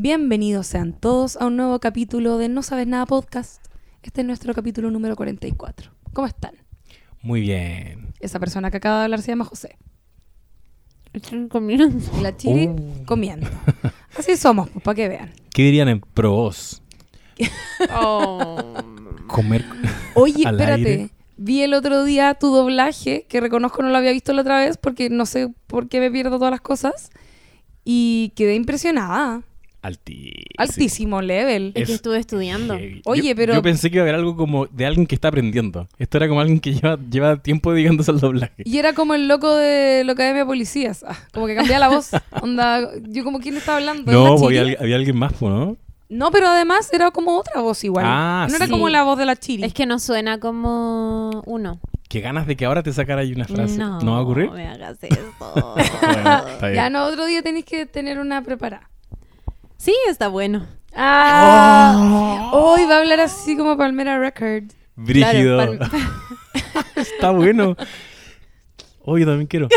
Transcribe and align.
Bienvenidos 0.00 0.68
sean 0.68 0.92
todos 0.92 1.36
a 1.38 1.46
un 1.46 1.56
nuevo 1.56 1.80
capítulo 1.80 2.38
de 2.38 2.48
No 2.48 2.62
Sabes 2.62 2.86
Nada 2.86 3.04
Podcast. 3.04 3.60
Este 4.04 4.20
es 4.20 4.26
nuestro 4.28 4.54
capítulo 4.54 4.92
número 4.92 5.16
44. 5.16 5.90
¿Cómo 6.12 6.28
están? 6.28 6.52
Muy 7.20 7.40
bien. 7.40 8.14
Esa 8.20 8.38
persona 8.38 8.70
que 8.70 8.76
acaba 8.76 8.98
de 8.98 9.04
hablar 9.06 9.22
se 9.22 9.32
llama 9.32 9.44
José. 9.44 9.76
Están 11.12 11.48
comiendo. 11.48 11.98
Y 12.16 12.22
la 12.22 12.36
Chiri 12.36 12.68
Oh. 12.68 12.76
comiendo. 13.06 13.48
Así 14.16 14.36
somos, 14.36 14.70
pues, 14.70 14.84
para 14.84 14.94
que 14.94 15.08
vean. 15.08 15.32
¿Qué 15.52 15.62
dirían 15.64 15.88
en 15.88 16.00
pros? 16.00 16.80
Oh. 17.92 18.74
Comer. 19.26 19.64
Oye, 20.14 20.46
Al 20.46 20.60
espérate. 20.60 20.88
aire. 20.92 21.08
Vi 21.38 21.62
el 21.62 21.74
otro 21.74 22.04
día 22.04 22.34
tu 22.34 22.54
doblaje, 22.54 23.26
que 23.28 23.40
reconozco 23.40 23.82
no 23.82 23.88
lo 23.88 23.98
había 23.98 24.12
visto 24.12 24.32
la 24.32 24.42
otra 24.42 24.58
vez 24.60 24.76
porque 24.76 25.10
no 25.10 25.26
sé 25.26 25.52
por 25.66 25.88
qué 25.88 25.98
me 25.98 26.08
pierdo 26.12 26.38
todas 26.38 26.52
las 26.52 26.60
cosas. 26.60 27.10
Y 27.84 28.32
quedé 28.36 28.54
impresionada. 28.54 29.42
Altísimo. 29.80 30.44
Altísimo 30.58 31.22
level. 31.22 31.66
Es 31.68 31.74
que 31.74 31.82
Es 31.82 31.90
estuve 31.90 32.18
estudiando. 32.18 32.74
Heavy. 32.76 33.02
Oye, 33.04 33.28
Yo- 33.30 33.36
pero- 33.36 33.54
Yo 33.54 33.62
pensé 33.62 33.90
que 33.90 33.96
iba 33.96 34.02
a 34.02 34.08
haber 34.08 34.16
algo 34.16 34.36
como 34.36 34.66
de 34.66 34.86
alguien 34.86 35.06
que 35.06 35.14
está 35.14 35.28
aprendiendo. 35.28 35.88
Esto 35.98 36.16
era 36.18 36.28
como 36.28 36.40
alguien 36.40 36.58
que 36.60 36.74
lleva, 36.74 36.98
lleva 37.10 37.36
tiempo 37.42 37.72
dedicándose 37.72 38.10
al 38.10 38.20
doblaje. 38.20 38.62
Y 38.64 38.78
era 38.78 38.92
como 38.92 39.14
el 39.14 39.28
loco 39.28 39.54
de 39.56 40.02
la 40.04 40.12
Academia 40.12 40.42
de 40.42 40.46
Policías. 40.46 41.04
Ah, 41.06 41.16
como 41.32 41.46
que 41.46 41.54
cambiaba 41.54 41.78
la 41.78 41.88
voz. 41.88 42.10
Onda, 42.42 42.90
yo 43.08 43.22
como, 43.24 43.38
¿quién 43.40 43.56
estaba 43.56 43.78
hablando? 43.78 44.10
No, 44.10 44.24
¿La 44.24 44.30
pues, 44.40 44.58
había, 44.58 44.76
había 44.80 44.96
alguien 44.96 45.16
más, 45.16 45.32
pues, 45.34 45.52
¿no? 45.52 45.76
No, 46.10 46.30
pero 46.30 46.48
además 46.48 46.90
era 46.92 47.10
como 47.10 47.36
otra 47.38 47.60
voz 47.60 47.84
igual. 47.84 48.04
Ah, 48.08 48.46
no 48.50 48.56
era 48.56 48.66
como 48.66 48.88
la 48.88 49.02
voz 49.04 49.18
de 49.18 49.26
la 49.26 49.36
Chiri. 49.36 49.62
Es 49.64 49.74
que 49.74 49.84
no 49.86 49.98
suena 49.98 50.40
como 50.40 51.42
uno. 51.44 51.80
Qué 52.08 52.20
ganas 52.22 52.46
de 52.46 52.56
que 52.56 52.64
ahora 52.64 52.82
te 52.82 52.92
sacara 52.94 53.20
ahí 53.20 53.32
una 53.34 53.44
frase. 53.44 53.76
No, 53.76 54.00
¿No 54.00 54.12
va 54.12 54.18
a 54.18 54.22
ocurrir? 54.22 54.50
me 54.50 54.66
hagas 54.66 54.96
eso. 55.02 55.20
Bueno. 56.60 56.74
Ya 56.74 56.88
no, 56.88 57.04
otro 57.04 57.26
día 57.26 57.42
tenéis 57.42 57.66
que 57.66 57.84
tener 57.84 58.18
una 58.18 58.42
preparada. 58.42 58.88
Sí, 59.78 59.94
está 60.08 60.28
bueno. 60.28 60.66
¡Ah! 60.94 62.50
Hoy 62.52 62.84
va 62.84 62.96
a 62.96 62.98
hablar 63.00 63.20
así 63.20 63.56
como 63.56 63.76
Palmera 63.76 64.18
Records. 64.18 64.74
Brígido. 64.96 65.56
Claro, 65.56 65.72
pal- 65.78 66.84
está 66.96 67.30
bueno. 67.30 67.76
Oye, 69.04 69.24
también 69.24 69.46
quiero. 69.46 69.68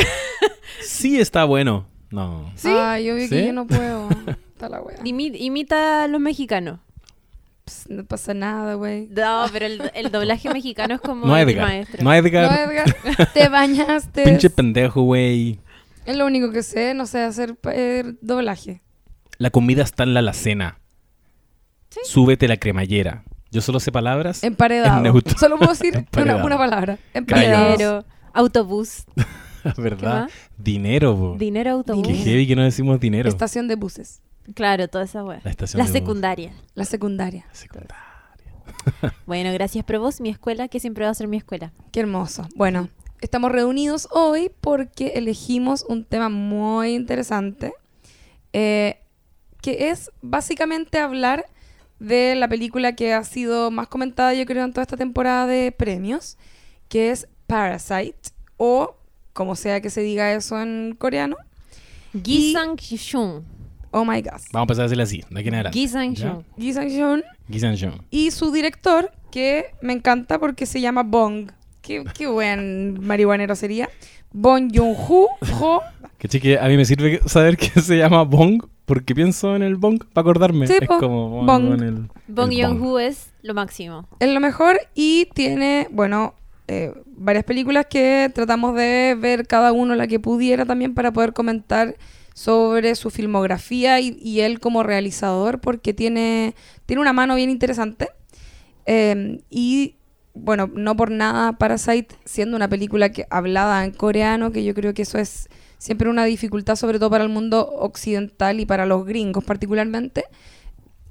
Sí 0.83 1.19
está 1.19 1.45
bueno. 1.45 1.87
No. 2.09 2.51
¿Sí? 2.55 2.67
Ay, 2.69 3.05
yo 3.05 3.15
vi 3.15 3.29
que 3.29 3.45
yo 3.45 3.53
no 3.53 3.65
puedo. 3.67 4.09
Está 4.53 4.67
la 4.67 4.81
wea. 4.81 4.97
Imi- 4.99 5.35
imita 5.39 6.03
a 6.03 6.07
los 6.07 6.19
mexicanos. 6.19 6.79
Pss, 7.65 7.89
no 7.89 8.03
pasa 8.05 8.33
nada, 8.33 8.73
güey. 8.73 9.07
No, 9.11 9.45
pero 9.53 9.67
el, 9.67 9.91
el 9.93 10.11
doblaje 10.11 10.49
mexicano 10.51 10.95
es 10.95 11.01
como 11.01 11.27
No 11.27 11.37
el 11.37 11.47
Edgar. 11.49 11.67
maestro. 11.67 12.03
No 12.03 12.13
Edgar. 12.13 12.51
No, 12.51 12.57
Edgar, 12.71 12.95
te 13.33 13.47
bañaste. 13.47 14.23
Pinche 14.23 14.49
pendejo, 14.49 15.03
güey. 15.03 15.59
Es 16.05 16.17
lo 16.17 16.25
único 16.25 16.51
que 16.51 16.63
sé, 16.63 16.93
no 16.95 17.05
sé 17.05 17.21
hacer 17.21 17.55
eh, 17.71 18.15
doblaje. 18.21 18.81
La 19.41 19.49
comida 19.49 19.81
está 19.81 20.03
en 20.03 20.13
la 20.13 20.19
alacena. 20.19 20.77
Súbete 22.03 22.47
la 22.47 22.57
cremallera. 22.57 23.23
Yo 23.49 23.61
solo 23.61 23.79
sé 23.79 23.91
palabras. 23.91 24.43
Emparedado. 24.43 25.03
En. 25.03 25.37
Solo 25.39 25.57
puedo 25.57 25.71
decir 25.71 26.05
una, 26.15 26.45
una 26.45 26.59
palabra. 26.59 26.99
Emparedado. 27.11 27.71
Dinero, 27.71 28.05
autobús. 28.33 29.05
¿Verdad? 29.77 30.25
más? 30.25 30.31
Dinero. 30.59 31.35
Dinero, 31.39 31.71
autobús. 31.71 32.07
Qué 32.07 32.13
heavy 32.13 32.45
que 32.45 32.55
no 32.55 32.61
decimos 32.61 32.99
dinero. 32.99 33.29
Estación 33.29 33.67
de 33.67 33.73
buses. 33.77 34.21
Claro, 34.53 34.87
toda 34.87 35.05
esa 35.05 35.23
wea. 35.23 35.41
La 35.43 35.49
estación 35.49 35.79
La 35.79 35.85
de 35.85 35.89
bus. 35.91 35.99
secundaria. 35.99 36.53
La 36.75 36.85
secundaria. 36.85 37.45
La 37.49 37.55
secundaria. 37.55 37.95
Bueno, 39.25 39.51
gracias 39.53 39.83
Provos, 39.85 40.21
mi 40.21 40.29
escuela, 40.29 40.67
que 40.67 40.79
siempre 40.79 41.03
va 41.05 41.09
a 41.09 41.15
ser 41.15 41.27
mi 41.27 41.37
escuela. 41.37 41.73
Qué 41.91 41.99
hermoso. 41.99 42.47
Bueno, 42.55 42.89
estamos 43.21 43.51
reunidos 43.51 44.07
hoy 44.11 44.51
porque 44.61 45.13
elegimos 45.15 45.83
un 45.89 46.05
tema 46.05 46.29
muy 46.29 46.93
interesante, 46.93 47.73
eh, 48.53 49.00
que 49.61 49.89
es 49.89 50.11
básicamente 50.21 50.99
hablar 50.99 51.45
de 51.99 52.35
la 52.35 52.47
película 52.47 52.95
que 52.95 53.13
ha 53.13 53.23
sido 53.23 53.69
más 53.71 53.87
comentada, 53.87 54.33
yo 54.33 54.45
creo, 54.45 54.65
en 54.65 54.71
toda 54.73 54.83
esta 54.83 54.97
temporada 54.97 55.45
de 55.45 55.71
premios, 55.71 56.37
que 56.89 57.11
es 57.11 57.27
Parasite, 57.47 58.31
o 58.57 58.95
como 59.33 59.55
sea 59.55 59.81
que 59.81 59.89
se 59.89 60.01
diga 60.01 60.33
eso 60.33 60.59
en 60.61 60.95
coreano, 60.97 61.35
Gi 62.23 62.53
Sang-shun. 62.53 63.45
Oh 63.91 64.03
My 64.05 64.21
God. 64.21 64.41
Vamos 64.51 64.55
a 64.55 64.61
empezar 64.61 64.81
a 64.81 64.83
decirle 64.83 65.03
así, 65.03 65.23
de 65.29 65.39
aquí 65.39 65.49
en 65.49 65.55
adelante. 65.55 65.77
Gi 65.77 65.87
Sang-shun. 65.87 66.45
Ji 66.57 66.73
Sang-hyun 66.73 67.23
Gi 67.49 67.59
Sang-hyun. 67.59 68.05
y 68.09 68.31
su 68.31 68.51
director, 68.51 69.11
que 69.31 69.67
me 69.81 69.93
encanta 69.93 70.39
porque 70.39 70.65
se 70.65 70.81
llama 70.81 71.03
Bong. 71.03 71.51
Qué, 71.81 72.03
qué 72.13 72.27
buen 72.27 72.99
marihuanero 73.05 73.55
sería. 73.55 73.89
Bong 74.31 74.71
Joon-ho. 74.73 75.81
Ho. 76.21 76.21
Que 76.21 76.27
chique, 76.27 76.59
a 76.59 76.67
mí 76.67 76.77
me 76.77 76.85
sirve 76.85 77.19
saber 77.25 77.57
que 77.57 77.67
se 77.81 77.97
llama 77.97 78.21
Bong, 78.23 78.63
porque 78.85 79.15
pienso 79.15 79.55
en 79.55 79.63
el 79.63 79.75
Bong 79.75 80.03
para 80.13 80.21
acordarme. 80.21 80.67
Sí, 80.67 80.75
es 80.79 80.87
po. 80.87 80.99
como 80.99 81.43
Bong. 81.45 81.69
con 81.69 81.83
el, 81.83 82.09
Bong 82.27 82.51
el 82.51 82.63
Joon-ho 82.63 82.99
es 82.99 83.31
lo 83.41 83.55
máximo. 83.55 84.07
Es 84.19 84.31
lo 84.31 84.39
mejor 84.39 84.79
y 84.93 85.29
tiene, 85.33 85.87
bueno, 85.91 86.35
eh, 86.67 86.93
varias 87.07 87.43
películas 87.43 87.87
que 87.89 88.31
tratamos 88.35 88.75
de 88.75 89.17
ver 89.19 89.47
cada 89.47 89.71
uno 89.71 89.95
la 89.95 90.05
que 90.05 90.19
pudiera 90.19 90.65
también 90.65 90.93
para 90.93 91.11
poder 91.11 91.33
comentar 91.33 91.95
sobre 92.35 92.93
su 92.93 93.09
filmografía 93.09 93.99
y, 93.99 94.15
y 94.21 94.41
él 94.41 94.59
como 94.59 94.83
realizador 94.83 95.59
porque 95.59 95.93
tiene, 95.93 96.53
tiene 96.85 97.01
una 97.01 97.13
mano 97.13 97.33
bien 97.33 97.49
interesante. 97.49 98.09
Eh, 98.85 99.41
y 99.49 99.95
bueno, 100.33 100.69
no 100.73 100.95
por 100.95 101.09
nada 101.09 101.53
Parasite 101.53 102.15
siendo 102.25 102.55
una 102.55 102.69
película 102.69 103.11
que 103.11 103.25
hablada 103.29 103.83
en 103.83 103.91
coreano, 103.91 104.51
que 104.51 104.63
yo 104.63 104.73
creo 104.73 104.93
que 104.93 105.01
eso 105.01 105.17
es 105.17 105.49
siempre 105.81 106.09
una 106.11 106.25
dificultad, 106.25 106.75
sobre 106.75 106.99
todo 106.99 107.09
para 107.09 107.23
el 107.23 107.31
mundo 107.31 107.67
occidental 107.67 108.59
y 108.59 108.67
para 108.67 108.85
los 108.85 109.03
gringos 109.03 109.43
particularmente, 109.43 110.25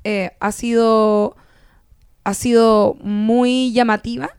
eh, 0.04 0.30
ha 0.38 0.52
sido 0.52 1.34
ha 2.22 2.34
sido 2.34 2.94
muy 3.02 3.72
llamativa 3.72 4.30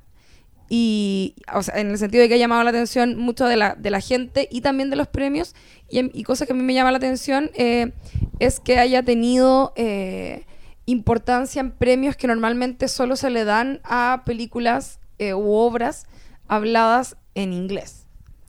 y 0.70 1.36
o 1.54 1.62
sea, 1.62 1.78
en 1.82 1.90
el 1.90 1.98
sentido 1.98 2.22
de 2.22 2.30
que 2.30 2.36
ha 2.36 2.38
llamado 2.38 2.64
la 2.64 2.70
atención 2.70 3.18
mucho 3.18 3.46
de 3.46 3.58
la, 3.58 3.76
de 3.76 3.90
la 3.90 4.00
gente 4.00 4.48
y 4.50 4.62
también 4.62 4.90
de 4.90 4.96
los 4.96 5.10
premios 5.10 5.54
y, 5.90 6.00
em- 6.00 6.12
y 6.14 6.24
cosa 6.24 6.46
que 6.46 6.54
a 6.54 6.56
mí 6.56 6.64
me 6.64 6.74
llama 6.74 6.92
la 6.92 6.98
atención 6.98 7.52
eh, 7.56 7.92
es 8.40 8.62
que 8.62 8.80
haya 8.80 9.04
tenido 9.04 9.74
eh, 9.76 10.46
importancia 10.86 11.60
en 11.60 11.72
premios 11.72 12.16
que 12.16 12.28
normalmente 12.28 12.88
solo 12.88 13.18
se 13.18 13.30
le 13.32 13.44
dan 13.44 13.82
a 13.84 14.24
películas 14.26 15.00
u 15.20 15.52
obras 15.54 16.08
habladas 16.48 17.16
en 17.36 17.54
inglés. 17.54 18.01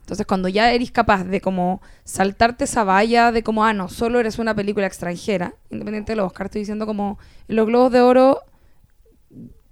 Entonces, 0.03 0.25
cuando 0.27 0.49
ya 0.49 0.71
eres 0.73 0.91
capaz 0.91 1.23
de 1.23 1.39
como 1.41 1.81
saltarte 2.03 2.65
esa 2.65 2.83
valla 2.83 3.31
de 3.31 3.41
como, 3.41 3.63
ah, 3.63 3.71
no, 3.73 3.87
solo 3.87 4.19
eres 4.19 4.37
una 4.37 4.53
película 4.53 4.85
extranjera, 4.85 5.55
independiente 5.71 6.11
de 6.11 6.17
los 6.17 6.27
Oscar, 6.27 6.47
estoy 6.47 6.59
diciendo 6.59 6.85
como 6.85 7.17
los 7.47 7.65
Globos 7.65 7.91
de 7.93 8.01
Oro 8.01 8.41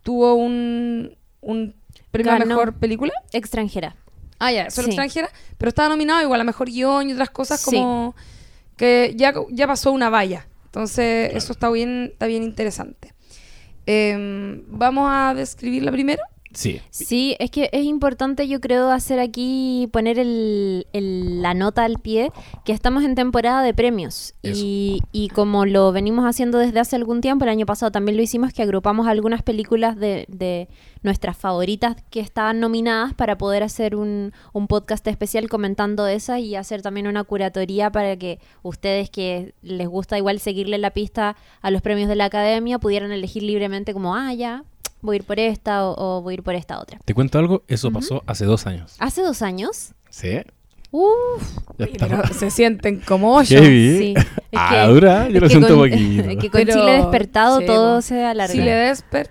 tuvo 0.04 0.36
un, 0.36 1.16
un 1.42 1.76
premio 2.12 2.32
a 2.32 2.40
mejor 2.40 2.74
película. 2.74 3.12
Extranjera. 3.34 3.96
Ah, 4.40 4.52
ya, 4.52 4.72
solo 4.72 4.86
Sí. 4.86 4.92
extranjera, 4.92 5.30
pero 5.58 5.70
estaba 5.70 5.90
nominado 5.90 6.22
igual 6.24 6.42
a 6.42 6.44
mejor 6.44 6.68
guion 6.70 7.10
y 7.10 7.14
otras 7.14 7.30
cosas 7.30 7.60
Sí. 7.62 7.76
como 7.76 8.16
que 8.78 9.14
ya, 9.16 9.34
ya 9.52 9.68
pasó 9.68 9.92
una 9.92 10.10
valla. 10.10 10.48
Entonces, 10.66 11.32
eso 11.36 11.52
está 11.52 11.70
bien, 11.70 12.10
está 12.14 12.26
bien 12.26 12.42
interesante. 12.44 13.14
Em, 13.86 14.64
Vamos 14.68 15.10
a 15.12 15.34
describirla 15.36 15.92
primero. 15.92 16.24
Sí. 16.54 16.82
Sí, 16.90 17.36
es 17.40 17.50
que 17.52 17.70
es 17.72 17.86
importante, 17.86 18.48
yo 18.48 18.60
creo, 18.60 18.90
hacer 18.92 19.20
aquí, 19.20 19.88
poner 19.92 20.20
el, 20.20 20.88
el- 20.94 21.42
la 21.42 21.54
nota 21.54 21.84
al 21.84 21.96
pie, 22.00 22.32
que 22.66 22.74
estamos 22.74 23.04
en 23.04 23.16
temporada 23.16 23.62
de 23.64 23.74
premios. 23.74 24.34
Y, 24.44 25.02
y 25.12 25.30
como 25.30 25.66
lo 25.66 25.92
venimos 25.92 26.26
haciendo 26.26 26.58
desde 26.58 26.80
hace 26.80 26.96
algún 26.96 27.22
tiempo, 27.22 27.46
el 27.46 27.52
año 27.52 27.66
pasado 27.66 27.92
también 27.92 28.18
lo 28.18 28.24
hicimos, 28.24 28.54
que 28.54 28.62
agrupamos 28.62 29.08
algunas 29.08 29.44
películas 29.44 29.96
de, 29.98 30.26
de 30.28 30.68
nuestras 31.04 31.38
favoritas 31.38 31.96
que 32.10 32.20
estaban 32.20 32.60
nominadas 32.60 33.14
para 33.14 33.38
poder 33.38 33.64
hacer 33.64 33.96
un, 33.96 34.34
un 34.54 34.68
podcast 34.68 35.08
especial 35.08 35.48
comentando 35.50 36.06
esas 36.08 36.40
y 36.40 36.56
hacer 36.56 36.82
también 36.82 37.08
una 37.08 37.24
curatoría 37.24 37.92
para 37.92 38.18
que 38.18 38.40
ustedes 38.62 39.10
que 39.10 39.54
les 39.62 39.88
gusta 39.88 40.18
igual 40.18 40.40
seguirle 40.40 40.78
la 40.78 40.92
pista 40.92 41.36
a 41.62 41.72
los 41.72 41.82
premios 41.82 42.10
de 42.10 42.16
la 42.16 42.26
academia 42.26 42.78
pudieran 42.80 43.12
elegir 43.12 43.44
libremente 43.44 43.94
como, 43.94 44.16
ah, 44.16 44.34
ya, 44.34 44.64
voy 45.02 45.16
a 45.16 45.18
ir 45.18 45.24
por 45.24 45.40
esta 45.40 45.86
o, 45.86 46.18
o 46.18 46.22
voy 46.22 46.34
a 46.34 46.36
ir 46.36 46.44
por 46.44 46.56
esta 46.56 46.80
otra. 46.80 47.00
¿Te 47.06 47.14
cuento 47.14 47.38
algo? 47.40 47.64
Eso 47.68 47.92
pasó 47.92 48.24
hace 48.28 48.46
dos 48.46 48.66
años. 48.68 48.96
Hace 49.00 49.22
dos 49.22 49.42
años. 49.42 49.94
Sí. 50.10 50.40
Uf, 50.94 51.42
Ya 51.78 51.86
Oye, 51.86 51.92
está. 51.94 52.08
pero 52.08 52.34
se 52.34 52.52
sienten 52.52 53.00
como 53.00 53.34
hoyos. 53.38 53.64
Sí. 53.66 54.14
Es 54.18 54.26
Ah, 54.54 54.88
dura, 54.88 55.30
yo 55.30 55.36
lo 55.40 55.48
que 55.48 55.50
siento 55.50 55.78
con- 55.78 55.90
poquito. 55.90 56.24
es 56.30 56.38
que 56.38 56.50
con 56.50 56.62
Pero- 56.62 56.74
Chile 56.74 56.92
despertado 56.98 57.60
sí, 57.62 57.66
todo 57.66 58.02
se 58.02 58.26
alarga. 58.26 58.52
Si 58.54 58.60
le 58.60 58.72
des 58.72 59.02
per- 59.04 59.30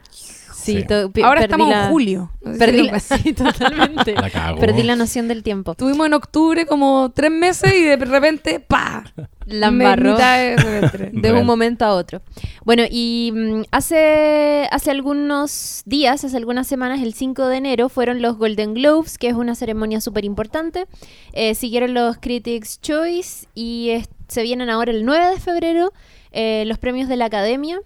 Sí, 0.60 0.84
Sí. 1.14 1.22
Ahora 1.22 1.40
estamos 1.42 1.68
la- 1.68 1.84
en 1.86 1.90
julio. 1.90 2.30
No 2.42 2.52
sé 2.52 2.52
si 2.54 2.58
Perdí 2.58 2.82
la, 2.90 3.00
sí, 3.00 3.32
totalmente. 3.32 4.14
La 4.14 4.30
cago. 4.30 4.58
Perdí 4.60 4.82
la 4.82 4.96
noción 4.96 5.28
del 5.28 5.42
tiempo. 5.42 5.72
Estuvimos 5.72 6.06
en 6.06 6.14
octubre 6.14 6.66
como 6.66 7.10
tres 7.14 7.30
meses 7.30 7.72
y 7.74 7.82
de 7.82 7.96
repente, 7.96 8.60
¡pa! 8.60 9.04
La 9.46 9.68
embarró 9.68 10.16
de 11.12 11.32
un 11.32 11.44
momento 11.46 11.84
a 11.84 11.94
otro. 11.94 12.22
Bueno, 12.64 12.84
y 12.88 13.32
mm, 13.34 13.62
hace, 13.72 14.68
hace 14.70 14.90
algunos 14.90 15.82
días, 15.86 16.24
hace 16.24 16.36
algunas 16.36 16.66
semanas, 16.66 17.00
el 17.02 17.14
5 17.14 17.46
de 17.46 17.56
enero, 17.56 17.88
fueron 17.88 18.22
los 18.22 18.36
Golden 18.36 18.74
Globes, 18.74 19.18
que 19.18 19.28
es 19.28 19.34
una 19.34 19.54
ceremonia 19.54 20.00
súper 20.00 20.24
importante. 20.24 20.86
Eh, 21.32 21.54
siguieron 21.54 21.94
los 21.94 22.18
Critics' 22.18 22.80
Choice 22.80 23.46
y 23.54 24.02
se 24.28 24.42
vienen 24.42 24.70
ahora 24.70 24.92
el 24.92 25.04
9 25.04 25.30
de 25.34 25.40
febrero 25.40 25.92
eh, 26.32 26.62
los 26.66 26.78
premios 26.78 27.08
de 27.08 27.16
la 27.16 27.24
Academia. 27.24 27.80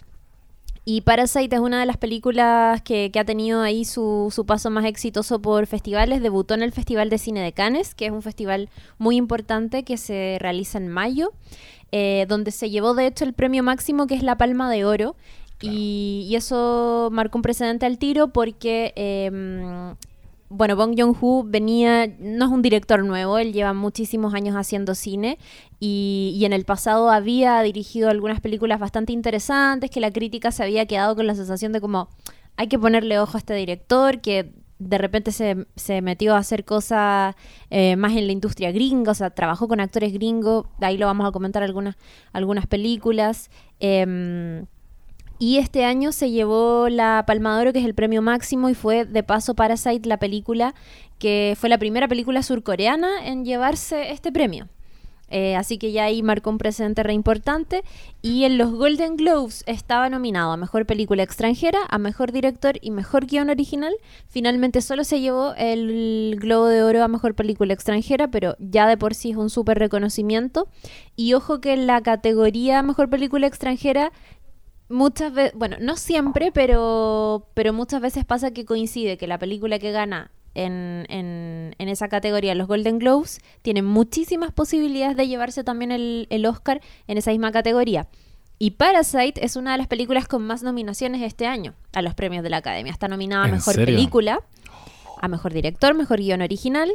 Y 0.87 1.01
Parasite 1.01 1.57
es 1.57 1.63
una 1.63 1.81
de 1.81 1.87
las 1.87 1.97
películas 1.97 2.83
que, 2.83 3.11
que 3.11 3.19
ha 3.19 3.25
tenido 3.25 3.63
ahí 3.63 3.87
su, 3.87 4.31
su, 4.35 4.45
paso 4.45 4.69
más 4.69 4.85
exitoso 4.85 5.41
por 5.41 5.67
festivales. 5.67 6.23
Debutó 6.23 6.53
en 6.53 6.63
el 6.63 6.73
Festival 6.73 7.09
de 7.09 7.17
Cine 7.17 7.41
de 7.41 7.53
Cannes, 7.53 7.95
que 7.95 8.07
es 8.07 8.13
un 8.13 8.21
festival 8.21 8.69
muy 8.99 9.17
importante 9.17 9.83
que 9.83 9.97
se 9.97 10.37
realiza 10.41 10.77
en 10.77 10.89
mayo, 10.89 11.33
eh, 11.91 12.27
donde 12.29 12.51
se 12.51 12.69
llevó 12.69 12.95
de 12.95 13.07
hecho 13.07 13.25
el 13.25 13.33
premio 13.33 13.63
máximo 13.63 14.07
que 14.07 14.15
es 14.15 14.23
la 14.23 14.37
Palma 14.37 14.71
de 14.71 14.85
Oro. 14.85 15.17
Claro. 15.57 15.75
Y, 15.75 16.27
y 16.29 16.37
eso 16.37 17.09
marcó 17.13 17.39
un 17.39 17.43
precedente 17.43 17.87
al 17.87 17.97
tiro 17.97 18.29
porque 18.29 18.93
em, 18.97 19.95
bueno, 20.57 20.77
Bong 20.77 20.95
Joon-ho 20.97 21.45
venía, 21.45 22.07
no 22.19 22.45
es 22.45 22.51
un 22.51 22.63
director 22.63 23.05
nuevo, 23.05 23.39
él 23.39 23.53
lleva 23.53 23.73
muchísimos 23.73 24.35
años 24.35 24.57
haciendo 24.57 24.95
cine 24.95 25.39
y, 25.81 26.35
y, 26.37 26.45
en 26.45 26.53
el 26.53 26.65
pasado 26.65 27.11
había 27.11 27.61
dirigido 27.63 28.09
algunas 28.09 28.41
películas 28.41 28.79
bastante 28.79 29.13
interesantes 29.13 29.91
que 29.91 30.01
la 30.01 30.13
crítica 30.13 30.53
se 30.53 30.63
había 30.63 30.87
quedado 30.87 31.17
con 31.17 31.27
la 31.27 31.35
sensación 31.35 31.73
de 31.73 31.81
como 31.81 32.09
hay 32.57 32.69
que 32.69 32.79
ponerle 32.79 33.19
ojo 33.19 33.37
a 33.37 33.39
este 33.39 33.55
director 33.55 34.21
que 34.21 34.53
de 34.79 34.99
repente 34.99 35.33
se, 35.33 35.67
se 35.77 36.03
metió 36.03 36.35
a 36.35 36.39
hacer 36.39 36.65
cosas 36.65 37.35
eh, 37.71 37.97
más 37.97 38.13
en 38.13 38.27
la 38.27 38.33
industria 38.33 38.71
gringa, 38.71 39.13
o 39.13 39.15
sea, 39.15 39.31
trabajó 39.31 39.67
con 39.67 39.81
actores 39.81 40.13
gringos, 40.13 40.67
ahí 40.81 40.99
lo 40.99 41.07
vamos 41.07 41.27
a 41.27 41.33
comentar 41.33 41.63
algunas, 41.63 41.97
algunas 42.33 42.67
películas. 42.67 43.51
Eh, 43.81 44.65
y 45.45 45.59
este 45.59 45.85
año 45.85 46.11
se 46.11 46.31
llevó 46.31 46.89
la 46.89 47.25
Palma 47.27 47.55
de 47.55 47.61
Oro, 47.61 47.73
que 47.75 47.81
es 47.81 47.85
el 47.85 47.95
premio 47.95 48.23
máximo, 48.23 48.71
y 48.71 48.75
fue 48.75 49.05
de 49.05 49.23
paso 49.23 49.53
Parasite 49.53 50.09
la 50.09 50.17
película 50.17 50.75
que 51.19 51.55
fue 51.61 51.69
la 51.69 51.77
primera 51.77 52.09
película 52.09 52.43
surcoreana 52.43 53.27
en 53.27 53.45
llevarse 53.45 54.11
este 54.11 54.33
premio. 54.33 54.69
Eh, 55.31 55.57
así 55.57 55.79
que 55.79 55.91
ya 55.91 56.05
ahí 56.05 56.23
marcó 56.23 56.51
un 56.51 56.59
precedente 56.59 57.03
re 57.03 57.13
importante. 57.13 57.83
Y 58.23 58.45
en 58.45 58.57
los 58.57 58.73
Golden 58.73 59.17
Globes 59.17 59.65
estaba 59.67 60.09
nominado 60.09 60.53
a 60.53 60.57
Mejor 60.57 60.87
Película 60.87 61.23
Extranjera, 61.23 61.81
a 61.89 61.99
Mejor 61.99 62.31
Director 62.33 62.79
y 62.81 62.91
Mejor 62.91 63.27
Guión 63.27 63.51
Original. 63.51 63.95
Finalmente 64.29 64.81
solo 64.81 65.05
se 65.05 65.21
llevó 65.21 65.55
el 65.57 66.37
Globo 66.41 66.67
de 66.67 66.83
Oro 66.83 67.03
a 67.03 67.09
Mejor 67.09 67.35
Película 67.35 67.75
Extranjera, 67.75 68.29
pero 68.29 68.57
ya 68.61 68.87
de 68.87 68.97
por 68.97 69.15
sí 69.15 69.33
es 69.33 69.37
un 69.37 69.51
súper 69.51 69.79
reconocimiento. 69.79 70.69
Y 71.17 71.35
ojo 71.35 71.61
que 71.61 71.73
en 71.73 71.87
la 71.87 72.01
categoría 72.01 72.83
Mejor 72.83 73.11
Película 73.11 73.47
Extranjera 73.47 74.13
muchas 74.89 75.33
veces, 75.33 75.53
bueno, 75.57 75.77
no 75.81 75.97
siempre, 75.97 76.53
pero, 76.53 77.49
pero 77.55 77.73
muchas 77.73 78.01
veces 78.01 78.25
pasa 78.25 78.53
que 78.53 78.65
coincide 78.65 79.17
que 79.17 79.27
la 79.27 79.39
película 79.39 79.79
que 79.79 79.93
gana 79.93 80.31
en, 80.55 81.07
en, 81.09 81.75
en, 81.79 81.89
esa 81.89 82.09
categoría, 82.09 82.55
los 82.55 82.69
Golden 82.69 82.99
Globes, 82.99 83.41
tiene 83.63 83.83
muchísimas 83.83 84.53
posibilidades 84.53 85.17
de 85.17 85.27
llevarse 85.27 85.65
también 85.65 85.91
el, 85.91 86.27
el, 86.31 86.47
Oscar 86.47 86.81
en 87.07 87.19
esa 87.19 87.33
misma 87.33 87.51
categoría. 87.51 88.09
Y 88.59 88.73
Parasite 88.73 89.45
es 89.45 89.57
una 89.57 89.73
de 89.73 89.79
las 89.79 89.89
películas 89.89 90.29
con 90.29 90.47
más 90.47 90.63
nominaciones 90.63 91.23
este 91.23 91.47
año 91.47 91.75
a 91.93 92.03
los 92.03 92.15
premios 92.15 92.45
de 92.45 92.51
la 92.51 92.59
Academia. 92.59 92.93
Está 92.93 93.09
nominada 93.09 93.45
a 93.45 93.49
Mejor 93.49 93.75
serio? 93.75 93.97
Película, 93.97 94.41
a 95.21 95.29
Mejor 95.29 95.53
Director, 95.53 95.95
Mejor 95.95 96.19
Guión 96.19 96.41
Original, 96.41 96.93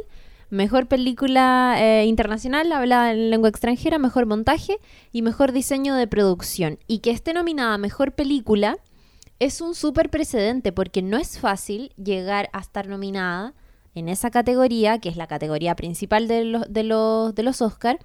Mejor 0.50 0.88
película 0.88 1.76
eh, 1.78 2.06
internacional 2.06 2.70
hablada 2.72 3.12
en 3.12 3.30
lengua 3.30 3.48
extranjera, 3.48 3.98
mejor 3.98 4.26
montaje 4.26 4.78
y 5.12 5.22
mejor 5.22 5.52
diseño 5.52 5.94
de 5.94 6.08
producción. 6.08 6.78
Y 6.88 6.98
que 6.98 7.12
esté 7.12 7.32
nominada 7.32 7.74
a 7.74 7.78
mejor 7.78 8.12
película 8.12 8.78
es 9.38 9.60
un 9.60 9.74
súper 9.74 10.10
precedente 10.10 10.72
porque 10.72 11.02
no 11.02 11.16
es 11.16 11.38
fácil 11.38 11.92
llegar 11.96 12.50
a 12.52 12.60
estar 12.60 12.88
nominada 12.88 13.54
en 13.94 14.08
esa 14.08 14.30
categoría, 14.30 14.98
que 14.98 15.08
es 15.08 15.16
la 15.16 15.26
categoría 15.26 15.74
principal 15.76 16.28
de 16.28 16.44
los, 16.44 16.72
de 16.72 16.82
los, 16.82 17.34
de 17.34 17.42
los 17.42 17.62
Oscar, 17.62 17.98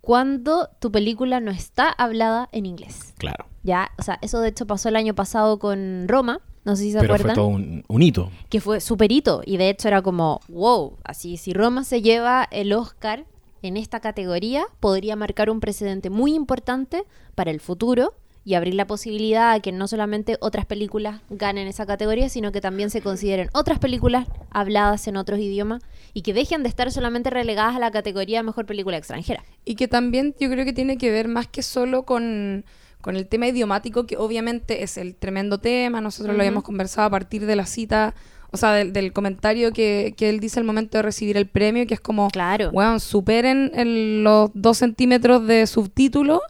cuando 0.00 0.68
tu 0.80 0.90
película 0.90 1.40
no 1.40 1.50
está 1.50 1.90
hablada 1.90 2.48
en 2.52 2.64
inglés. 2.64 3.14
Claro. 3.18 3.46
Ya, 3.62 3.90
o 3.98 4.02
sea, 4.02 4.18
eso 4.22 4.40
de 4.40 4.48
hecho 4.48 4.66
pasó 4.66 4.88
el 4.88 4.96
año 4.96 5.14
pasado 5.14 5.58
con 5.58 6.06
Roma, 6.08 6.40
no 6.66 6.74
sé 6.74 6.82
si 6.82 6.92
se 6.92 6.98
Pero 6.98 7.14
acuerdan. 7.14 7.34
fue 7.36 7.42
todo 7.42 7.46
un, 7.46 7.84
un, 7.86 8.02
hito. 8.02 8.30
Que 8.50 8.60
fue 8.60 8.80
súper 8.80 9.12
hito. 9.12 9.40
Y 9.46 9.56
de 9.56 9.70
hecho 9.70 9.86
era 9.86 10.02
como, 10.02 10.40
wow, 10.48 10.94
así 11.04 11.36
si 11.36 11.52
Roma 11.52 11.84
se 11.84 12.02
lleva 12.02 12.46
el 12.50 12.72
Oscar 12.72 13.24
en 13.62 13.76
esta 13.76 14.00
categoría, 14.00 14.66
podría 14.80 15.14
marcar 15.14 15.48
un 15.48 15.60
precedente 15.60 16.10
muy 16.10 16.34
importante 16.34 17.04
para 17.36 17.52
el 17.52 17.60
futuro 17.60 18.14
y 18.44 18.54
abrir 18.54 18.74
la 18.74 18.88
posibilidad 18.88 19.52
a 19.52 19.60
que 19.60 19.70
no 19.70 19.86
solamente 19.86 20.38
otras 20.40 20.66
películas 20.66 21.20
ganen 21.30 21.68
esa 21.68 21.86
categoría, 21.86 22.28
sino 22.28 22.50
que 22.50 22.60
también 22.60 22.90
se 22.90 23.00
consideren 23.00 23.48
otras 23.52 23.78
películas 23.78 24.26
habladas 24.50 25.06
en 25.06 25.16
otros 25.16 25.38
idiomas 25.38 25.82
y 26.14 26.22
que 26.22 26.34
dejen 26.34 26.64
de 26.64 26.68
estar 26.68 26.90
solamente 26.90 27.30
relegadas 27.30 27.76
a 27.76 27.80
la 27.80 27.92
categoría 27.92 28.42
Mejor 28.42 28.66
Película 28.66 28.96
Extranjera. 28.96 29.44
Y 29.64 29.76
que 29.76 29.86
también 29.86 30.34
yo 30.40 30.50
creo 30.50 30.64
que 30.64 30.72
tiene 30.72 30.98
que 30.98 31.10
ver 31.12 31.28
más 31.28 31.46
que 31.46 31.62
solo 31.62 32.04
con 32.04 32.64
con 33.06 33.14
el 33.14 33.28
tema 33.28 33.46
idiomático, 33.46 34.04
que 34.04 34.16
obviamente 34.16 34.82
es 34.82 34.96
el 34.98 35.14
tremendo 35.14 35.58
tema, 35.58 36.00
nosotros 36.00 36.30
uh 36.30 36.32
-huh. 36.32 36.38
lo 36.38 36.42
habíamos 36.42 36.64
conversado 36.64 37.06
a 37.06 37.10
partir 37.10 37.46
de 37.46 37.54
la 37.54 37.64
cita, 37.64 38.16
o 38.50 38.56
sea, 38.56 38.72
del, 38.72 38.92
del 38.92 39.12
comentario 39.12 39.72
que, 39.72 40.14
que, 40.16 40.28
él 40.28 40.40
dice 40.40 40.58
al 40.58 40.66
momento 40.66 40.98
de 40.98 41.02
recibir 41.02 41.36
el 41.36 41.46
premio, 41.46 41.86
que 41.86 41.94
es 41.94 42.00
como, 42.00 42.28
claro. 42.30 42.72
bueno, 42.72 42.98
superen 42.98 43.70
el, 43.76 44.24
los 44.24 44.50
dos 44.54 44.78
centímetros 44.78 45.46
de 45.46 45.68
subtítulo 45.68 46.42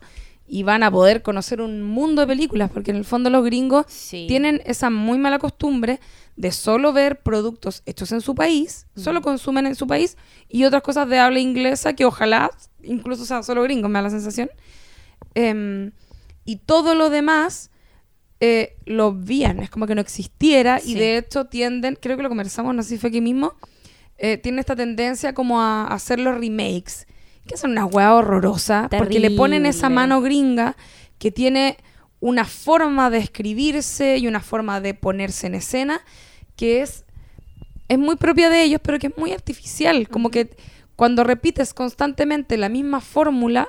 y 0.49 0.63
van 0.63 0.83
a 0.83 0.91
poder 0.91 1.21
conocer 1.21 1.61
un 1.61 1.83
mundo 1.83 2.23
de 2.23 2.27
películas, 2.27 2.71
porque 2.73 2.91
en 2.91 2.97
el 2.97 3.05
fondo 3.05 3.29
los 3.29 3.45
gringos 3.45 3.85
sí. 3.89 4.25
tienen 4.27 4.63
esa 4.65 4.89
muy 4.89 5.19
mala 5.19 5.39
costumbre 5.39 6.01
de 6.37 6.53
solo 6.53 6.95
ver 6.95 7.21
productos 7.21 7.83
hechos 7.85 8.13
en 8.13 8.23
su 8.23 8.35
país, 8.35 8.87
-huh. 8.95 9.03
solo 9.03 9.21
consumen 9.21 9.67
en 9.67 9.75
su 9.75 9.87
país, 9.87 10.17
y 10.49 10.65
otras 10.65 10.81
cosas 10.81 11.07
de 11.07 11.19
habla 11.19 11.39
inglesa 11.39 11.93
que 11.93 12.07
ojalá 12.07 12.51
incluso 12.83 13.27
sean 13.27 13.45
solo 13.45 13.63
gringos, 13.63 13.91
me 13.91 13.99
da 13.99 14.05
la 14.05 14.11
sensación. 14.11 14.49
Eh, 15.35 15.91
y 16.47 16.57
todo 16.57 16.95
lo 16.95 17.11
demás 17.11 17.71
eh, 18.41 18.77
lo 18.87 19.09
obvían, 19.09 19.61
es 19.61 19.71
como 19.71 19.87
que 19.87 19.95
no 19.95 20.01
existiera 20.01 20.79
Sí. 20.79 20.93
y 20.93 20.95
de 20.95 21.19
hecho 21.19 21.47
tienden, 21.47 21.99
creo 22.01 22.17
que 22.17 22.23
lo 22.23 22.29
conversamos, 22.29 22.75
no 22.75 22.83
sé 22.83 22.91
si 22.91 22.99
fue 22.99 23.09
aquí 23.09 23.21
mismo, 23.21 23.55
eh, 24.19 24.39
tiene 24.39 24.61
esta 24.61 24.77
tendencia 24.77 25.35
como 25.35 25.61
a, 25.61 25.87
hacer 25.89 26.19
los 26.21 26.39
remakes, 26.39 27.07
que 27.47 27.57
son 27.57 27.73
una 27.73 27.85
hueá 27.85 28.15
horrorosa, 28.15 28.89
porque 28.97 29.21
le 29.21 29.31
ponen 29.31 29.67
esa 29.67 29.89
mano 29.89 30.21
gringa 30.21 30.77
que 31.19 31.31
tiene 31.31 31.77
una 32.21 32.45
forma 32.45 33.11
de 33.11 33.19
escribirse 33.19 34.19
y 34.19 34.27
una 34.27 34.41
forma 34.41 34.81
de 34.81 34.95
ponerse 34.95 35.47
en 35.47 35.55
escena 35.55 36.01
que 36.57 36.81
es, 36.81 37.05
es 37.89 37.99
muy 37.99 38.17
propia 38.17 38.51
de 38.51 38.63
ellos, 38.63 38.81
pero 38.83 38.99
que 38.99 39.09
es 39.09 39.17
muy 39.17 39.33
artificial, 39.33 40.09
como 40.09 40.31
que 40.31 40.57
cuando 40.97 41.25
repites 41.25 41.75
constantemente 41.75 42.57
la 42.57 42.69
misma 42.69 43.01
fórmula, 43.01 43.69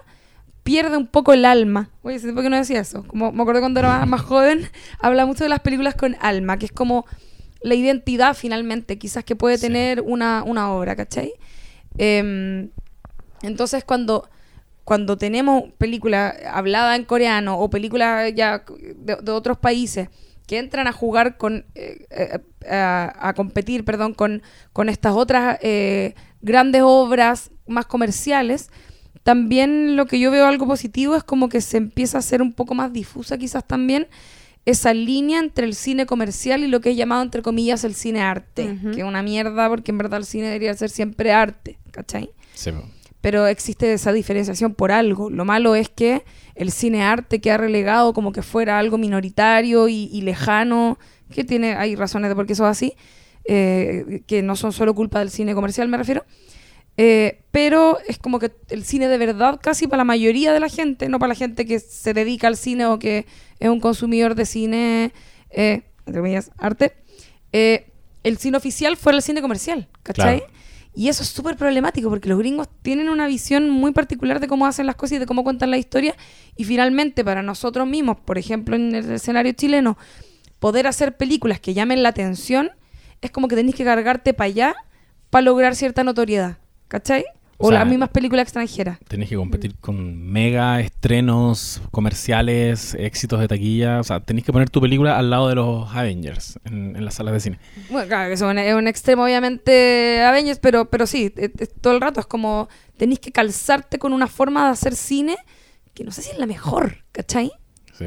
pierde 0.68 0.98
un 0.98 1.08
poco 1.08 1.32
el 1.32 1.46
alma. 1.46 1.90
Oye, 2.04 2.20
¿por 2.34 2.44
qué 2.44 2.50
no 2.50 2.58
decía 2.58 2.82
eso? 2.82 3.04
Como 3.08 3.32
me 3.32 3.42
acuerdo 3.42 3.62
cuando 3.62 3.80
era 3.80 4.06
más, 4.06 4.20
joven, 4.22 4.68
habla 5.00 5.26
mucho 5.26 5.46
de 5.46 5.50
las 5.50 5.62
películas 5.62 5.96
con 5.96 6.18
alma, 6.20 6.58
que 6.58 6.66
es 6.66 6.74
como 6.74 7.06
la 7.62 7.74
identidad 7.74 8.36
finalmente, 8.36 8.98
quizás 8.98 9.24
que 9.24 9.38
puede 9.38 9.58
Sí. 9.58 9.68
tener 9.68 10.02
una, 10.02 10.44
una 10.44 10.72
obra, 10.74 10.98
¿cachai? 10.98 11.32
Em, 11.98 12.70
entonces 13.44 13.86
cuando, 13.86 14.30
cuando 14.84 15.18
tenemos 15.18 15.72
película 15.78 16.36
hablada 16.52 16.98
en 16.98 17.06
coreano 17.06 17.58
o 17.60 17.70
películas 17.70 18.34
ya 18.36 18.64
de, 18.98 19.16
de 19.22 19.32
otros 19.32 19.58
países 19.58 20.10
que 20.48 20.60
entran 20.60 20.88
a 20.88 20.92
jugar 20.92 21.38
con, 21.38 21.66
eh, 21.76 22.06
eh, 22.10 22.40
a, 22.70 23.30
a 23.30 23.34
competir, 23.34 23.86
perdón, 23.86 24.14
con, 24.14 24.42
con 24.74 24.90
estas 24.90 25.14
otras 25.14 25.60
eh, 25.62 26.14
grandes 26.42 26.82
obras 26.86 27.52
más 27.68 27.86
comerciales, 27.86 28.70
también 29.28 29.98
lo 29.98 30.06
que 30.06 30.22
yo 30.22 30.32
veo 30.32 30.48
algo 30.48 30.66
positivo 30.66 31.14
es 31.14 31.22
como 31.22 31.50
que 31.50 31.60
se 31.60 31.76
empieza 31.76 32.18
a 32.18 32.20
hacer 32.20 32.42
un 32.42 32.54
poco 32.54 32.76
más 32.76 32.94
difusa 32.94 33.38
quizás 33.38 33.68
también 33.68 34.08
esa 34.64 34.94
línea 34.94 35.40
entre 35.40 35.66
el 35.66 35.76
cine 35.76 36.06
comercial 36.06 36.64
y 36.64 36.68
lo 36.68 36.80
que 36.80 36.92
es 36.92 36.96
llamado 36.96 37.24
entre 37.24 37.42
comillas 37.42 37.84
el 37.84 37.94
cine 37.94 38.22
arte, 38.22 38.78
que 38.94 39.02
es 39.02 39.04
una 39.04 39.24
mierda 39.24 39.68
porque 39.68 39.92
en 39.92 39.98
verdad 39.98 40.20
el 40.20 40.26
cine 40.26 40.46
debería 40.46 40.74
ser 40.76 40.90
siempre 40.90 41.34
arte, 41.34 41.78
¿cachai? 41.92 42.30
Sí. 42.54 42.72
Pero 43.20 43.48
existe 43.48 43.92
esa 43.92 44.14
diferenciación 44.14 44.74
por 44.74 44.94
algo. 44.94 45.30
Lo 45.30 45.44
malo 45.44 45.76
es 45.76 45.90
que 45.90 46.24
el 46.56 46.72
cine 46.72 47.04
arte 47.04 47.42
queda 47.42 47.58
relegado 47.58 48.14
como 48.14 48.32
que 48.32 48.44
fuera 48.44 48.80
algo 48.80 48.98
minoritario 48.98 49.90
y, 49.90 50.10
y 50.10 50.22
lejano, 50.22 51.00
que 51.34 51.44
tiene, 51.44 51.76
hay 51.76 51.98
razones 51.98 52.30
de 52.30 52.36
por 52.36 52.46
qué 52.46 52.54
eso 52.54 52.64
es 52.64 52.72
así, 52.72 52.94
eh, 53.44 54.22
que 54.26 54.42
no 54.42 54.56
son 54.56 54.72
solo 54.72 54.96
culpa 54.96 55.20
del 55.20 55.32
cine 55.32 55.54
comercial, 55.54 55.90
me 55.90 55.98
refiero. 55.98 56.24
Eh, 56.98 57.44
pero 57.52 58.00
es 58.08 58.18
como 58.18 58.40
que 58.40 58.52
el 58.70 58.84
cine 58.84 59.08
de 59.08 59.18
verdad, 59.20 59.60
casi 59.62 59.88
para 59.88 60.00
la 60.00 60.04
mayoría 60.04 60.52
de 60.52 60.60
la 60.60 60.68
gente, 60.68 61.10
no 61.10 61.20
para 61.20 61.30
la 61.30 61.36
gente 61.36 61.66
que 61.66 61.80
se 61.80 62.14
dedica 62.14 62.48
al 62.48 62.58
cine 62.58 62.88
o 62.88 62.98
que 62.98 63.28
es 63.60 63.70
un 63.70 63.80
consumidor 63.80 64.34
de 64.34 64.46
cine, 64.46 65.14
eh, 65.52 65.84
entre 66.00 66.22
comillas, 66.22 66.52
arte, 66.58 66.94
eh, 67.54 67.92
el 68.24 68.38
cine 68.38 68.58
oficial 68.58 68.98
fuera 68.98 69.16
el 69.16 69.22
cine 69.22 69.42
comercial, 69.42 69.88
¿cachai? 70.04 70.40
Claro. 70.40 70.54
Y 70.96 71.10
eso 71.10 71.22
es 71.22 71.30
súper 71.30 71.56
problemático 71.56 72.10
porque 72.10 72.28
los 72.28 72.40
gringos 72.40 72.68
tienen 72.82 73.10
una 73.10 73.28
visión 73.28 73.70
muy 73.70 73.92
particular 73.92 74.40
de 74.40 74.48
cómo 74.48 74.66
hacen 74.66 74.88
las 74.88 74.96
cosas 74.96 75.18
y 75.18 75.20
de 75.20 75.28
cómo 75.28 75.44
cuentan 75.44 75.70
la 75.70 75.78
historia. 75.78 76.16
Y 76.56 76.64
finalmente, 76.64 77.24
para 77.24 77.44
nosotros 77.44 77.88
mismos, 77.88 78.18
por 78.20 78.40
ejemplo, 78.40 78.76
en 78.76 78.96
el 78.96 79.12
escenario 79.12 79.54
chileno, 79.54 79.96
poder 80.58 80.88
hacer 80.88 81.16
películas 81.16 81.60
que 81.60 81.76
llamen 81.76 82.02
la 82.02 82.10
atención 82.10 82.72
es 83.22 83.30
como 83.30 83.48
que 83.48 83.56
tenés 83.56 83.76
que 83.76 83.84
cargarte 83.84 84.34
para 84.34 84.48
allá 84.48 84.76
para 85.30 85.44
lograr 85.44 85.76
cierta 85.76 86.04
notoriedad. 86.04 86.58
¿Cachai? 86.88 87.26
O, 87.60 87.68
O 87.68 87.70
sea, 87.72 87.80
las 87.80 87.88
mismas 87.88 88.10
películas 88.10 88.44
extranjeras. 88.44 89.00
Tenés 89.08 89.30
que 89.30 89.36
competir 89.36 89.74
con 89.80 90.22
mega 90.32 90.80
estrenos 90.80 91.82
comerciales, 91.90 92.94
éxitos 92.94 93.40
de 93.40 93.48
taquilla. 93.48 94.00
O 94.00 94.04
sea, 94.04 94.20
tenés 94.20 94.44
que 94.44 94.54
poner 94.54 94.70
tu 94.70 94.80
película 94.80 95.18
al 95.18 95.32
lado 95.32 95.48
de 95.50 95.56
los 95.56 95.90
Avengers 95.96 96.60
en, 96.66 96.96
en 96.96 97.04
las 97.04 97.16
salas 97.16 97.34
de 97.34 97.40
cine. 97.40 97.60
Bueno, 97.90 98.08
claro, 98.08 98.28
que 98.30 98.34
es 98.36 98.42
un, 98.42 98.60
es 98.60 98.76
un 98.76 98.88
extremo, 98.88 99.24
obviamente, 99.24 100.22
Avengers, 100.24 100.60
pero, 100.60 100.90
pero 100.90 101.08
sí, 101.08 101.34
es- 101.36 101.50
es 101.58 101.74
todo 101.82 101.94
el 101.96 102.02
rato 102.02 102.20
es 102.20 102.28
como 102.28 102.68
tenéis 102.96 103.20
que 103.20 103.32
calzarte 103.32 103.98
con 103.98 104.14
una 104.14 104.28
forma 104.28 104.66
de 104.66 104.72
hacer 104.74 104.96
cine 104.96 105.36
que 105.96 106.04
no 106.04 106.12
sé 106.12 106.22
si 106.22 106.30
es 106.32 106.38
la 106.38 106.46
mejor, 106.46 106.98
¿cachai? 107.12 107.52
Sí. 107.94 108.06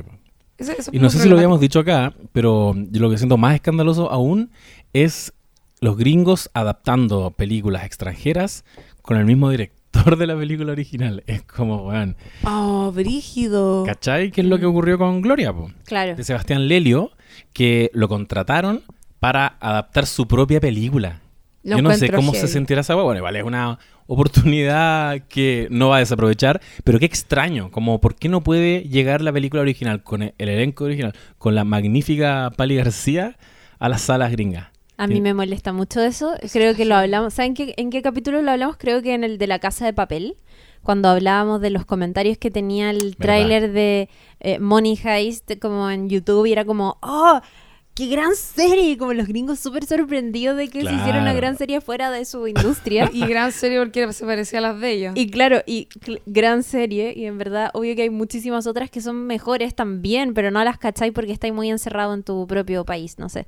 Eso- 0.58 0.72
eso 0.78 0.90
Y 0.94 1.00
no 1.00 1.10
sé 1.10 1.18
si 1.18 1.28
lo 1.28 1.34
habíamos 1.34 1.58
dicho 1.58 1.80
acá, 1.80 2.14
pero 2.32 2.74
yo 2.76 3.00
lo 3.00 3.10
que 3.10 3.18
siento 3.18 3.36
más 3.36 3.56
escandaloso 3.56 4.10
aún 4.12 4.52
es 4.92 5.32
los 5.80 5.96
gringos 5.96 6.50
adaptando 6.54 7.30
películas 7.32 7.84
extranjeras 7.84 8.64
con 9.02 9.16
el 9.16 9.24
mismo 9.24 9.50
director 9.50 10.16
de 10.16 10.26
la 10.26 10.36
película 10.36 10.72
original. 10.72 11.22
Es 11.26 11.42
como, 11.42 11.88
weón, 11.88 12.16
Oh, 12.44 12.92
brígido. 12.92 13.84
¿cachai? 13.84 14.30
¿Qué 14.30 14.42
es 14.42 14.46
lo 14.46 14.58
que 14.58 14.66
ocurrió 14.66 14.98
con 14.98 15.20
Gloria? 15.22 15.52
po? 15.52 15.70
Claro. 15.84 16.14
De 16.16 16.24
Sebastián 16.24 16.68
Lelio, 16.68 17.10
que 17.52 17.90
lo 17.94 18.08
contrataron 18.08 18.82
para 19.18 19.56
adaptar 19.60 20.06
su 20.06 20.26
propia 20.28 20.60
película. 20.60 21.20
Lo 21.62 21.76
Yo 21.76 21.82
no 21.82 21.92
sé 21.94 22.10
cómo 22.10 22.32
se 22.32 22.48
sentirá 22.48 22.80
esa. 22.80 22.94
Bueno, 22.94 23.18
igual 23.18 23.36
es 23.36 23.44
una 23.44 23.78
oportunidad 24.06 25.20
que 25.28 25.68
no 25.70 25.88
va 25.90 25.96
a 25.96 26.00
desaprovechar, 26.00 26.60
pero 26.84 26.98
qué 26.98 27.04
extraño, 27.06 27.70
como 27.70 28.00
por 28.00 28.14
qué 28.14 28.28
no 28.28 28.42
puede 28.42 28.82
llegar 28.82 29.20
la 29.20 29.32
película 29.32 29.62
original 29.62 30.02
con 30.02 30.22
el, 30.22 30.34
el 30.38 30.48
elenco 30.48 30.84
original, 30.84 31.14
con 31.38 31.54
la 31.54 31.64
magnífica 31.64 32.50
Pali 32.56 32.76
García 32.76 33.36
a 33.78 33.88
las 33.88 34.02
salas 34.02 34.32
gringas. 34.32 34.68
A 35.00 35.06
mí 35.06 35.22
me 35.22 35.32
molesta 35.32 35.72
mucho 35.72 36.02
eso. 36.02 36.34
Creo 36.52 36.74
que 36.74 36.84
lo 36.84 36.94
hablamos. 36.94 37.32
¿Saben 37.32 37.54
qué, 37.54 37.72
en 37.78 37.88
qué 37.88 38.02
capítulo 38.02 38.42
lo 38.42 38.50
hablamos? 38.50 38.76
Creo 38.76 39.00
que 39.00 39.14
en 39.14 39.24
el 39.24 39.38
de 39.38 39.46
la 39.46 39.58
casa 39.58 39.86
de 39.86 39.94
papel. 39.94 40.36
Cuando 40.82 41.08
hablábamos 41.08 41.62
de 41.62 41.70
los 41.70 41.86
comentarios 41.86 42.36
que 42.36 42.50
tenía 42.50 42.90
el 42.90 43.16
tráiler 43.16 43.72
de 43.72 44.10
eh, 44.40 44.58
Money 44.58 45.00
Heist 45.02 45.58
como 45.58 45.88
en 45.88 46.10
YouTube 46.10 46.44
y 46.44 46.52
era 46.52 46.66
como, 46.66 46.98
¡oh! 47.00 47.40
¡Qué 48.00 48.06
gran 48.06 48.34
serie! 48.34 48.96
Como 48.96 49.12
los 49.12 49.26
gringos 49.26 49.58
súper 49.58 49.84
sorprendidos 49.84 50.56
de 50.56 50.68
que 50.68 50.82
se 50.82 50.90
hiciera 50.94 51.20
una 51.20 51.34
gran 51.34 51.58
serie 51.58 51.82
fuera 51.82 52.10
de 52.10 52.24
su 52.24 52.46
industria. 52.48 53.10
Y 53.12 53.26
gran 53.26 53.52
serie 53.52 53.78
porque 53.78 54.10
se 54.14 54.24
parecía 54.24 54.60
a 54.60 54.62
las 54.62 54.80
de 54.80 54.90
ellos. 54.90 55.12
Y 55.16 55.28
claro, 55.30 55.60
y 55.66 55.86
gran 56.24 56.62
serie, 56.62 57.12
y 57.14 57.26
en 57.26 57.36
verdad, 57.36 57.70
obvio 57.74 57.94
que 57.94 58.02
hay 58.02 58.10
muchísimas 58.10 58.66
otras 58.66 58.90
que 58.90 59.02
son 59.02 59.26
mejores 59.26 59.74
también, 59.74 60.32
pero 60.32 60.50
no 60.50 60.64
las 60.64 60.78
cacháis 60.78 61.12
porque 61.12 61.32
estáis 61.32 61.52
muy 61.52 61.68
encerrado 61.68 62.14
en 62.14 62.22
tu 62.22 62.46
propio 62.46 62.86
país, 62.86 63.18
no 63.18 63.28
sé. 63.28 63.46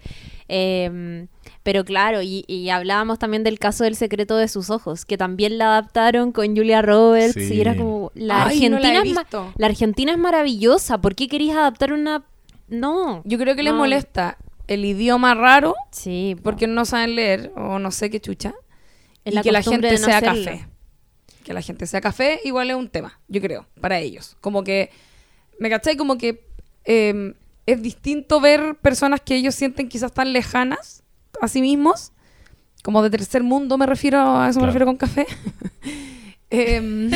Em, 0.48 1.28
pero 1.62 1.84
claro, 1.84 2.20
y, 2.20 2.44
y 2.46 2.68
hablábamos 2.68 3.18
también 3.18 3.44
del 3.44 3.58
caso 3.58 3.84
del 3.84 3.96
secreto 3.96 4.36
de 4.36 4.48
sus 4.48 4.68
ojos, 4.68 5.04
que 5.06 5.16
también 5.16 5.56
la 5.56 5.66
adaptaron 5.78 6.30
con 6.32 6.54
Julia 6.54 6.82
Roberts, 6.82 7.34
Sí. 7.34 7.54
y 7.54 7.60
era 7.62 7.74
como, 7.76 8.12
la 8.14 8.46
Ay, 8.48 8.68
no 8.68 8.78
la 8.78 8.88
he 8.88 8.96
Argentina, 8.98 9.02
es 9.08 9.14
ma- 9.14 9.22
visto. 9.22 9.52
la 9.56 9.66
Argentina 9.66 10.12
es 10.12 10.18
maravillosa, 10.18 11.00
¿por 11.00 11.14
qué 11.14 11.26
queréis 11.28 11.52
adaptar 11.52 11.92
una...? 11.94 12.24
No. 12.72 13.22
Yo 13.24 13.38
creo 13.38 13.54
que 13.54 13.62
les 13.62 13.72
No. 13.72 13.78
molesta 13.78 14.38
el 14.66 14.84
idioma 14.84 15.34
raro 15.34 15.74
Sí, 15.90 16.34
po. 16.36 16.42
porque 16.44 16.66
no 16.66 16.84
saben 16.84 17.14
leer 17.16 17.52
o 17.56 17.78
no 17.78 17.90
sé 17.90 18.10
qué 18.10 18.20
chucha. 18.20 18.54
Es 19.24 19.32
y 19.32 19.36
la 19.36 19.42
que 19.42 19.52
la 19.52 19.62
gente 19.62 19.92
no 19.92 19.98
sea 19.98 20.16
hacerlo. 20.18 20.44
café. 20.44 20.66
Que 21.44 21.52
la 21.52 21.60
gente 21.62 21.86
sea 21.86 22.00
café 22.00 22.40
igual 22.44 22.70
es 22.70 22.76
un 22.76 22.88
tema, 22.88 23.20
yo 23.28 23.40
creo, 23.40 23.66
para 23.80 23.98
ellos. 23.98 24.36
Como 24.40 24.64
que, 24.64 24.90
¿me 25.58 25.68
cachai? 25.70 25.96
Como 25.96 26.16
que 26.16 26.44
eh, 26.84 27.34
es 27.66 27.82
distinto 27.82 28.40
ver 28.40 28.76
personas 28.76 29.20
que 29.20 29.34
ellos 29.36 29.54
sienten 29.54 29.88
quizás 29.88 30.12
tan 30.12 30.32
lejanas 30.32 31.02
a 31.40 31.48
sí 31.48 31.60
mismos, 31.60 32.12
como 32.82 33.02
de 33.02 33.10
tercer 33.10 33.42
mundo 33.42 33.76
me 33.78 33.86
refiero, 33.86 34.18
a 34.38 34.48
eso 34.48 34.60
me 34.60 34.66
refiero 34.66 34.86
con 34.86 34.96
café, 34.96 35.26
Em, 36.50 37.10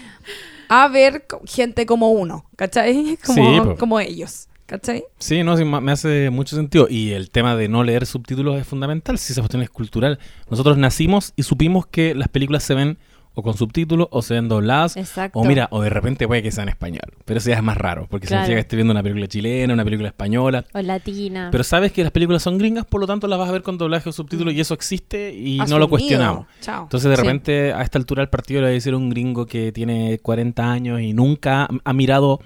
a 0.68 0.88
ver 0.88 1.26
gente 1.46 1.86
como 1.86 2.10
uno, 2.10 2.44
¿cachai? 2.56 3.16
Como, 3.24 3.64
Sí, 3.72 3.76
como 3.78 4.00
ellos, 4.00 4.48
¿cachai? 4.66 5.04
Sí, 5.18 5.42
no, 5.42 5.56
sí, 5.56 5.64
me 5.64 5.92
hace 5.92 6.30
mucho 6.30 6.56
sentido. 6.56 6.86
Y 6.88 7.12
el 7.12 7.30
tema 7.30 7.56
de 7.56 7.68
no 7.68 7.82
leer 7.84 8.06
subtítulos 8.06 8.58
es 8.60 8.66
fundamental, 8.66 9.18
si 9.18 9.32
esa 9.32 9.42
cuestión 9.42 9.62
es 9.62 9.70
cultural. 9.70 10.18
Nosotros 10.50 10.76
nacimos 10.78 11.32
y 11.36 11.42
supimos 11.42 11.86
que 11.86 12.14
las 12.14 12.28
películas 12.28 12.62
se 12.64 12.74
ven 12.74 12.98
o 13.36 13.42
con 13.42 13.56
subtítulos 13.56 14.06
o 14.12 14.22
se 14.22 14.34
ven 14.34 14.48
dobladas. 14.48 14.96
Exacto. 14.96 15.40
O 15.40 15.44
mira, 15.44 15.66
o 15.72 15.82
de 15.82 15.90
repente 15.90 16.28
puede 16.28 16.40
que 16.40 16.52
sea 16.52 16.62
en 16.62 16.68
español. 16.68 17.02
Pero 17.24 17.38
eso 17.38 17.50
ya 17.50 17.56
es 17.56 17.62
más 17.64 17.76
raro, 17.76 18.06
porque 18.08 18.28
Claro. 18.28 18.44
significa 18.44 18.58
que 18.58 18.60
estoy 18.60 18.76
viendo 18.76 18.92
una 18.92 19.02
película 19.02 19.26
chilena, 19.26 19.74
una 19.74 19.82
película 19.84 20.06
española. 20.08 20.64
O 20.72 20.80
latina. 20.80 21.48
Pero 21.50 21.64
sabes 21.64 21.90
que 21.90 22.04
las 22.04 22.12
películas 22.12 22.42
son 22.44 22.58
gringas, 22.58 22.84
por 22.84 23.00
lo 23.00 23.08
tanto 23.08 23.26
las 23.26 23.40
vas 23.40 23.48
a 23.48 23.52
ver 23.52 23.62
con 23.62 23.76
doblaje 23.76 24.08
o 24.08 24.12
subtítulos 24.12 24.54
y 24.54 24.60
eso 24.60 24.72
existe 24.72 25.34
y 25.34 25.58
no 25.68 25.80
lo 25.80 25.88
cuestionamos. 25.88 26.46
Chao. 26.60 26.84
Entonces 26.84 27.10
de 27.10 27.16
Sí. 27.16 27.22
repente 27.22 27.72
a 27.72 27.82
esta 27.82 27.98
altura 27.98 28.20
del 28.20 28.28
partido 28.28 28.60
le 28.60 28.66
va 28.66 28.70
a 28.70 28.72
decir 28.74 28.94
un 28.94 29.10
gringo 29.10 29.46
que 29.46 29.72
tiene 29.72 30.20
40 30.20 30.70
años 30.70 31.00
y 31.00 31.12
nunca 31.12 31.68
ha 31.82 31.92
mirado 31.92 32.38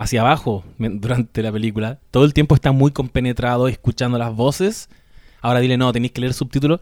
hacia 0.00 0.22
abajo 0.22 0.64
durante 0.78 1.42
la 1.42 1.52
película. 1.52 1.98
Todo 2.10 2.24
el 2.24 2.32
tiempo 2.32 2.54
está 2.54 2.72
muy 2.72 2.90
compenetrado 2.90 3.68
escuchando 3.68 4.16
las 4.18 4.34
voces. 4.34 4.88
Ahora 5.42 5.60
dile, 5.60 5.76
no, 5.76 5.92
tenéis 5.92 6.12
que 6.12 6.22
leer 6.22 6.32
subtítulos. 6.32 6.80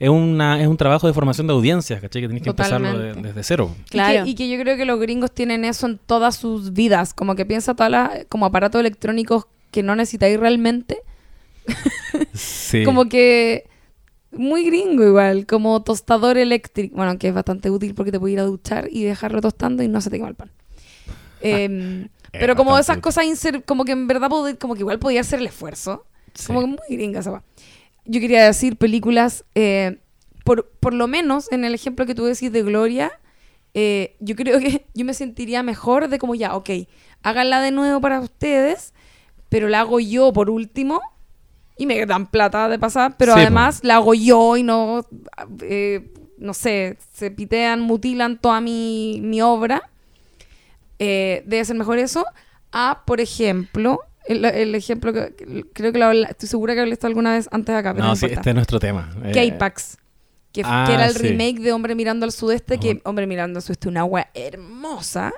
Es, 0.00 0.08
una, 0.10 0.60
es 0.60 0.66
un 0.66 0.76
trabajo 0.76 1.06
de 1.06 1.12
formación 1.14 1.46
de 1.46 1.52
audiencias, 1.52 2.00
¿cachai? 2.00 2.22
Que 2.22 2.26
tenéis 2.28 2.42
que 2.42 2.50
empezarlo 2.50 2.98
de- 2.98 3.14
desde 3.14 3.42
cero. 3.44 3.74
Claro. 3.88 4.22
Y 4.22 4.24
que, 4.24 4.30
y 4.30 4.34
que 4.34 4.48
yo 4.50 4.60
creo 4.62 4.76
que 4.76 4.84
los 4.84 4.98
gringos 5.00 5.32
tienen 5.32 5.64
eso 5.64 5.86
en 5.86 5.98
todas 5.98 6.36
sus 6.36 6.72
vidas. 6.72 7.14
Como 7.14 7.34
que 7.36 7.46
piensa 7.46 7.74
todas 7.74 7.90
las 7.92 8.24
como 8.28 8.46
aparatos 8.46 8.80
electrónicos 8.80 9.46
que 9.70 9.82
no 9.84 9.94
necesitáis 9.96 10.38
realmente. 10.38 10.98
Sí. 12.34 12.84
Como 12.84 13.08
que 13.08 13.64
muy 14.32 14.66
gringo 14.66 15.04
igual, 15.06 15.46
como 15.46 15.82
tostador 15.82 16.36
eléctrico. 16.36 16.96
Bueno, 16.96 17.16
que 17.18 17.28
es 17.28 17.34
bastante 17.34 17.70
útil 17.70 17.94
porque 17.94 18.12
te 18.12 18.18
puedes 18.20 18.34
ir 18.34 18.40
a 18.40 18.44
duchar 18.44 18.88
y 18.90 19.04
dejarlo 19.04 19.40
tostando 19.40 19.82
y 19.82 19.88
no 19.88 20.00
se 20.00 20.10
te 20.10 20.16
quema 20.16 20.28
el 20.28 20.34
pan. 20.34 20.50
Es 22.32 22.40
pero 22.40 22.54
como 22.56 22.78
esas 22.78 22.98
cosas, 22.98 23.24
inser- 23.24 23.64
como 23.64 23.84
que 23.84 23.92
en 23.92 24.06
verdad, 24.06 24.30
como 24.58 24.74
que 24.74 24.80
igual 24.80 24.98
podía 24.98 25.22
hacer 25.22 25.38
el 25.40 25.46
esfuerzo. 25.46 26.04
Sí. 26.34 26.48
Como 26.48 26.60
que 26.60 26.66
muy 26.66 26.78
gringa 26.90 27.20
esa. 27.20 27.42
Yo 28.04 28.20
quería 28.20 28.44
decir 28.44 28.76
películas, 28.76 29.44
eh, 29.54 29.98
por, 30.44 30.68
por 30.68 30.92
lo 30.92 31.06
menos 31.06 31.50
en 31.50 31.64
el 31.64 31.74
ejemplo 31.74 32.04
que 32.04 32.14
tú 32.14 32.24
decís 32.24 32.52
de 32.52 32.62
Gloria, 32.62 33.12
eh, 33.74 34.16
yo 34.20 34.36
creo 34.36 34.58
que 34.60 34.84
yo 34.94 35.04
me 35.04 35.14
sentiría 35.14 35.62
mejor 35.62 36.08
de 36.08 36.18
como 36.18 36.34
ya, 36.34 36.54
ok, 36.56 36.70
háganla 37.22 37.60
de 37.62 37.70
nuevo 37.70 38.00
para 38.00 38.20
ustedes, 38.20 38.92
pero 39.48 39.68
la 39.68 39.80
hago 39.80 39.98
yo 40.00 40.32
por 40.32 40.50
último 40.50 41.00
y 41.78 41.86
me 41.86 42.04
dan 42.06 42.26
plata 42.26 42.68
de 42.68 42.78
pasar, 42.78 43.16
pero 43.16 43.32
Sí, 43.34 43.40
además 43.40 43.80
la 43.82 43.96
hago 43.96 44.14
yo 44.14 44.56
y 44.56 44.62
no, 44.62 45.06
eh, 45.62 46.12
no 46.38 46.54
sé, 46.54 46.96
se 47.14 47.30
pitean, 47.30 47.80
mutilan 47.80 48.38
toda 48.40 48.60
mi, 48.60 49.20
mi 49.22 49.40
obra. 49.42 49.90
Eh, 50.98 51.42
debe 51.46 51.64
ser 51.64 51.76
mejor 51.76 51.98
eso 51.98 52.24
a, 52.72 53.02
por 53.06 53.20
ejemplo, 53.20 54.00
el, 54.26 54.44
el 54.44 54.74
ejemplo 54.74 55.12
que 55.12 55.64
creo 55.72 55.92
que 55.92 55.98
lo 55.98 56.06
habla- 56.06 56.28
estoy 56.28 56.48
segura 56.48 56.74
que 56.74 56.80
hablé 56.80 56.94
esto 56.94 57.06
alguna 57.06 57.32
vez 57.34 57.48
antes 57.52 57.74
acá, 57.74 57.92
pero 57.92 58.04
no, 58.04 58.10
No, 58.10 58.16
sí, 58.16 58.24
importa. 58.26 58.40
este 58.40 58.50
es 58.50 58.54
nuestro 58.56 58.78
tema. 58.80 59.10
Eh, 59.24 59.50
K-Pax. 59.52 59.98
Que, 60.52 60.62
ah, 60.64 60.84
que 60.86 60.94
era 60.94 61.06
el 61.06 61.12
sí. 61.14 61.18
remake 61.28 61.60
de 61.60 61.72
Hombre 61.72 61.94
Mirando 61.94 62.24
al 62.24 62.32
Sudeste, 62.32 62.78
que. 62.78 63.00
Hombre 63.04 63.26
Mirando 63.26 63.58
al 63.58 63.62
Sudeste, 63.62 63.88
una 63.88 64.00
agua 64.00 64.28
hermosa. 64.34 65.32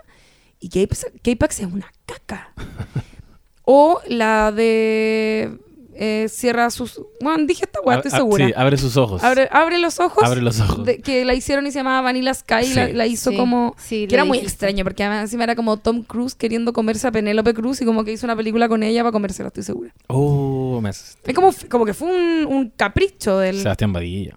Y 0.61 0.69
K-Pax 0.69 1.61
es 1.61 1.67
una 1.67 1.91
caca. 2.07 2.53
o 3.65 4.01
la 4.09 4.53
de 4.53 5.59
eh, 6.01 6.29
Cierra 6.31 6.71
sus... 6.71 7.01
Bueno, 7.21 7.45
dije 7.45 7.65
esta 7.65 7.81
weá, 7.81 7.97
estoy 7.97 8.13
segura. 8.13 8.47
Sí, 8.47 8.53
abre 8.57 8.77
sus 8.79 8.97
ojos. 8.97 9.23
abre, 9.25 9.49
abre 9.51 9.79
los 9.79 9.99
ojos. 10.01 10.23
Abre 10.25 10.41
los 10.41 10.61
ojos. 10.61 10.85
de- 10.87 10.99
que 11.01 11.25
la 11.25 11.35
hicieron 11.35 11.67
y 11.67 11.73
se 11.73 11.81
llamaba 11.81 12.01
Vanilla 12.03 12.33
Sky. 12.35 12.65
Sí. 12.65 12.75
La, 12.75 12.89
la 12.89 13.07
hizo 13.07 13.31
Sí, 13.31 13.37
como... 13.37 13.75
sí, 13.79 14.07
que 14.07 14.15
era 14.15 14.25
muy 14.25 14.39
extraño, 14.39 14.85
porque 14.85 15.03
además 15.05 15.23
encima 15.25 15.45
era 15.45 15.57
como 15.57 15.77
Tom 15.77 16.03
Cruise 16.03 16.35
queriendo 16.35 16.73
comerse 16.73 17.07
a 17.09 17.13
Penélope 17.13 17.53
Cruz 17.53 17.81
y 17.81 17.85
como 17.85 18.05
que 18.05 18.13
hizo 18.13 18.27
una 18.27 18.37
película 18.37 18.69
con 18.69 18.83
ella 18.83 19.03
para 19.03 19.13
comérsela, 19.13 19.49
estoy 19.49 19.65
segura. 19.65 19.93
Oh, 20.07 20.81
me 20.81 20.91
hace- 20.91 21.19
Es 21.25 21.35
como, 21.35 21.51
como 21.69 21.85
que 21.85 21.95
fue 21.95 22.09
un, 22.09 22.47
un 22.47 22.71
capricho 22.71 23.39
del... 23.39 23.61
Sebastián 23.61 23.93
Badilla. 23.93 24.37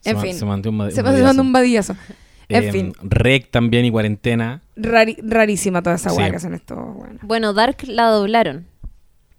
Se 0.00 0.10
En 0.10 0.16
ma- 0.16 0.22
fin. 0.22 0.34
Se 0.34 0.44
mandó 0.44 0.70
un, 0.70 0.90
Se 0.92 1.02
me 1.02 1.22
mandó 1.22 1.42
un 1.42 1.52
badillazo. 1.52 1.96
En 2.48 2.64
Eh, 2.64 2.72
fin, 2.72 2.92
Rec 3.02 3.50
también 3.50 3.84
y 3.86 3.90
Cuarentena. 3.90 4.62
rari- 4.76 5.16
rarísima 5.22 5.82
toda 5.82 5.96
esa 5.96 6.10
Sí. 6.10 6.16
weá 6.18 6.28
que 6.30 6.36
hacen 6.36 6.54
estos. 6.54 6.76
Bueno. 6.96 7.18
Bueno, 7.22 7.52
Dark 7.54 7.78
la 7.86 8.06
doblaron. 8.08 8.66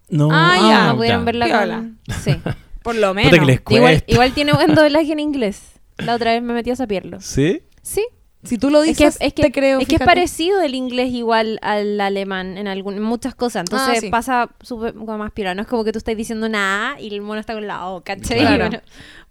No, 0.09 0.29
Ah, 0.31 0.57
ya. 0.59 0.87
no 0.87 0.97
pudieron 0.97 1.25
verla 1.25 1.45
Piola. 1.45 1.75
con... 1.77 1.99
Sí. 2.23 2.35
Por 2.83 2.95
lo 2.95 3.13
Puta 3.13 3.13
menos. 3.13 3.39
que 3.39 3.45
les 3.45 3.61
igual, 3.69 3.81
cuesta. 3.93 4.11
igual 4.11 4.33
tiene 4.33 4.53
buen 4.53 4.75
doblaje 4.75 5.11
en 5.13 5.19
inglés. 5.19 5.61
La 5.97 6.15
otra 6.15 6.31
vez 6.33 6.41
me 6.43 6.53
metí 6.53 6.69
a 6.71 6.75
sapearlo. 6.75 7.21
¿Sí? 7.21 7.61
Sí. 7.81 8.05
Si 8.43 8.57
tú 8.57 8.69
lo 8.69 8.83
Es 8.83 8.97
que, 8.97 9.05
dices, 9.05 9.17
es 9.21 9.33
que, 9.33 9.43
te 9.43 9.51
creo. 9.53 9.79
es, 9.79 9.87
que 9.87 9.95
es 9.95 10.01
parecido 10.01 10.59
el 10.61 10.75
inglés 10.75 11.13
igual 11.13 11.59
al 11.61 11.99
alemán 12.01 12.57
en, 12.57 12.67
algún, 12.67 12.95
en 12.95 13.01
muchas 13.03 13.35
cosas. 13.35 13.61
Entonces 13.61 13.97
Ah, 13.97 14.01
sí. 14.01 14.09
pasa 14.09 14.49
súper 14.61 14.93
como 14.93 15.17
más 15.17 15.31
piola. 15.31 15.55
No 15.55 15.61
es 15.61 15.67
como 15.67 15.83
que 15.85 15.93
tú 15.93 15.97
estás 15.97 16.17
diciendo 16.17 16.49
nada 16.49 16.99
y 16.99 17.13
el 17.13 17.21
mono 17.21 17.39
está 17.39 17.53
con 17.53 17.65
la 17.67 17.87
O, 17.87 18.01
¿cachai? 18.01 18.39
Claro. 18.39 18.81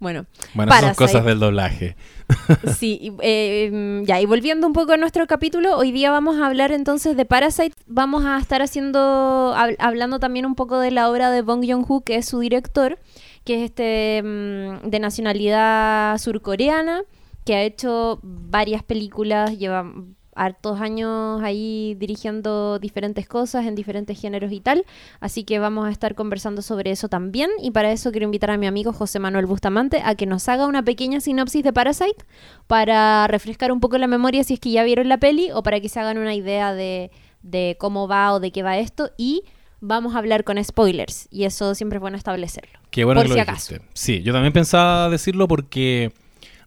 Bueno, 0.00 0.24
bueno, 0.54 0.72
son 0.80 0.94
cosas 0.94 1.24
del 1.26 1.38
doblaje. 1.40 1.94
sí. 2.78 2.98
y, 3.02 3.12
eh, 3.20 4.02
ya, 4.06 4.18
y 4.20 4.24
volviendo 4.26 4.66
un 4.66 4.72
poco 4.72 4.92
a 4.92 4.96
nuestro 4.96 5.26
capítulo, 5.26 5.76
hoy 5.76 5.92
día 5.92 6.10
vamos 6.10 6.38
a 6.40 6.46
hablar 6.46 6.72
entonces 6.72 7.14
de 7.16 7.24
Parasite. 7.26 7.74
Vamos 7.86 8.24
a 8.24 8.38
estar 8.38 8.62
haciendo, 8.62 9.52
hab- 9.54 9.76
hablando 9.78 10.20
también 10.20 10.46
un 10.46 10.54
poco 10.54 10.78
de 10.80 10.90
la 10.90 11.10
obra 11.10 11.30
de 11.30 11.42
Bong 11.42 11.64
Joon-ho, 11.68 12.00
que 12.00 12.16
es 12.16 12.26
su 12.26 12.40
director, 12.40 12.98
que 13.44 13.56
es 13.56 13.62
este 13.70 14.22
mm, 14.24 14.88
de 14.88 14.98
nacionalidad 15.00 16.16
surcoreana 16.18 17.02
que 17.44 17.54
ha 17.54 17.62
hecho 17.62 18.20
varias 18.22 18.82
películas, 18.82 19.58
lleva 19.58 19.90
hartos 20.34 20.80
años 20.80 21.42
ahí 21.42 21.94
dirigiendo 21.98 22.78
diferentes 22.78 23.28
cosas 23.28 23.66
en 23.66 23.74
diferentes 23.74 24.18
géneros 24.18 24.50
y 24.52 24.60
tal, 24.60 24.84
así 25.20 25.44
que 25.44 25.58
vamos 25.58 25.86
a 25.86 25.90
estar 25.90 26.14
conversando 26.14 26.62
sobre 26.62 26.90
eso 26.90 27.08
también 27.08 27.50
y 27.60 27.70
para 27.70 27.92
eso 27.92 28.10
quiero 28.12 28.24
invitar 28.24 28.50
a 28.50 28.56
mi 28.56 28.66
amigo 28.66 28.94
José 28.94 29.18
Manuel 29.18 29.44
Bustamante 29.44 30.00
a 30.04 30.14
que 30.14 30.24
nos 30.24 30.48
haga 30.48 30.66
una 30.66 30.82
pequeña 30.82 31.20
sinopsis 31.20 31.62
de 31.62 31.72
Parasite 31.74 32.24
para 32.66 33.26
refrescar 33.26 33.72
un 33.72 33.80
poco 33.80 33.98
la 33.98 34.06
memoria 34.06 34.42
si 34.42 34.54
es 34.54 34.60
que 34.60 34.70
ya 34.70 34.84
vieron 34.84 35.08
la 35.08 35.18
peli 35.18 35.50
o 35.52 35.62
para 35.62 35.80
que 35.80 35.90
se 35.90 36.00
hagan 36.00 36.16
una 36.16 36.34
idea 36.34 36.72
de, 36.72 37.10
de 37.42 37.76
cómo 37.78 38.08
va 38.08 38.32
o 38.32 38.40
de 38.40 38.52
qué 38.52 38.62
va 38.62 38.78
esto 38.78 39.10
y 39.18 39.42
vamos 39.80 40.14
a 40.14 40.18
hablar 40.18 40.44
con 40.44 40.62
spoilers 40.64 41.28
y 41.30 41.44
eso 41.44 41.74
siempre 41.74 41.98
es 41.98 42.00
bueno 42.00 42.16
establecerlo. 42.16 42.78
Qué 42.90 43.04
bueno 43.04 43.18
Por 43.20 43.26
que 43.26 43.32
si 43.32 43.36
lo 43.36 43.42
acaso. 43.42 43.74
dijiste. 43.74 43.90
Sí, 43.92 44.22
yo 44.22 44.32
también 44.32 44.54
pensaba 44.54 45.10
decirlo 45.10 45.46
porque 45.46 46.12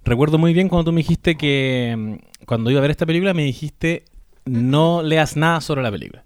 recuerdo 0.05 0.37
muy 0.37 0.53
bien 0.53 0.69
cuando 0.69 0.85
tú 0.85 0.91
me 0.93 0.99
dijiste 1.01 1.35
que 1.35 1.95
mm, 1.97 2.45
cuando 2.45 2.71
iba 2.71 2.79
a 2.79 2.81
ver 2.81 2.91
esta 2.91 3.05
película 3.05 3.33
me 3.33 3.43
dijiste 3.43 4.05
no 4.45 5.01
leas 5.03 5.35
nada 5.35 5.61
sobre 5.61 5.81
la 5.81 5.91
película. 5.91 6.23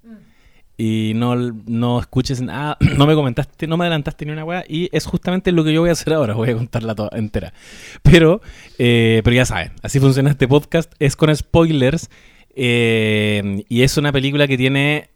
Y 0.78 1.12
no, 1.16 1.36
no 1.36 2.00
escuches 2.00 2.42
nada, 2.42 2.78
no 2.98 3.06
me 3.06 3.14
comentaste, 3.14 3.68
no 3.68 3.76
me 3.76 3.84
adelantaste 3.84 4.26
ni 4.26 4.32
una 4.32 4.46
weá. 4.46 4.64
Y 4.68 4.90
es 4.96 5.06
justamente 5.06 5.52
lo 5.52 5.64
que 5.64 5.74
yo 5.74 5.82
voy 5.82 5.90
a 5.90 5.94
hacer 5.94 6.14
ahora, 6.14 6.36
voy 6.36 6.52
a 6.52 6.56
contarla 6.56 6.96
toda 6.96 7.18
entera. 7.18 7.54
Pero, 8.02 8.42
eh, 8.78 9.22
pero 9.24 9.36
ya 9.36 9.46
saben, 9.46 9.74
así 9.82 10.00
funciona 10.00 10.30
este 10.30 10.48
podcast, 10.48 10.94
es 11.00 11.16
con 11.16 11.36
spoilers. 11.36 12.10
eh, 12.56 13.64
y 13.70 13.82
es 13.82 13.98
una 13.98 14.12
película 14.12 14.48
que 14.48 14.58
tiene 14.58 15.10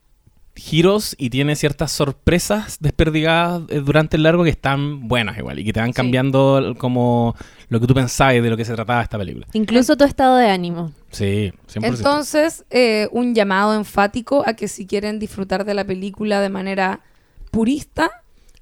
giros 0.55 1.15
y 1.17 1.29
tiene 1.29 1.55
ciertas 1.55 1.91
sorpresas 1.91 2.77
desperdigadas 2.79 3.63
eh, 3.69 3.81
durante 3.83 4.17
el 4.17 4.24
largo 4.24 4.43
que 4.43 4.51
están 4.51 5.07
buenas 5.07 5.38
igual 5.38 5.60
y 5.60 5.65
que 5.65 5.74
te 5.74 5.79
van 5.79 5.93
cambiando 5.93 6.75
como 6.77 7.36
lo 7.69 7.79
que 7.79 7.88
tú 7.88 7.93
pensabas 7.93 8.36
de 8.36 8.50
lo 8.50 8.57
que 8.57 8.65
se 8.65 8.74
trataba 8.74 9.01
esta 9.01 9.17
película. 9.17 9.48
Incluso 9.53 9.98
tu 9.98 10.03
estado 10.03 10.38
de 10.38 10.50
ánimo. 10.50 10.91
Sí, 11.12 11.51
100%. 11.74 11.86
Entonces, 11.86 12.65
eh, 12.69 13.07
un 13.12 13.33
llamado 13.33 13.74
enfático 13.75 14.43
a 14.45 14.53
que 14.53 14.67
si 14.67 14.86
quieren 14.86 15.19
disfrutar 15.19 15.65
de 15.65 15.74
la 15.74 15.86
película 15.86 16.39
de 16.39 16.50
manera 16.50 17.01
purista, 17.50 18.12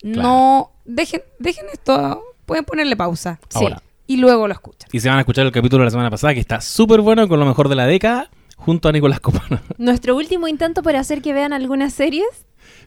no 0.02 0.72
dejen, 0.86 1.22
dejen 1.40 1.66
esto, 1.72 2.24
pueden 2.46 2.66
ponerle 2.66 2.96
pausa 2.96 3.40
Sí. 3.50 3.68
Y 4.08 4.18
luego 4.18 4.48
lo 4.48 4.54
escuchan. 4.54 4.90
Y 4.92 5.00
se 5.00 5.08
van 5.08 5.18
a 5.18 5.22
escuchar 5.22 5.46
el 5.46 5.54
capítulo 5.54 5.84
de 5.84 5.86
la 5.86 5.92
semana 5.92 6.10
pasada 6.10 6.34
que 6.34 6.42
está 6.42 6.60
súper 6.60 7.00
bueno 7.00 7.28
con 7.30 7.40
lo 7.40 7.46
mejor 7.46 7.70
de 7.70 7.76
la 7.76 7.86
década 7.86 8.30
junto 8.62 8.88
a 8.90 8.92
Nicolás 8.92 9.20
Copano. 9.20 9.60
Nuestro 9.78 10.16
último 10.16 10.48
intento 10.48 10.84
por 10.84 10.96
hacer 10.96 11.22
que 11.22 11.34
vean 11.34 11.52
algunas 11.54 11.94
series 11.94 12.28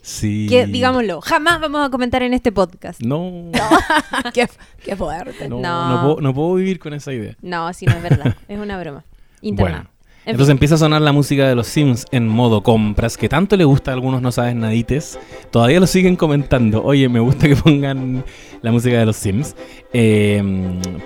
Sí. 0.03 0.47
que, 0.49 0.67
digámoslo, 0.67 1.21
jamás 1.21 1.61
vamos 1.61 1.87
a 1.87 1.91
comentar 1.91 2.23
en 2.23 2.33
este 2.35 2.53
podcast. 2.53 3.01
No, 3.03 3.51
qué, 4.35 4.49
qué 4.85 4.97
fuerte. 4.97 5.49
no, 5.49 5.61
No. 5.61 5.89
no 5.89 6.01
puedo, 6.03 6.21
no 6.21 6.35
puedo 6.35 6.55
vivir 6.55 6.79
con 6.79 6.93
esa 6.95 7.13
idea. 7.13 7.37
No, 7.43 7.73
sí, 7.73 7.87
no 7.87 7.93
es 7.93 8.03
verdad. 8.03 8.37
es 8.49 8.59
una 8.59 8.79
broma. 8.79 9.05
Interna. 9.41 9.71
Bueno, 9.73 9.91
En 9.91 9.94
entonces 10.27 10.51
empieza 10.51 10.77
a 10.77 10.79
sonar 10.79 11.03
la 11.03 11.13
música 11.13 11.49
de 11.49 11.55
los 11.55 11.67
Sims 11.67 12.07
en 12.11 12.27
modo 12.29 12.63
compras, 12.63 13.17
que 13.17 13.29
tanto 13.29 13.57
le 13.57 13.65
gusta 13.65 13.91
a 13.91 13.95
algunos 13.95 14.23
no 14.23 14.33
sabes 14.33 14.55
nadites. 14.55 15.19
Todavía 15.51 15.81
lo 15.81 15.87
siguen 15.87 16.17
comentando. 16.17 16.83
Oye, 16.83 17.09
me 17.09 17.21
gusta 17.21 17.49
que 17.49 17.57
pongan 17.57 18.25
la 18.63 18.73
música 18.73 18.99
de 18.99 19.07
los 19.07 19.17
Sims. 19.17 19.55
Eh, 19.93 20.43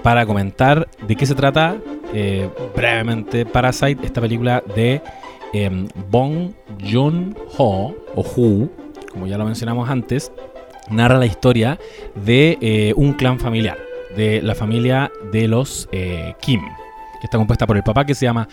para 0.03 0.27
comentar 0.27 0.89
de 1.07 1.17
qué 1.17 1.27
se 1.27 1.35
trata 1.35 1.77
eh, 2.15 2.49
brevemente 2.75 3.45
Parasite, 3.45 4.07
esta 4.07 4.21
película 4.21 4.63
de 4.75 5.03
eh, 5.53 5.89
Bong 6.11 6.53
Joon-ho, 6.81 7.95
o 8.15 8.23
Hu, 8.23 8.71
como 9.13 9.27
ya 9.27 9.39
lo 9.39 9.45
mencionamos 9.45 9.89
antes, 9.89 10.33
narra 10.91 11.19
la 11.19 11.27
historia 11.27 11.79
de 12.15 12.59
eh, 12.61 12.93
un 12.97 13.15
clan 13.15 13.39
familiar, 13.39 13.79
de 14.17 14.43
la 14.43 14.55
familia 14.55 15.11
de 15.33 15.49
los 15.49 15.89
eh, 15.93 16.35
Kim, 16.41 16.61
que 17.21 17.27
está 17.27 17.39
compuesta 17.39 17.67
por 17.67 17.77
el 17.77 17.83
papá 17.83 18.05
que 18.05 18.15
se 18.15 18.27
llama 18.27 18.49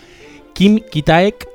Kim 0.56 0.80
Kitaek, 0.80 1.46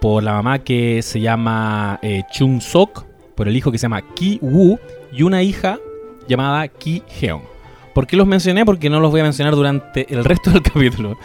por 0.00 0.20
la 0.20 0.32
mamá 0.32 0.58
que 0.58 1.00
se 1.02 1.20
llama 1.20 2.00
eh, 2.02 2.24
Chung 2.32 2.60
Sok, 2.60 3.04
por 3.36 3.46
el 3.46 3.56
hijo 3.56 3.70
que 3.70 3.78
se 3.78 3.82
llama 3.82 4.02
Ki 4.16 4.40
Woo 4.42 4.80
y 5.12 5.22
una 5.22 5.44
hija 5.44 5.78
llamada 6.26 6.66
Ki 6.66 7.04
Heon. 7.20 7.40
¿Por 7.94 8.08
qué 8.08 8.16
los 8.16 8.26
mencioné? 8.26 8.64
Porque 8.64 8.90
no 8.90 8.98
los 8.98 9.12
voy 9.12 9.20
a 9.20 9.22
mencionar 9.22 9.54
durante 9.54 10.12
el 10.12 10.24
resto 10.24 10.50
del 10.50 10.62
capítulo. 10.74 11.16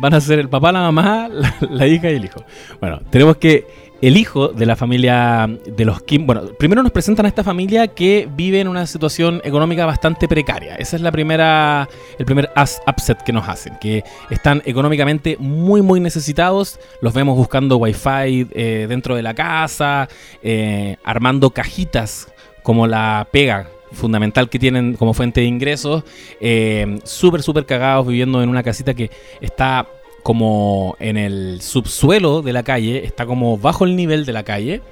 Van 0.00 0.14
a 0.14 0.20
ser 0.20 0.40
el 0.40 0.48
papá, 0.48 0.72
la 0.72 0.80
mamá, 0.80 1.28
la, 1.28 1.54
la 1.60 1.86
hija 1.86 2.10
y 2.10 2.16
el 2.16 2.24
hijo. 2.24 2.44
Bueno, 2.80 2.98
tenemos 3.08 3.36
que 3.36 3.68
el 4.00 4.16
hijo 4.16 4.48
de 4.48 4.66
la 4.66 4.76
familia 4.76 5.48
de 5.66 5.84
los 5.84 6.02
Kim. 6.02 6.26
Bueno, 6.26 6.46
primero 6.58 6.82
nos 6.82 6.92
presentan 6.92 7.26
a 7.26 7.28
esta 7.28 7.44
familia 7.44 7.88
que 7.88 8.28
vive 8.34 8.60
en 8.60 8.68
una 8.68 8.86
situación 8.86 9.40
económica 9.44 9.84
bastante 9.86 10.26
precaria. 10.28 10.76
Esa 10.76 10.96
es 10.96 11.02
la 11.02 11.12
primera, 11.12 11.88
el 12.18 12.24
primer 12.24 12.50
upset 12.86 13.22
que 13.22 13.32
nos 13.32 13.48
hacen, 13.48 13.76
que 13.80 14.04
están 14.30 14.62
económicamente 14.64 15.36
muy, 15.38 15.82
muy 15.82 16.00
necesitados. 16.00 16.78
Los 17.00 17.12
vemos 17.12 17.36
buscando 17.36 17.76
wifi 17.76 18.48
eh, 18.52 18.86
dentro 18.88 19.16
de 19.16 19.22
la 19.22 19.34
casa, 19.34 20.08
eh, 20.42 20.96
armando 21.04 21.50
cajitas 21.50 22.28
como 22.62 22.86
la 22.86 23.28
pega 23.30 23.68
fundamental 23.92 24.48
que 24.48 24.58
tienen 24.58 24.94
como 24.94 25.14
fuente 25.14 25.40
de 25.40 25.46
ingresos, 25.46 26.04
eh, 26.40 27.00
súper, 27.04 27.42
súper 27.42 27.66
cagados 27.66 28.06
viviendo 28.06 28.42
en 28.42 28.48
una 28.48 28.62
casita 28.62 28.94
que 28.94 29.10
está 29.40 29.88
como 30.22 30.96
en 31.00 31.16
el 31.16 31.60
subsuelo 31.60 32.42
de 32.42 32.52
la 32.52 32.62
calle, 32.62 33.04
está 33.04 33.26
como 33.26 33.58
bajo 33.58 33.84
el 33.84 33.96
nivel 33.96 34.26
de 34.26 34.32
la 34.32 34.42
calle, 34.42 34.82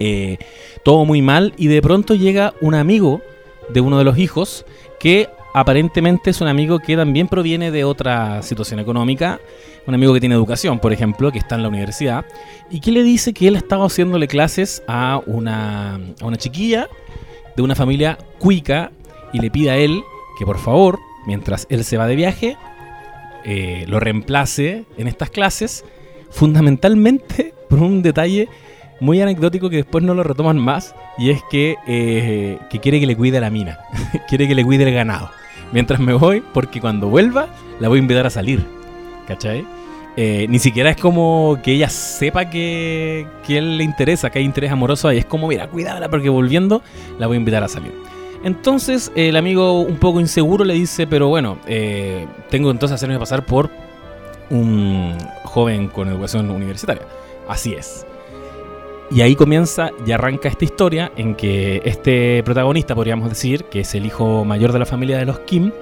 eh, 0.00 0.38
todo 0.82 1.04
muy 1.04 1.22
mal 1.22 1.54
y 1.56 1.68
de 1.68 1.80
pronto 1.80 2.14
llega 2.14 2.54
un 2.60 2.74
amigo 2.74 3.20
de 3.68 3.80
uno 3.80 3.98
de 3.98 4.04
los 4.04 4.18
hijos 4.18 4.66
que 4.98 5.28
aparentemente 5.54 6.30
es 6.30 6.40
un 6.40 6.48
amigo 6.48 6.80
que 6.80 6.96
también 6.96 7.28
proviene 7.28 7.70
de 7.70 7.84
otra 7.84 8.42
situación 8.42 8.80
económica, 8.80 9.40
un 9.86 9.94
amigo 9.94 10.12
que 10.12 10.20
tiene 10.20 10.34
educación, 10.34 10.80
por 10.80 10.92
ejemplo, 10.92 11.30
que 11.30 11.38
está 11.38 11.54
en 11.54 11.62
la 11.62 11.68
universidad, 11.68 12.24
y 12.70 12.80
que 12.80 12.90
le 12.90 13.02
dice 13.02 13.32
que 13.32 13.46
él 13.46 13.54
estaba 13.54 13.86
haciéndole 13.86 14.26
clases 14.26 14.82
a 14.88 15.20
una, 15.26 15.94
a 16.20 16.26
una 16.26 16.36
chiquilla 16.36 16.88
de 17.56 17.62
una 17.62 17.76
familia 17.76 18.18
cuica 18.38 18.90
y 19.32 19.38
le 19.38 19.50
pide 19.50 19.70
a 19.70 19.76
él 19.76 20.02
que 20.36 20.44
por 20.44 20.58
favor, 20.58 20.98
mientras 21.26 21.66
él 21.70 21.84
se 21.84 21.96
va 21.96 22.06
de 22.06 22.16
viaje, 22.16 22.56
eh, 23.44 23.84
lo 23.88 24.00
reemplace 24.00 24.84
en 24.96 25.08
estas 25.08 25.30
clases, 25.30 25.84
fundamentalmente 26.30 27.54
por 27.68 27.80
un 27.80 28.02
detalle 28.02 28.48
muy 29.00 29.20
anecdótico 29.20 29.68
que 29.70 29.76
después 29.76 30.04
no 30.04 30.14
lo 30.14 30.22
retoman 30.22 30.58
más, 30.58 30.94
y 31.18 31.30
es 31.30 31.42
que, 31.50 31.76
eh, 31.86 32.58
que 32.70 32.80
quiere 32.80 33.00
que 33.00 33.06
le 33.06 33.16
cuide 33.16 33.40
la 33.40 33.50
mina, 33.50 33.78
quiere 34.28 34.48
que 34.48 34.54
le 34.54 34.64
cuide 34.64 34.84
el 34.84 34.94
ganado. 34.94 35.30
Mientras 35.72 35.98
me 36.00 36.14
voy, 36.14 36.42
porque 36.52 36.80
cuando 36.80 37.08
vuelva 37.08 37.48
la 37.80 37.88
voy 37.88 37.98
a 37.98 38.02
invitar 38.02 38.26
a 38.26 38.30
salir, 38.30 38.64
¿cachai? 39.26 39.64
Eh, 40.16 40.46
ni 40.48 40.60
siquiera 40.60 40.90
es 40.90 40.96
como 40.96 41.58
que 41.62 41.72
ella 41.72 41.88
sepa 41.88 42.48
que, 42.48 43.26
que 43.44 43.58
él 43.58 43.78
le 43.78 43.84
interesa, 43.84 44.30
que 44.30 44.38
hay 44.38 44.44
interés 44.44 44.70
amoroso 44.70 45.08
ahí. 45.08 45.18
Es 45.18 45.24
como, 45.24 45.48
mira, 45.48 45.66
cuídala 45.66 46.08
porque 46.08 46.28
volviendo 46.28 46.82
la 47.18 47.26
voy 47.26 47.36
a 47.36 47.40
invitar 47.40 47.64
a 47.64 47.68
salir. 47.68 47.92
Entonces 48.44 49.10
el 49.16 49.36
amigo 49.36 49.80
un 49.80 49.96
poco 49.96 50.20
inseguro 50.20 50.64
le 50.64 50.74
dice, 50.74 51.06
pero 51.06 51.28
bueno, 51.28 51.58
eh, 51.66 52.26
tengo 52.50 52.70
entonces 52.70 52.94
hacerme 52.94 53.18
pasar 53.18 53.44
por 53.44 53.70
un 54.50 55.16
joven 55.44 55.88
con 55.88 56.08
educación 56.08 56.50
universitaria. 56.50 57.02
Así 57.48 57.72
es. 57.72 58.06
Y 59.10 59.22
ahí 59.22 59.34
comienza 59.34 59.90
y 60.06 60.12
arranca 60.12 60.48
esta 60.48 60.64
historia 60.64 61.10
en 61.16 61.34
que 61.34 61.80
este 61.84 62.42
protagonista, 62.44 62.94
podríamos 62.94 63.28
decir, 63.28 63.64
que 63.64 63.80
es 63.80 63.94
el 63.94 64.06
hijo 64.06 64.44
mayor 64.44 64.72
de 64.72 64.78
la 64.78 64.86
familia 64.86 65.18
de 65.18 65.24
los 65.24 65.40
Kim, 65.40 65.72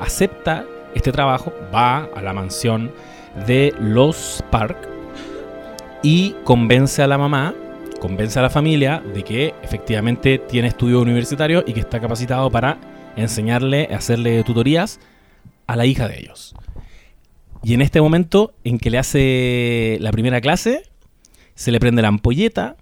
acepta 0.00 0.66
este 0.94 1.12
trabajo, 1.12 1.52
va 1.74 2.08
a 2.14 2.20
la 2.20 2.32
mansión 2.32 2.90
de 3.46 3.74
los 3.78 4.44
Park 4.50 4.76
y 6.02 6.34
convence 6.44 7.02
a 7.02 7.06
la 7.06 7.16
mamá, 7.16 7.54
convence 8.02 8.36
a 8.36 8.42
la 8.42 8.50
familia 8.50 9.00
de 9.14 9.22
que 9.22 9.54
efectivamente 9.62 10.38
tiene 10.38 10.66
estudios 10.66 11.00
universitarios 11.00 11.62
y 11.68 11.72
que 11.72 11.78
está 11.78 12.00
capacitado 12.00 12.50
para 12.50 12.80
enseñarle, 13.14 13.88
hacerle 13.94 14.42
tutorías 14.42 14.98
a 15.68 15.76
la 15.76 15.86
hija 15.86 16.08
de 16.08 16.18
ellos. 16.18 16.52
Y 17.62 17.74
en 17.74 17.80
este 17.80 18.00
momento 18.00 18.54
en 18.64 18.80
que 18.80 18.90
le 18.90 18.98
hace 18.98 19.98
la 20.00 20.10
primera 20.10 20.40
clase, 20.40 20.82
se 21.54 21.70
le 21.70 21.78
prende 21.78 22.02
la 22.02 22.08
ampolleta 22.08 22.76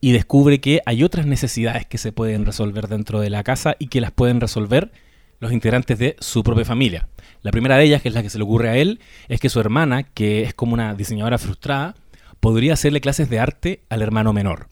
y 0.00 0.10
descubre 0.10 0.58
que 0.58 0.80
hay 0.84 1.04
otras 1.04 1.26
necesidades 1.26 1.86
que 1.86 1.98
se 1.98 2.10
pueden 2.10 2.44
resolver 2.44 2.88
dentro 2.88 3.20
de 3.20 3.30
la 3.30 3.44
casa 3.44 3.76
y 3.78 3.86
que 3.86 4.00
las 4.00 4.10
pueden 4.10 4.40
resolver 4.40 4.90
los 5.38 5.52
integrantes 5.52 5.96
de 5.96 6.16
su 6.18 6.42
propia 6.42 6.64
familia. 6.64 7.08
La 7.42 7.52
primera 7.52 7.76
de 7.76 7.84
ellas, 7.84 8.02
que 8.02 8.08
es 8.08 8.14
la 8.14 8.22
que 8.24 8.30
se 8.30 8.38
le 8.38 8.44
ocurre 8.44 8.70
a 8.70 8.76
él, 8.76 8.98
es 9.28 9.38
que 9.38 9.48
su 9.48 9.60
hermana, 9.60 10.02
que 10.02 10.42
es 10.42 10.54
como 10.54 10.74
una 10.74 10.92
diseñadora 10.94 11.38
frustrada, 11.38 11.94
podría 12.40 12.74
hacerle 12.74 13.00
clases 13.00 13.30
de 13.30 13.38
arte 13.38 13.84
al 13.88 14.02
hermano 14.02 14.32
menor. 14.32 14.68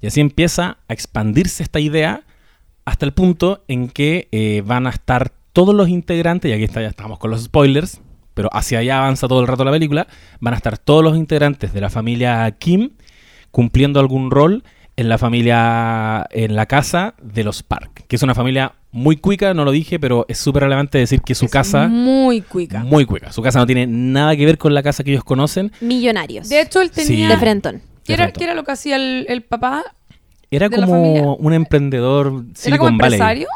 Y 0.00 0.06
así 0.06 0.20
empieza 0.20 0.78
a 0.88 0.92
expandirse 0.92 1.62
esta 1.62 1.80
idea 1.80 2.22
hasta 2.84 3.06
el 3.06 3.12
punto 3.12 3.64
en 3.68 3.88
que 3.88 4.28
eh, 4.32 4.62
van 4.64 4.86
a 4.86 4.90
estar 4.90 5.32
todos 5.52 5.74
los 5.74 5.88
integrantes, 5.88 6.50
y 6.50 6.54
aquí 6.54 6.72
ya 6.72 6.86
estamos 6.86 7.18
con 7.18 7.30
los 7.30 7.42
spoilers, 7.44 8.00
pero 8.34 8.48
hacia 8.52 8.78
allá 8.78 8.98
avanza 8.98 9.26
todo 9.26 9.40
el 9.40 9.48
rato 9.48 9.64
la 9.64 9.72
película, 9.72 10.06
van 10.40 10.54
a 10.54 10.56
estar 10.56 10.78
todos 10.78 11.02
los 11.02 11.16
integrantes 11.16 11.72
de 11.72 11.80
la 11.80 11.90
familia 11.90 12.50
Kim 12.52 12.90
cumpliendo 13.50 13.98
algún 13.98 14.30
rol 14.30 14.62
en 14.96 15.08
la 15.08 15.18
familia, 15.18 16.26
en 16.30 16.54
la 16.54 16.66
casa 16.66 17.14
de 17.20 17.44
los 17.44 17.62
Park, 17.62 18.04
que 18.06 18.16
es 18.16 18.22
una 18.22 18.34
familia 18.34 18.74
muy 18.90 19.16
cuica, 19.16 19.52
no 19.54 19.64
lo 19.64 19.70
dije, 19.70 19.98
pero 20.00 20.24
es 20.28 20.38
súper 20.38 20.62
relevante 20.62 20.98
decir 20.98 21.20
que 21.20 21.34
su 21.34 21.44
Es 21.46 21.50
casa, 21.50 21.88
Muy 21.88 22.40
cuica. 22.40 22.80
muy 22.84 23.04
cuica, 23.04 23.32
su 23.32 23.42
casa 23.42 23.58
no 23.58 23.66
tiene 23.66 23.86
nada 23.86 24.34
que 24.36 24.46
ver 24.46 24.56
con 24.58 24.72
la 24.74 24.82
casa 24.82 25.04
que 25.04 25.10
ellos 25.12 25.24
conocen. 25.24 25.70
Millonarios. 25.80 26.48
De 26.48 26.60
hecho, 26.62 26.80
él 26.80 26.90
Sí. 26.92 27.06
tenía... 27.06 27.28
de 27.28 27.36
Frentón. 27.36 27.82
¿Qué 28.04 28.14
era, 28.14 28.24
Perfecto. 28.24 28.38
qué 28.38 28.44
era 28.44 28.54
lo 28.54 28.64
que 28.64 28.72
hacía 28.72 28.96
el, 28.96 29.26
el 29.28 29.42
papá? 29.42 29.84
Era 30.50 30.68
¿De 30.70 30.78
la 30.78 30.86
familia? 30.86 31.20
como 31.20 31.34
un 31.36 31.52
emprendedor 31.52 32.44
¿Era 32.64 32.78
como 32.78 32.90
Valley. 32.96 33.04
empresario? 33.12 33.48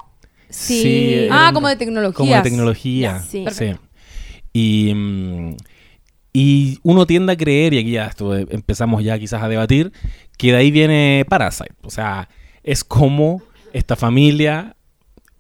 Sí. 0.51 1.29
Ah, 1.31 1.45
era 1.45 1.53
como 1.55 1.69
de 1.69 1.77
tecnología. 1.77 2.15
Como 2.17 2.35
de 2.35 2.43
tecnología. 2.43 3.19
Sí. 3.21 3.47
sí. 3.51 3.73
Y, 4.53 4.93
mm, 4.95 5.57
y 6.35 6.79
uno 6.83 7.07
tiende 7.07 7.33
a 7.33 7.37
creer, 7.37 7.73
y 7.75 7.79
aquí 7.79 7.93
ya 7.93 8.07
esto, 8.07 8.37
eh, 8.37 8.47
empezamos 8.51 9.03
ya 9.03 9.19
quizás 9.19 9.43
a 9.43 9.49
debatir, 9.49 9.93
que 10.37 10.53
de 10.53 10.59
ahí 10.59 10.71
viene 10.71 11.25
Parasite. 11.29 11.75
O 11.83 11.91
sea, 11.91 12.29
es 12.63 12.85
como 12.85 13.43
esta 13.73 13.97
familia, 13.97 14.77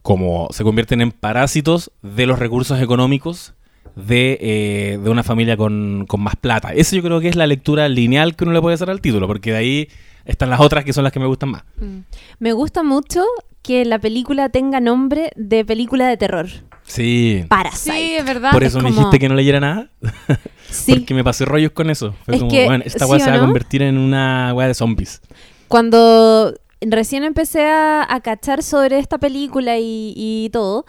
como 0.02 0.48
se 0.50 0.64
convierten 0.64 1.00
en 1.00 1.12
parásitos 1.12 1.90
de 2.02 2.26
los 2.26 2.38
recursos 2.38 2.80
económicos 2.80 3.54
de, 3.96 4.38
eh, 4.40 4.98
de 5.02 5.10
una 5.10 5.22
familia 5.22 5.56
con, 5.56 6.06
con 6.08 6.20
más 6.20 6.36
plata. 6.36 6.72
Eso 6.72 6.96
yo 6.96 7.02
creo 7.02 7.20
que 7.20 7.28
es 7.28 7.36
la 7.36 7.46
lectura 7.46 7.88
lineal 7.88 8.34
que 8.36 8.44
uno 8.44 8.52
le 8.52 8.60
puede 8.60 8.74
hacer 8.74 8.90
al 8.90 9.00
título, 9.00 9.26
porque 9.26 9.52
de 9.52 9.56
ahí 9.58 9.88
están 10.24 10.50
las 10.50 10.60
otras 10.60 10.84
que 10.84 10.92
son 10.92 11.04
las 11.04 11.12
que 11.12 11.20
me 11.20 11.26
gustan 11.26 11.50
más. 11.50 11.62
Mm. 11.78 11.98
Me 12.38 12.52
gusta 12.52 12.82
mucho 12.82 13.22
que 13.62 13.84
la 13.84 13.98
película 14.00 14.48
tenga 14.48 14.80
nombre 14.80 15.30
de 15.36 15.64
película 15.64 16.08
de 16.08 16.16
terror. 16.16 16.48
Sí. 16.84 17.44
Parasite. 17.48 17.92
Sí, 17.96 18.14
es 18.16 18.24
verdad. 18.24 18.50
Por 18.50 18.64
eso 18.64 18.78
me 18.78 18.84
como- 18.84 18.96
dijiste 18.96 19.18
que 19.20 19.28
no 19.28 19.34
leyera 19.36 19.60
nada. 19.60 19.88
Sí. 20.68 20.94
Porque 20.98 21.14
me 21.14 21.22
pasé 21.22 21.44
rollos 21.44 21.70
con 21.72 21.90
eso. 21.90 22.12
Fue 22.24 22.34
Es 22.34 22.40
como, 22.40 22.50
que, 22.50 22.64
bueno, 22.64 22.82
esta 22.84 23.04
¿sí 23.04 23.10
weá 23.12 23.20
se 23.24 23.30
va 23.30 23.36
a 23.36 23.40
convertir 23.40 23.82
en 23.82 23.98
una 23.98 24.52
weá 24.54 24.66
de 24.66 24.74
zombies. 24.74 25.20
Cuando 25.68 26.54
recién 26.86 27.24
empecé 27.24 27.66
a, 27.68 28.06
a 28.08 28.20
cachar 28.20 28.62
sobre 28.62 28.98
esta 28.98 29.18
película 29.18 29.78
y, 29.78 30.12
y 30.16 30.50
todo, 30.52 30.84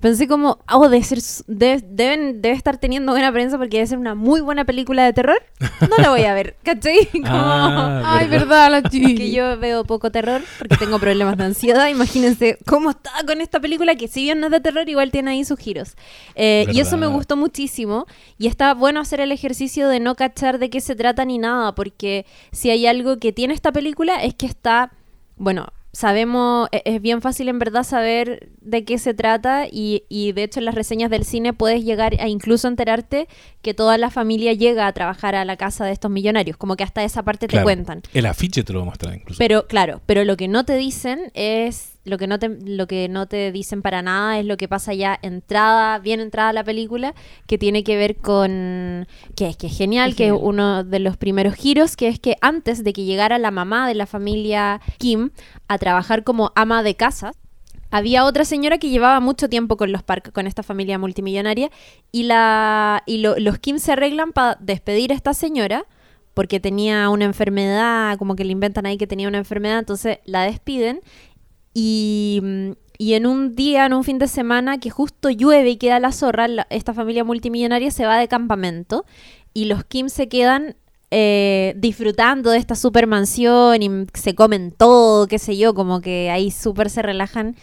pensé 0.00 0.26
como, 0.26 0.58
oh, 0.68 0.88
debe, 0.88 1.04
ser, 1.04 1.20
debe, 1.46 1.80
deben, 1.88 2.42
debe 2.42 2.56
estar 2.56 2.76
teniendo 2.76 3.12
buena 3.12 3.30
prensa 3.30 3.56
porque 3.56 3.76
debe 3.76 3.86
ser 3.86 3.98
una 3.98 4.16
muy 4.16 4.40
buena 4.40 4.64
película 4.64 5.04
de 5.04 5.12
terror. 5.12 5.40
No 5.88 5.96
la 5.98 6.10
voy 6.10 6.24
a 6.24 6.34
ver, 6.34 6.56
¿cachai? 6.64 7.06
Como 7.12 7.24
Ah, 7.28 8.16
Ay, 8.18 8.26
verdad, 8.26 8.68
la 8.68 8.82
chica. 8.82 9.06
que 9.16 9.30
yo 9.30 9.56
veo 9.60 9.84
poco 9.84 10.10
terror 10.10 10.42
porque 10.58 10.76
tengo 10.76 10.98
problemas 10.98 11.36
de 11.38 11.44
ansiedad. 11.44 11.86
Imagínense 11.88 12.58
cómo 12.66 12.90
está 12.90 13.12
con 13.24 13.40
esta 13.40 13.60
película 13.60 13.94
que 13.94 14.08
si 14.08 14.24
bien 14.24 14.40
no 14.40 14.46
es 14.46 14.52
de 14.52 14.60
terror, 14.60 14.88
igual 14.88 15.12
tiene 15.12 15.30
ahí 15.30 15.44
sus 15.44 15.60
giros. 15.60 15.94
Eh, 16.34 16.66
y 16.72 16.80
eso 16.80 16.96
me 16.96 17.06
gustó 17.06 17.36
muchísimo. 17.36 18.06
Y 18.38 18.48
está 18.48 18.74
bueno 18.74 18.98
hacer 18.98 19.20
el 19.20 19.30
ejercicio 19.30 19.86
de 19.88 20.00
no 20.00 20.16
cachar 20.16 20.58
de 20.58 20.68
qué 20.68 20.80
se 20.80 20.96
trata 20.96 21.24
ni 21.24 21.38
nada, 21.38 21.76
porque 21.76 22.26
si 22.50 22.70
hay 22.70 22.88
algo 22.88 23.18
que 23.20 23.32
tiene 23.32 23.54
esta 23.54 23.70
película 23.70 24.20
es 24.24 24.34
que 24.34 24.46
está, 24.46 24.90
bueno, 25.42 25.66
sabemos, 25.92 26.68
e- 26.70 26.82
es 26.84 27.02
bien 27.02 27.20
fácil 27.20 27.48
en 27.48 27.58
verdad 27.58 27.82
saber 27.82 28.50
de 28.60 28.84
qué 28.84 28.96
se 28.96 29.12
trata 29.12 29.66
y, 29.66 30.04
y 30.08 30.30
de 30.30 30.44
hecho 30.44 30.60
en 30.60 30.66
las 30.66 30.76
reseñas 30.76 31.10
del 31.10 31.24
cine 31.24 31.52
puedes 31.52 31.84
llegar 31.84 32.14
a 32.20 32.28
incluso 32.28 32.68
enterarte 32.68 33.26
que 33.60 33.74
toda 33.74 33.98
la 33.98 34.10
familia 34.10 34.52
llega 34.52 34.86
a 34.86 34.92
trabajar 34.92 35.34
a 35.34 35.44
la 35.44 35.56
casa 35.56 35.84
de 35.84 35.90
estos 35.90 36.12
millonarios, 36.12 36.56
como 36.56 36.76
que 36.76 36.84
hasta 36.84 37.02
esa 37.02 37.24
parte 37.24 37.48
te 37.48 37.60
cuentan. 37.60 38.02
El 38.14 38.26
afiche 38.26 38.62
te 38.62 38.72
lo 38.72 38.84
incluso. 38.84 39.38
Pero 39.38 39.66
claro, 39.66 40.00
pero 40.06 40.24
lo 40.24 40.36
que 40.36 40.46
no 40.46 40.64
te 40.64 40.76
dicen 40.76 41.32
es 41.34 41.91
lo 42.04 42.18
que 42.18 42.26
no 42.26 42.38
te 42.38 42.48
lo 42.48 42.86
que 42.86 43.08
no 43.08 43.26
te 43.26 43.52
dicen 43.52 43.80
para 43.82 44.02
nada 44.02 44.38
es 44.38 44.44
lo 44.44 44.56
que 44.56 44.66
pasa 44.68 44.92
ya 44.94 45.18
entrada, 45.22 45.98
bien 46.00 46.18
entrada 46.20 46.52
la 46.52 46.64
película, 46.64 47.14
que 47.46 47.58
tiene 47.58 47.84
que 47.84 47.96
ver 47.96 48.16
con 48.16 49.06
que 49.36 49.48
es 49.48 49.56
que 49.56 49.68
es 49.68 49.76
genial, 49.76 50.10
Es 50.10 50.16
que 50.16 50.26
es 50.28 50.32
uno 50.38 50.82
de 50.84 50.98
los 50.98 51.16
primeros 51.16 51.54
giros, 51.54 51.96
que 51.96 52.08
es 52.08 52.18
que 52.18 52.36
antes 52.40 52.82
de 52.84 52.92
que 52.92 53.04
llegara 53.04 53.38
la 53.38 53.50
mamá 53.50 53.86
de 53.86 53.94
la 53.94 54.06
familia 54.06 54.80
Kim 54.98 55.30
a 55.68 55.78
trabajar 55.78 56.24
como 56.24 56.50
ama 56.56 56.82
de 56.82 56.96
casa, 56.96 57.32
había 57.90 58.24
otra 58.24 58.44
señora 58.46 58.78
que 58.78 58.88
llevaba 58.88 59.20
mucho 59.20 59.48
tiempo 59.48 59.76
con 59.76 59.92
los 59.92 60.02
Park, 60.02 60.32
con 60.32 60.46
esta 60.46 60.62
familia 60.62 60.98
multimillonaria, 60.98 61.70
y 62.10 62.22
la 62.24 63.02
y 63.06 63.18
lo- 63.18 63.38
los 63.38 63.58
Kim 63.58 63.78
se 63.78 63.92
arreglan 63.92 64.32
para 64.32 64.56
despedir 64.60 65.12
a 65.12 65.14
esta 65.14 65.34
señora 65.34 65.84
porque 66.34 66.58
tenía 66.60 67.10
una 67.10 67.26
enfermedad, 67.26 68.16
como 68.16 68.34
que 68.34 68.44
le 68.46 68.52
inventan 68.52 68.86
ahí 68.86 68.96
que 68.96 69.06
tenía 69.06 69.28
una 69.28 69.36
enfermedad, 69.36 69.78
entonces 69.78 70.18
la 70.24 70.44
despiden 70.44 71.00
y, 71.74 72.40
mm, 72.42 72.70
y 72.98 73.14
en 73.14 73.26
un 73.26 73.54
día, 73.56 73.86
en 73.86 73.94
un 73.94 74.04
fin 74.04 74.18
de 74.18 74.28
semana 74.28 74.78
que 74.78 74.90
justo 74.90 75.30
llueve 75.30 75.70
y 75.70 75.76
queda 75.76 75.98
la 76.00 76.12
zorra, 76.12 76.46
la- 76.48 76.66
esta 76.70 76.94
familia 76.94 77.24
multimillonaria 77.24 77.90
se 77.90 78.06
va 78.06 78.18
de 78.18 78.28
campamento 78.28 79.04
y 79.54 79.64
los 79.66 79.84
Kim 79.84 80.08
se 80.08 80.28
quedan 80.28 80.76
eh, 81.14 81.74
disfrutando 81.76 82.50
de 82.52 82.58
esta 82.58 82.74
super 82.74 83.06
mansión 83.06 83.82
y 83.82 83.86
m- 83.86 84.06
se 84.14 84.34
comen 84.34 84.70
todo, 84.72 85.26
qué 85.26 85.38
sé 85.38 85.56
yo, 85.58 85.74
como 85.74 86.00
que 86.00 86.30
ahí 86.30 86.50
súper 86.50 86.88
se 86.90 87.02
relajan. 87.02 87.54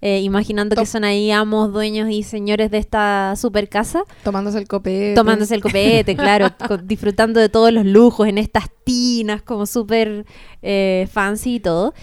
eh, 0.00 0.20
imaginando 0.20 0.76
que 0.76 0.84
son 0.86 1.02
ahí 1.04 1.30
amos, 1.30 1.72
dueños 1.72 2.10
y 2.10 2.22
señores 2.22 2.70
de 2.70 2.76
esta 2.78 3.34
super 3.36 3.68
casa 3.70 4.04
Tomándose 4.22 4.58
el 4.58 4.68
copete. 4.68 5.14
tomándose 5.14 5.54
el 5.54 5.62
copete, 5.62 6.14
claro, 6.14 6.48
disfrutando 6.84 7.40
de 7.40 7.48
todos 7.48 7.72
los 7.72 7.86
lujos 7.86 8.28
en 8.28 8.36
estas 8.38 8.64
tinas 8.84 9.40
como 9.42 9.64
súper 9.66 10.26
eh, 10.62 11.08
fancy 11.10 11.54
y 11.56 11.60
todo. 11.60 11.94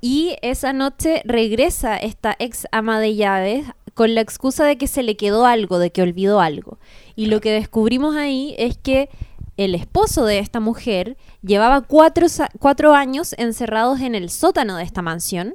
Y 0.00 0.36
esa 0.42 0.72
noche 0.72 1.22
regresa 1.24 1.96
esta 1.96 2.34
ex 2.38 2.66
ama 2.72 3.00
de 3.00 3.16
llaves 3.16 3.66
con 3.94 4.14
la 4.14 4.20
excusa 4.22 4.64
de 4.64 4.76
que 4.78 4.86
se 4.86 5.02
le 5.02 5.16
quedó 5.16 5.44
algo, 5.46 5.78
de 5.78 5.90
que 5.90 6.02
olvidó 6.02 6.40
algo. 6.40 6.78
Y 7.16 7.26
lo 7.26 7.40
que 7.40 7.50
descubrimos 7.52 8.16
ahí 8.16 8.54
es 8.58 8.78
que 8.78 9.10
el 9.58 9.74
esposo 9.74 10.24
de 10.24 10.38
esta 10.38 10.58
mujer 10.58 11.18
llevaba 11.42 11.82
cuatro, 11.82 12.26
cuatro 12.58 12.94
años 12.94 13.34
encerrados 13.36 14.00
en 14.00 14.14
el 14.14 14.30
sótano 14.30 14.76
de 14.76 14.84
esta 14.84 15.02
mansión 15.02 15.54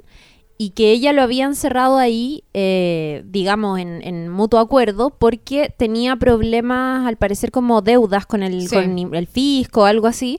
y 0.58 0.70
que 0.70 0.92
ella 0.92 1.12
lo 1.12 1.22
había 1.22 1.44
encerrado 1.44 1.98
ahí, 1.98 2.44
eh, 2.54 3.24
digamos, 3.26 3.78
en, 3.80 4.00
en 4.02 4.28
mutuo 4.30 4.60
acuerdo, 4.60 5.10
porque 5.10 5.74
tenía 5.76 6.16
problemas, 6.16 7.06
al 7.06 7.16
parecer, 7.16 7.50
como 7.50 7.82
deudas 7.82 8.26
con 8.26 8.42
el, 8.42 8.68
Sí. 8.68 8.74
con 8.76 9.14
el 9.14 9.26
fisco 9.26 9.82
o 9.82 9.84
algo 9.84 10.06
así, 10.06 10.38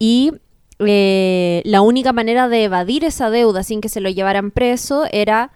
y 0.00 0.32
eh, 0.78 1.62
la 1.64 1.80
única 1.82 2.12
manera 2.12 2.48
de 2.48 2.64
evadir 2.64 3.04
esa 3.04 3.30
deuda 3.30 3.62
sin 3.62 3.80
que 3.80 3.88
se 3.88 4.00
lo 4.00 4.08
llevaran 4.10 4.50
preso 4.50 5.04
era 5.12 5.52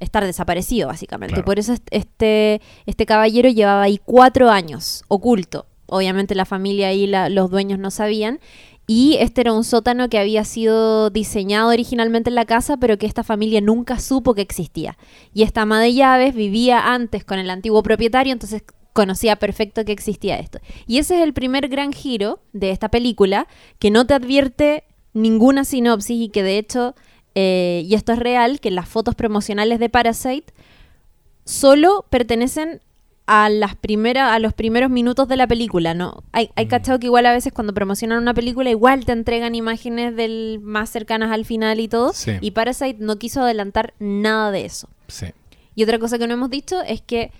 estar 0.00 0.24
desaparecido, 0.24 0.88
básicamente. 0.88 1.34
Claro. 1.34 1.44
Por 1.44 1.58
eso 1.58 1.72
est- 1.72 1.86
este, 1.90 2.60
este 2.86 3.06
caballero 3.06 3.48
llevaba 3.48 3.82
ahí 3.82 4.00
cuatro 4.04 4.50
años 4.50 5.04
oculto. 5.08 5.66
Obviamente 5.86 6.34
la 6.34 6.44
familia 6.44 6.92
y 6.92 7.06
la- 7.06 7.28
los 7.28 7.50
dueños 7.50 7.78
no 7.78 7.90
sabían. 7.90 8.38
Y 8.90 9.16
este 9.20 9.42
era 9.42 9.52
un 9.52 9.64
sótano 9.64 10.08
que 10.08 10.18
había 10.18 10.44
sido 10.44 11.10
diseñado 11.10 11.68
originalmente 11.70 12.30
en 12.30 12.34
la 12.36 12.46
casa, 12.46 12.78
pero 12.78 12.96
que 12.96 13.04
esta 13.06 13.22
familia 13.22 13.60
nunca 13.60 13.98
supo 13.98 14.34
que 14.34 14.40
existía. 14.40 14.96
Y 15.34 15.42
esta 15.42 15.62
ama 15.62 15.80
de 15.80 15.92
llaves 15.92 16.34
vivía 16.34 16.92
antes 16.94 17.22
con 17.24 17.38
el 17.38 17.50
antiguo 17.50 17.82
propietario, 17.82 18.32
entonces 18.32 18.62
conocía 18.98 19.36
perfecto 19.36 19.84
que 19.84 19.92
existía 19.92 20.40
esto. 20.40 20.58
Y 20.88 20.98
ese 20.98 21.14
es 21.18 21.22
el 21.22 21.32
primer 21.32 21.68
gran 21.68 21.92
giro 21.92 22.40
de 22.52 22.70
esta 22.72 22.88
película, 22.88 23.46
que 23.78 23.92
no 23.92 24.04
te 24.08 24.14
advierte 24.14 24.82
ninguna 25.12 25.64
sinopsis 25.64 26.20
y 26.20 26.28
que 26.30 26.42
de 26.42 26.58
hecho, 26.58 26.94
eh, 27.36 27.82
y 27.86 27.94
esto 27.94 28.12
es 28.12 28.18
real, 28.18 28.58
que 28.58 28.72
las 28.72 28.88
fotos 28.88 29.14
promocionales 29.14 29.78
de 29.78 29.88
Parasite 29.88 30.52
solo 31.44 32.04
pertenecen 32.10 32.80
a 33.26 33.48
las 33.50 33.76
primeras 33.76 34.32
a 34.32 34.38
los 34.38 34.54
primeros 34.54 34.90
minutos 34.90 35.28
de 35.28 35.36
la 35.36 35.46
película, 35.46 35.92
¿no? 35.94 36.24
Hay, 36.32 36.50
hay 36.56 36.64
Mm. 36.64 36.68
cachado 36.68 36.98
que 36.98 37.06
igual 37.06 37.26
a 37.26 37.32
veces 37.32 37.52
cuando 37.52 37.74
promocionan 37.74 38.22
una 38.22 38.32
película 38.34 38.70
igual 38.70 39.04
te 39.04 39.12
entregan 39.12 39.54
imágenes 39.54 40.16
del 40.16 40.60
más 40.62 40.88
cercanas 40.90 41.30
al 41.30 41.44
final 41.44 41.78
y 41.78 41.88
todo, 41.88 42.12
Sí. 42.14 42.32
y 42.40 42.50
Parasite 42.52 42.96
no 43.00 43.16
quiso 43.18 43.42
adelantar 43.42 43.92
nada 43.98 44.50
de 44.50 44.64
eso. 44.64 44.88
Sí. 45.08 45.26
Y 45.74 45.84
otra 45.84 45.98
cosa 45.98 46.18
que 46.18 46.26
no 46.26 46.34
hemos 46.34 46.48
dicho 46.50 46.80
es 46.82 47.02
que 47.02 47.30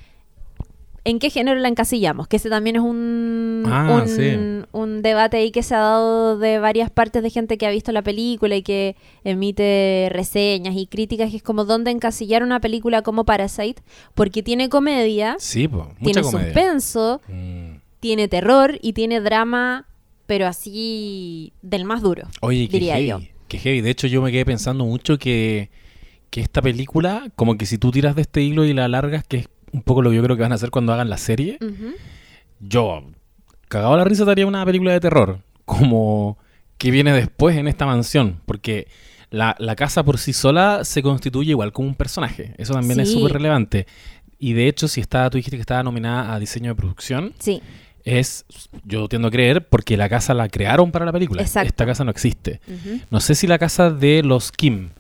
¿en 1.09 1.19
qué 1.19 1.31
género 1.31 1.59
la 1.61 1.69
encasillamos? 1.69 2.29
Que 2.29 2.37
ese 2.37 2.49
también 2.51 2.77
es 2.77 2.83
un, 2.83 3.65
Ah, 3.67 4.01
un, 4.03 4.09
sí. 4.09 4.67
un 4.73 5.03
debate 5.03 5.37
ahí 5.39 5.51
que 5.51 5.63
se 5.63 5.75
ha 5.75 5.79
dado 5.81 6.39
de 6.39 6.59
varias 6.59 6.91
partes 6.91 7.23
de 7.23 7.31
gente 7.31 7.59
que 7.59 7.67
ha 7.67 7.71
visto 7.71 7.93
la 7.93 8.03
película 8.03 8.55
y 8.57 8.63
que 8.63 8.97
emite 9.25 10.09
reseñas 10.13 10.75
y 10.77 10.87
críticas, 10.87 11.31
que 11.31 11.37
es 11.39 11.43
como 11.43 11.65
dónde 11.65 11.91
encasillar 11.91 12.43
una 12.43 12.61
película 12.61 13.03
como 13.03 13.25
Parasite, 13.25 13.83
porque 14.15 14.43
tiene 14.43 14.69
comedia, 14.69 15.37
Sí, 15.39 15.69
po, 15.69 15.89
mucha 15.99 16.05
tiene 16.05 16.23
comedia. 16.23 16.47
suspenso, 16.53 17.21
Mm. 17.29 17.77
tiene 18.01 18.29
terror 18.29 18.79
y 18.83 18.93
tiene 18.93 19.21
drama, 19.21 19.87
pero 20.27 20.47
así 20.47 21.53
del 21.63 21.85
más 21.85 22.03
duro, 22.03 22.29
Oye, 22.41 22.67
qué 22.69 22.73
diría 22.79 22.95
heavy, 22.97 23.09
yo. 23.09 23.21
qué 23.49 23.59
heavy. 23.59 23.81
De 23.81 23.91
hecho, 23.91 24.07
yo 24.07 24.21
me 24.23 24.31
quedé 24.33 24.45
pensando 24.45 24.85
mucho 24.85 25.19
que, 25.19 25.71
que 26.31 26.41
esta 26.41 26.61
película, 26.63 27.29
como 27.37 27.57
que 27.57 27.67
si 27.67 27.79
tú 27.79 27.91
tiras 27.91 28.15
de 28.15 28.23
este 28.23 28.43
hilo 28.43 28.65
y 28.65 28.75
la 28.75 28.89
largas, 28.89 29.25
que 29.27 29.39
es 29.39 29.49
un 29.73 29.83
poco 29.83 30.03
lo 30.03 30.11
que 30.11 30.17
yo 30.17 30.23
creo 30.23 30.37
que 30.37 30.43
van 30.43 30.53
a 30.53 30.57
hacer 30.57 30.71
cuando 30.71 30.93
hagan 30.93 31.11
la 31.11 31.19
serie, 31.19 31.59
yo, 32.61 33.05
cagado 33.69 33.97
la 33.97 34.05
risa, 34.05 34.25
te 34.25 34.31
haría 34.31 34.47
una 34.47 34.65
película 34.65 34.93
de 34.93 35.01
terror, 35.01 35.41
como 35.65 36.39
que 36.77 36.91
viene 36.91 37.13
después 37.13 37.57
en 37.57 37.69
esta 37.69 37.87
mansión, 37.87 38.41
porque 38.47 38.89
la, 39.31 39.57
la 39.59 39.77
casa 39.77 40.03
por 40.05 40.19
sí 40.19 40.33
sola 40.33 40.85
se 40.85 41.03
constituye 41.03 41.51
igual 41.51 41.73
como 41.73 41.89
un 41.89 41.95
personaje, 41.95 42.55
eso 42.59 42.75
también 42.75 43.01
es 43.01 43.13
súper 43.13 43.33
relevante. 43.33 43.87
Y 44.41 44.53
de 44.53 44.69
hecho, 44.69 44.87
si 44.87 45.01
está, 45.01 45.29
tú 45.31 45.37
dijiste 45.37 45.57
que 45.57 45.63
estaba 45.63 45.83
nominada 45.83 46.33
a 46.33 46.39
diseño 46.39 46.71
de 46.71 46.77
producción, 46.77 47.35
Sí, 47.41 47.61
es, 48.05 48.47
yo 48.85 49.09
tiendo 49.09 49.29
a 49.29 49.31
creer, 49.31 49.69
porque 49.69 49.97
la 49.97 50.09
casa 50.09 50.35
la 50.35 50.49
crearon 50.49 50.91
para 50.91 51.05
la 51.05 51.13
película. 51.13 51.43
Exacto. 51.43 51.69
Esta 51.69 51.87
casa 51.87 52.05
no 52.05 52.11
existe. 52.11 52.61
No 53.11 53.21
sé 53.21 53.35
si 53.35 53.47
la 53.47 53.59
casa 53.59 53.91
de 53.91 54.23
los 54.23 54.53
Kim, 54.53 54.91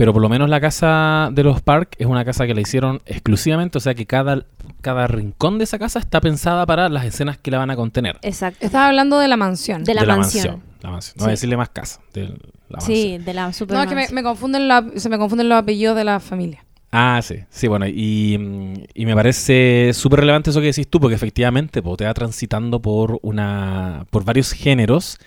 pero 0.00 0.14
por 0.14 0.22
lo 0.22 0.30
menos 0.30 0.48
la 0.48 0.62
casa 0.62 1.28
de 1.30 1.42
los 1.44 1.60
Park 1.60 1.94
es 1.98 2.06
una 2.06 2.24
casa 2.24 2.46
que 2.46 2.54
la 2.54 2.62
hicieron 2.62 3.02
exclusivamente, 3.04 3.76
o 3.76 3.82
sea 3.82 3.92
que 3.94 4.06
cada, 4.06 4.46
cada 4.80 5.06
rincón 5.06 5.58
de 5.58 5.64
esa 5.64 5.78
casa 5.78 5.98
está 5.98 6.22
pensada 6.22 6.64
para 6.64 6.88
las 6.88 7.04
escenas 7.04 7.36
que 7.36 7.50
la 7.50 7.58
van 7.58 7.68
a 7.68 7.76
contener. 7.76 8.16
Exacto. 8.22 8.64
Estaba 8.64 8.86
hablando 8.88 9.18
de 9.18 9.28
la 9.28 9.36
mansión. 9.36 9.84
De 9.84 9.92
la 9.92 10.06
mansión. 10.06 10.62
La 10.80 10.90
mansión. 10.90 11.16
No 11.18 11.24
voy 11.24 11.28
a 11.28 11.30
decirle 11.32 11.58
más 11.58 11.68
casa. 11.68 12.00
De 12.14 12.28
la 12.70 12.80
Sí, 12.80 13.10
mansión. 13.10 13.24
de 13.26 13.34
la 13.34 13.52
super 13.52 13.76
no, 13.76 13.82
es 13.82 13.88
que 13.90 13.94
me, 13.94 14.08
me 14.10 14.22
confunden 14.22 14.68
la- 14.68 14.86
se 14.96 15.10
me 15.10 15.18
confunden 15.18 15.50
los 15.50 15.58
apellidos 15.58 15.94
de 15.94 16.04
la 16.04 16.18
familia. 16.18 16.64
Ah, 16.92 17.20
sí. 17.22 17.36
Sí, 17.50 17.68
bueno, 17.68 17.86
y, 17.86 18.86
y 18.94 19.04
me 19.04 19.14
parece 19.14 19.90
súper 19.92 20.20
relevante 20.20 20.48
eso 20.48 20.60
que 20.60 20.68
decís 20.68 20.88
tú, 20.88 20.98
porque 20.98 21.14
efectivamente 21.14 21.82
po, 21.82 21.98
te 21.98 22.06
va 22.06 22.14
transitando 22.14 22.80
por 22.80 23.18
una 23.20 24.06
por 24.08 24.24
varios 24.24 24.52
géneros 24.52 25.18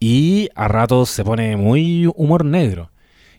y 0.00 0.48
a 0.54 0.66
ratos 0.66 1.10
se 1.10 1.22
pone 1.24 1.58
muy 1.58 2.10
humor 2.16 2.46
negro, 2.46 2.90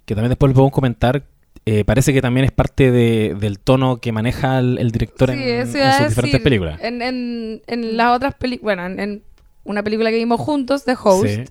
que 0.06 0.16
también 0.16 0.30
después 0.30 0.50
lo 0.50 0.54
podemos 0.56 0.74
comentar. 0.74 1.24
eh, 1.68 1.84
parece 1.84 2.14
que 2.14 2.22
también 2.22 2.46
es 2.46 2.52
parte 2.52 2.92
de- 2.92 3.36
del 3.40 3.58
tono 3.60 3.98
que 3.98 4.12
maneja 4.12 4.60
el, 4.60 4.78
el 4.78 4.92
director 4.92 5.32
en, 5.32 5.38
Sí, 5.40 5.50
en 5.50 5.66
sus 5.66 5.74
decir. 5.74 6.08
diferentes 6.10 6.42
películas. 6.42 6.80
En, 6.84 7.02
en, 7.02 7.62
en 7.66 7.98
las 7.98 8.16
otras 8.16 8.36
películas, 8.36 8.76
bueno, 8.78 8.86
en, 8.86 9.00
en 9.00 9.24
una 9.64 9.82
película 9.82 10.12
que 10.12 10.18
vimos 10.18 10.40
juntos, 10.40 10.84
The 10.86 10.96
Host, 11.02 11.26
Sí. 11.28 11.44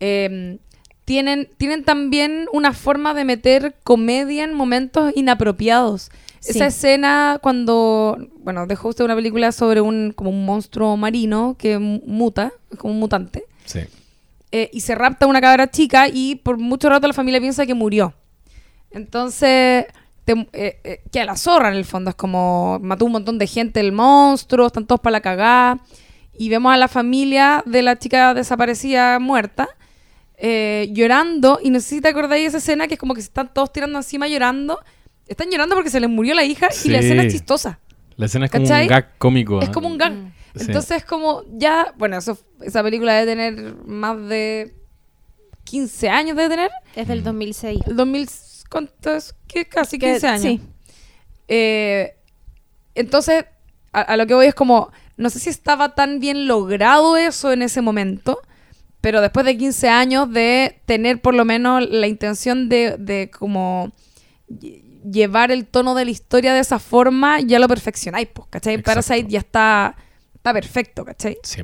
eh, 0.00 0.58
tienen, 1.06 1.48
tienen 1.56 1.84
también 1.84 2.46
una 2.52 2.72
forma 2.72 3.14
de 3.14 3.24
meter 3.24 3.74
comedia 3.82 4.44
en 4.44 4.52
momentos 4.54 5.12
inapropiados. 5.16 6.10
Sí. 6.40 6.50
Esa 6.52 6.66
escena 6.66 7.38
cuando, 7.42 8.16
bueno, 8.42 8.66
The 8.66 8.76
Host 8.80 9.00
es 9.00 9.04
una 9.04 9.16
película 9.16 9.52
sobre 9.52 9.80
un, 9.80 10.12
como 10.14 10.30
un 10.30 10.44
monstruo 10.44 10.96
marino 10.96 11.56
que 11.58 11.78
mu- 11.78 12.00
muta, 12.06 12.52
es 12.70 12.78
como 12.78 12.92
un 12.94 13.00
mutante, 13.00 13.44
Sí. 13.64 13.80
Eh, 14.52 14.70
y 14.72 14.80
se 14.80 14.94
rapta 14.94 15.26
una 15.26 15.40
cabra 15.40 15.70
chica 15.70 16.08
y 16.08 16.36
por 16.36 16.58
mucho 16.58 16.88
rato 16.88 17.06
la 17.06 17.12
familia 17.12 17.40
piensa 17.40 17.66
que 17.66 17.74
murió. 17.74 18.14
Entonces, 18.90 19.86
te, 20.24 20.32
eh, 20.52 20.80
eh, 20.84 21.02
queda 21.10 21.24
la 21.24 21.36
zorra 21.36 21.68
en 21.68 21.76
el 21.76 21.84
fondo. 21.84 22.10
Es 22.10 22.16
como 22.16 22.78
mató 22.82 23.04
un 23.04 23.12
montón 23.12 23.38
de 23.38 23.46
gente 23.46 23.80
el 23.80 23.92
monstruo, 23.92 24.66
están 24.66 24.86
todos 24.86 25.00
para 25.00 25.12
la 25.12 25.20
cagada. 25.20 25.80
Y 26.36 26.48
vemos 26.48 26.72
a 26.72 26.76
la 26.76 26.88
familia 26.88 27.62
de 27.66 27.82
la 27.82 27.98
chica 27.98 28.32
desaparecida 28.34 29.18
muerta 29.18 29.68
eh, 30.38 30.88
llorando. 30.92 31.60
Y 31.62 31.70
no 31.70 31.80
sé 31.80 31.96
si 31.96 32.00
te 32.00 32.08
acordáis 32.08 32.42
de 32.42 32.48
esa 32.48 32.58
escena 32.58 32.88
que 32.88 32.94
es 32.94 33.00
como 33.00 33.14
que 33.14 33.20
se 33.20 33.28
están 33.28 33.52
todos 33.52 33.72
tirando 33.72 33.98
encima 33.98 34.26
llorando. 34.26 34.80
Están 35.28 35.50
llorando 35.50 35.74
porque 35.74 35.90
se 35.90 36.00
les 36.00 36.08
murió 36.08 36.34
la 36.34 36.44
hija 36.44 36.68
y 36.84 36.88
la 36.88 36.98
escena 36.98 37.24
es 37.24 37.32
chistosa. 37.32 37.78
La 38.16 38.26
escena 38.26 38.46
es 38.46 38.50
como 38.50 38.64
un 38.64 38.86
gag 38.86 39.18
cómico. 39.18 39.60
Es 39.60 39.68
como 39.68 39.86
un 39.86 39.98
gag. 39.98 40.12
Mm. 40.12 40.32
Sí. 40.54 40.64
Entonces 40.66 40.98
es 40.98 41.04
como 41.04 41.42
ya, 41.52 41.94
bueno, 41.96 42.18
eso, 42.18 42.38
esa 42.62 42.82
película 42.82 43.14
debe 43.14 43.26
tener 43.32 43.74
más 43.86 44.16
de 44.28 44.74
15 45.64 46.08
años 46.08 46.36
de 46.36 46.48
tener. 46.48 46.70
Es 46.96 47.06
del 47.08 47.22
2006. 47.22 47.80
El 47.86 47.96
2000, 47.96 48.28
¿cuánto 48.70 49.14
es? 49.14 49.34
¿Qué? 49.46 49.66
Casi 49.68 49.98
Que- 49.98 50.12
15 50.12 50.26
años. 50.26 50.42
sí. 50.42 50.60
Eh, 51.48 52.14
entonces, 52.94 53.44
a, 53.92 54.00
a 54.02 54.16
lo 54.16 54.26
que 54.26 54.34
voy 54.34 54.46
es 54.46 54.54
como, 54.54 54.90
no 55.16 55.30
sé 55.30 55.38
si 55.38 55.50
estaba 55.50 55.94
tan 55.94 56.20
bien 56.20 56.46
logrado 56.46 57.16
eso 57.16 57.52
en 57.52 57.62
ese 57.62 57.80
momento, 57.80 58.40
pero 59.00 59.20
después 59.20 59.46
de 59.46 59.56
15 59.56 59.88
años 59.88 60.30
de 60.32 60.80
tener 60.86 61.20
por 61.22 61.34
lo 61.34 61.44
menos 61.44 61.88
la 61.88 62.06
intención 62.06 62.68
de, 62.68 62.96
de 62.98 63.30
como 63.30 63.92
lle- 64.48 64.82
llevar 65.10 65.50
el 65.50 65.66
tono 65.66 65.94
de 65.94 66.04
la 66.04 66.10
historia 66.10 66.52
de 66.52 66.60
esa 66.60 66.78
forma, 66.78 67.40
ya 67.40 67.58
lo 67.58 67.68
perfeccionáis, 67.68 68.28
pues, 68.32 68.48
¿cachai? 68.50 68.74
Exacto. 68.74 68.90
Parasite 68.90 69.28
ya 69.30 69.38
está, 69.38 69.96
está 70.40 70.54
perfecto, 70.54 71.04
¿cachai? 71.04 71.36
Sí. 71.42 71.60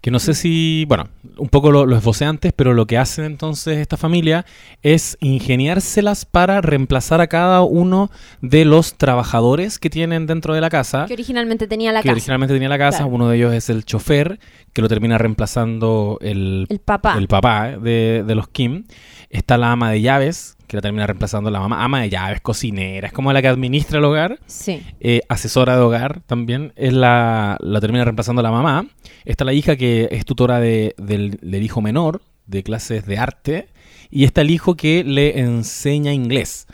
Que 0.00 0.10
no 0.10 0.18
sé 0.18 0.34
si, 0.34 0.84
bueno, 0.88 1.08
un 1.38 1.48
poco 1.48 1.70
lo, 1.70 1.86
lo 1.86 1.96
esbocé 1.96 2.24
antes, 2.24 2.52
pero 2.52 2.74
lo 2.74 2.84
que 2.86 2.98
hace 2.98 3.24
entonces 3.24 3.78
esta 3.78 3.96
familia 3.96 4.44
es 4.82 5.16
ingeniárselas 5.20 6.24
para 6.24 6.60
reemplazar 6.60 7.20
a 7.20 7.28
cada 7.28 7.62
uno 7.62 8.10
de 8.40 8.64
los 8.64 8.94
trabajadores 8.98 9.78
que 9.78 9.90
tienen 9.90 10.26
dentro 10.26 10.54
de 10.54 10.60
la 10.60 10.70
casa. 10.70 11.06
Que 11.06 11.14
originalmente 11.14 11.68
tenía 11.68 11.92
la 11.92 12.02
que 12.02 12.08
casa. 12.08 12.14
originalmente 12.14 12.54
tenía 12.54 12.68
la 12.68 12.78
casa. 12.78 12.98
Claro. 12.98 13.14
Uno 13.14 13.28
de 13.28 13.36
ellos 13.36 13.54
es 13.54 13.70
el 13.70 13.84
chofer, 13.84 14.40
que 14.72 14.82
lo 14.82 14.88
termina 14.88 15.18
reemplazando 15.18 16.18
el, 16.20 16.66
El 16.68 16.80
papá. 16.80 17.16
el 17.18 17.28
papá 17.28 17.78
de, 17.78 18.24
de 18.26 18.34
los 18.34 18.48
Kim. 18.48 18.84
Está 19.30 19.56
la 19.56 19.70
ama 19.70 19.90
de 19.92 20.00
llaves, 20.00 20.55
que 20.66 20.76
la 20.76 20.80
termina 20.82 21.06
reemplazando 21.06 21.50
la 21.50 21.60
mamá. 21.60 21.82
Ama 21.84 22.00
de 22.02 22.10
llaves, 22.10 22.40
cocinera, 22.40 23.08
es 23.08 23.12
como 23.12 23.32
la 23.32 23.40
que 23.42 23.48
administra 23.48 23.98
el 23.98 24.04
hogar. 24.04 24.38
Sí. 24.46 24.82
Eh, 25.00 25.20
asesora 25.28 25.76
de 25.76 25.82
hogar 25.82 26.20
también, 26.22 26.72
es 26.76 26.92
la, 26.92 27.56
la 27.60 27.80
termina 27.80 28.04
reemplazando 28.04 28.42
la 28.42 28.50
mamá. 28.50 28.86
Está 29.24 29.44
la 29.44 29.52
hija 29.52 29.76
que 29.76 30.08
es 30.10 30.24
tutora 30.24 30.60
de- 30.60 30.94
del, 30.98 31.38
del 31.42 31.62
hijo 31.62 31.80
menor, 31.80 32.22
de 32.46 32.62
clases 32.62 33.06
de 33.06 33.18
arte. 33.18 33.68
Y 34.10 34.24
está 34.24 34.40
el 34.42 34.50
hijo 34.50 34.76
que 34.76 35.02
le 35.04 35.40
enseña 35.40 36.12
inglés 36.12 36.66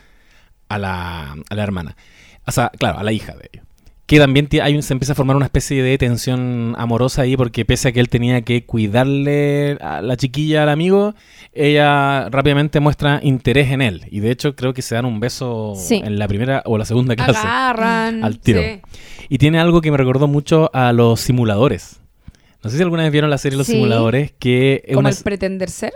a 0.69 0.77
la, 0.77 1.35
a 1.49 1.55
la 1.55 1.63
hermana. 1.63 1.95
O 2.45 2.51
sea, 2.51 2.69
claro, 2.77 2.99
a 2.99 3.03
la 3.03 3.11
hija 3.11 3.33
de 3.35 3.49
ellos. 3.53 3.62
Que 4.05 4.19
también 4.19 4.49
tie- 4.49 4.61
hay 4.61 4.75
un- 4.75 4.83
se 4.83 4.91
empieza 4.93 5.13
a 5.13 5.15
formar 5.15 5.37
una 5.37 5.45
especie 5.45 5.81
de 5.81 5.97
tensión 5.97 6.75
amorosa 6.77 7.21
ahí, 7.21 7.37
porque 7.37 7.63
pese 7.63 7.87
a 7.87 7.91
que 7.93 8.01
él 8.01 8.09
tenía 8.09 8.41
que 8.41 8.65
cuidarle 8.65 9.77
a 9.79 10.01
la 10.01 10.17
chiquilla 10.17 10.63
al 10.63 10.69
amigo, 10.69 11.15
ella 11.53 12.27
rápidamente 12.29 12.81
muestra 12.81 13.21
interés 13.23 13.71
en 13.71 13.81
él. 13.81 14.01
Y 14.11 14.19
de 14.19 14.31
hecho, 14.31 14.55
creo 14.57 14.73
que 14.73 14.81
se 14.81 14.95
dan 14.95 15.05
un 15.05 15.21
beso 15.21 15.75
Sí. 15.77 16.01
en 16.03 16.19
la 16.19 16.27
primera 16.27 16.63
o 16.65 16.77
la 16.77 16.83
segunda 16.85 17.15
clase. 17.15 17.39
Agarran. 17.47 18.23
Al 18.25 18.39
tiro. 18.39 18.61
sí. 18.61 18.81
Y 19.29 19.37
tiene 19.37 19.57
algo 19.59 19.79
que 19.79 19.89
me 19.89 19.97
recordó 19.97 20.27
mucho 20.27 20.69
a 20.73 20.91
los 20.91 21.21
simuladores. 21.21 22.01
No 22.61 22.69
sé 22.69 22.75
si 22.77 22.83
alguna 22.83 23.03
vez 23.03 23.11
vieron 23.11 23.29
la 23.29 23.37
serie 23.37 23.57
Los 23.57 23.67
Sí. 23.67 23.73
Simuladores, 23.73 24.33
que 24.37 24.83
es 24.85 24.95
Como 24.95 25.07
el 25.07 25.15
pretender 25.23 25.69
ser. 25.69 25.93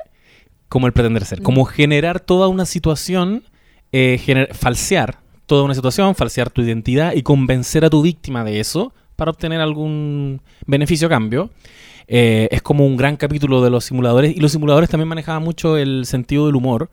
como 0.69 0.87
el 0.87 0.93
pretender 0.93 1.25
ser, 1.25 1.41
como 1.41 1.65
generar 1.65 2.19
toda 2.21 2.47
una 2.47 2.65
situación, 2.65 3.43
eh, 3.91 4.47
falsear 4.53 5.19
toda 5.47 5.63
una 5.63 5.73
situación, 5.73 6.13
falsear 6.13 6.51
tu 6.51 6.61
identidad 6.61 7.13
y 7.15 7.23
convencer 7.23 7.83
a 7.83 7.89
tu 7.89 8.03
víctima 8.03 8.43
de 8.43 8.59
eso 8.59 8.93
para 9.15 9.31
obtener 9.31 9.59
algún 9.61 10.41
beneficio 10.67 11.07
a 11.07 11.09
cambio. 11.09 11.49
Eh, 12.07 12.47
es 12.51 12.61
como 12.61 12.85
un 12.85 12.95
gran 12.95 13.17
capítulo 13.17 13.63
de 13.63 13.69
los 13.69 13.85
simuladores 13.85 14.35
y 14.35 14.39
los 14.39 14.51
simuladores 14.51 14.89
también 14.89 15.07
manejaban 15.07 15.43
mucho 15.43 15.77
el 15.77 16.05
sentido 16.05 16.45
del 16.45 16.55
humor, 16.55 16.89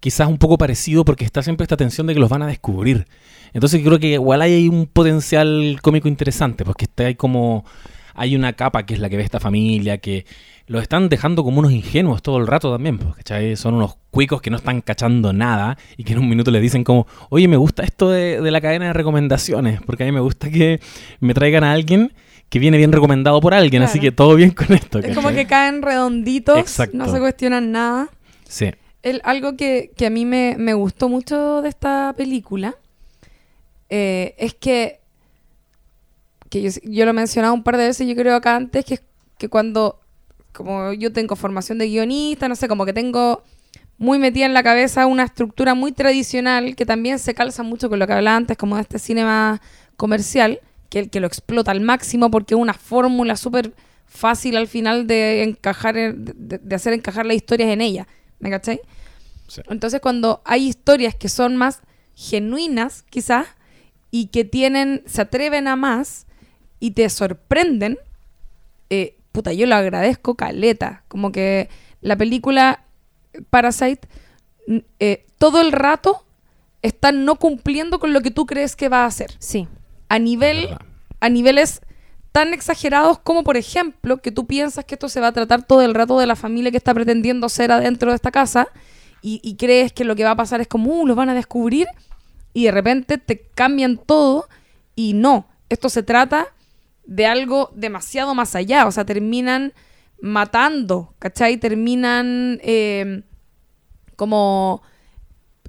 quizás 0.00 0.28
un 0.28 0.38
poco 0.38 0.58
parecido 0.58 1.04
porque 1.04 1.24
está 1.24 1.42
siempre 1.42 1.64
esta 1.64 1.76
tensión 1.76 2.06
de 2.06 2.14
que 2.14 2.20
los 2.20 2.30
van 2.30 2.42
a 2.42 2.46
descubrir. 2.46 3.06
Entonces 3.52 3.82
creo 3.84 3.98
que 3.98 4.14
igual 4.14 4.42
hay 4.42 4.68
un 4.68 4.86
potencial 4.86 5.78
cómico 5.82 6.08
interesante, 6.08 6.64
porque 6.64 6.86
está 6.86 7.04
ahí 7.04 7.14
como 7.14 7.64
hay 8.14 8.34
una 8.34 8.52
capa 8.54 8.84
que 8.84 8.94
es 8.94 9.00
la 9.00 9.08
que 9.08 9.16
ve 9.16 9.22
esta 9.22 9.40
familia, 9.40 9.98
que 9.98 10.26
los 10.68 10.82
están 10.82 11.08
dejando 11.08 11.42
como 11.44 11.58
unos 11.58 11.72
ingenuos 11.72 12.22
todo 12.22 12.38
el 12.38 12.46
rato 12.46 12.70
también, 12.72 12.98
pues, 12.98 13.16
¿cachai? 13.16 13.56
Son 13.56 13.74
unos 13.74 13.96
cuicos 14.10 14.40
que 14.40 14.50
no 14.50 14.56
están 14.58 14.80
cachando 14.82 15.32
nada 15.32 15.76
y 15.96 16.04
que 16.04 16.12
en 16.12 16.18
un 16.20 16.28
minuto 16.28 16.50
les 16.50 16.62
dicen 16.62 16.84
como, 16.84 17.06
oye, 17.30 17.48
me 17.48 17.56
gusta 17.56 17.82
esto 17.82 18.10
de, 18.10 18.40
de 18.40 18.50
la 18.50 18.60
cadena 18.60 18.86
de 18.86 18.92
recomendaciones, 18.92 19.80
porque 19.82 20.04
a 20.04 20.06
mí 20.06 20.12
me 20.12 20.20
gusta 20.20 20.50
que 20.50 20.80
me 21.20 21.34
traigan 21.34 21.64
a 21.64 21.72
alguien 21.72 22.12
que 22.50 22.58
viene 22.58 22.76
bien 22.78 22.92
recomendado 22.92 23.40
por 23.40 23.52
alguien, 23.54 23.82
así 23.82 23.98
que 24.00 24.10
todo 24.12 24.34
bien 24.34 24.50
con 24.52 24.72
esto. 24.72 24.98
Es 25.00 25.14
como 25.14 25.30
que 25.30 25.46
caen 25.46 25.82
redonditos, 25.82 26.58
Exacto. 26.58 26.96
no 26.96 27.10
se 27.10 27.18
cuestionan 27.18 27.72
nada. 27.72 28.08
Sí, 28.46 28.70
El- 29.02 29.20
algo 29.24 29.56
que, 29.56 29.90
que 29.96 30.06
a 30.06 30.10
mí 30.10 30.24
me, 30.24 30.54
me 30.58 30.72
gustó 30.74 31.08
mucho 31.10 31.60
de 31.62 31.68
esta 31.68 32.14
película 32.16 32.74
eh, 33.90 34.34
es 34.38 34.54
que, 34.54 35.00
que 36.50 36.62
yo, 36.62 36.70
yo 36.84 37.04
lo 37.04 37.10
he 37.10 37.14
mencionado 37.14 37.54
un 37.54 37.62
par 37.62 37.76
de 37.76 37.86
veces, 37.86 38.06
yo 38.08 38.14
creo 38.16 38.34
acá 38.36 38.56
antes, 38.56 38.84
que, 38.84 39.00
que 39.38 39.48
cuando, 39.48 40.00
como 40.52 40.92
yo 40.92 41.12
tengo 41.12 41.36
formación 41.36 41.78
de 41.78 41.88
guionista, 41.88 42.48
no 42.48 42.56
sé, 42.56 42.68
como 42.68 42.84
que 42.86 42.92
tengo 42.92 43.42
muy 43.98 44.18
metida 44.18 44.46
en 44.46 44.54
la 44.54 44.62
cabeza 44.62 45.06
una 45.06 45.24
estructura 45.24 45.74
muy 45.74 45.92
tradicional 45.92 46.76
que 46.76 46.86
también 46.86 47.18
se 47.18 47.34
calza 47.34 47.62
mucho 47.62 47.88
con 47.88 47.98
lo 47.98 48.06
que 48.06 48.12
hablaba 48.12 48.36
antes, 48.36 48.56
como 48.56 48.76
de 48.76 48.82
este 48.82 48.98
cine 48.98 49.24
más 49.24 49.60
comercial, 49.96 50.60
que, 50.88 51.08
que 51.08 51.20
lo 51.20 51.26
explota 51.26 51.70
al 51.72 51.80
máximo 51.80 52.30
porque 52.30 52.54
es 52.54 52.60
una 52.60 52.74
fórmula 52.74 53.36
súper 53.36 53.74
fácil 54.06 54.56
al 54.56 54.68
final 54.68 55.06
de 55.06 55.42
encajar, 55.42 55.96
en- 55.96 56.24
de, 56.24 56.58
de 56.58 56.74
hacer 56.74 56.92
encajar 56.92 57.26
las 57.26 57.36
historias 57.36 57.70
en 57.70 57.80
ella. 57.80 58.06
¿Me 58.38 58.50
cachai? 58.50 58.80
Sí. 59.48 59.60
Entonces 59.68 60.00
cuando 60.00 60.42
hay 60.44 60.66
historias 60.68 61.14
que 61.14 61.28
son 61.28 61.56
más 61.56 61.80
genuinas, 62.14 63.02
quizás, 63.10 63.46
y 64.10 64.26
que 64.28 64.44
tienen, 64.44 65.02
se 65.06 65.20
atreven 65.22 65.68
a 65.68 65.76
más 65.76 66.26
y 66.80 66.92
te 66.92 67.08
sorprenden, 67.10 67.98
eh, 68.90 69.17
puta, 69.32 69.52
yo 69.52 69.66
lo 69.66 69.74
agradezco 69.74 70.34
caleta. 70.34 71.04
Como 71.08 71.32
que 71.32 71.68
la 72.00 72.16
película 72.16 72.84
Parasite, 73.50 74.08
eh, 74.98 75.26
todo 75.38 75.60
el 75.60 75.72
rato 75.72 76.24
está 76.82 77.12
no 77.12 77.36
cumpliendo 77.36 77.98
con 77.98 78.12
lo 78.12 78.20
que 78.20 78.30
tú 78.30 78.46
crees 78.46 78.76
que 78.76 78.88
va 78.88 79.02
a 79.02 79.06
hacer. 79.06 79.34
Sí. 79.38 79.68
A 80.08 80.18
nivel 80.18 80.68
a 81.20 81.28
niveles 81.28 81.80
tan 82.32 82.54
exagerados 82.54 83.18
como, 83.18 83.42
por 83.42 83.56
ejemplo, 83.56 84.18
que 84.18 84.30
tú 84.30 84.46
piensas 84.46 84.84
que 84.84 84.94
esto 84.94 85.08
se 85.08 85.20
va 85.20 85.28
a 85.28 85.32
tratar 85.32 85.64
todo 85.64 85.82
el 85.82 85.94
rato 85.94 86.18
de 86.18 86.26
la 86.26 86.36
familia 86.36 86.70
que 86.70 86.76
está 86.76 86.94
pretendiendo 86.94 87.48
ser 87.48 87.72
adentro 87.72 88.10
de 88.10 88.16
esta 88.16 88.30
casa 88.30 88.68
y, 89.22 89.40
y 89.42 89.56
crees 89.56 89.92
que 89.92 90.04
lo 90.04 90.14
que 90.14 90.24
va 90.24 90.32
a 90.32 90.36
pasar 90.36 90.60
es 90.60 90.68
como, 90.68 90.92
uh, 90.92 91.06
los 91.06 91.16
van 91.16 91.30
a 91.30 91.34
descubrir 91.34 91.88
y 92.52 92.64
de 92.64 92.70
repente 92.70 93.18
te 93.18 93.40
cambian 93.40 93.98
todo 93.98 94.48
y 94.94 95.14
no, 95.14 95.48
esto 95.68 95.88
se 95.88 96.02
trata 96.02 96.48
de 97.08 97.26
algo 97.26 97.72
demasiado 97.74 98.34
más 98.36 98.54
allá. 98.54 98.86
O 98.86 98.92
sea, 98.92 99.04
terminan 99.04 99.72
matando, 100.20 101.14
¿cachai? 101.18 101.56
Terminan 101.56 102.60
eh, 102.62 103.22
como 104.14 104.82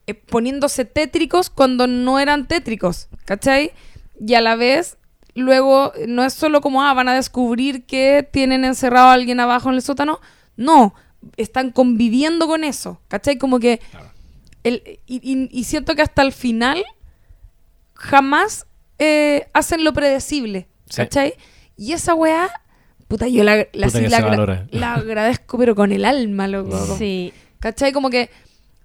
eh, 0.06 0.14
poniéndose 0.14 0.86
tétricos 0.86 1.50
cuando 1.50 1.88
no 1.88 2.20
eran 2.20 2.48
tétricos, 2.48 3.08
¿cachai? 3.26 3.72
Y 4.20 4.34
a 4.34 4.42
la 4.42 4.56
vez, 4.56 4.98
luego, 5.34 5.94
no 6.08 6.24
es 6.26 6.34
solo 6.34 6.60
como, 6.62 6.84
ah, 6.84 6.94
van 6.94 7.08
a 7.10 7.16
descubrir 7.16 7.86
que 7.86 8.28
tienen 8.32 8.66
encerrado 8.66 9.08
a 9.08 9.14
alguien 9.14 9.40
abajo 9.40 9.70
en 9.70 9.76
el 9.76 9.82
sótano. 9.82 10.20
No, 10.58 10.94
están 11.38 11.72
conviviendo 11.72 12.48
con 12.48 12.64
eso, 12.64 13.00
¿cachai? 13.08 13.38
Como 13.38 13.60
que... 13.60 13.80
El, 14.64 14.84
y, 15.08 15.22
y- 15.24 15.48
y 15.58 15.64
siento 15.64 15.96
que 15.96 16.02
hasta 16.02 16.22
el 16.22 16.34
final 16.34 16.84
jamás 17.94 18.66
eh, 18.98 19.48
hacen 19.54 19.84
lo 19.86 19.94
predecible. 19.94 20.68
¿Cachai? 20.96 21.34
Y 21.78 21.94
esa 21.94 22.14
weá, 22.14 22.50
puta, 23.08 23.28
yo 23.28 23.44
la, 23.44 23.58
la, 23.74 23.88
Puta 23.88 23.90
sí 24.00 24.08
la 24.08 24.18
agra- 24.18 24.94
agradezco, 24.96 25.58
pero 25.58 25.76
con 25.76 25.92
el 25.92 26.06
alma, 26.06 26.48
loco. 26.48 26.78
Sí. 26.98 27.34
¿Cachai? 27.60 27.92
Como 27.94 28.10
que 28.10 28.30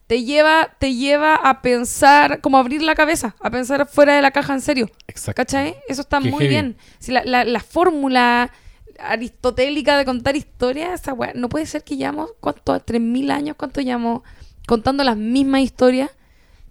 te 0.07 0.23
lleva, 0.23 0.71
te 0.79 0.95
lleva 0.95 1.35
a 1.37 1.63
pensar, 1.63 2.41
como 2.41 2.57
a 2.59 2.61
abrir 2.61 2.83
la 2.83 2.95
cabeza, 2.95 3.35
a 3.41 3.51
pensar 3.51 3.87
fuera 3.89 4.15
de 4.17 4.23
la 4.23 4.31
caja 4.33 4.53
en 4.55 4.61
serio. 4.61 4.91
Exacto. 5.09 5.37
¿Cachai? 5.41 5.77
Eso 5.89 6.03
está 6.03 6.21
Qué 6.21 6.31
muy 6.31 6.41
heavy. 6.41 6.49
bien. 6.49 6.77
Si 6.99 7.11
la, 7.13 7.25
la- 7.25 7.45
la 7.45 7.61
fórmula 7.61 8.51
aristotélica 8.99 9.97
de 9.99 10.05
contar 10.05 10.37
historias, 10.37 11.01
esa 11.01 11.13
weá, 11.15 11.33
no 11.35 11.49
puede 11.49 11.67
ser 11.67 11.83
que 11.85 11.97
llevamos, 11.97 12.31
¿cuánto? 12.41 12.75
¿3.000 12.81 13.31
años? 13.31 13.57
¿Cuánto 13.59 13.81
llevamos 13.81 14.23
contando 14.67 15.05
las 15.05 15.17
mismas 15.17 15.63
historias? 15.63 16.11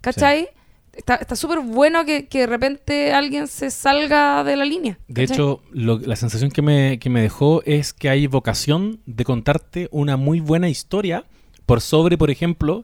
¿Cachai? 0.01 0.49
Está 0.95 1.35
súper 1.35 1.59
bueno 1.59 2.05
que, 2.05 2.27
que 2.27 2.39
de 2.41 2.47
repente 2.47 3.13
alguien 3.13 3.47
se 3.47 3.71
salga 3.71 4.43
de 4.43 4.55
la 4.55 4.65
línea. 4.65 4.97
De 5.07 5.23
hecho, 5.33 5.61
lo- 5.71 5.99
la 5.99 6.15
sensación 6.15 6.51
que 6.51 6.61
me, 6.61 6.99
que 6.99 7.09
me 7.09 7.21
dejó 7.21 7.61
es 7.65 7.93
que 7.93 8.09
hay 8.09 8.27
vocación 8.27 8.99
de 9.05 9.23
contarte 9.25 9.87
una 9.91 10.17
muy 10.17 10.39
buena 10.39 10.69
historia 10.69 11.25
por 11.65 11.81
sobre, 11.81 12.17
por 12.17 12.29
ejemplo, 12.29 12.83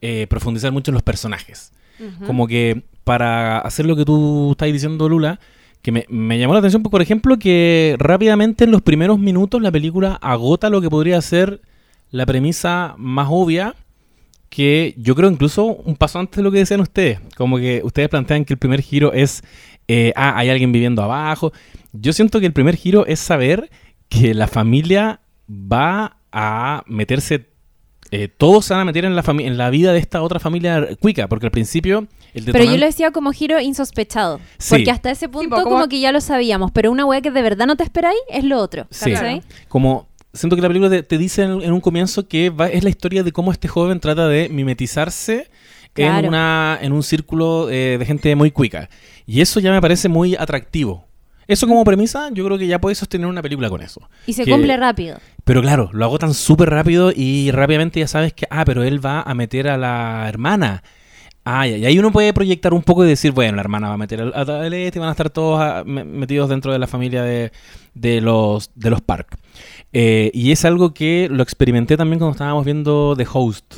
eh, 0.00 0.26
profundizar 0.28 0.72
mucho 0.72 0.90
en 0.90 0.94
los 0.94 1.02
personajes. 1.02 1.72
Como 2.26 2.48
que 2.48 2.82
para 3.04 3.58
hacer 3.60 3.86
lo 3.86 3.94
que 3.94 4.04
tú 4.04 4.50
estás 4.52 4.72
diciendo, 4.72 5.08
Lula, 5.08 5.38
que 5.80 5.92
me, 5.92 6.06
me 6.08 6.38
llamó 6.38 6.54
la 6.54 6.58
atención, 6.58 6.82
pues, 6.82 6.90
por 6.90 7.02
ejemplo, 7.02 7.38
que 7.38 7.94
rápidamente 7.98 8.64
en 8.64 8.72
los 8.72 8.82
primeros 8.82 9.18
minutos 9.20 9.62
la 9.62 9.70
película 9.70 10.18
agota 10.20 10.70
lo 10.70 10.80
que 10.80 10.90
podría 10.90 11.20
ser 11.22 11.60
la 12.10 12.26
premisa 12.26 12.94
más 12.98 13.28
obvia, 13.30 13.74
que 14.54 14.94
yo 14.96 15.16
creo 15.16 15.28
incluso 15.30 15.64
un 15.64 15.96
paso 15.96 16.20
antes 16.20 16.36
de 16.36 16.42
lo 16.42 16.52
que 16.52 16.58
decían 16.58 16.80
ustedes. 16.80 17.18
Como 17.36 17.56
que 17.56 17.80
ustedes 17.82 18.08
plantean 18.08 18.44
que 18.44 18.54
el 18.54 18.58
primer 18.58 18.82
giro 18.82 19.12
es, 19.12 19.42
eh, 19.88 20.12
ah, 20.14 20.34
hay 20.36 20.48
alguien 20.48 20.70
viviendo 20.70 21.02
abajo. 21.02 21.52
Yo 21.92 22.12
siento 22.12 22.38
que 22.38 22.46
el 22.46 22.52
primer 22.52 22.76
giro 22.76 23.04
es 23.06 23.18
saber 23.18 23.68
que 24.08 24.32
la 24.32 24.46
familia 24.46 25.20
va 25.50 26.18
a 26.30 26.84
meterse, 26.86 27.48
eh, 28.12 28.28
todos 28.28 28.66
se 28.66 28.74
van 28.74 28.82
a 28.82 28.84
meter 28.84 29.04
en 29.04 29.16
la, 29.16 29.24
en 29.26 29.56
la 29.56 29.70
vida 29.70 29.92
de 29.92 29.98
esta 29.98 30.22
otra 30.22 30.38
familia 30.38 30.88
cuica, 31.00 31.26
porque 31.26 31.46
al 31.46 31.52
principio 31.52 32.06
el 32.32 32.44
Pero 32.44 32.64
yo 32.64 32.76
lo 32.76 32.86
decía 32.86 33.10
como 33.10 33.32
giro 33.32 33.60
insospechado. 33.60 34.38
Sí. 34.58 34.76
Porque 34.76 34.90
hasta 34.92 35.10
ese 35.10 35.28
punto 35.28 35.56
como... 35.56 35.70
como- 35.70 35.88
que 35.88 35.98
ya 35.98 36.12
lo 36.12 36.20
sabíamos. 36.20 36.70
Pero 36.70 36.92
una 36.92 37.04
weá 37.04 37.20
que 37.20 37.32
de 37.32 37.42
verdad 37.42 37.66
no 37.66 37.74
te 37.74 37.82
esperáis 37.82 38.18
es 38.28 38.44
lo 38.44 38.58
otro. 38.58 38.86
Sí. 38.90 39.12
como 39.66 40.06
siento 40.34 40.56
que 40.56 40.62
la 40.62 40.68
película 40.68 40.90
te, 40.90 41.02
te 41.02 41.16
dice 41.18 41.42
en, 41.44 41.62
en 41.62 41.72
un 41.72 41.80
comienzo 41.80 42.28
que 42.28 42.50
va- 42.50 42.68
es 42.68 42.84
la 42.84 42.90
historia 42.90 43.22
de 43.22 43.32
cómo 43.32 43.50
este 43.52 43.68
joven 43.68 44.00
trata 44.00 44.28
de 44.28 44.48
mimetizarse 44.50 45.48
en, 45.96 46.26
una, 46.28 46.78
en 46.82 46.92
un 46.92 47.02
círculo 47.02 47.70
eh, 47.70 47.96
de 47.98 48.04
gente 48.04 48.34
muy 48.36 48.50
cuica. 48.50 48.90
Y 49.26 49.40
eso 49.40 49.60
ya 49.60 49.70
me 49.72 49.80
parece 49.80 50.08
muy 50.08 50.34
atractivo. 50.36 51.06
Eso 51.46 51.66
como 51.68 51.84
premisa, 51.84 52.30
yo 52.32 52.44
creo 52.46 52.56
que 52.58 52.66
ya 52.66 52.80
puedes 52.80 52.98
sostener 52.98 53.26
una 53.26 53.42
película 53.42 53.68
con 53.68 53.80
eso. 53.82 54.00
Y 54.26 54.32
se 54.32 54.44
Que- 54.44 54.50
cumple 54.50 54.76
rápido. 54.76 55.18
Pero 55.44 55.60
claro, 55.62 55.90
lo 55.92 56.04
agotan 56.06 56.32
súper 56.34 56.70
rápido 56.70 57.12
y 57.14 57.50
rápidamente 57.50 58.00
ya 58.00 58.08
sabes 58.08 58.32
que, 58.32 58.46
ah, 58.50 58.64
pero 58.64 58.82
él 58.82 59.04
va 59.04 59.20
a 59.22 59.34
meter 59.34 59.68
a 59.68 59.76
la 59.76 60.24
hermana. 60.28 60.82
Ah, 61.46 61.68
y 61.68 61.84
ahí 61.84 61.98
uno 61.98 62.10
puede 62.10 62.32
proyectar 62.32 62.72
un 62.72 62.82
poco 62.82 63.04
y 63.04 63.08
decir, 63.08 63.32
bueno, 63.32 63.56
la 63.56 63.60
hermana 63.60 63.88
va 63.88 63.94
a 63.94 63.98
meter 63.98 64.32
a 64.34 64.44
tal 64.46 64.72
este 64.72 64.98
y 64.98 65.00
van 65.00 65.10
a 65.10 65.12
estar 65.12 65.28
todos 65.28 65.60
ah, 65.60 65.82
me- 65.84 66.02
metidos 66.04 66.48
dentro 66.48 66.72
de 66.72 66.78
la 66.78 66.86
familia 66.86 67.22
de, 67.22 67.52
de 67.92 68.22
los, 68.22 68.70
de 68.74 68.88
los 68.88 69.02
Park. 69.02 69.36
Eh, 69.96 70.32
y 70.34 70.50
es 70.50 70.64
algo 70.64 70.92
que 70.92 71.28
lo 71.30 71.44
experimenté 71.44 71.96
también 71.96 72.18
cuando 72.18 72.32
estábamos 72.32 72.64
viendo 72.64 73.14
The 73.16 73.26
Host. 73.32 73.76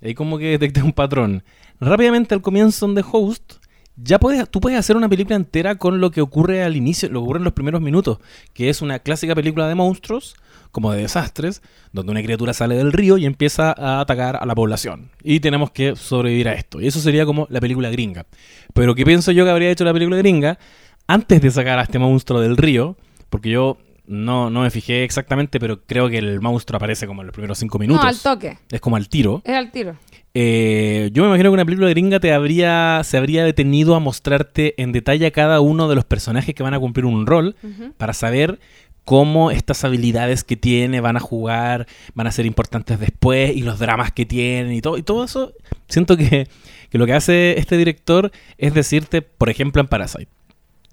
Ahí 0.00 0.14
como 0.14 0.38
que 0.38 0.46
detecté 0.46 0.82
un 0.82 0.94
patrón. 0.94 1.44
Rápidamente 1.78 2.34
al 2.34 2.40
comienzo 2.40 2.86
en 2.86 2.94
The 2.94 3.04
Host, 3.12 3.56
ya 3.94 4.18
puedes, 4.18 4.48
tú 4.48 4.60
puedes 4.60 4.78
hacer 4.78 4.96
una 4.96 5.10
película 5.10 5.36
entera 5.36 5.76
con 5.76 6.00
lo 6.00 6.10
que 6.10 6.22
ocurre 6.22 6.62
al 6.62 6.74
inicio, 6.74 7.10
lo 7.10 7.20
que 7.20 7.24
ocurre 7.24 7.38
en 7.40 7.44
los 7.44 7.52
primeros 7.52 7.82
minutos, 7.82 8.18
que 8.54 8.70
es 8.70 8.80
una 8.80 9.00
clásica 9.00 9.34
película 9.34 9.68
de 9.68 9.74
monstruos, 9.74 10.36
como 10.72 10.90
de 10.90 11.02
desastres, 11.02 11.60
donde 11.92 12.12
una 12.12 12.22
criatura 12.22 12.54
sale 12.54 12.74
del 12.74 12.90
río 12.90 13.18
y 13.18 13.26
empieza 13.26 13.74
a 13.76 14.00
atacar 14.00 14.36
a 14.36 14.46
la 14.46 14.54
población. 14.54 15.10
Y 15.22 15.40
tenemos 15.40 15.70
que 15.70 15.96
sobrevivir 15.96 16.48
a 16.48 16.54
esto. 16.54 16.80
Y 16.80 16.86
eso 16.86 17.00
sería 17.00 17.26
como 17.26 17.46
la 17.50 17.60
película 17.60 17.90
gringa. 17.90 18.24
Pero 18.72 18.94
¿qué 18.94 19.04
pienso 19.04 19.32
yo 19.32 19.44
que 19.44 19.50
habría 19.50 19.70
hecho 19.70 19.84
la 19.84 19.92
película 19.92 20.16
gringa? 20.16 20.58
Antes 21.06 21.42
de 21.42 21.50
sacar 21.50 21.78
a 21.78 21.82
este 21.82 21.98
monstruo 21.98 22.40
del 22.40 22.56
río, 22.56 22.96
porque 23.28 23.50
yo 23.50 23.76
no, 24.08 24.48
no 24.48 24.62
me 24.62 24.70
fijé 24.70 25.04
exactamente, 25.04 25.60
pero 25.60 25.82
creo 25.82 26.08
que 26.08 26.18
el 26.18 26.40
monstruo 26.40 26.78
aparece 26.78 27.06
como 27.06 27.22
en 27.22 27.26
los 27.26 27.34
primeros 27.34 27.58
cinco 27.58 27.78
minutos. 27.78 28.02
No, 28.02 28.08
al 28.08 28.18
toque. 28.18 28.58
Es 28.70 28.80
como 28.80 28.96
al 28.96 29.08
tiro. 29.08 29.42
Es 29.44 29.54
al 29.54 29.70
tiro. 29.70 29.96
Eh, 30.34 31.10
yo 31.12 31.22
me 31.22 31.28
imagino 31.28 31.50
que 31.50 31.54
una 31.54 31.64
película 31.64 31.88
gringa 31.90 32.18
te 32.18 32.32
habría, 32.32 33.02
se 33.04 33.18
habría 33.18 33.44
detenido 33.44 33.94
a 33.94 34.00
mostrarte 34.00 34.80
en 34.80 34.92
detalle 34.92 35.26
a 35.26 35.30
cada 35.30 35.60
uno 35.60 35.88
de 35.88 35.94
los 35.94 36.04
personajes 36.04 36.54
que 36.54 36.62
van 36.62 36.74
a 36.74 36.80
cumplir 36.80 37.04
un 37.04 37.26
rol 37.26 37.56
para 37.96 38.12
saber 38.12 38.60
cómo 39.04 39.50
estas 39.50 39.84
habilidades 39.84 40.44
que 40.44 40.56
tiene 40.56 41.00
van 41.00 41.16
a 41.16 41.20
jugar, 41.20 41.86
van 42.14 42.26
a 42.26 42.32
ser 42.32 42.46
importantes 42.46 43.00
después 43.00 43.56
y 43.56 43.62
los 43.62 43.78
dramas 43.78 44.12
que 44.12 44.26
tienen 44.26 44.72
y 44.72 44.80
todo, 44.80 44.96
y 44.96 45.02
todo 45.02 45.24
eso. 45.24 45.52
Siento 45.88 46.16
que, 46.16 46.46
que 46.90 46.98
lo 46.98 47.06
que 47.06 47.14
hace 47.14 47.58
este 47.58 47.76
director 47.76 48.30
es 48.58 48.74
decirte, 48.74 49.22
por 49.22 49.48
ejemplo, 49.48 49.80
en 49.80 49.88
Parasite, 49.88 50.28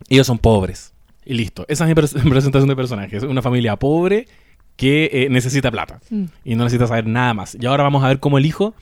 ellos 0.10 0.28
son 0.28 0.39
pobres 0.39 0.95
y 1.26 1.34
listo. 1.34 1.66
Esa 1.68 1.84
es 1.86 1.90
mi 1.90 1.96
pres- 1.96 2.14
presentación 2.30 2.68
de 2.70 2.76
personajes. 2.76 3.24
Una 3.24 3.42
familia 3.42 3.76
pobre 3.78 4.28
que 4.76 5.10
eh, 5.14 5.28
necesita 5.30 5.72
plata 5.72 6.00
y 6.44 6.56
no 6.56 6.64
necesita 6.66 6.88
saber 6.88 7.08
nada 7.08 7.34
más. 7.34 7.58
Y 7.60 7.66
ahora 7.66 7.84
vamos 7.84 8.04
a 8.04 8.08
ver 8.10 8.20
cómo 8.20 8.38
el 8.38 8.46
hijo 8.46 8.76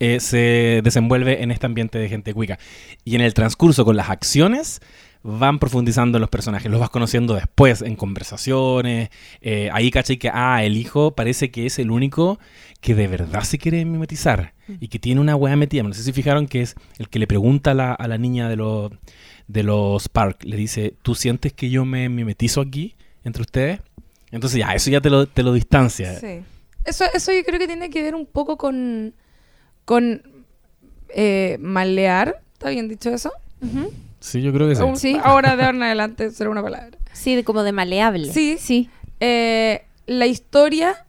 eh, 0.00 0.18
se 0.20 0.80
desenvuelve 0.82 1.42
en 1.42 1.50
este 1.50 1.66
ambiente 1.66 1.98
de 1.98 2.08
gente 2.08 2.32
cuica. 2.34 2.58
Y 3.04 3.14
en 3.14 3.20
el 3.20 3.34
transcurso 3.34 3.84
con 3.84 3.96
las 3.96 4.08
acciones 4.10 4.80
van 5.22 5.58
profundizando 5.58 6.18
en 6.18 6.20
los 6.20 6.28
personajes, 6.28 6.70
los 6.70 6.80
vas 6.80 6.90
conociendo 6.90 7.34
después 7.34 7.80
en 7.80 7.96
conversaciones. 7.96 9.08
eh, 9.40 9.70
ahí 9.72 9.90
caché 9.90 10.18
que, 10.18 10.30
ah, 10.32 10.62
el 10.64 10.76
hijo 10.76 11.14
parece 11.14 11.50
que 11.50 11.64
es 11.66 11.78
el 11.78 11.90
único 11.90 12.38
que 12.82 12.94
de 12.94 13.06
verdad 13.06 13.42
se 13.42 13.56
quiere 13.56 13.82
mimetizar 13.86 14.52
y 14.80 14.88
que 14.88 14.98
tiene 14.98 15.20
una 15.22 15.34
weá 15.36 15.56
metida. 15.56 15.82
No 15.82 15.94
sé 15.94 16.02
si 16.02 16.12
fijaron 16.12 16.46
que 16.46 16.60
es 16.60 16.74
el 16.98 17.08
que 17.08 17.18
le 17.18 17.26
pregunta 17.26 17.70
a 17.70 17.74
la, 17.74 17.92
a 17.94 18.06
la 18.08 18.18
niña 18.18 18.50
de, 18.50 18.56
los 18.56 18.92
de 19.48 19.62
los 19.62 20.08
Park, 20.08 20.42
le 20.44 20.56
dice, 20.56 20.94
¿tú 21.02 21.14
sientes 21.14 21.52
que 21.52 21.70
yo 21.70 21.84
me 21.84 22.08
mimetizo 22.08 22.60
aquí 22.60 22.94
entre 23.24 23.42
ustedes? 23.42 23.80
Entonces 24.30 24.58
ya, 24.58 24.74
eso 24.74 24.90
ya 24.90 25.00
te 25.00 25.10
lo, 25.10 25.26
te 25.26 25.42
lo 25.42 25.52
distancia. 25.52 26.18
Sí. 26.18 26.40
Eso, 26.84 27.04
eso 27.14 27.32
yo 27.32 27.42
creo 27.44 27.58
que 27.58 27.66
tiene 27.66 27.88
que 27.90 28.02
ver 28.02 28.14
un 28.14 28.26
poco 28.26 28.56
con, 28.56 29.14
con 29.84 30.22
eh, 31.10 31.56
malear. 31.60 32.40
¿Está 32.54 32.70
bien 32.70 32.88
dicho 32.88 33.10
eso? 33.10 33.32
Sí, 34.20 34.42
yo 34.42 34.52
creo 34.52 34.68
que 34.68 34.74
sí. 34.74 34.82
Un- 34.82 34.96
Sí. 34.96 35.18
Ahora 35.22 35.56
de 35.56 35.64
ahora 35.64 35.76
en 35.76 35.82
adelante 35.84 36.30
será 36.30 36.50
una 36.50 36.62
palabra. 36.62 36.98
Sí, 37.12 37.34
de- 37.36 37.44
como 37.44 37.62
de 37.62 37.72
maleable. 37.72 38.32
Sí. 38.32 38.56
Sí. 38.58 38.90
Eh, 39.20 39.82
la 40.06 40.26
historia 40.26 41.06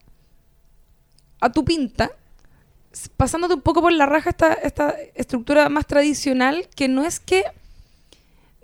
a 1.42 1.52
tu 1.52 1.66
pinta, 1.66 2.12
pasándote 3.18 3.56
un 3.56 3.62
poco 3.62 3.82
por 3.82 3.92
la 3.92 4.06
raja 4.06 4.30
esta, 4.30 4.54
esta 4.54 4.96
estructura 5.16 5.68
más 5.70 5.86
tradicional, 5.88 6.68
que 6.76 6.88
no 6.88 7.04
es 7.04 7.20
que 7.20 7.44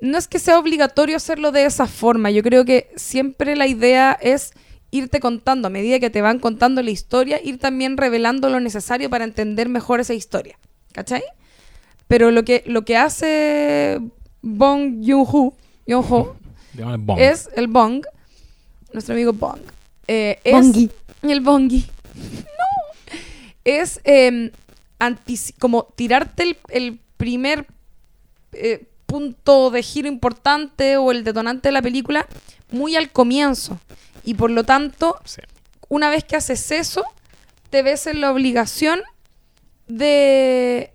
no 0.01 0.17
es 0.17 0.27
que 0.27 0.39
sea 0.39 0.59
obligatorio 0.59 1.15
hacerlo 1.15 1.51
de 1.51 1.65
esa 1.65 1.87
forma. 1.87 2.31
Yo 2.31 2.43
creo 2.43 2.65
que 2.65 2.89
siempre 2.95 3.55
la 3.55 3.67
idea 3.67 4.17
es 4.21 4.51
irte 4.89 5.19
contando, 5.19 5.67
a 5.67 5.71
medida 5.71 5.99
que 5.99 6.09
te 6.09 6.21
van 6.21 6.39
contando 6.39 6.81
la 6.83 6.91
historia, 6.91 7.39
ir 7.41 7.59
también 7.59 7.95
revelando 7.97 8.49
lo 8.49 8.59
necesario 8.59 9.09
para 9.09 9.23
entender 9.23 9.69
mejor 9.69 9.99
esa 10.01 10.13
historia. 10.13 10.57
¿Cachai? 10.91 11.23
Pero 12.07 12.31
lo 12.31 12.43
que, 12.43 12.63
lo 12.65 12.83
que 12.83 12.97
hace 12.97 14.01
Bong 14.41 15.01
Joon-ho, 15.07 15.55
es 17.19 17.49
el 17.55 17.67
Bong, 17.67 18.03
nuestro 18.91 19.13
amigo 19.15 19.31
Bong. 19.33 19.59
eh, 20.07 20.39
es 20.43 20.53
Bongi. 20.53 20.89
El 21.21 21.39
Bongi. 21.41 21.85
No. 22.15 22.65
Es 23.63 24.01
eh, 24.03 24.51
antici- 24.99 25.53
como 25.59 25.83
tirarte 25.95 26.43
el, 26.43 26.57
el 26.69 26.99
primer 27.17 27.65
eh, 28.53 28.85
punto 29.11 29.69
de 29.71 29.83
giro 29.83 30.07
importante 30.07 30.95
o 30.97 31.11
el 31.11 31.23
detonante 31.23 31.67
de 31.67 31.73
la 31.73 31.81
película 31.81 32.25
muy 32.71 32.95
al 32.95 33.11
comienzo. 33.11 33.77
Y 34.23 34.35
por 34.35 34.49
lo 34.51 34.63
tanto, 34.63 35.19
Sí. 35.25 35.41
una 35.89 36.09
vez 36.09 36.23
que 36.23 36.35
haces 36.37 36.71
eso, 36.71 37.03
te 37.69 37.83
ves 37.83 38.07
en 38.07 38.21
la 38.21 38.31
obligación 38.31 39.01
de 39.87 40.91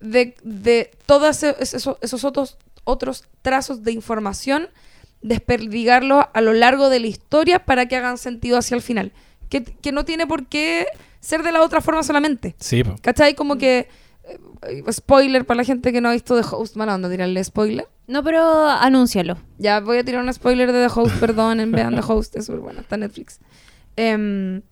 de, 0.00 0.36
de 0.42 0.90
todos 1.06 1.42
esos, 1.42 1.96
esos 2.02 2.24
otros, 2.24 2.58
otros 2.84 3.24
trazos 3.42 3.82
de 3.82 3.92
información 3.92 4.68
desperdigarlos 5.22 6.26
a 6.34 6.40
lo 6.42 6.52
largo 6.52 6.90
de 6.90 7.00
la 7.00 7.06
historia 7.06 7.64
para 7.64 7.86
que 7.88 7.96
hagan 7.96 8.18
sentido 8.18 8.58
hacia 8.58 8.74
el 8.74 8.82
final. 8.82 9.12
Que, 9.48 9.64
que 9.64 9.92
no 9.92 10.04
tiene 10.04 10.26
por 10.26 10.46
qué 10.46 10.86
ser 11.20 11.42
de 11.42 11.52
la 11.52 11.62
otra 11.62 11.80
forma 11.80 12.02
solamente. 12.02 12.54
Sí, 12.60 12.84
po. 12.84 12.96
¿Cachai? 13.00 13.34
Como 13.34 13.56
que... 13.56 13.88
eh, 14.68 14.82
spoiler 14.92 15.44
para 15.46 15.58
la 15.58 15.64
gente 15.64 15.92
que 15.92 16.00
no 16.00 16.08
ha 16.08 16.12
visto 16.12 16.40
The 16.40 16.46
Host. 16.50 16.76
Mala 16.76 16.94
onda 16.94 17.10
tirarle 17.10 17.42
spoiler. 17.44 17.86
No, 18.06 18.22
pero 18.22 18.68
anúncialo. 18.68 19.38
Ya 19.58 19.80
voy 19.80 19.98
a 19.98 20.04
tirar 20.04 20.22
un 20.22 20.32
spoiler 20.32 20.72
de 20.72 20.86
The 20.86 20.92
Host, 20.94 21.16
perdonen, 21.20 21.72
vean 21.72 21.94
The 21.94 22.02
Host, 22.06 22.36
es 22.36 22.46
súper 22.46 22.60
buena, 22.60 22.80
está 22.80 22.96
en 22.96 23.00
Netflix. 23.02 23.40
Em, 23.96 24.62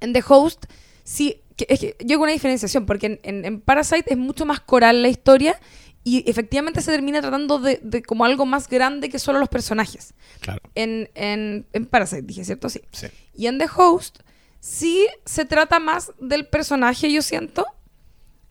en 0.00 0.12
The 0.12 0.22
Host, 0.28 0.64
sí, 1.02 1.40
que- 1.56 1.66
es 1.68 1.80
que 1.80 1.96
yo 2.04 2.14
hago 2.16 2.24
una 2.24 2.32
diferenciación, 2.32 2.86
porque 2.86 3.06
en, 3.06 3.20
en- 3.22 3.44
en 3.44 3.60
Parasite 3.60 4.12
es 4.12 4.18
mucho 4.18 4.44
más 4.46 4.60
coral 4.60 5.02
la 5.02 5.08
historia 5.08 5.58
y 6.04 6.28
efectivamente 6.30 6.80
se 6.82 6.92
termina 6.92 7.20
tratando 7.22 7.58
de, 7.58 7.80
de 7.82 8.02
como 8.02 8.24
algo 8.24 8.44
más 8.46 8.68
grande 8.68 9.08
que 9.08 9.18
solo 9.18 9.38
los 9.38 9.48
personajes. 9.48 10.14
Claro. 10.40 10.60
En, 10.74 11.08
en, 11.14 11.66
en 11.72 11.86
Parasite, 11.86 12.22
dije, 12.22 12.44
¿cierto? 12.44 12.68
Sí. 12.68 12.82
Sí. 12.92 13.06
Y 13.34 13.46
en 13.46 13.58
The 13.58 13.66
Host, 13.74 14.18
sí 14.60 15.06
se 15.24 15.44
trata 15.44 15.78
más 15.80 16.12
del 16.20 16.46
personaje, 16.46 17.10
yo 17.10 17.22
siento. 17.22 17.66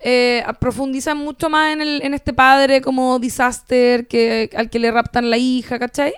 Eh, 0.06 0.44
profundiza 0.60 1.16
mucho 1.16 1.50
más 1.50 1.72
en, 1.74 1.82
el, 1.82 2.02
en 2.04 2.14
este 2.14 2.34
padre 2.34 2.82
como 2.82 3.20
disaster 3.20 4.06
que, 4.06 4.50
al 4.56 4.70
que 4.70 4.78
le 4.80 4.92
raptan 4.92 5.30
la 5.30 5.38
hija, 5.38 5.80
¿cachai? 5.80 6.14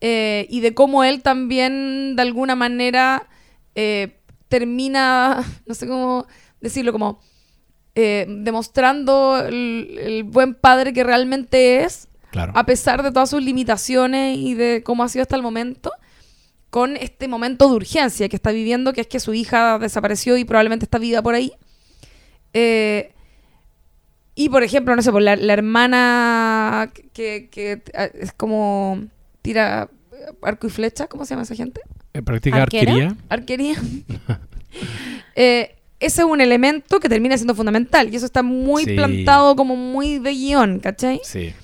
Eh, 0.00 0.46
y 0.48 0.60
de 0.60 0.72
cómo 0.72 1.04
él 1.04 1.20
también, 1.22 2.16
de 2.16 2.22
alguna 2.22 2.54
manera, 2.56 3.28
eh, 3.74 4.18
termina, 4.48 5.44
no 5.66 5.74
sé 5.74 5.86
cómo 5.86 6.26
decirlo, 6.62 6.92
como 6.92 7.20
eh, 7.94 8.26
demostrando 8.28 9.38
el, 9.44 9.98
el 10.00 10.24
buen 10.24 10.54
padre 10.54 10.92
que 10.92 11.04
realmente 11.04 11.82
es, 11.84 12.08
Claro. 12.30 12.52
a 12.54 12.64
pesar 12.64 13.02
de 13.02 13.10
todas 13.10 13.30
sus 13.30 13.42
limitaciones 13.42 14.36
y 14.38 14.54
de 14.54 14.82
cómo 14.82 15.02
ha 15.02 15.08
sido 15.08 15.22
hasta 15.22 15.36
el 15.36 15.42
momento, 15.42 15.90
con 16.70 16.96
este 16.96 17.26
momento 17.28 17.68
de 17.68 17.74
urgencia 17.76 18.28
que 18.28 18.36
está 18.36 18.50
viviendo, 18.52 18.92
que 18.92 19.00
es 19.00 19.06
que 19.06 19.18
su 19.20 19.34
hija 19.34 19.78
desapareció 19.78 20.36
y 20.36 20.44
probablemente 20.44 20.84
está 20.84 20.98
viva 20.98 21.22
por 21.22 21.34
ahí. 21.34 21.52
Eh, 22.52 23.12
y 24.34 24.48
por 24.48 24.62
ejemplo, 24.62 24.94
no 24.94 25.02
sé, 25.02 25.10
pues 25.12 25.24
la, 25.24 25.36
la 25.36 25.52
hermana 25.52 26.92
que, 27.12 27.48
que 27.50 27.82
eh, 27.92 28.10
es 28.14 28.32
como 28.32 29.04
tira 29.42 29.88
arco 30.42 30.66
y 30.66 30.70
flecha, 30.70 31.06
¿cómo 31.08 31.24
se 31.24 31.30
llama 31.30 31.42
esa 31.42 31.54
gente? 31.54 31.80
Eh, 32.14 32.22
Practica 32.22 32.62
arquería. 32.62 33.16
Arquería. 33.28 33.76
Eh, 35.34 35.76
ese 36.00 36.22
es 36.22 36.26
un 36.28 36.40
elemento 36.40 37.00
que 37.00 37.08
termina 37.08 37.36
siendo 37.36 37.54
fundamental 37.54 38.12
y 38.12 38.16
eso 38.16 38.26
está 38.26 38.42
muy 38.42 38.84
Sí. 38.84 38.94
plantado 38.94 39.56
como 39.56 39.76
muy 39.76 40.18
de 40.18 40.32
guion, 40.32 40.78
¿cachai? 40.80 41.20
Sí. 41.24 41.54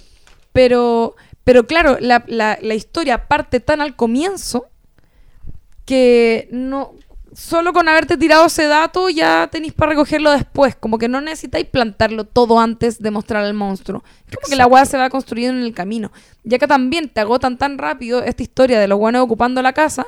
Pero, 0.53 1.15
pero 1.45 1.67
claro, 1.67 1.99
la, 2.01 2.25
la- 2.27 2.59
la 2.61 2.75
historia 2.75 3.27
parte 3.29 3.61
tan 3.61 3.81
al 3.81 3.95
comienzo 3.97 4.67
que 5.85 6.49
no. 6.51 6.95
Solo 7.35 7.73
con 7.73 7.89
haberte 7.89 8.17
tirado 8.17 8.47
ese 8.47 8.67
dato 8.67 9.09
ya 9.09 9.49
tenéis 9.51 9.73
para 9.73 9.91
recogerlo 9.91 10.31
después. 10.31 10.77
Como 10.77 10.99
que 10.99 11.09
no 11.09 11.21
necesitáis 11.21 11.67
plantarlo 11.67 12.25
todo 12.25 12.61
antes 12.61 13.01
de 13.01 13.11
mostrar 13.11 13.45
al 13.45 13.55
monstruo. 13.55 14.05
Es 14.29 14.37
como 14.37 14.49
que 14.49 14.57
la 14.57 14.67
weá 14.67 14.85
se 14.85 14.97
va 14.97 15.11
construyendo 15.11 15.59
en 15.59 15.67
el 15.67 15.75
camino. 15.75 16.13
Y 16.45 16.55
acá 16.55 16.67
también 16.67 17.09
te 17.09 17.21
agotan 17.21 17.59
tan 17.59 17.77
rápido 17.77 18.23
esta 18.23 18.43
historia 18.43 18.79
de 18.79 18.87
los 18.87 18.99
guanes 18.99 19.21
ocupando 19.21 19.61
la 19.63 19.73
casa 19.73 20.07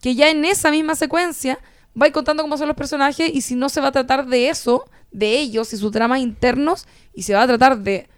que 0.00 0.14
ya 0.14 0.30
en 0.30 0.44
esa 0.44 0.70
misma 0.70 0.94
secuencia 0.94 1.58
vais 1.94 2.12
contando 2.12 2.42
cómo 2.42 2.56
son 2.56 2.68
los 2.68 2.76
personajes 2.76 3.30
y 3.32 3.40
si 3.40 3.54
no 3.54 3.68
se 3.68 3.80
va 3.80 3.88
a 3.88 3.92
tratar 3.92 4.26
de 4.26 4.48
eso, 4.48 4.84
de 5.10 5.38
ellos 5.38 5.72
y 5.72 5.76
sus 5.76 5.92
dramas 5.92 6.20
internos, 6.20 6.86
y 7.14 7.22
se 7.22 7.34
va 7.34 7.42
a 7.42 7.46
tratar 7.46 7.78
de 7.78 8.08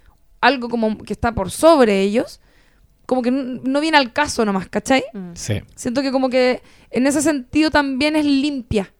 algo 0.40 0.68
como 0.68 0.98
que 0.98 1.12
está 1.12 1.32
por 1.32 1.50
sobre 1.50 2.00
ellos, 2.00 2.40
como 3.08 3.22
que 3.22 3.30
no 3.30 3.80
viene 3.80 3.96
al 3.96 4.12
caso 4.12 4.44
nomás, 4.44 4.68
¿cachai? 4.68 5.02
Mm. 5.14 5.30
Sí. 5.32 5.62
Siento 5.74 6.02
que 6.02 6.12
como 6.12 6.28
que 6.28 6.60
en 6.90 7.06
ese 7.06 7.22
sentido 7.22 7.70
también 7.70 8.16
es 8.16 8.26
limpia. 8.26 8.92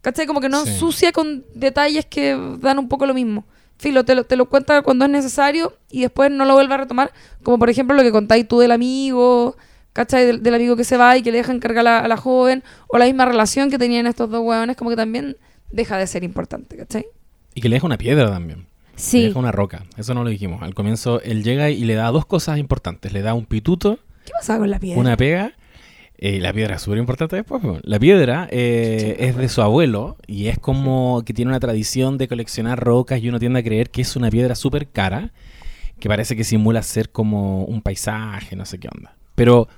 ¿Cachai? 0.00 0.26
Como 0.26 0.40
que 0.40 0.48
no 0.48 0.64
Sí. 0.64 0.70
ensucia 0.70 1.12
con 1.12 1.44
detalles 1.54 2.06
que 2.06 2.34
dan 2.60 2.78
un 2.78 2.88
poco 2.88 3.04
lo 3.04 3.12
mismo. 3.12 3.44
Filo, 3.76 4.06
te 4.06 4.14
lo, 4.14 4.24
te 4.24 4.36
lo 4.36 4.48
cuenta 4.48 4.80
cuando 4.80 5.04
es 5.04 5.10
necesario 5.10 5.76
y 5.90 6.00
después 6.00 6.30
no 6.30 6.46
lo 6.46 6.54
vuelve 6.54 6.72
a 6.72 6.78
retomar. 6.78 7.12
Como 7.42 7.58
por 7.58 7.68
ejemplo 7.68 7.94
lo 7.94 8.02
que 8.02 8.10
contáis 8.10 8.48
tú 8.48 8.58
del 8.58 8.72
amigo, 8.72 9.54
¿cachai? 9.92 10.24
Del, 10.24 10.42
del 10.42 10.54
amigo 10.54 10.74
que 10.74 10.84
se 10.84 10.96
va 10.96 11.14
y 11.18 11.22
que 11.22 11.30
le 11.30 11.36
dejan 11.36 11.58
cargar 11.60 11.80
a 11.80 11.82
la, 11.82 11.98
a 11.98 12.08
la 12.08 12.16
joven. 12.16 12.64
O 12.88 12.96
la 12.96 13.04
misma 13.04 13.26
relación 13.26 13.68
que 13.70 13.76
tenían 13.76 14.06
estos 14.06 14.30
dos 14.30 14.40
hueones, 14.42 14.76
como 14.78 14.88
que 14.88 14.96
también 14.96 15.36
deja 15.70 15.98
de 15.98 16.06
ser 16.06 16.24
importante, 16.24 16.74
¿cachai? 16.78 17.04
Y 17.52 17.60
que 17.60 17.68
le 17.68 17.76
deja 17.76 17.84
una 17.86 17.98
piedra 17.98 18.30
también. 18.30 18.66
Le 18.96 19.00
Sí. 19.02 19.22
deja 19.26 19.38
una 19.38 19.52
roca. 19.52 19.84
Eso 19.96 20.14
no 20.14 20.24
lo 20.24 20.30
dijimos. 20.30 20.62
Al 20.62 20.74
comienzo 20.74 21.20
él 21.22 21.44
llega 21.44 21.70
y 21.70 21.84
le 21.84 21.94
da 21.94 22.10
dos 22.10 22.26
cosas 22.26 22.58
importantes. 22.58 23.12
Le 23.12 23.22
da 23.22 23.34
un 23.34 23.44
pituto, 23.46 23.98
¿Qué 24.24 24.32
pasa 24.32 24.58
con 24.58 24.70
la 24.70 24.78
piedra? 24.78 24.98
una 25.00 25.16
pega. 25.16 25.52
eh, 26.18 26.40
la 26.40 26.50
piedra 26.52 26.76
es 26.76 26.82
súper 26.82 26.98
importante 26.98 27.36
después. 27.36 27.60
po. 27.62 27.78
La 27.82 27.98
piedra 27.98 28.48
eh, 28.50 29.16
es 29.20 29.36
de 29.36 29.48
su 29.50 29.60
abuelo 29.60 30.16
y 30.26 30.46
es 30.46 30.58
como 30.58 31.22
que 31.26 31.34
tiene 31.34 31.50
una 31.50 31.60
tradición 31.60 32.16
de 32.16 32.26
coleccionar 32.26 32.80
rocas 32.82 33.20
y 33.22 33.28
uno 33.28 33.38
tiende 33.38 33.60
a 33.60 33.62
creer 33.62 33.90
que 33.90 34.00
es 34.02 34.16
una 34.16 34.30
piedra 34.30 34.54
súper 34.54 34.88
cara 34.88 35.30
que 36.00 36.08
parece 36.08 36.34
que 36.36 36.44
simula 36.44 36.82
ser 36.82 37.10
como 37.10 37.64
un 37.64 37.82
paisaje, 37.82 38.56
no 38.56 38.64
sé 38.64 38.78
qué 38.78 38.88
onda. 38.94 39.14
Pero 39.34 39.68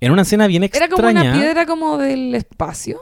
en 0.00 0.12
una 0.12 0.22
escena 0.22 0.46
bien 0.46 0.62
Era 0.64 0.86
extraña... 0.86 1.20
como 1.20 1.30
una 1.30 1.38
piedra 1.38 1.66
como 1.66 1.98
del 1.98 2.34
espacio. 2.34 2.98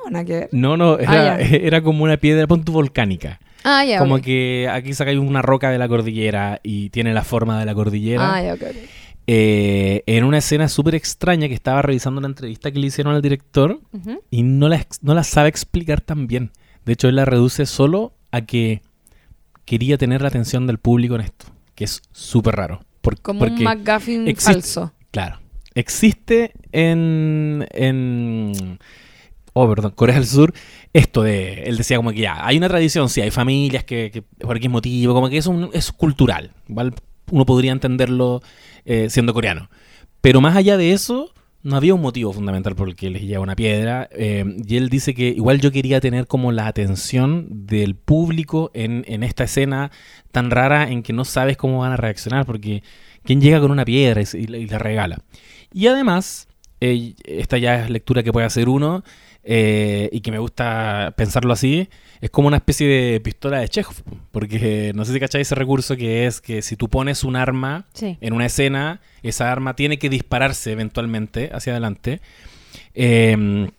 No, 0.53 0.77
no, 0.77 0.99
era, 0.99 1.35
Ah, 1.35 1.41
era 1.41 1.81
como 1.83 2.03
una 2.03 2.17
piedra, 2.17 2.47
punto 2.49 2.73
volcánica. 2.73 3.39
Ah, 3.65 3.85
ya, 3.85 3.99
Como 3.99 4.21
que 4.21 4.69
aquí 4.73 4.93
sacáis 4.95 5.19
una 5.19 5.43
roca 5.43 5.71
de 5.71 5.79
la 5.79 5.89
cordillera 5.89 6.61
y 6.63 6.91
tiene 6.91 7.13
la 7.15 7.25
forma 7.25 7.59
de 7.59 7.67
la 7.67 7.75
cordillera. 7.75 8.35
Ah, 8.35 8.43
ya, 8.43 8.55
ok, 8.55 8.63
ok. 8.63 8.77
Eh, 9.27 10.03
en 10.07 10.25
una 10.25 10.39
escena 10.39 10.69
súper 10.69 10.95
extraña 10.97 11.47
que 11.47 11.55
estaba 11.55 11.83
revisando 11.83 12.21
la 12.21 12.27
entrevista 12.27 12.73
que 12.73 12.79
le 12.81 12.87
hicieron 12.89 13.15
al 13.15 13.23
director 13.23 13.81
y 14.31 14.43
no 14.43 14.69
la, 14.69 14.85
no 15.03 15.15
la 15.15 15.23
sabe 15.25 15.49
explicar 15.49 16.01
tan 16.01 16.27
bien. 16.27 16.51
De 16.85 16.95
hecho, 16.95 17.09
él 17.09 17.17
la 17.17 17.25
reduce 17.27 17.67
solo 17.67 18.15
a 18.33 18.41
que 18.41 18.83
quería 19.67 19.99
tener 19.99 20.23
la 20.23 20.29
atención 20.29 20.67
del 20.67 20.79
público 20.79 21.15
en 21.15 21.21
esto, 21.21 21.47
que 21.77 21.85
es 21.85 22.03
súper 22.13 22.57
raro. 22.57 22.81
Por- 23.03 23.21
Como 23.21 23.41
porque, 23.41 23.55
un 23.57 23.65
McGuffin 23.65 24.27
existe- 24.27 24.53
falso. 24.55 24.93
claro, 25.13 25.39
existe 25.75 26.53
en, 26.73 27.67
en 27.71 28.79
oh, 29.53 29.69
perdón, 29.69 29.93
Corea 29.93 30.17
del 30.17 30.27
Sur, 30.27 30.53
esto 30.93 31.23
de, 31.23 31.65
él 31.65 31.77
decía 31.77 31.97
como 31.97 32.11
que 32.13 32.21
ya, 32.21 32.45
hay 32.45 32.57
una 32.59 32.69
tradición, 32.69 33.09
sí, 33.09 33.21
hay 33.21 33.31
familias 33.31 33.85
que, 33.85 34.11
que 34.13 34.23
por 34.23 34.57
X 34.57 34.71
motivo, 34.71 35.15
como 35.15 35.29
que 35.29 35.39
es, 35.39 35.47
un- 35.47 35.71
es 35.73 35.93
cultural, 35.93 36.53
igual 36.69 36.95
uno 37.31 37.47
podría 37.47 37.73
entenderlo 37.73 38.43
eh, 38.85 39.09
siendo 39.09 39.33
coreano. 39.33 39.71
Pero 40.21 40.41
más 40.41 40.57
allá 40.57 40.77
de 40.77 40.93
eso, 40.93 41.33
no 41.63 41.77
había 41.77 41.95
un 41.95 42.01
motivo 42.01 42.33
fundamental 42.33 42.75
por 42.75 42.89
el 42.89 42.97
que 42.97 43.11
les 43.11 43.23
lleva 43.23 43.43
una 43.43 43.55
piedra. 43.57 44.09
eh, 44.13 44.45
y 44.67 44.77
él 44.77 44.89
dice 44.89 45.15
que 45.15 45.29
igual 45.29 45.61
yo 45.61 45.71
quería 45.71 46.01
tener 46.01 46.27
como 46.27 46.53
la 46.53 46.67
atención 46.67 47.47
del 47.67 47.95
público 47.95 48.71
en, 48.75 49.05
en 49.07 49.23
esta 49.23 49.45
escena 49.45 49.91
tan 50.33 50.51
rara 50.51 50.91
en 50.91 51.03
que 51.03 51.13
no 51.13 51.25
sabes 51.25 51.57
cómo 51.57 51.79
van 51.81 51.93
a 51.93 51.97
reaccionar, 51.97 52.47
porque 52.47 52.83
¿quién 53.25 53.41
llega 53.41 53.61
con 53.61 53.71
una 53.71 53.85
piedra 53.85 54.23
y 54.23 54.47
la 54.67 54.79
regala? 54.79 55.19
Y 55.73 55.87
además, 55.87 56.49
eh, 56.81 57.15
esta 57.25 57.59
ya 57.59 57.85
es 57.85 57.91
lectura 57.91 58.23
que 58.23 58.33
puede 58.33 58.47
hacer 58.47 58.69
uno, 58.69 59.05
eh, 59.45 60.09
y 60.13 60.21
que 60.21 60.31
me 60.31 60.39
gusta 60.39 61.15
pensarlo 61.17 61.53
así, 61.53 61.89
es 62.21 62.31
como 62.31 62.49
una 62.49 62.59
especie 62.59 62.87
de 62.87 63.21
pistola 63.21 63.61
de 63.61 63.69
Chekhov, 63.69 63.97
porque 64.31 64.93
no 64.95 65.05
sé 65.05 65.13
si 65.15 65.21
cacháis 65.21 65.47
ese 65.49 65.55
recurso 65.55 65.97
que 65.97 66.27
es 66.27 66.41
que 66.41 66.61
si 66.63 66.77
tú 66.77 66.89
pones 66.89 67.25
un 67.25 67.37
arma 67.37 67.87
Sí. 67.95 68.19
en 68.21 68.33
una 68.35 68.47
escena, 68.47 69.01
esa 69.23 69.51
arma 69.51 69.75
tiene 69.75 69.99
que 69.99 70.11
dispararse 70.11 70.73
eventualmente 70.73 71.51
hacia 71.53 71.73
adelante. 71.73 72.21
Eh, 72.95 73.71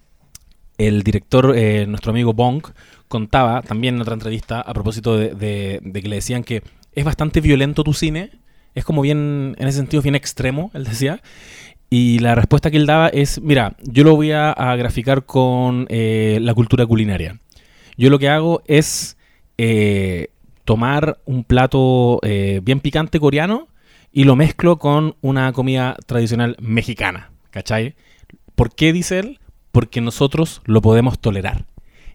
el 0.78 1.04
director, 1.04 1.54
eh, 1.56 1.86
nuestro 1.88 2.12
amigo 2.12 2.34
Bong, 2.34 2.64
contaba 3.08 3.62
también 3.62 3.96
en 3.96 4.02
otra 4.02 4.14
entrevista 4.16 4.62
a 4.62 4.74
propósito 4.74 5.18
de, 5.18 5.36
de- 5.36 5.80
de 5.84 6.02
que 6.02 6.10
le 6.10 6.16
decían 6.16 6.44
que 6.44 6.64
es 6.94 7.06
bastante 7.06 7.40
violento 7.42 7.84
tu 7.84 7.94
cine, 7.94 8.32
es 8.74 8.84
como 8.86 9.02
bien, 9.02 9.56
en 9.60 9.68
ese 9.68 9.78
sentido, 9.78 10.02
bien 10.02 10.16
extremo, 10.16 10.72
él 10.74 10.86
decía. 10.86 11.22
Y 11.94 12.20
la 12.20 12.36
respuesta 12.36 12.72
que 12.72 12.78
él 12.78 12.86
daba 12.86 13.10
es, 13.10 13.42
mira, 13.42 13.76
yo 13.84 14.06
lo 14.06 14.16
voy 14.16 14.32
a, 14.32 14.54
graficar 14.78 15.26
con 15.26 15.88
eh, 15.90 16.40
la 16.42 16.54
cultura 16.54 16.86
culinaria. 16.86 17.42
Yo 17.98 18.10
lo 18.10 18.18
que 18.18 18.30
hago 18.30 18.64
es 18.66 19.18
eh, 19.58 20.30
tomar 20.64 21.20
un 21.26 21.44
plato 21.44 22.22
eh, 22.24 22.62
bien 22.64 22.80
picante 22.80 23.20
coreano 23.20 23.68
y 24.14 24.24
lo 24.24 24.38
mezclo 24.38 24.80
con 24.80 25.18
una 25.20 25.52
comida 25.52 25.98
tradicional 26.06 26.56
mexicana, 26.62 27.34
¿cachai? 27.50 27.96
¿Por 28.56 28.74
qué 28.74 28.94
dice 28.94 29.20
él? 29.20 29.40
Porque 29.74 30.00
nosotros 30.00 30.62
lo 30.64 30.82
podemos 30.82 31.20
tolerar. 31.20 31.66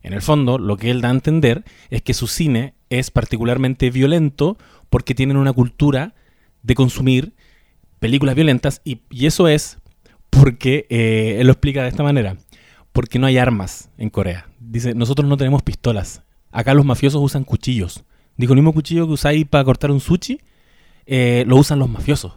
En 0.03 0.15
el 0.15 0.23
fondo, 0.23 0.57
lo 0.57 0.79
que 0.79 0.91
él 0.91 1.03
da 1.03 1.09
a 1.09 1.13
entender 1.13 1.65
es 1.91 2.01
que 2.01 2.15
su 2.15 2.29
cine 2.29 2.73
es 2.89 3.11
particularmente 3.11 3.91
violento 3.91 4.57
porque 4.89 5.15
tienen 5.15 5.37
una 5.37 5.53
cultura 5.53 6.15
de 6.63 6.75
consumir 6.75 7.35
películas 7.99 8.35
violentas 8.35 8.81
y, 8.85 9.01
eso 9.25 9.49
es 9.49 9.79
porque, 10.31 10.87
eh, 10.91 11.37
él 11.39 11.47
lo 11.47 11.53
explica 11.53 11.83
de 11.83 11.89
esta 11.89 12.03
manera, 12.03 12.37
porque 12.93 13.19
no 13.19 13.27
hay 13.27 13.39
armas 13.39 13.91
en 13.99 14.11
Corea. 14.11 14.49
Dice, 14.61 14.95
nosotros 14.95 15.29
no 15.29 15.37
tenemos 15.37 15.63
pistolas. 15.63 16.23
Acá 16.51 16.75
los 16.75 16.85
mafiosos 16.85 17.23
usan 17.23 17.45
cuchillos. 17.45 18.05
Dijo, 18.37 18.53
el 18.53 18.59
mismo 18.59 18.73
cuchillo 18.73 19.07
que 19.07 19.15
usáis 19.15 19.47
para 19.47 19.65
cortar 19.65 19.91
un 19.91 20.01
sushi, 20.01 20.41
eh, 21.07 21.45
lo 21.47 21.57
usan 21.57 21.79
los 21.79 21.89
mafiosos. 21.89 22.33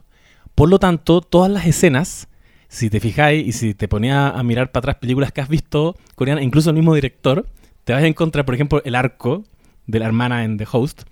Por 0.56 0.70
lo 0.70 0.80
tanto, 0.80 1.22
todas 1.22 1.52
las 1.52 1.66
escenas, 1.66 2.28
si 2.68 2.90
te 2.90 3.00
fijáis 3.00 3.48
y 3.48 3.52
si 3.52 3.74
te 3.74 3.88
ponías 3.88 4.34
a 4.36 4.44
mirar 4.44 4.72
para 4.72 4.82
atrás 4.82 4.96
películas 4.98 5.32
que 5.32 5.42
has 5.42 5.50
visto 5.50 5.96
coreanas, 6.16 6.44
incluso 6.44 6.70
el 6.70 6.76
mismo 6.76 6.94
director, 6.94 7.48
te 7.84 7.94
vas 7.94 8.04
a 8.04 8.08
encontrar, 8.08 8.46
por 8.46 8.56
ejemplo, 8.56 8.82
el 8.86 8.96
arco 8.96 9.44
de 9.88 10.00
la 10.00 10.06
hermana 10.06 10.44
en 10.44 10.58
The 10.58 10.68
Host. 10.72 11.04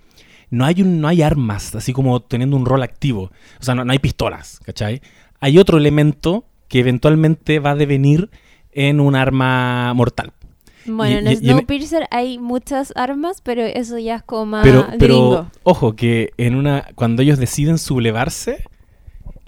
No 0.50 0.64
hay, 0.64 0.80
un, 0.82 1.00
no 1.00 1.08
hay 1.08 1.22
armas, 1.22 1.74
así 1.74 1.92
como 1.92 2.20
teniendo 2.20 2.56
un 2.56 2.64
rol 2.64 2.82
activo. 2.82 3.30
O 3.60 3.62
sea, 3.62 3.74
no, 3.74 3.84
no 3.84 3.92
hay 3.92 3.98
pistolas, 3.98 4.60
¿cachai? 4.64 5.02
Hay 5.40 5.58
otro 5.58 5.76
elemento 5.78 6.44
que 6.68 6.80
eventualmente 6.80 7.58
va 7.58 7.70
a 7.72 7.74
devenir 7.74 8.30
en 8.72 9.00
un 9.00 9.14
arma 9.14 9.92
mortal. 9.94 10.32
Bueno, 10.86 11.30
Y- 11.30 11.34
en 11.34 11.38
Snowpiercer 11.40 12.06
hay 12.10 12.38
muchas 12.38 12.92
armas, 12.96 13.40
pero 13.42 13.62
eso 13.62 13.98
ya 13.98 14.16
es 14.16 14.22
como 14.22 14.46
más 14.46 14.62
Pero, 14.64 14.84
gringo. 14.84 14.98
pero 14.98 15.50
ojo, 15.64 15.94
que 15.96 16.30
en 16.38 16.54
una 16.54 16.86
cuando 16.94 17.20
ellos 17.22 17.38
deciden 17.38 17.76
sublevarse, 17.76 18.64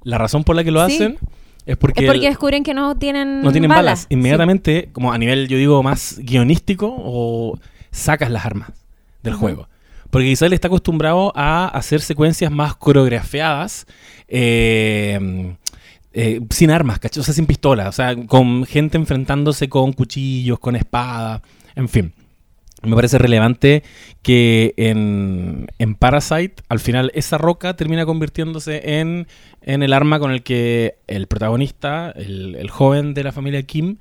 la 0.02 0.18
razón 0.18 0.44
por 0.44 0.54
la 0.56 0.64
que 0.64 0.70
lo 0.70 0.86
Sí. 0.86 0.94
hacen 0.96 1.18
es 1.64 1.76
porque, 1.78 2.00
es 2.04 2.06
porque 2.10 2.26
el- 2.26 2.30
descubren 2.32 2.62
que 2.62 2.74
no 2.74 2.94
tienen 2.96 3.40
no 3.42 3.52
tienen 3.52 3.70
balas. 3.70 3.84
balas. 3.84 4.06
Inmediatamente, 4.10 4.90
como 4.92 5.12
a 5.12 5.18
nivel, 5.18 5.48
yo 5.48 5.56
digo, 5.56 5.82
más 5.82 6.18
guionístico, 6.22 6.94
o 6.94 7.58
sacas 7.90 8.30
las 8.30 8.44
armas 8.44 8.70
del 9.22 9.32
juego. 9.34 9.68
Porque 10.10 10.26
quizás 10.26 10.52
está 10.52 10.68
acostumbrado 10.68 11.32
a 11.36 11.68
hacer 11.68 12.00
secuencias 12.00 12.50
más 12.50 12.74
coreografiadas, 12.74 13.86
eh, 14.28 15.54
eh, 16.12 16.40
sin 16.50 16.70
armas, 16.70 16.98
¿cachai? 16.98 17.20
O 17.20 17.24
sea, 17.24 17.34
sin 17.34 17.46
pistolas, 17.46 17.88
o 17.88 17.92
sea, 17.92 18.16
con 18.26 18.64
gente 18.64 18.96
enfrentándose 18.96 19.68
con 19.68 19.92
cuchillos, 19.92 20.58
con 20.58 20.74
espadas, 20.76 21.40
en 21.76 21.88
fin. 21.88 22.12
Me 22.82 22.96
parece 22.96 23.18
relevante 23.18 23.82
que 24.22 24.72
en, 24.78 25.66
en 25.78 25.94
Parasite, 25.94 26.62
al 26.70 26.80
final, 26.80 27.12
esa 27.14 27.36
roca 27.36 27.76
termina 27.76 28.06
convirtiéndose 28.06 28.98
en, 28.98 29.26
en 29.60 29.82
el 29.82 29.92
arma 29.92 30.18
con 30.18 30.30
el 30.32 30.42
que 30.42 30.94
el 31.06 31.26
protagonista, 31.26 32.10
el, 32.16 32.56
el 32.56 32.70
joven 32.70 33.12
de 33.12 33.22
la 33.24 33.32
familia 33.32 33.62
Kim, 33.64 33.98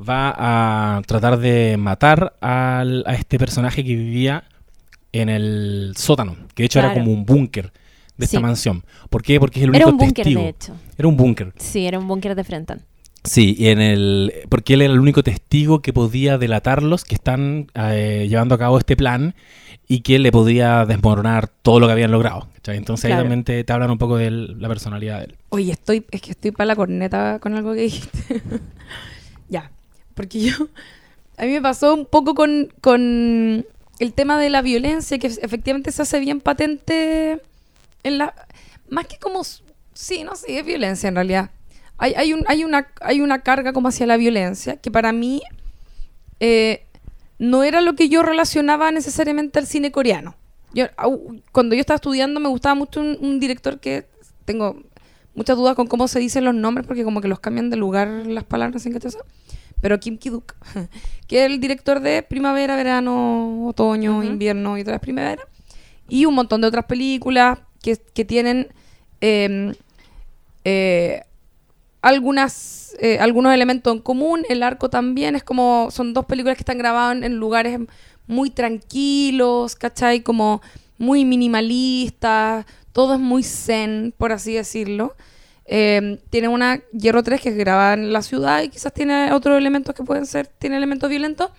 va 0.00 0.32
a 0.38 1.02
tratar 1.02 1.38
de 1.40 1.76
matar 1.76 2.34
al- 2.40 3.02
a 3.06 3.14
este 3.16 3.36
personaje 3.36 3.82
que 3.84 3.96
vivía 3.96 4.44
en 5.12 5.28
el 5.28 5.92
sótano, 5.96 6.36
que 6.54 6.62
de 6.62 6.66
hecho 6.66 6.78
era 6.78 6.92
como 6.94 7.12
un 7.12 7.24
búnker 7.24 7.72
de 8.16 8.24
esta 8.26 8.38
Sí. 8.38 8.42
mansión. 8.42 8.84
¿Por 9.08 9.22
qué? 9.22 9.40
Porque 9.40 9.60
es 9.60 9.64
el 9.64 9.74
Era 9.74 9.86
único 9.86 9.90
un 9.90 9.96
búnker, 9.98 10.24
testigo. 10.24 10.42
de 10.42 10.48
hecho. 10.50 10.74
Era 10.98 11.08
un 11.08 11.16
búnker. 11.16 11.52
Sí, 11.56 11.86
era 11.86 11.98
un 11.98 12.06
búnker 12.06 12.34
de 12.34 12.44
Frenton. 12.44 12.82
Sí, 13.24 13.54
y 13.58 13.68
en 13.68 13.80
el 13.82 14.32
porque 14.48 14.74
él 14.74 14.82
era 14.82 14.92
el 14.94 14.98
único 15.00 15.22
testigo 15.22 15.82
que 15.82 15.92
podía 15.92 16.38
delatarlos 16.38 17.04
que 17.04 17.14
están 17.14 17.66
eh, 17.74 18.26
llevando 18.30 18.54
a 18.54 18.58
cabo 18.58 18.78
este 18.78 18.96
plan 18.96 19.34
y 19.86 20.00
que 20.00 20.18
le 20.18 20.32
podía 20.32 20.86
desmoronar 20.86 21.48
todo 21.48 21.80
lo 21.80 21.86
que 21.86 21.92
habían 21.92 22.12
logrado. 22.12 22.48
¿cachai? 22.54 22.78
Entonces 22.78 23.04
ahí 23.06 23.10
Claro. 23.10 23.24
también 23.24 23.44
te, 23.44 23.62
te 23.64 23.72
hablan 23.74 23.90
un 23.90 23.98
poco 23.98 24.16
de 24.16 24.30
la 24.30 24.68
personalidad 24.68 25.18
de 25.18 25.24
él. 25.26 25.36
Oye, 25.50 25.72
estoy, 25.72 26.06
es 26.10 26.22
que 26.22 26.30
estoy 26.30 26.50
para 26.52 26.66
la 26.68 26.76
corneta 26.76 27.38
con 27.40 27.54
algo 27.54 27.74
que 27.74 27.82
dijiste. 27.82 28.40
ya, 29.50 29.70
porque 30.14 30.40
yo, 30.40 30.54
a 31.36 31.44
mí 31.44 31.50
me 31.52 31.60
pasó 31.60 31.94
un 31.94 32.06
poco 32.06 32.34
con, 32.34 32.68
con 32.80 33.66
el 34.00 34.14
tema 34.14 34.38
de 34.40 34.50
la 34.50 34.62
violencia, 34.62 35.18
que 35.18 35.28
efectivamente 35.28 35.92
se 35.92 36.02
hace 36.02 36.18
bien 36.18 36.40
patente 36.40 37.40
en 38.02 38.18
la... 38.18 38.34
Más 38.88 39.06
que 39.06 39.18
como... 39.18 39.42
Sí, 39.92 40.24
no, 40.24 40.34
sí, 40.34 40.56
es 40.56 40.64
violencia 40.64 41.08
en 41.08 41.14
realidad. 41.14 41.50
Hay, 41.98 42.14
hay, 42.14 42.32
un, 42.32 42.42
hay, 42.48 42.64
una, 42.64 42.88
hay 43.02 43.20
una 43.20 43.42
carga 43.42 43.74
como 43.74 43.88
hacia 43.88 44.06
la 44.06 44.16
violencia 44.16 44.78
que 44.78 44.90
para 44.90 45.12
mí 45.12 45.42
eh, 46.40 46.86
no 47.38 47.62
era 47.62 47.82
lo 47.82 47.94
que 47.94 48.08
yo 48.08 48.22
relacionaba 48.22 48.90
necesariamente 48.90 49.58
al 49.58 49.66
cine 49.66 49.92
coreano. 49.92 50.34
Yo, 50.72 50.86
cuando 51.52 51.74
yo 51.74 51.80
estaba 51.80 51.96
estudiando 51.96 52.40
me 52.40 52.48
gustaba 52.48 52.74
mucho 52.74 53.00
un, 53.00 53.18
un 53.20 53.38
director 53.38 53.80
que 53.80 54.06
tengo 54.46 54.82
muchas 55.34 55.58
dudas 55.58 55.74
con 55.74 55.86
cómo 55.86 56.08
se 56.08 56.20
dicen 56.20 56.44
los 56.44 56.54
nombres 56.54 56.86
porque 56.86 57.04
como 57.04 57.20
que 57.20 57.28
los 57.28 57.40
cambian 57.40 57.68
de 57.68 57.76
lugar 57.76 58.08
las 58.08 58.44
palabras 58.44 58.86
eso. 58.86 59.18
Pero 59.80 59.98
Kim 59.98 60.18
Ki-duk, 60.18 60.54
que 61.26 61.44
es 61.44 61.50
el 61.50 61.60
director 61.60 62.00
de 62.00 62.22
Primavera, 62.22 62.76
Verano, 62.76 63.66
Otoño. 63.66 64.22
Invierno 64.22 64.76
y 64.78 64.82
otras 64.82 65.00
primaveras. 65.00 65.46
Y 66.08 66.26
un 66.26 66.34
montón 66.34 66.60
de 66.60 66.66
otras 66.66 66.86
películas 66.86 67.58
que, 67.82 67.96
que 67.96 68.24
tienen 68.24 68.68
eh, 69.20 69.72
eh, 70.64 71.22
algunas, 72.02 72.96
eh, 73.00 73.18
algunos 73.18 73.54
elementos 73.54 73.94
en 73.94 74.00
común. 74.00 74.44
El 74.48 74.62
arco 74.62 74.90
también 74.90 75.36
es 75.36 75.44
como, 75.44 75.88
son 75.90 76.12
dos 76.12 76.26
películas 76.26 76.56
que 76.56 76.62
están 76.62 76.78
grabadas 76.78 77.16
en, 77.16 77.24
en 77.24 77.36
lugares 77.36 77.78
muy 78.26 78.50
tranquilos, 78.50 79.76
¿cachai? 79.76 80.22
Como 80.22 80.62
muy 80.98 81.24
minimalistas, 81.24 82.66
todo 82.92 83.14
es 83.14 83.20
muy 83.20 83.42
zen, 83.42 84.14
por 84.16 84.32
así 84.32 84.54
decirlo. 84.54 85.14
Eh, 85.66 86.18
tiene 86.30 86.48
una 86.48 86.80
Hierro 86.92 87.22
3 87.22 87.40
que 87.40 87.48
es 87.50 87.56
grabada 87.56 87.94
en 87.94 88.12
la 88.12 88.22
ciudad 88.22 88.62
y 88.62 88.68
quizás 88.70 88.92
tiene 88.92 89.32
otros 89.32 89.56
elementos 89.56 89.94
que 89.94 90.02
pueden 90.02 90.26
ser, 90.26 90.46
tiene 90.48 90.76
elementos 90.76 91.08
violentos, 91.08 91.50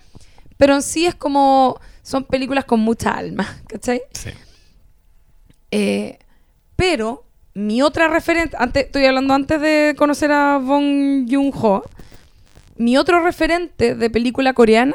pero 0.58 0.74
en 0.74 0.82
sí 0.82 1.06
es 1.06 1.14
como, 1.14 1.80
son 2.02 2.24
películas 2.24 2.64
con 2.66 2.80
mucha 2.80 3.10
alma, 3.12 3.46
¿cachai? 3.68 4.02
Sí. 4.12 4.30
Eh, 5.70 6.18
pero 6.76 7.24
mi 7.54 7.82
otra 7.82 8.08
referente, 8.08 8.56
antes, 8.58 8.86
estoy 8.86 9.06
hablando 9.06 9.34
antes 9.34 9.60
de 9.60 9.94
conocer 9.96 10.32
a 10.32 10.58
Bong 10.58 11.26
Joon-ho, 11.30 11.82
mi 12.76 12.96
otro 12.96 13.22
referente 13.22 13.94
de 13.94 14.10
película 14.10 14.52
coreana 14.54 14.94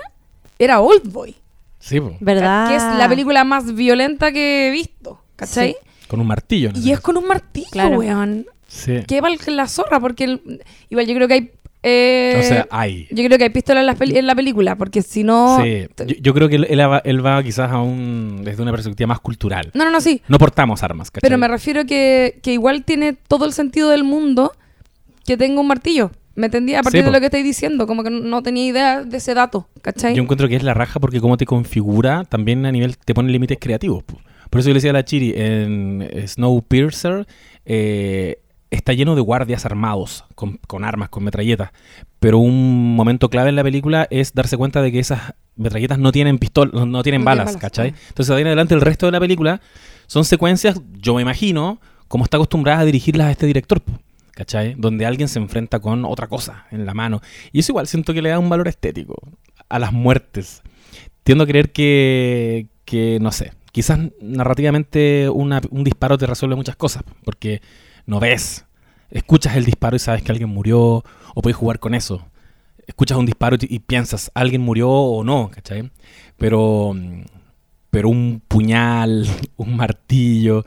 era 0.59 0.79
Oldboy, 0.81 1.35
Sí, 1.79 1.99
po. 1.99 2.17
¿Verdad? 2.19 2.69
que 2.69 2.75
es 2.75 2.83
la 2.83 3.07
película 3.07 3.43
más 3.43 3.73
violenta 3.75 4.31
que 4.31 4.67
he 4.67 4.71
visto, 4.71 5.21
¿cachai? 5.35 5.73
Sí. 5.79 6.07
con 6.07 6.19
un 6.19 6.27
martillo. 6.27 6.71
¿no? 6.71 6.79
Y 6.79 6.91
es 6.91 6.99
con 6.99 7.17
un 7.17 7.27
martillo, 7.27 7.67
Claro. 7.71 7.97
weón. 7.97 8.45
Sí. 8.77 8.99
Que 9.07 9.21
val 9.21 9.37
que 9.39 9.51
la 9.51 9.67
zorra, 9.67 9.99
porque 9.99 10.23
el- 10.25 10.63
igual 10.89 11.07
yo 11.07 11.15
creo 11.15 11.27
que 11.27 11.33
hay... 11.33 11.51
eh, 11.83 12.35
O 12.39 12.43
sea, 12.43 12.67
hay. 12.69 13.07
yo 13.11 13.23
creo 13.25 13.37
que 13.37 13.45
hay 13.45 13.49
pistolas 13.49 13.81
en 13.81 13.87
la, 13.87 13.95
peli- 13.95 14.17
en 14.17 14.27
la 14.27 14.35
película, 14.35 14.75
porque 14.75 15.01
si 15.01 15.23
no... 15.23 15.59
Sí. 15.63 15.87
Yo, 16.05 16.15
yo 16.21 16.33
creo 16.33 16.49
que 16.49 16.55
él, 16.57 16.67
él 16.69 16.79
va, 16.79 16.99
él 17.03 17.25
va 17.25 17.41
quizás 17.43 17.71
a 17.71 17.81
un, 17.81 18.41
desde 18.43 18.61
una 18.61 18.71
perspectiva 18.71 19.07
más 19.07 19.19
cultural. 19.19 19.71
No, 19.73 19.85
no, 19.85 19.91
no, 19.91 20.01
sí. 20.01 20.21
No 20.27 20.37
portamos 20.37 20.83
armas, 20.83 21.09
¿cachai? 21.11 21.27
Pero 21.27 21.37
me 21.37 21.47
refiero 21.47 21.85
que, 21.85 22.39
que 22.43 22.53
igual 22.53 22.83
tiene 22.83 23.13
todo 23.13 23.45
el 23.45 23.53
sentido 23.53 23.89
del 23.89 24.03
mundo 24.03 24.51
que 25.25 25.37
tenga 25.37 25.59
un 25.61 25.67
martillo. 25.67 26.11
¿Me 26.35 26.45
entendí? 26.45 26.75
A 26.75 26.83
partir 26.83 27.01
Sí, 27.01 27.05
de 27.05 27.11
lo 27.11 27.19
que 27.19 27.25
estáis 27.25 27.43
diciendo. 27.43 27.87
Como 27.87 28.03
que 28.03 28.11
no 28.11 28.43
tenía 28.43 28.63
idea 28.67 29.03
de 29.03 29.17
ese 29.17 29.33
dato. 29.33 29.67
¿Cachai? 29.81 30.13
Yo 30.13 30.21
encuentro 30.21 30.47
que 30.47 30.55
es 30.55 30.61
la 30.61 30.75
raja 30.75 30.99
porque 30.99 31.19
como 31.19 31.35
te 31.35 31.47
configura, 31.47 32.25
también 32.25 32.63
a 32.67 32.71
nivel 32.71 32.95
te 32.95 33.15
pone 33.15 33.31
límites 33.31 33.57
creativos. 33.59 34.03
po. 34.03 34.19
Por 34.51 34.59
eso 34.59 34.69
yo 34.69 34.73
le 34.73 34.77
decía 34.77 34.91
a 34.91 34.93
la 34.93 35.03
Chiri, 35.03 35.33
en 35.35 36.07
Snowpiercer 36.27 37.25
eh, 37.65 38.37
está 38.71 38.93
lleno 38.93 39.15
de 39.15 39.21
guardias 39.21 39.65
armados, 39.65 40.25
con, 40.35 40.57
con 40.67 40.83
armas, 40.83 41.09
con 41.09 41.23
metralletas. 41.23 41.71
Pero 42.19 42.39
un 42.39 42.95
momento 42.95 43.29
clave 43.29 43.49
en 43.49 43.55
la 43.55 43.63
película 43.63 44.07
es 44.09 44.33
darse 44.33 44.57
cuenta 44.57 44.81
de 44.81 44.91
que 44.91 44.99
esas 44.99 45.33
metralletas 45.55 45.99
no 45.99 46.11
tienen 46.11 46.37
pistol, 46.37 46.71
no, 46.73 46.85
no 46.85 47.03
tienen 47.03 47.21
No 47.21 47.25
balas, 47.25 47.45
balas, 47.45 47.61
¿cachai? 47.61 47.93
Entonces 48.09 48.27
de 48.27 48.35
ahí 48.35 48.41
en 48.41 48.47
adelante 48.47 48.73
el 48.73 48.81
resto 48.81 49.05
de 49.05 49.11
la 49.11 49.19
película 49.19 49.61
son 50.07 50.25
secuencias, 50.25 50.79
yo 50.99 51.15
me 51.15 51.21
imagino, 51.21 51.79
como 52.07 52.23
está 52.23 52.37
acostumbrada 52.37 52.81
a 52.81 52.85
dirigirlas 52.85 53.27
a 53.27 53.31
este 53.31 53.45
director. 53.45 53.81
¿Cachai? 54.31 54.75
Donde 54.77 55.05
alguien 55.07 55.29
se 55.29 55.39
enfrenta 55.39 55.79
con 55.79 56.05
otra 56.05 56.27
cosa 56.27 56.67
en 56.69 56.85
la 56.85 56.93
mano. 56.93 57.21
Y 57.51 57.59
eso 57.59 57.71
igual 57.71 57.87
siento 57.87 58.13
que 58.13 58.21
le 58.21 58.29
da 58.29 58.37
un 58.37 58.49
valor 58.49 58.67
estético 58.67 59.15
a 59.67 59.79
las 59.79 59.91
muertes. 59.91 60.61
Tiendo 61.23 61.43
a 61.43 61.47
creer 61.47 61.71
que, 61.71 62.67
que 62.85 63.17
no 63.19 63.31
sé, 63.31 63.53
quizás 63.71 63.97
narrativamente 64.21 65.27
una- 65.29 65.61
un 65.71 65.83
disparo 65.83 66.17
te 66.19 66.27
resuelve 66.27 66.55
muchas 66.55 66.75
cosas, 66.75 67.03
porque 67.25 67.61
no 68.07 68.19
ves, 68.19 68.65
escuchas 69.11 69.55
el 69.55 69.65
disparo 69.65 69.95
y 69.95 69.99
sabes 69.99 70.23
que 70.23 70.31
alguien 70.31 70.49
murió, 70.49 71.03
o 71.35 71.41
puedes 71.41 71.55
jugar 71.55 71.79
con 71.79 71.93
eso. 71.93 72.25
Escuchas 72.87 73.17
un 73.17 73.25
disparo 73.25 73.57
y, 73.59 73.75
y 73.75 73.79
piensas, 73.79 74.31
alguien 74.33 74.61
murió 74.61 74.89
o 74.89 75.23
no, 75.23 75.51
¿cachai? 75.53 75.91
Pero, 76.37 76.93
mm, 76.95 77.21
pero 77.91 78.09
un 78.09 78.41
puñal, 78.47 79.27
un 79.57 79.75
martillo, 79.75 80.65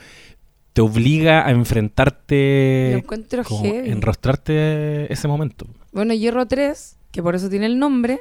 te 0.73 0.83
obliga 0.83 1.41
a 1.47 1.53
Lo 1.53 1.59
enfrentarte, 1.59 2.93
encuentro 2.93 3.43
como 3.43 3.63
heavy. 3.65 3.91
enrostrarte 3.91 5.13
ese 5.13 5.27
momento. 5.27 5.67
Bueno, 5.93 6.15
Hierro 6.15 6.47
3, 6.47 6.97
que 7.11 7.23
por 7.23 7.35
eso 7.35 7.49
tiene 7.49 7.67
el 7.67 7.79
nombre, 7.79 8.21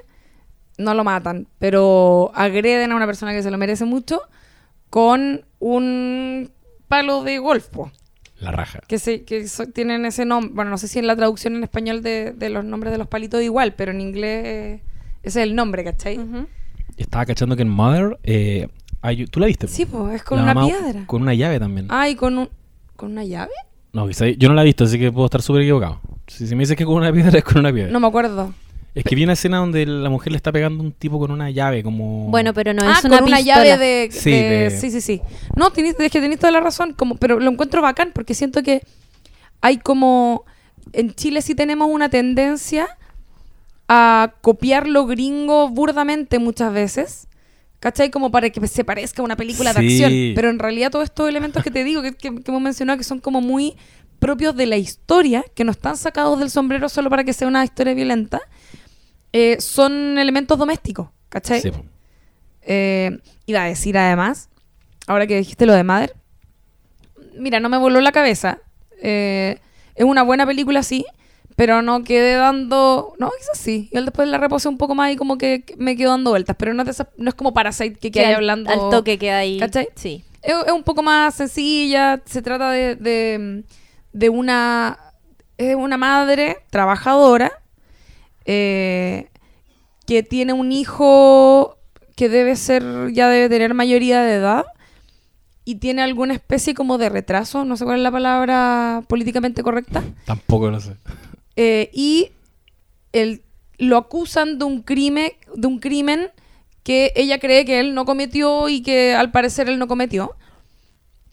no 0.77 0.93
lo 0.93 1.03
matan, 1.03 1.47
pero 1.59 2.31
agreden 2.33 2.91
a 2.91 2.95
una 2.95 3.05
persona 3.05 3.33
que 3.33 3.43
se 3.43 3.51
lo 3.51 3.57
merece 3.57 3.85
mucho 3.85 4.21
con 4.89 5.45
un 5.59 6.51
palo 6.87 7.23
de 7.23 7.37
golf, 7.37 7.67
po, 7.67 7.91
La 8.39 8.51
raja. 8.51 8.79
que, 8.87 8.99
se, 8.99 9.23
que 9.23 9.47
so- 9.47 9.65
tienen 9.67 10.05
ese 10.05 10.25
nombre. 10.25 10.51
Bueno, 10.53 10.71
no 10.71 10.77
sé 10.77 10.87
si 10.87 10.99
en 10.99 11.07
la 11.07 11.15
traducción 11.15 11.55
en 11.55 11.63
español 11.63 12.01
de, 12.01 12.31
de 12.31 12.49
los 12.49 12.63
nombres 12.63 12.91
de 12.91 12.97
los 12.97 13.07
palitos 13.07 13.41
igual, 13.41 13.73
pero 13.75 13.91
en 13.91 13.99
inglés 14.01 14.45
eh, 14.45 14.81
ese 15.23 15.41
es 15.41 15.47
el 15.47 15.55
nombre, 15.55 15.83
¿cachai? 15.83 16.19
Estaba 16.97 17.25
cachando 17.25 17.55
que 17.55 17.61
en 17.63 17.69
Mother, 17.69 18.17
eh, 18.23 18.67
hay- 19.01 19.25
¿tú 19.25 19.39
la 19.39 19.47
viste? 19.47 19.67
Sí, 19.67 19.85
pues 19.85 20.15
es 20.15 20.23
con 20.23 20.37
La 20.37 20.43
una 20.45 20.53
mamá 20.53 20.67
piedra. 20.67 21.03
Con 21.05 21.21
una 21.21 21.33
llave 21.33 21.59
también. 21.59 21.87
Ah, 21.89 22.07
y 22.09 22.15
con 22.15 22.37
un... 22.37 22.49
¿Con 22.95 23.11
una 23.11 23.23
llave? 23.23 23.51
No, 23.93 24.07
quizá- 24.07 24.27
yo 24.37 24.49
no 24.49 24.55
la 24.55 24.61
he 24.61 24.65
visto, 24.65 24.83
así 24.83 24.99
que 24.99 25.11
puedo 25.11 25.25
estar 25.25 25.41
súper 25.41 25.61
equivocado. 25.63 25.99
Si, 26.27 26.45
si 26.47 26.55
me 26.55 26.61
dices 26.61 26.75
que 26.77 26.85
con 26.85 26.95
una 26.95 27.11
piedra, 27.11 27.37
es 27.39 27.43
con 27.43 27.57
una 27.59 27.73
piedra. 27.73 27.91
No 27.91 27.99
me 27.99 28.07
acuerdo. 28.07 28.53
Es 28.95 29.03
que 29.03 29.15
vi 29.15 29.23
una 29.23 29.33
escena 29.33 29.57
donde 29.57 29.85
la 29.85 30.09
mujer 30.09 30.31
le 30.31 30.37
está 30.37 30.51
pegando 30.51 30.83
a 30.83 30.85
un 30.87 30.91
tipo 30.91 31.19
con 31.19 31.31
una 31.31 31.49
llave, 31.51 31.83
como... 31.83 32.27
Bueno, 32.29 32.53
pero 32.53 32.73
no 32.73 32.81
ah, 32.83 32.95
es 32.97 33.03
una 33.05 33.19
con 33.19 33.27
una 33.27 33.37
pistola. 33.37 33.63
llave 33.65 33.77
de... 33.77 34.09
Sí, 34.11 34.31
de- 34.31 34.49
de- 34.69 34.71
Sí, 34.71 34.91
sí, 34.91 34.99
sí. 35.01 35.21
No, 35.55 35.71
tenés, 35.71 35.95
es 35.99 36.11
que 36.11 36.19
tenés 36.19 36.39
toda 36.39 36.51
la 36.51 36.59
razón, 36.59 36.93
como, 36.93 37.15
pero 37.15 37.39
lo 37.39 37.49
encuentro 37.51 37.81
bacán 37.81 38.11
porque 38.13 38.33
siento 38.33 38.63
que 38.63 38.81
hay 39.61 39.77
como... 39.77 40.43
En 40.93 41.13
Chile 41.13 41.41
sí 41.43 41.53
tenemos 41.55 41.87
una 41.91 42.09
tendencia 42.09 42.87
a 43.87 44.33
copiar 44.41 44.87
lo 44.87 45.05
gringo 45.05 45.69
burdamente 45.69 46.39
muchas 46.39 46.73
veces. 46.73 47.27
¿Cachai? 47.79 48.09
Como 48.11 48.29
para 48.29 48.49
que 48.49 48.67
se 48.67 48.83
parezca 48.83 49.21
a 49.21 49.25
una 49.25 49.37
película 49.37 49.71
de 49.73 49.79
acción. 49.79 50.11
Pero 50.35 50.49
en 50.49 50.59
realidad 50.59 50.91
todos 50.91 51.05
estos 51.05 51.29
elementos 51.29 51.63
que 51.63 51.71
te 51.71 51.83
digo, 51.83 52.01
que, 52.01 52.11
que- 52.13 52.35
que 52.35 52.51
hemos 52.51 52.61
mencionado, 52.61 52.97
que 52.97 53.03
son 53.05 53.19
como 53.19 53.39
muy 53.39 53.75
propios 54.19 54.53
de 54.57 54.65
la 54.65 54.75
historia, 54.75 55.45
que 55.55 55.63
no 55.63 55.71
están 55.71 55.95
sacados 55.95 56.39
del 56.39 56.49
sombrero 56.49 56.89
solo 56.89 57.09
para 57.09 57.23
que 57.23 57.31
sea 57.31 57.47
una 57.47 57.63
historia 57.63 57.93
violenta, 57.93 58.41
eh, 59.33 59.57
son 59.59 60.17
elementos 60.17 60.57
domésticos. 60.57 61.09
¿Cachai? 61.29 61.61
Sí. 61.61 61.71
Eh, 62.61 63.19
iba 63.45 63.63
a 63.63 63.65
decir 63.65 63.97
además, 63.97 64.49
ahora 65.07 65.27
que 65.27 65.37
dijiste 65.37 65.65
lo 65.65 65.73
de 65.73 65.83
Mother, 65.83 66.15
mira, 67.37 67.59
no 67.59 67.69
me 67.69 67.77
voló 67.77 68.01
la 68.01 68.11
cabeza. 68.11 68.59
Eh, 69.01 69.59
es 69.95 70.05
una 70.05 70.23
buena 70.23 70.45
película, 70.45 70.83
sí, 70.83 71.05
pero 71.55 71.81
no 71.81 72.03
quedé 72.03 72.33
dando. 72.35 73.13
No, 73.19 73.29
quizás 73.37 73.57
sí. 73.57 73.89
Y 73.91 73.97
él 73.97 74.05
después 74.05 74.27
la 74.27 74.37
reposé 74.37 74.69
un 74.69 74.77
poco 74.77 74.95
más 74.95 75.11
y 75.11 75.15
como 75.15 75.37
que 75.37 75.63
me 75.77 75.95
quedo 75.95 76.11
dando 76.11 76.31
vueltas, 76.31 76.55
pero 76.57 76.73
no 76.73 76.81
es, 76.81 76.85
de 76.87 76.91
esas- 76.91 77.07
no 77.17 77.29
es 77.29 77.35
como 77.35 77.53
Parasite 77.53 77.93
que 77.93 78.11
Que 78.11 78.19
queda 78.19 78.29
al, 78.29 78.35
hablando. 78.35 78.71
al 78.71 78.89
toque 78.89 79.17
queda 79.17 79.37
ahí. 79.39 79.59
¿Cachai? 79.59 79.89
Sí. 79.95 80.23
Es, 80.41 80.53
es 80.67 80.71
un 80.71 80.83
poco 80.83 81.03
más 81.03 81.35
sencilla. 81.35 82.21
Se 82.25 82.41
trata 82.41 82.71
de, 82.71 82.95
de, 82.95 83.63
de 84.13 84.29
una. 84.29 84.97
Es 85.57 85.67
de 85.69 85.75
una 85.75 85.97
madre 85.97 86.57
trabajadora 86.69 87.51
eh, 88.51 89.27
que 90.07 90.23
tiene 90.23 90.53
un 90.53 90.71
hijo 90.71 91.77
que 92.15 92.29
debe 92.29 92.55
ser. 92.55 92.83
Ya 93.13 93.29
debe 93.29 93.47
tener 93.47 93.73
mayoría 93.75 94.21
de 94.23 94.33
edad. 94.35 94.65
Y 95.65 95.75
tiene 95.75 96.01
alguna 96.01 96.33
especie 96.33 96.73
como 96.73 96.97
de 96.97 97.09
retraso. 97.09 97.63
No 97.63 97.77
sé 97.77 97.85
cuál 97.85 97.97
es 97.97 98.03
la 98.03 98.11
palabra 98.11 99.03
políticamente 99.07 99.61
correcta. 99.61 100.03
Tampoco 100.25 100.71
lo 100.71 100.79
sé. 100.79 100.95
Eh, 101.55 101.91
y 101.93 102.31
el- 103.13 103.43
lo 103.77 103.97
acusan 103.97 104.57
de 104.57 104.65
un 104.65 104.81
crimen, 104.81 105.31
de 105.55 105.67
un 105.67 105.79
crimen 105.79 106.31
que 106.83 107.13
ella 107.15 107.37
cree 107.39 107.65
que 107.65 107.79
él 107.79 107.93
no 107.93 108.05
cometió 108.05 108.67
y 108.67 108.81
que 108.81 109.13
al 109.13 109.29
parecer 109.31 109.69
él 109.69 109.77
no 109.77 109.87
cometió. 109.87 110.35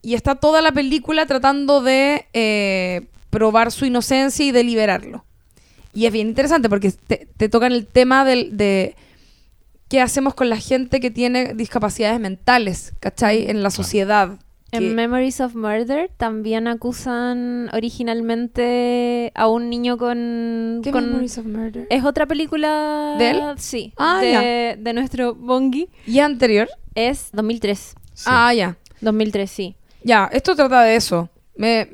Y 0.02 0.14
está 0.14 0.34
toda 0.34 0.60
la 0.60 0.72
película 0.72 1.24
tratando 1.26 1.80
de 1.80 2.26
eh, 2.34 3.06
probar 3.30 3.72
su 3.72 3.86
inocencia 3.86 4.44
y 4.44 4.52
de 4.52 4.62
liberarlo. 4.64 5.24
Y 5.96 6.06
es 6.06 6.12
bien 6.12 6.28
interesante 6.28 6.68
porque 6.68 6.92
te, 6.92 7.26
te 7.36 7.48
tocan 7.48 7.72
el 7.72 7.86
tema 7.86 8.24
del, 8.24 8.56
de 8.56 8.94
qué 9.88 10.00
hacemos 10.00 10.34
con 10.34 10.50
la 10.50 10.58
gente 10.58 11.00
que 11.00 11.10
tiene 11.10 11.54
discapacidades 11.54 12.20
mentales, 12.20 12.92
¿cachai? 13.00 13.48
En 13.50 13.62
la 13.62 13.70
sociedad. 13.70 14.38
En 14.72 14.80
Que- 14.82 14.90
Memories 14.94 15.40
of 15.40 15.54
Murder 15.54 16.10
también 16.18 16.66
acusan 16.68 17.70
originalmente 17.72 19.32
a 19.34 19.48
un 19.48 19.70
niño 19.70 19.96
con... 19.96 20.80
¿Qué 20.82 20.90
con- 20.90 21.06
Memories 21.06 21.38
of 21.38 21.46
Murder? 21.46 21.86
Es 21.90 22.04
otra 22.04 22.26
película... 22.26 23.14
¿De 23.18 23.30
él? 23.30 23.40
Sí. 23.56 23.92
Ah, 23.96 24.20
de, 24.20 24.76
de 24.78 24.92
nuestro 24.92 25.34
Bongi. 25.34 25.88
¿Y 26.06 26.18
anterior? 26.18 26.68
Es 26.94 27.30
2003. 27.32 27.94
Sí. 28.14 28.24
Ah, 28.26 28.52
ya. 28.54 28.76
2003, 29.00 29.50
sí. 29.50 29.76
Ya, 30.02 30.28
esto 30.32 30.54
trata 30.56 30.82
de 30.82 30.96
eso. 30.96 31.28
Me, 31.56 31.88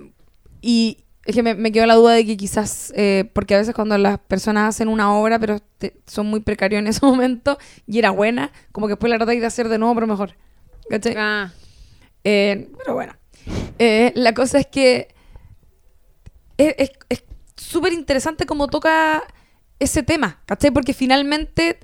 y 0.60 0.98
es 1.24 1.34
que 1.34 1.42
me, 1.42 1.54
me 1.54 1.70
quedó 1.72 1.86
la 1.86 1.94
duda 1.94 2.12
de 2.14 2.26
que 2.26 2.36
quizás, 2.36 2.92
eh, 2.96 3.30
porque 3.32 3.54
a 3.54 3.58
veces 3.58 3.74
cuando 3.74 3.96
las 3.98 4.18
personas 4.18 4.68
hacen 4.70 4.88
una 4.88 5.14
obra, 5.14 5.38
pero 5.38 5.58
te- 5.78 5.96
son 6.06 6.26
muy 6.26 6.40
precarios 6.40 6.80
en 6.80 6.86
ese 6.88 7.04
momento, 7.06 7.58
y 7.86 7.98
era 7.98 8.10
buena, 8.10 8.50
como 8.72 8.86
que 8.86 8.92
después 8.92 9.10
la 9.10 9.16
tratáis 9.18 9.40
de 9.40 9.46
hacer 9.46 9.68
de 9.68 9.78
nuevo, 9.78 9.94
pero 9.94 10.06
mejor. 10.06 10.34
¿Cachai? 10.90 11.14
Ah. 11.16 11.52
Eh, 12.24 12.70
pero 12.78 12.94
bueno. 12.94 13.14
Eh, 13.78 14.12
la 14.14 14.34
cosa 14.34 14.58
es 14.58 14.66
que 14.66 15.08
es- 16.56 17.24
súper 17.56 17.92
interesante 17.92 18.46
cómo 18.46 18.66
toca 18.68 19.22
ese 19.78 20.02
tema, 20.02 20.40
¿cachai? 20.46 20.70
Porque 20.70 20.92
finalmente 20.94 21.78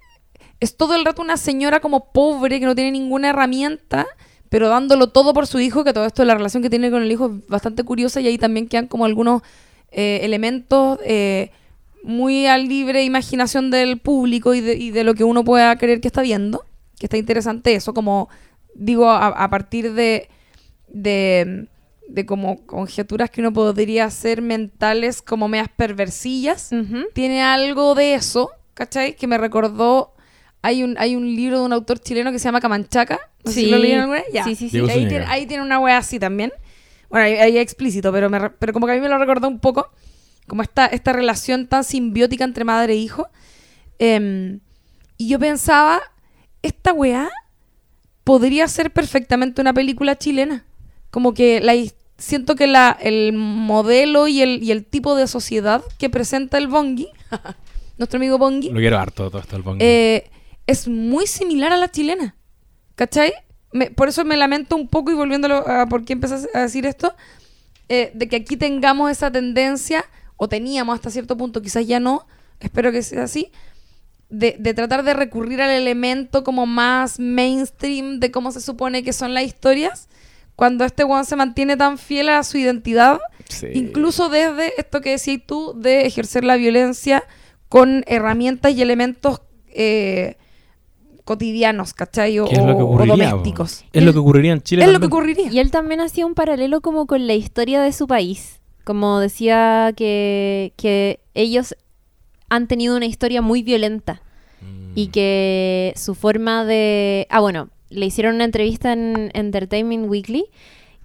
es 0.61 0.77
todo 0.77 0.95
el 0.97 1.05
rato 1.05 1.23
una 1.23 1.37
señora 1.37 1.81
como 1.81 2.13
pobre 2.13 2.59
que 2.61 2.67
no 2.67 2.75
tiene 2.75 2.91
ninguna 2.93 3.31
herramienta, 3.31 4.07
pero 4.49 4.69
dándolo 4.69 5.09
todo 5.09 5.35
por 5.35 5.47
su 5.47 5.61
hijo, 5.61 5.85
que 5.85 5.93
todo 5.93 6.07
esto 6.07 6.25
la 6.25 6.35
relación 6.35 6.63
que 6.63 6.71
tiene 6.71 6.91
con 6.91 7.03
el 7.03 7.13
hijo 7.13 7.27
es 7.27 7.49
bastante 7.49 7.85
curiosa 7.85 8.21
y 8.21 8.27
ahí 8.27 8.39
también 8.39 8.69
quedan 8.69 8.87
como 8.87 9.05
algunos 9.05 9.43
eh, 9.91 10.21
elementos 10.23 10.99
eh, 11.05 11.51
muy 12.03 12.47
a 12.47 12.59
libre 12.59 13.05
imaginación 13.05 13.71
del 13.71 13.99
público 13.99 14.55
y 14.55 14.61
de, 14.61 14.77
y 14.77 14.91
de 14.91 15.05
lo 15.05 15.15
que 15.15 15.25
uno 15.25 15.45
pueda 15.45 15.77
creer 15.77 16.01
que 16.01 16.09
está 16.09 16.23
viendo, 16.23 16.65
que 16.99 17.07
está 17.07 17.17
interesante 17.17 17.75
eso, 17.75 17.93
como 17.95 18.29
digo, 18.75 19.11
a, 19.11 19.27
a 19.27 19.51
partir 19.51 19.93
de, 19.93 20.29
de, 20.89 21.67
de 22.09 22.27
como 22.27 22.65
conjeturas 22.65 23.31
que 23.31 23.41
uno 23.41 23.53
podría 23.53 24.05
hacer 24.05 24.41
mentales 24.41 25.21
como 25.21 25.49
medias 25.49 25.69
perversillas, 25.77 26.71
tiene 27.13 27.43
algo 27.43 27.95
de 27.95 28.15
eso, 28.15 28.51
¿cachai? 28.75 29.17
Que 29.17 29.27
me 29.27 29.37
recordó, 29.37 30.13
hay 30.63 30.83
un, 30.83 30.97
hay 30.99 31.15
un 31.17 31.27
libro 31.37 31.61
de 31.61 31.65
un 31.67 31.73
autor 31.73 31.99
chileno 32.01 32.33
que 32.33 32.39
se 32.39 32.45
llama 32.47 32.61
Camanchaca, 32.61 33.19
no 33.45 33.51
sé 33.53 33.61
si 33.61 33.65
Sí. 33.67 33.71
lo 33.71 33.79
leyeron 33.79 34.03
alguna 34.05 34.21
vez, 34.23 34.33
ya. 34.33 34.45
Sí, 34.45 34.55
sí, 34.55 34.69
sí. 34.69 34.79
Ahí, 34.81 35.07
tiene, 35.09 35.25
ahí 35.27 35.47
tiene 35.47 35.63
una 35.63 35.79
wea 35.79 35.99
así 35.99 36.19
también. 36.19 36.53
Bueno, 37.11 37.27
ahí, 37.27 37.35
ahí 37.35 37.57
es 37.57 37.63
explícito, 37.63 38.13
pero, 38.13 38.29
me 38.29 38.51
pero 38.51 38.73
como 38.73 38.87
que 38.87 38.93
a 38.93 38.95
mí 38.97 39.01
me 39.01 39.09
lo 39.09 39.17
recordó 39.19 39.49
un 39.49 39.61
poco, 39.61 39.89
como 40.47 40.63
esta, 40.63 40.87
esta 40.87 41.13
relación 41.13 41.67
tan 41.67 41.85
simbiótica 41.85 42.45
entre 42.45 42.65
madre 42.65 42.95
e 42.95 42.97
hijo. 42.97 43.29
Em, 43.99 44.61
y 45.17 45.29
yo 45.29 45.39
pensaba, 45.39 46.01
esta 46.63 46.93
weá 46.93 47.31
podría 48.25 48.69
ser 48.69 48.91
perfectamente 48.93 49.61
una 49.61 49.73
película 49.73 50.17
chilena. 50.17 50.65
Como 51.11 51.33
que 51.35 51.61
la, 51.61 51.73
siento 52.19 52.55
que 52.57 52.67
la, 52.67 52.97
el 53.01 53.33
modelo 53.33 54.29
y 54.29 54.43
el, 54.43 54.63
y 54.63 54.71
el 54.73 54.85
tipo 54.85 55.15
de 55.17 55.27
sociedad 55.27 55.83
que 55.99 56.11
presenta 56.11 56.59
el 56.59 56.69
Bongi, 56.69 57.09
nuestro 57.99 58.19
amigo 58.19 58.37
Bongi, 58.39 58.71
Lo 58.71 58.79
quiero 58.81 58.99
harto 58.99 59.31
todo 59.31 59.41
esto 59.41 59.57
el 59.57 59.63
bongo. 59.63 59.79
eh, 59.83 60.31
es 60.69 60.87
muy 60.87 61.27
similar 61.27 61.73
a 61.73 61.77
la 61.77 61.91
chilena. 61.91 62.37
¿Cachai? 62.95 63.33
Me- 63.73 63.91
por 63.91 64.09
eso 64.09 64.25
me 64.25 64.37
lamento 64.37 64.77
un 64.77 64.87
poco 64.87 65.11
y 65.11 65.15
volviéndolo 65.15 65.57
a 65.69 65.87
por 65.87 66.05
qué 66.05 66.13
empecé 66.13 66.49
a 66.55 66.61
decir 66.61 66.87
esto, 66.87 67.15
eh, 67.89 68.13
de 68.15 68.29
que 68.29 68.37
aquí 68.37 68.57
tengamos 68.57 69.11
esa 69.11 69.31
tendencia, 69.33 70.05
o 70.37 70.49
teníamos 70.49 70.95
hasta 70.95 71.11
cierto 71.11 71.37
punto, 71.37 71.61
quizás 71.63 71.87
ya 71.87 71.99
no, 72.01 72.27
espero 72.61 72.93
que 72.93 73.03
sea 73.03 73.25
así, 73.25 73.51
de, 74.31 74.57
de 74.59 74.75
tratar 74.75 75.03
de 75.05 75.15
recurrir 75.15 75.61
al 75.63 75.71
elemento 75.71 76.45
como 76.45 76.67
más 76.67 77.19
mainstream 77.19 78.21
de 78.21 78.31
cómo 78.31 78.53
se 78.53 78.61
supone 78.61 79.03
que 79.03 79.13
son 79.13 79.33
las 79.35 79.45
historias, 79.45 80.09
cuando 80.55 80.85
este 80.85 81.05
one 81.05 81.25
se 81.25 81.37
mantiene 81.37 81.77
tan 81.77 81.99
fiel 81.99 82.29
a 82.29 82.43
su 82.45 82.59
identidad, 82.59 83.19
Sí. 83.49 83.69
incluso 83.73 84.29
desde 84.29 84.79
esto 84.79 85.01
que 85.01 85.11
decías 85.13 85.41
tú, 85.47 85.73
de 85.75 86.03
ejercer 86.07 86.45
la 86.45 86.57
violencia 86.57 87.25
con 87.71 88.05
herramientas 88.07 88.73
y 88.75 88.83
elementos 88.83 89.41
eh, 89.69 90.37
cotidianos, 91.29 91.93
¿cachai? 91.93 92.39
O, 92.39 92.47
¿Qué 92.47 92.55
es 92.57 92.65
lo 92.65 92.75
que 92.75 92.83
ocurriría? 92.83 93.29
domésticos. 93.31 93.85
Es 93.93 94.03
lo 94.03 94.15
que 94.15 94.19
ocurriría 94.19 94.53
en 94.55 94.63
Chile. 94.63 94.83
Es 94.85 94.91
lo 94.91 94.99
que 94.99 95.07
ocurriría. 95.07 95.53
Y 95.53 95.59
él 95.59 95.71
también 95.71 96.01
hacía 96.01 96.25
un 96.25 96.33
paralelo 96.35 96.81
como 96.81 97.07
con 97.07 97.27
la 97.27 97.35
historia 97.35 97.83
de 97.83 97.93
su 97.93 98.07
país. 98.07 98.61
Como 98.85 99.21
decía 99.21 99.93
que, 99.95 100.73
que 100.77 101.21
ellos 101.35 101.77
han 102.49 102.67
tenido 102.67 102.97
una 102.97 103.05
historia 103.07 103.43
muy 103.43 103.63
violenta 103.63 104.23
Mm. 104.61 104.93
y 104.97 105.07
que 105.09 105.93
su 105.97 106.15
forma 106.17 106.65
de... 106.65 107.27
Ah, 107.31 107.39
bueno, 107.41 107.69
le 107.91 108.07
hicieron 108.07 108.35
una 108.37 108.45
entrevista 108.45 108.93
en 108.93 109.31
Entertainment 109.35 110.09
Weekly 110.11 110.47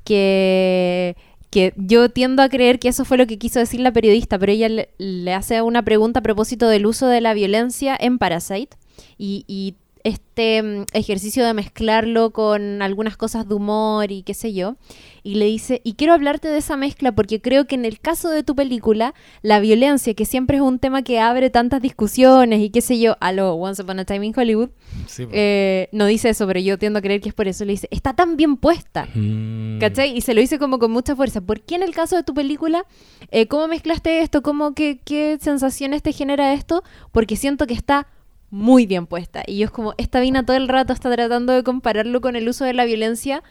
que, 0.03 1.15
que 1.51 1.73
yo 1.77 2.09
tiendo 2.09 2.41
a 2.41 2.49
creer 2.49 2.79
que 2.79 2.87
eso 2.87 3.05
fue 3.05 3.17
lo 3.17 3.27
que 3.27 3.37
quiso 3.37 3.59
decir 3.59 3.79
la 3.79 3.91
periodista, 3.91 4.39
pero 4.39 4.51
ella 4.51 4.69
le, 4.69 4.89
le 4.97 5.33
hace 5.33 5.61
una 5.61 5.83
pregunta 5.83 6.19
a 6.21 6.23
propósito 6.23 6.67
del 6.67 6.85
uso 6.87 7.05
de 7.07 7.21
la 7.21 7.35
violencia 7.35 7.95
en 7.99 8.17
Parasite 8.17 8.75
y, 9.19 9.45
y 9.47 9.75
este 10.03 10.61
mm, 10.61 10.85
ejercicio 10.93 11.45
de 11.45 11.53
mezclarlo 11.53 12.31
con 12.31 12.81
algunas 12.81 13.17
cosas 13.17 13.47
de 13.47 13.55
humor 13.55 14.11
y 14.11 14.23
qué 14.23 14.33
sé 14.33 14.53
yo, 14.53 14.75
y 15.23 15.35
le 15.35 15.45
dice, 15.45 15.81
y 15.83 15.93
quiero 15.93 16.13
hablarte 16.13 16.49
de 16.49 16.57
esa 16.57 16.75
mezcla 16.75 17.13
porque 17.13 17.41
creo 17.41 17.65
que 17.65 17.75
en 17.75 17.85
el 17.85 17.99
caso 17.99 18.29
de 18.29 18.43
tu 18.43 18.55
película, 18.55 19.13
la 19.41 19.59
violencia, 19.59 20.13
que 20.13 20.25
siempre 20.25 20.57
es 20.57 20.63
un 20.63 20.79
tema 20.79 21.01
que 21.03 21.19
abre 21.19 21.49
tantas 21.49 21.81
discusiones 21.81 22.59
y 22.59 22.69
qué 22.69 22.81
sé 22.81 22.99
yo, 22.99 23.15
a 23.21 23.31
lo 23.31 23.53
Once 23.53 23.81
Upon 23.81 23.99
a 23.99 24.05
Time 24.05 24.25
in 24.27 24.33
Hollywood, 24.35 24.69
Sí, 25.07 25.25
eh, 25.31 25.89
no 25.91 26.05
dice 26.05 26.29
eso, 26.29 26.45
pero 26.47 26.59
yo 26.59 26.77
tiendo 26.77 26.99
a 26.99 27.01
creer 27.01 27.21
que 27.21 27.29
es 27.29 27.35
por 27.35 27.47
eso, 27.47 27.65
le 27.65 27.71
dice, 27.71 27.87
está 27.91 28.13
tan 28.13 28.37
bien 28.37 28.57
puesta. 28.57 29.07
Mm. 29.13 29.79
¿Cachai? 29.79 30.15
Y 30.15 30.21
se 30.21 30.33
lo 30.33 30.41
dice 30.41 30.59
como 30.59 30.79
con 30.79 30.91
mucha 30.91 31.15
fuerza. 31.15 31.41
¿Por 31.41 31.61
qué 31.61 31.75
en 31.75 31.83
el 31.83 31.93
caso 31.93 32.15
de 32.15 32.23
tu 32.23 32.33
película, 32.33 32.85
eh, 33.31 33.47
cómo 33.47 33.67
mezclaste 33.67 34.21
esto? 34.21 34.41
¿Cómo, 34.41 34.73
qué, 34.73 34.99
¿Qué 35.03 35.37
sensaciones 35.41 36.03
te 36.03 36.11
genera 36.11 36.53
esto? 36.53 36.83
Porque 37.11 37.35
siento 37.35 37.67
que 37.67 37.73
está 37.73 38.07
muy 38.53 38.85
bien 38.85 39.07
puesta. 39.07 39.41
Y 39.47 39.57
yo 39.57 39.65
es 39.65 39.71
como, 39.71 39.95
esta 39.97 40.19
vina 40.19 40.45
todo 40.45 40.55
el 40.57 40.67
rato 40.67 40.93
está 40.93 41.11
tratando 41.11 41.53
de 41.53 41.63
compararlo 41.63 42.21
con 42.21 42.35
el 42.35 42.47
uso 42.47 42.65
de 42.65 42.73
la 42.73 42.85
violencia 42.85 43.41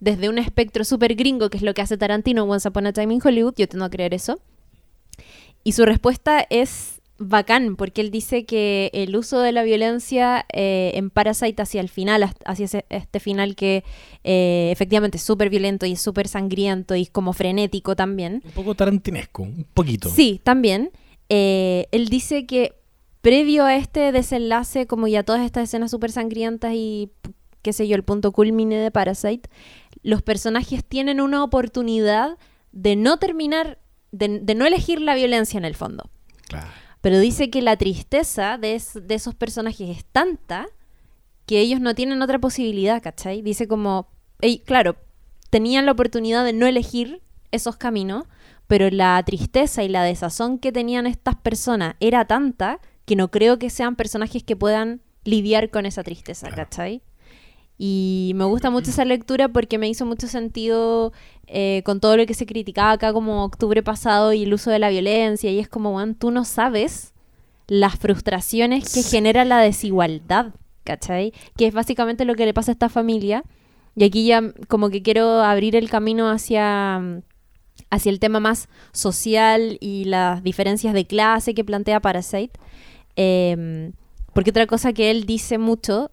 desde 0.00 0.30
un 0.30 0.38
espectro 0.38 0.82
súper 0.82 1.14
gringo, 1.14 1.50
que 1.50 1.58
es 1.58 1.62
lo 1.62 1.74
que 1.74 1.82
hace 1.82 1.98
Tarantino 1.98 2.44
Once 2.44 2.66
Upon 2.66 2.86
a 2.86 2.92
Time 2.94 3.12
in 3.12 3.20
Hollywood. 3.22 3.52
Yo 3.58 3.68
tengo 3.68 3.84
a 3.84 3.90
creer 3.90 4.14
eso. 4.14 4.40
Y 5.62 5.72
su 5.72 5.84
respuesta 5.84 6.46
es 6.48 7.02
bacán, 7.18 7.76
porque 7.76 8.00
él 8.00 8.10
dice 8.10 8.46
que 8.46 8.90
el 8.94 9.14
uso 9.14 9.40
de 9.40 9.52
la 9.52 9.62
violencia 9.62 10.46
eh, 10.52 10.92
en 10.94 11.10
Parasite 11.10 11.60
hacia 11.62 11.82
el 11.82 11.90
final, 11.90 12.30
hacia 12.46 12.64
ese- 12.64 12.84
este 12.88 13.20
final 13.20 13.56
que 13.56 13.84
eh, 14.24 14.70
efectivamente 14.72 15.18
es 15.18 15.22
súper 15.22 15.50
violento 15.50 15.84
y 15.84 15.92
es 15.92 16.00
súper 16.00 16.28
sangriento 16.28 16.94
y 16.94 17.02
es 17.02 17.10
como 17.10 17.34
frenético 17.34 17.94
también. 17.94 18.40
Un 18.44 18.50
poco 18.52 18.74
tarantinesco, 18.74 19.42
un 19.42 19.66
poquito. 19.74 20.08
Sí, 20.08 20.40
también. 20.42 20.90
Eh, 21.28 21.88
él 21.90 22.08
dice 22.08 22.46
que 22.46 22.72
previo 23.26 23.64
a 23.64 23.74
este 23.74 24.12
desenlace, 24.12 24.86
como 24.86 25.08
ya 25.08 25.24
todas 25.24 25.42
estas 25.42 25.64
escenas 25.64 25.90
súper 25.90 26.12
sangrientas 26.12 26.74
y 26.76 27.10
qué 27.62 27.72
sé 27.72 27.88
yo, 27.88 27.96
el 27.96 28.04
punto 28.04 28.30
culmine 28.30 28.76
de 28.76 28.92
Parasite, 28.92 29.50
los 30.04 30.22
personajes 30.22 30.84
tienen 30.84 31.20
una 31.20 31.42
oportunidad 31.42 32.38
de 32.70 32.94
no 32.94 33.16
terminar, 33.16 33.80
de, 34.12 34.38
de 34.38 34.54
no 34.54 34.64
elegir 34.64 35.00
la 35.00 35.16
violencia 35.16 35.58
en 35.58 35.64
el 35.64 35.74
fondo. 35.74 36.08
Claro. 36.46 36.68
Pero 37.00 37.18
dice 37.18 37.50
que 37.50 37.62
la 37.62 37.76
tristeza 37.76 38.58
de, 38.58 38.76
es- 38.76 38.94
de 39.08 39.14
esos 39.16 39.34
personajes 39.34 39.90
es 39.98 40.04
tanta 40.04 40.68
que 41.46 41.58
ellos 41.58 41.80
no 41.80 41.96
tienen 41.96 42.22
otra 42.22 42.38
posibilidad, 42.38 43.02
¿cachai? 43.02 43.42
Dice 43.42 43.66
como, 43.66 44.06
ey, 44.40 44.60
claro, 44.60 44.94
tenían 45.50 45.84
la 45.84 45.90
oportunidad 45.92 46.44
de 46.44 46.52
no 46.52 46.68
elegir 46.68 47.22
esos 47.50 47.76
caminos, 47.76 48.22
pero 48.68 48.88
la 48.88 49.20
tristeza 49.26 49.82
y 49.82 49.88
la 49.88 50.04
desazón 50.04 50.60
que 50.60 50.70
tenían 50.70 51.08
estas 51.08 51.34
personas 51.34 51.96
era 51.98 52.24
tanta 52.26 52.78
que 53.06 53.16
no 53.16 53.30
creo 53.30 53.58
que 53.58 53.70
sean 53.70 53.96
personajes 53.96 54.42
que 54.42 54.56
puedan 54.56 55.00
lidiar 55.24 55.70
con 55.70 55.86
esa 55.86 56.02
tristeza, 56.02 56.48
Claro. 56.48 56.64
¿cachai? 56.64 57.02
Y 57.78 58.32
me 58.36 58.44
gusta 58.44 58.70
mucho 58.70 58.90
esa 58.90 59.04
lectura 59.04 59.48
porque 59.48 59.76
me 59.78 59.88
hizo 59.88 60.06
mucho 60.06 60.28
sentido 60.28 61.12
eh, 61.46 61.82
con 61.84 62.00
todo 62.00 62.16
lo 62.16 62.24
que 62.26 62.32
se 62.34 62.46
criticaba 62.46 62.92
acá 62.92 63.12
como 63.12 63.44
octubre 63.44 63.82
pasado 63.82 64.32
y 64.32 64.44
el 64.44 64.54
uso 64.54 64.70
de 64.70 64.78
la 64.78 64.88
violencia. 64.88 65.50
Y 65.50 65.58
es 65.58 65.68
como, 65.68 65.94
weón, 65.94 66.14
tú 66.14 66.30
no 66.30 66.44
sabes 66.44 67.12
las 67.68 67.96
frustraciones 67.96 68.94
que 68.94 69.02
genera 69.02 69.44
la 69.44 69.60
desigualdad, 69.60 70.54
¿cachai? 70.84 71.32
Que 71.56 71.66
es 71.66 71.74
básicamente 71.74 72.24
lo 72.24 72.34
que 72.34 72.46
le 72.46 72.54
pasa 72.54 72.70
a 72.70 72.74
esta 72.74 72.88
familia. 72.88 73.44
Y 73.94 74.04
aquí 74.04 74.24
ya 74.26 74.40
mm, 74.40 74.54
como 74.68 74.88
que 74.88 75.02
quiero 75.02 75.42
abrir 75.42 75.76
el 75.76 75.90
camino 75.90 76.30
hacia, 76.30 76.98
mm, 76.98 77.22
hacia 77.90 78.10
el 78.10 78.20
tema 78.20 78.40
más 78.40 78.68
social 78.92 79.76
y 79.80 80.04
las 80.06 80.42
diferencias 80.42 80.94
de 80.94 81.06
clase 81.06 81.52
que 81.54 81.64
plantea 81.64 82.00
Parasite. 82.00 82.58
Em, 83.16 83.92
porque 84.32 84.50
otra 84.50 84.66
cosa 84.66 84.92
que 84.92 85.10
él 85.10 85.24
dice 85.24 85.58
mucho, 85.58 86.10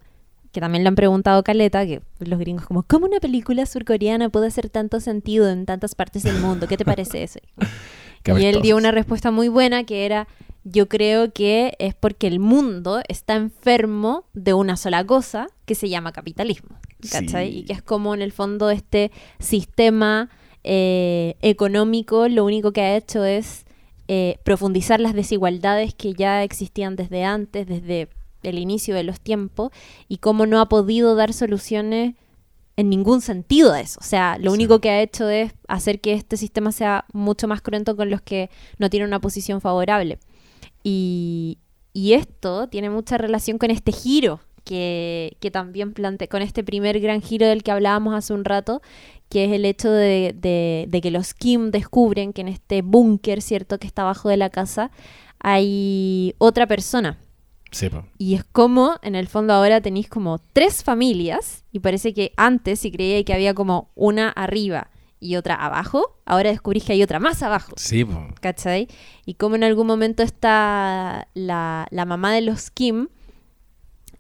que 0.52 0.62
también 0.62 0.84
le 0.84 0.88
han 0.88 0.96
preguntado 0.96 1.44
Caleta, 1.44 1.86
que 1.86 2.02
los 2.20 2.40
gringos 2.40 2.66
como, 2.66 2.84
¿cómo 2.84 3.06
una 3.06 3.20
película 3.20 3.66
surcoreana 3.66 4.30
puede 4.30 4.48
hacer 4.48 4.70
tanto 4.70 5.00
sentido 5.00 5.50
en 5.50 5.66
tantas 5.66 5.96
partes 5.96 6.24
del 6.24 6.40
mundo? 6.40 6.68
¿Qué 6.68 6.78
te 6.78 6.86
parece 6.86 7.24
eso? 7.24 7.40
Y 8.26 8.46
él 8.46 8.62
dio 8.62 8.78
una 8.78 8.92
respuesta 8.92 9.32
muy 9.32 9.50
buena 9.50 9.84
que 9.84 10.06
era, 10.06 10.30
yo 10.64 10.88
creo 10.88 11.34
que 11.34 11.76
es 11.80 11.94
porque 11.94 12.28
el 12.28 12.40
mundo 12.40 13.02
está 13.10 13.36
enfermo 13.36 14.24
de 14.34 14.54
una 14.54 14.78
sola 14.78 15.06
cosa 15.06 15.48
que 15.66 15.76
se 15.76 15.90
llama 15.90 16.14
capitalismo. 16.14 16.78
¿Cachai? 17.12 17.52
Sí. 17.52 17.58
Y 17.60 17.64
que 17.66 17.74
es 17.74 17.82
como 17.82 18.14
en 18.14 18.22
el 18.22 18.32
fondo 18.32 18.70
este 18.70 19.12
sistema 19.40 20.30
eh, 20.64 21.36
económico 21.42 22.30
lo 22.30 22.46
único 22.46 22.72
que 22.72 22.80
ha 22.80 22.96
hecho 22.96 23.26
es 23.26 23.66
eh, 24.08 24.38
profundizar 24.44 25.00
las 25.00 25.14
desigualdades 25.14 25.94
que 25.94 26.14
ya 26.14 26.44
existían 26.44 26.96
desde 26.96 27.24
antes, 27.24 27.68
desde 27.68 28.10
el 28.44 28.58
inicio 28.60 28.94
de 28.96 29.04
los 29.04 29.20
tiempos, 29.22 29.72
y 30.10 30.18
cómo 30.18 30.46
no 30.46 30.60
ha 30.60 30.68
podido 30.68 31.16
dar 31.16 31.32
soluciones 31.34 32.16
en 32.76 32.90
ningún 32.90 33.22
sentido 33.22 33.72
a 33.72 33.80
eso. 33.80 34.00
O 34.02 34.04
sea, 34.04 34.38
lo 34.40 34.52
Sí. 34.52 34.56
único 34.56 34.80
que 34.80 34.90
ha 34.90 35.02
hecho 35.02 35.30
es 35.30 35.54
hacer 35.68 36.02
que 36.02 36.14
este 36.14 36.38
sistema 36.38 36.72
sea 36.72 37.06
mucho 37.14 37.48
más 37.48 37.62
cruento 37.62 37.96
con 37.96 38.10
los 38.10 38.22
que 38.22 38.50
no 38.80 38.90
tienen 38.90 39.08
una 39.10 39.22
posición 39.22 39.62
favorable. 39.62 40.18
Y, 40.84 41.60
y 41.94 42.14
esto 42.14 42.68
tiene 42.68 42.90
mucha 42.90 43.18
relación 43.18 43.58
con 43.58 43.72
este 43.72 43.92
giro 43.92 44.40
que, 44.64 45.38
que 45.40 45.52
también 45.52 45.94
plantea, 45.94 46.28
con 46.28 46.42
este 46.42 46.64
primer 46.64 47.00
gran 47.00 47.22
giro 47.22 47.46
del 47.48 47.64
que 47.64 47.72
hablábamos 47.72 48.16
hace 48.16 48.34
un 48.34 48.44
rato, 48.46 48.82
que 49.34 49.46
es 49.46 49.52
el 49.52 49.66
hecho 49.66 49.92
de, 49.92 50.34
de- 50.40 50.86
de 50.88 51.02
que 51.02 51.10
los 51.12 51.34
Kim 51.34 51.72
descubren 51.72 52.32
que 52.32 52.42
en 52.42 52.48
este 52.48 52.82
búnker, 52.84 53.42
¿cierto?, 53.42 53.80
que 53.80 53.88
está 53.88 54.04
abajo 54.04 54.30
de 54.30 54.38
la 54.38 54.50
casa, 54.52 54.92
hay 55.40 56.36
otra 56.38 56.68
persona. 56.68 57.18
Sí, 57.72 57.90
po. 57.90 58.06
Y 58.20 58.36
es 58.36 58.44
como, 58.44 58.96
en 59.02 59.16
el 59.16 59.28
fondo 59.28 59.54
ahora 59.54 59.82
tenéis 59.82 60.08
como 60.08 60.40
tres 60.54 60.84
familias, 60.84 61.66
y 61.72 61.80
parece 61.80 62.14
que 62.14 62.32
antes 62.38 62.80
si 62.82 62.92
creía 62.92 63.24
que 63.24 63.34
había 63.34 63.54
como 63.54 63.90
una 63.96 64.30
arriba 64.30 64.90
y 65.20 65.36
otra 65.38 65.56
abajo, 65.56 66.20
ahora 66.26 66.50
descubrís 66.52 66.84
que 66.84 66.94
hay 66.94 67.02
otra 67.02 67.20
más 67.20 67.42
abajo. 67.42 67.74
Sí, 67.76 68.06
po. 68.06 68.28
¿Cachai? 68.42 68.88
Y 69.26 69.34
como 69.36 69.56
en 69.56 69.64
algún 69.64 69.88
momento 69.88 70.22
está 70.22 71.28
la, 71.34 71.88
la 71.90 72.06
mamá 72.06 72.32
de 72.34 72.42
los 72.42 72.70
Kim, 72.70 73.08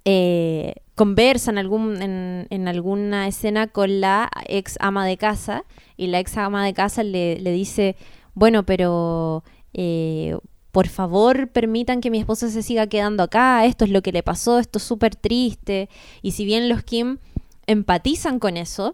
eh, 0.05 0.75
conversa 0.95 1.51
en, 1.51 1.57
algún, 1.57 2.01
en, 2.01 2.47
en 2.49 2.67
alguna 2.67 3.27
escena 3.27 3.67
con 3.67 4.01
la 4.01 4.29
ex 4.47 4.77
ama 4.79 5.05
de 5.05 5.17
casa, 5.17 5.63
y 5.97 6.07
la 6.07 6.19
ex 6.19 6.37
ama 6.37 6.65
de 6.65 6.73
casa 6.73 7.03
le, 7.03 7.37
dice, 7.37 7.95
bueno, 8.33 8.63
pero 8.65 9.43
eh, 9.73 10.37
por 10.71 10.87
favor 10.87 11.49
permitan 11.49 12.01
que 12.01 12.09
mi 12.09 12.19
esposa 12.19 12.49
se 12.49 12.63
siga 12.63 12.87
quedando 12.87 13.23
acá, 13.23 13.65
esto 13.65 13.85
es 13.85 13.91
lo 13.91 14.01
que 14.01 14.11
le 14.11 14.23
pasó, 14.23 14.59
esto 14.59 14.77
es 14.79 14.83
súper 14.83 15.15
triste, 15.15 15.89
y 16.21 16.31
si 16.31 16.45
bien 16.45 16.69
los 16.69 16.83
Kim 16.83 17.19
empatizan 17.67 18.39
con 18.39 18.57
eso, 18.57 18.93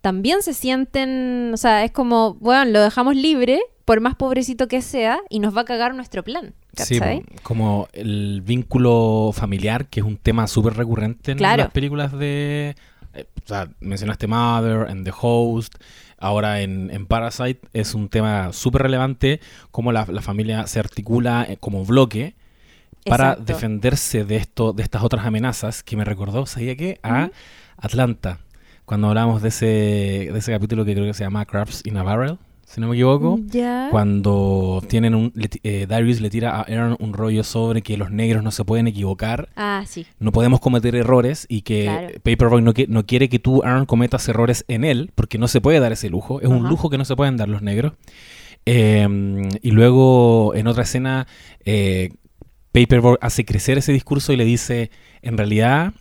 también 0.00 0.42
se 0.42 0.54
sienten, 0.54 1.50
o 1.52 1.56
sea, 1.56 1.84
es 1.84 1.90
como, 1.92 2.34
bueno, 2.34 2.64
lo 2.64 2.80
dejamos 2.80 3.16
libre, 3.16 3.60
por 3.84 4.00
más 4.00 4.14
pobrecito 4.14 4.68
que 4.68 4.82
sea, 4.82 5.20
y 5.28 5.40
nos 5.40 5.54
va 5.54 5.62
a 5.62 5.64
cagar 5.64 5.94
nuestro 5.94 6.22
plan. 6.22 6.54
Sí, 6.76 7.00
como 7.42 7.88
el 7.92 8.42
vínculo 8.42 9.30
familiar, 9.34 9.86
que 9.88 10.00
es 10.00 10.06
un 10.06 10.16
tema 10.16 10.46
súper 10.46 10.74
recurrente 10.74 11.32
en 11.32 11.38
Claro. 11.38 11.64
las 11.64 11.72
películas 11.72 12.12
de... 12.12 12.74
eh, 13.14 13.24
o 13.44 13.48
sea, 13.48 13.68
mencionaste 13.80 14.26
Mother 14.26 14.88
and 14.88 15.04
The 15.04 15.12
Host, 15.20 15.74
ahora 16.18 16.60
en, 16.60 16.90
en 16.90 17.06
Parasite 17.06 17.60
es 17.72 17.94
un 17.94 18.08
tema 18.08 18.52
súper 18.52 18.82
relevante, 18.82 19.40
cómo 19.70 19.90
la, 19.92 20.06
la 20.10 20.22
familia 20.22 20.66
se 20.66 20.78
articula 20.78 21.44
eh, 21.48 21.56
como 21.58 21.84
bloque 21.84 22.34
para 23.06 23.30
Exacto. 23.30 23.52
defenderse 23.52 24.24
de 24.24 24.36
esto, 24.36 24.72
de 24.72 24.82
estas 24.82 25.02
otras 25.02 25.24
amenazas, 25.26 25.82
que 25.82 25.96
me 25.96 26.04
recordó, 26.04 26.46
¿sabía 26.46 26.76
qué? 26.76 27.00
A. 27.02 27.30
Atlanta, 27.78 28.40
cuando 28.84 29.08
hablamos 29.08 29.40
de 29.42 29.48
ese, 29.48 29.66
de 30.32 30.38
ese 30.38 30.52
capítulo 30.52 30.84
que 30.84 30.92
creo 30.92 31.06
que 31.06 31.14
se 31.14 31.24
llama 31.24 31.46
Crabs 31.46 31.80
in 31.86 31.96
a 31.96 32.02
Barrel, 32.02 32.38
si 32.72 32.80
no 32.80 32.86
me 32.88 32.94
equivoco. 32.94 33.38
Ya. 33.46 33.88
Cuando 33.90 34.80
tienen 34.88 35.14
un, 35.16 35.32
le 35.34 35.50
eh, 35.64 35.86
Darius 35.88 36.20
le 36.20 36.30
tira 36.30 36.50
a 36.56 36.60
Aaron 36.62 36.96
un 37.00 37.12
rollo 37.12 37.42
sobre 37.42 37.82
que 37.82 37.96
los 37.96 38.10
negros 38.12 38.44
no 38.44 38.50
se 38.52 38.64
pueden 38.64 38.86
equivocar, 38.86 39.48
Ah, 39.56 39.82
sí. 39.86 40.06
no 40.20 40.30
podemos 40.30 40.60
cometer 40.60 40.94
errores 40.94 41.46
y 41.48 41.62
que 41.62 41.84
Claro. 41.84 42.08
Paperboy 42.22 42.62
no, 42.62 42.72
no 42.88 43.06
quiere 43.06 43.28
que 43.28 43.38
tú, 43.40 43.62
Aaron, 43.64 43.86
cometas 43.86 44.28
errores 44.28 44.64
en 44.68 44.84
él, 44.84 45.10
porque 45.16 45.36
no 45.38 45.48
se 45.48 45.60
puede 45.60 45.80
dar 45.80 45.90
ese 45.92 46.08
lujo. 46.10 46.40
Es 46.40 46.48
un 46.48 46.68
lujo 46.68 46.90
que 46.90 46.98
no 46.98 47.04
se 47.04 47.16
pueden 47.16 47.36
dar 47.36 47.48
los 47.48 47.60
negros. 47.62 47.94
Eh, 48.66 49.48
y 49.62 49.70
luego, 49.70 50.54
en 50.54 50.66
otra 50.66 50.82
escena, 50.84 51.26
eh, 51.64 52.10
Paperboy 52.72 53.16
hace 53.20 53.44
crecer 53.44 53.78
ese 53.78 53.92
discurso 53.92 54.32
y 54.32 54.36
le 54.36 54.44
dice, 54.44 54.90
en 55.22 55.36
realidad, 55.36 55.92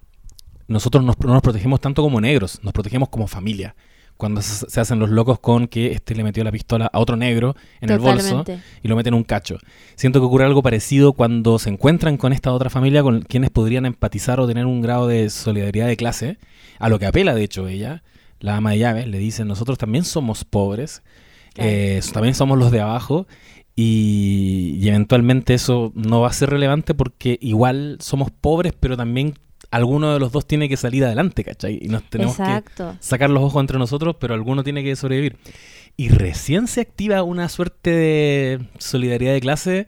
nosotros 0.67 1.03
nos- 1.03 1.17
no 1.19 1.33
nos 1.33 1.41
protegemos 1.41 1.81
tanto 1.81 2.03
como 2.03 2.21
negros, 2.21 2.59
nos 2.61 2.73
protegemos 2.73 3.09
como 3.09 3.25
familia. 3.27 3.75
Cuando 4.19 4.41
se, 4.41 4.81
hacen 4.81 4.99
los 4.99 5.09
locos 5.09 5.39
con 5.39 5.69
que 5.69 5.93
este 5.93 6.13
le 6.13 6.25
metió 6.25 6.43
la 6.43 6.51
pistola 6.51 6.89
a 6.91 6.99
otro 6.99 7.15
negro 7.15 7.55
en 7.79 7.89
el 7.89 7.99
bolso 7.99 8.43
y 8.83 8.87
lo 8.89 8.97
meten 8.97 9.13
en 9.13 9.17
un 9.17 9.23
cacho. 9.23 9.57
Siento 9.95 10.19
que 10.19 10.25
ocurre 10.25 10.43
algo 10.43 10.61
parecido 10.61 11.13
cuando 11.13 11.57
se 11.57 11.69
encuentran 11.69 12.17
con 12.17 12.33
esta 12.33 12.51
otra 12.51 12.69
familia 12.69 13.01
con 13.01 13.21
quienes 13.21 13.49
podrían 13.49 13.85
empatizar 13.85 14.41
o 14.41 14.45
tener 14.45 14.65
un 14.65 14.81
grado 14.81 15.07
de 15.07 15.29
solidaridad 15.29 15.87
de 15.87 15.95
clase, 15.95 16.37
a 16.79 16.89
lo 16.89 16.99
que 16.99 17.05
apela 17.05 17.33
de 17.33 17.45
hecho 17.45 17.69
ella, 17.69 18.03
la 18.41 18.57
ama 18.57 18.71
de 18.71 18.79
llaves, 18.79 19.07
le 19.07 19.19
dice, 19.19 19.45
nosotros 19.45 19.77
también 19.77 20.03
somos 20.03 20.43
pobres, 20.43 21.01
Claro. 21.53 21.69
eh, 21.71 22.01
también 22.11 22.35
somos 22.35 22.57
los 22.59 22.71
de 22.71 22.81
abajo 22.81 23.25
y, 23.73 24.75
y 24.81 24.89
eventualmente 24.89 25.53
eso 25.53 25.93
no 25.95 26.19
va 26.19 26.27
a 26.27 26.33
ser 26.33 26.49
relevante 26.49 26.93
porque 26.93 27.37
igual 27.39 27.95
somos 28.01 28.31
pobres, 28.31 28.73
pero 28.77 28.97
también 28.97 29.35
alguno 29.71 30.13
de 30.13 30.19
los 30.19 30.31
dos 30.31 30.47
tiene 30.47 30.67
que 30.69 30.77
salir 30.77 31.03
adelante, 31.05 31.43
¿cachai? 31.43 31.77
Y 31.81 31.87
nos 31.89 32.03
tenemos 32.09 32.35
que 32.37 32.43
sacar 32.99 33.29
los 33.29 33.43
ojos 33.43 33.61
entre 33.61 33.77
nosotros, 33.77 34.15
pero 34.19 34.33
alguno 34.33 34.63
tiene 34.63 34.83
que 34.83 34.95
sobrevivir. 34.95 35.37
Y 35.97 36.09
recién 36.09 36.67
se 36.67 36.81
activa 36.81 37.23
una 37.23 37.49
suerte 37.49 37.91
de 37.91 38.59
solidaridad 38.77 39.33
de 39.33 39.41
clase 39.41 39.87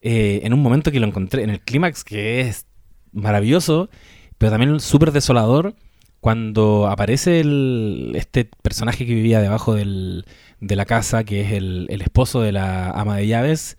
eh, 0.00 0.40
en 0.44 0.52
un 0.52 0.60
momento 0.62 0.90
que 0.90 0.98
lo 1.00 1.06
encontré, 1.06 1.42
en 1.44 1.50
el 1.50 1.60
clímax, 1.60 2.02
que 2.04 2.40
es 2.40 2.66
maravilloso, 3.12 3.90
pero 4.38 4.50
también 4.50 4.80
súper 4.80 5.12
desolador, 5.12 5.74
cuando 6.20 6.86
aparece 6.88 7.40
el, 7.40 8.12
este 8.14 8.44
personaje 8.62 9.06
que 9.06 9.14
vivía 9.14 9.40
debajo 9.40 9.74
del- 9.74 10.24
de 10.60 10.76
la 10.76 10.84
casa, 10.84 11.24
que 11.24 11.40
es 11.42 11.52
el, 11.52 11.86
el 11.90 12.00
esposo 12.02 12.40
de 12.40 12.52
la 12.52 12.90
ama 12.90 13.16
de 13.16 13.26
llaves, 13.26 13.76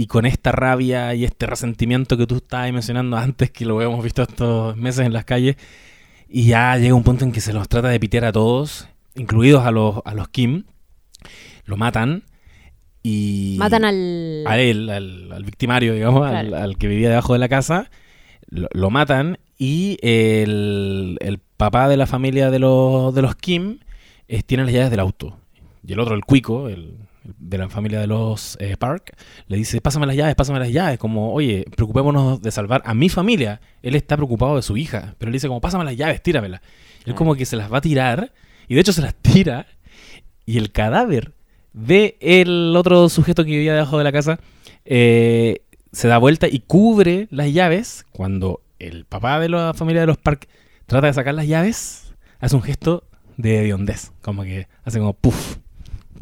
y 0.00 0.06
con 0.06 0.24
esta 0.24 0.50
rabia 0.50 1.14
y 1.14 1.26
este 1.26 1.44
resentimiento 1.44 2.16
que 2.16 2.26
tú 2.26 2.36
estabas 2.36 2.72
mencionando 2.72 3.18
antes, 3.18 3.50
que 3.50 3.66
lo 3.66 3.82
hemos 3.82 4.02
visto 4.02 4.22
estos 4.22 4.74
meses 4.74 5.04
en 5.04 5.12
las 5.12 5.26
calles, 5.26 5.56
y 6.26 6.44
ya 6.46 6.74
llega 6.78 6.94
un 6.94 7.02
punto 7.02 7.26
en 7.26 7.32
que 7.32 7.42
se 7.42 7.52
los 7.52 7.68
trata 7.68 7.88
de 7.88 8.00
pitear 8.00 8.24
a 8.24 8.32
todos, 8.32 8.88
incluidos 9.14 9.66
a 9.66 9.70
los, 9.70 9.96
a 10.06 10.14
los 10.14 10.28
Kim. 10.28 10.64
Lo 11.66 11.76
matan. 11.76 12.22
y 13.02 13.56
Matan 13.58 13.84
al... 13.84 14.44
a 14.46 14.58
él, 14.58 14.88
al, 14.88 15.32
al 15.32 15.44
victimario, 15.44 15.92
digamos, 15.92 16.26
al, 16.26 16.48
Claro. 16.48 16.64
al 16.64 16.78
que 16.78 16.86
vivía 16.88 17.10
debajo 17.10 17.34
de 17.34 17.38
la 17.38 17.50
casa, 17.50 17.90
lo, 18.48 18.68
lo 18.72 18.88
matan 18.88 19.36
y 19.58 19.98
el, 20.00 21.18
el 21.20 21.40
papá 21.58 21.90
de 21.90 21.98
la 21.98 22.06
familia 22.06 22.50
de 22.50 22.58
los, 22.58 23.14
de 23.14 23.20
los 23.20 23.34
Kim 23.36 23.80
eh, 24.28 24.42
tiene 24.44 24.64
las 24.64 24.72
llaves 24.72 24.90
del 24.90 25.00
auto. 25.00 25.36
Y 25.86 25.92
el 25.92 26.00
otro, 26.00 26.14
el 26.14 26.24
cuico, 26.24 26.70
el 26.70 26.96
de 27.24 27.58
la 27.58 27.68
familia 27.68 28.00
de 28.00 28.06
los 28.06 28.56
eh, 28.60 28.76
Park, 28.78 29.16
le 29.46 29.56
dice, 29.56 29.80
pásame 29.80 30.06
las 30.06 30.16
llaves, 30.16 30.34
pásame 30.34 30.58
las 30.58 30.70
llaves, 30.72 30.98
como, 30.98 31.32
oye, 31.32 31.64
preocupémonos 31.76 32.40
de 32.40 32.50
salvar 32.50 32.82
a 32.84 32.94
mi 32.94 33.08
familia. 33.08 33.60
Él 33.82 33.94
está 33.94 34.16
preocupado 34.16 34.56
de 34.56 34.62
su 34.62 34.76
hija, 34.76 35.14
pero 35.18 35.30
le 35.30 35.36
dice 35.36 35.48
como, 35.48 35.60
pásame 35.60 35.84
las 35.84 35.96
llaves, 35.96 36.22
tíramelas. 36.22 36.60
Y 37.04 37.10
él 37.10 37.14
Ah. 37.14 37.16
como 37.16 37.34
que 37.34 37.46
se 37.46 37.56
las 37.56 37.72
va 37.72 37.78
a 37.78 37.80
tirar, 37.82 38.32
y 38.68 38.74
de 38.74 38.80
hecho 38.80 38.92
se 38.92 39.02
las 39.02 39.14
tira, 39.22 39.66
y 40.46 40.58
el 40.58 40.72
cadáver 40.72 41.32
de 41.72 42.16
el 42.20 42.74
otro 42.76 43.08
sujeto 43.08 43.44
que 43.44 43.50
vivía 43.50 43.74
debajo 43.74 43.96
de 43.98 44.04
la 44.04 44.10
casa 44.12 44.40
eh, 44.84 45.62
se 45.92 46.08
da 46.08 46.18
vuelta 46.18 46.48
y 46.48 46.60
cubre 46.60 47.28
las 47.30 47.52
llaves 47.52 48.04
cuando 48.12 48.60
el 48.80 49.04
papá 49.04 49.38
de 49.38 49.48
la 49.48 49.72
familia 49.74 50.00
de 50.00 50.08
los 50.08 50.18
Park 50.18 50.48
trata 50.86 51.06
de 51.06 51.12
sacar 51.12 51.34
las 51.34 51.46
llaves 51.46 52.12
hace 52.40 52.56
un 52.56 52.62
gesto 52.62 53.04
de 53.36 53.60
hediondez 53.60 54.10
como 54.22 54.42
que 54.42 54.66
hace 54.84 54.98
como 54.98 55.12
puff 55.12 55.58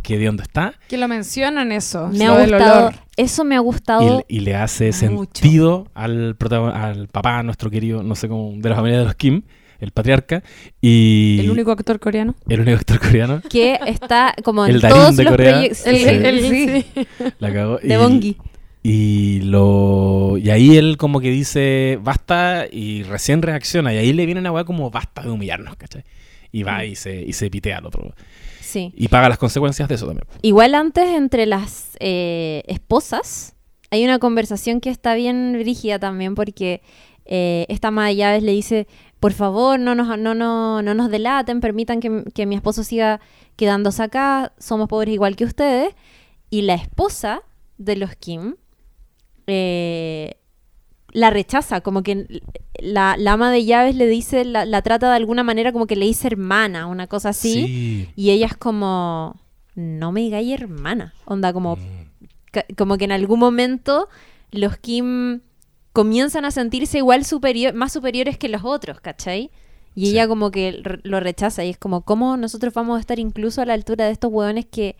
que 0.03 0.15
hediondo 0.15 0.43
está 0.43 0.75
Que 0.89 0.97
lo 0.97 1.09
mencionan 1.09 1.73
eso. 1.73 2.09
Me 2.09 2.27
ha 2.27 2.31
gustado, 2.45 2.81
olor. 2.89 2.95
eso 3.17 3.45
me 3.45 3.55
ha 3.57 3.59
y, 3.59 3.63
gustado 3.63 4.25
y 4.29 4.41
le 4.41 4.55
hace 4.55 4.87
Mucho. 5.09 5.31
sentido 5.41 5.89
al, 5.95 6.37
al 6.75 7.09
papá 7.09 7.43
nuestro 7.43 7.71
querido 7.71 8.03
no 8.03 8.15
sé 8.15 8.29
cómo 8.29 8.53
de 8.57 8.69
la 8.69 8.77
familia 8.77 8.99
de 9.01 9.05
los 9.05 9.15
Kim 9.15 9.43
el 9.81 9.93
patriarca 9.93 10.43
y 10.81 11.39
El 11.41 11.51
único 11.51 11.71
actor 11.71 12.01
coreano. 12.01 12.35
el 12.49 12.61
único 12.61 12.79
actor 12.79 12.99
coreano 12.99 13.41
que 13.51 13.79
está 13.87 14.35
como 14.43 14.67
en 14.67 14.75
El 14.75 14.81
Darín 14.81 14.97
todos 14.99 15.17
de 15.17 15.25
los 15.25 15.31
Corea. 15.33 15.53
proyectos 15.53 15.87
El- 15.87 15.97
El, 16.09 16.27
el- 16.27 16.85
sí. 16.85 17.05
la 17.39 17.53
cagó 17.53 17.79
de 17.79 17.95
y- 17.95 17.97
Bongi. 17.97 18.37
Y 18.83 19.41
lo 19.43 20.37
y 20.39 20.51
ahí 20.51 20.77
él 20.77 20.97
como 20.97 21.21
que 21.21 21.31
dice 21.31 21.99
basta 22.03 22.67
y 22.71 23.03
recién 23.03 23.43
reacciona 23.43 23.93
y 23.93 23.99
ahí 23.99 24.13
le 24.13 24.25
viene 24.25 24.41
una 24.41 24.53
weá 24.53 24.65
como 24.65 24.91
basta 24.91 25.23
de 25.23 25.31
humillarnos, 25.31 25.77
¿cachai? 25.77 26.05
Y 26.53 26.63
va 26.63 26.85
y 26.85 26.95
se, 26.97 27.21
y 27.21 27.33
se 27.35 27.51
pitea 27.51 27.79
al 27.79 27.87
otro. 27.87 28.15
Sí. 28.69 28.93
Y 28.95 29.09
paga 29.09 29.31
las 29.31 29.39
consecuencias 29.39 29.89
de 29.89 29.95
eso 29.95 30.07
también. 30.07 30.27
Igual 30.43 30.75
antes 30.75 31.09
entre 31.09 31.47
las 31.47 31.97
eh, 32.01 32.63
esposas 32.67 33.55
hay 33.91 34.05
una 34.05 34.19
conversación 34.19 34.83
que 34.83 34.91
está 34.91 35.15
bien 35.15 35.55
rígida 35.55 35.99
también 35.99 36.35
porque 36.35 36.83
eh, 37.25 37.65
esta 37.71 37.89
ama 37.89 38.09
de 38.09 38.17
llaves 38.17 38.43
le 38.43 38.53
dice, 38.53 38.87
por 39.21 39.33
favor, 39.33 39.81
no 39.81 39.95
nos, 39.95 40.19
no, 40.19 40.35
no, 40.35 40.83
no 40.83 40.95
nos 40.95 41.11
delaten, 41.11 41.63
permitan 41.63 42.01
que, 42.01 42.25
que 42.35 42.45
mi 42.45 42.57
esposo 42.57 42.85
siga 42.85 43.21
quedándose 43.57 44.03
acá, 44.03 44.53
somos 44.59 44.87
pobres 44.87 45.15
igual 45.15 45.35
que 45.35 45.47
ustedes. 45.47 45.95
Y 46.51 46.63
la 46.63 46.75
esposa 46.75 47.41
de 47.79 47.97
los 47.97 48.15
Kim 48.17 48.57
eh, 49.47 50.35
la 51.13 51.31
rechaza, 51.31 51.81
como 51.81 52.03
que 52.03 52.43
la, 52.79 53.17
la 53.19 53.33
ama 53.33 53.51
de 53.51 53.65
llaves 53.65 53.95
le 53.97 54.07
dice, 54.07 54.45
la, 54.45 54.65
la 54.65 54.83
trata 54.83 55.09
de 55.11 55.17
alguna 55.17 55.43
manera 55.43 55.73
como 55.73 55.87
que 55.87 55.97
le 55.97 56.07
dice 56.07 56.27
hermana, 56.29 56.87
una 56.87 57.07
cosa 57.07 57.31
así. 57.31 57.67
Sí. 57.67 58.09
Y 58.17 58.31
ella 58.31 58.47
es 58.47 58.57
como, 58.57 59.41
no 59.75 60.13
me 60.13 60.21
digáis 60.21 60.53
hermana. 60.53 61.15
Onda, 61.25 61.53
como, 61.53 61.77
Mm. 61.77 62.75
como 62.77 62.97
que 62.99 63.05
en 63.05 63.13
algún 63.13 63.39
momento 63.39 64.09
los 64.51 64.77
Kim 64.79 65.41
comienzan 65.93 66.45
a 66.45 66.51
sentirse 66.51 66.99
igual 66.99 67.25
superior, 67.25 67.75
más 67.75 67.93
superiores 67.93 68.39
que 68.39 68.49
los 68.49 68.63
otros, 68.65 69.01
¿cachai? 69.01 69.51
Y 69.95 70.07
Sí. 70.07 70.11
ella 70.13 70.29
como 70.29 70.51
que 70.51 70.83
lo 71.03 71.21
rechaza 71.21 71.65
y 71.65 71.71
es 71.71 71.79
como, 71.79 72.03
¿cómo 72.03 72.37
nosotros 72.37 72.73
vamos 72.75 72.99
a 72.99 73.01
estar 73.01 73.19
incluso 73.19 73.63
a 73.63 73.67
la 73.67 73.75
altura 73.75 74.05
de 74.07 74.13
estos 74.13 74.31
hueones 74.33 74.67
que 74.67 74.97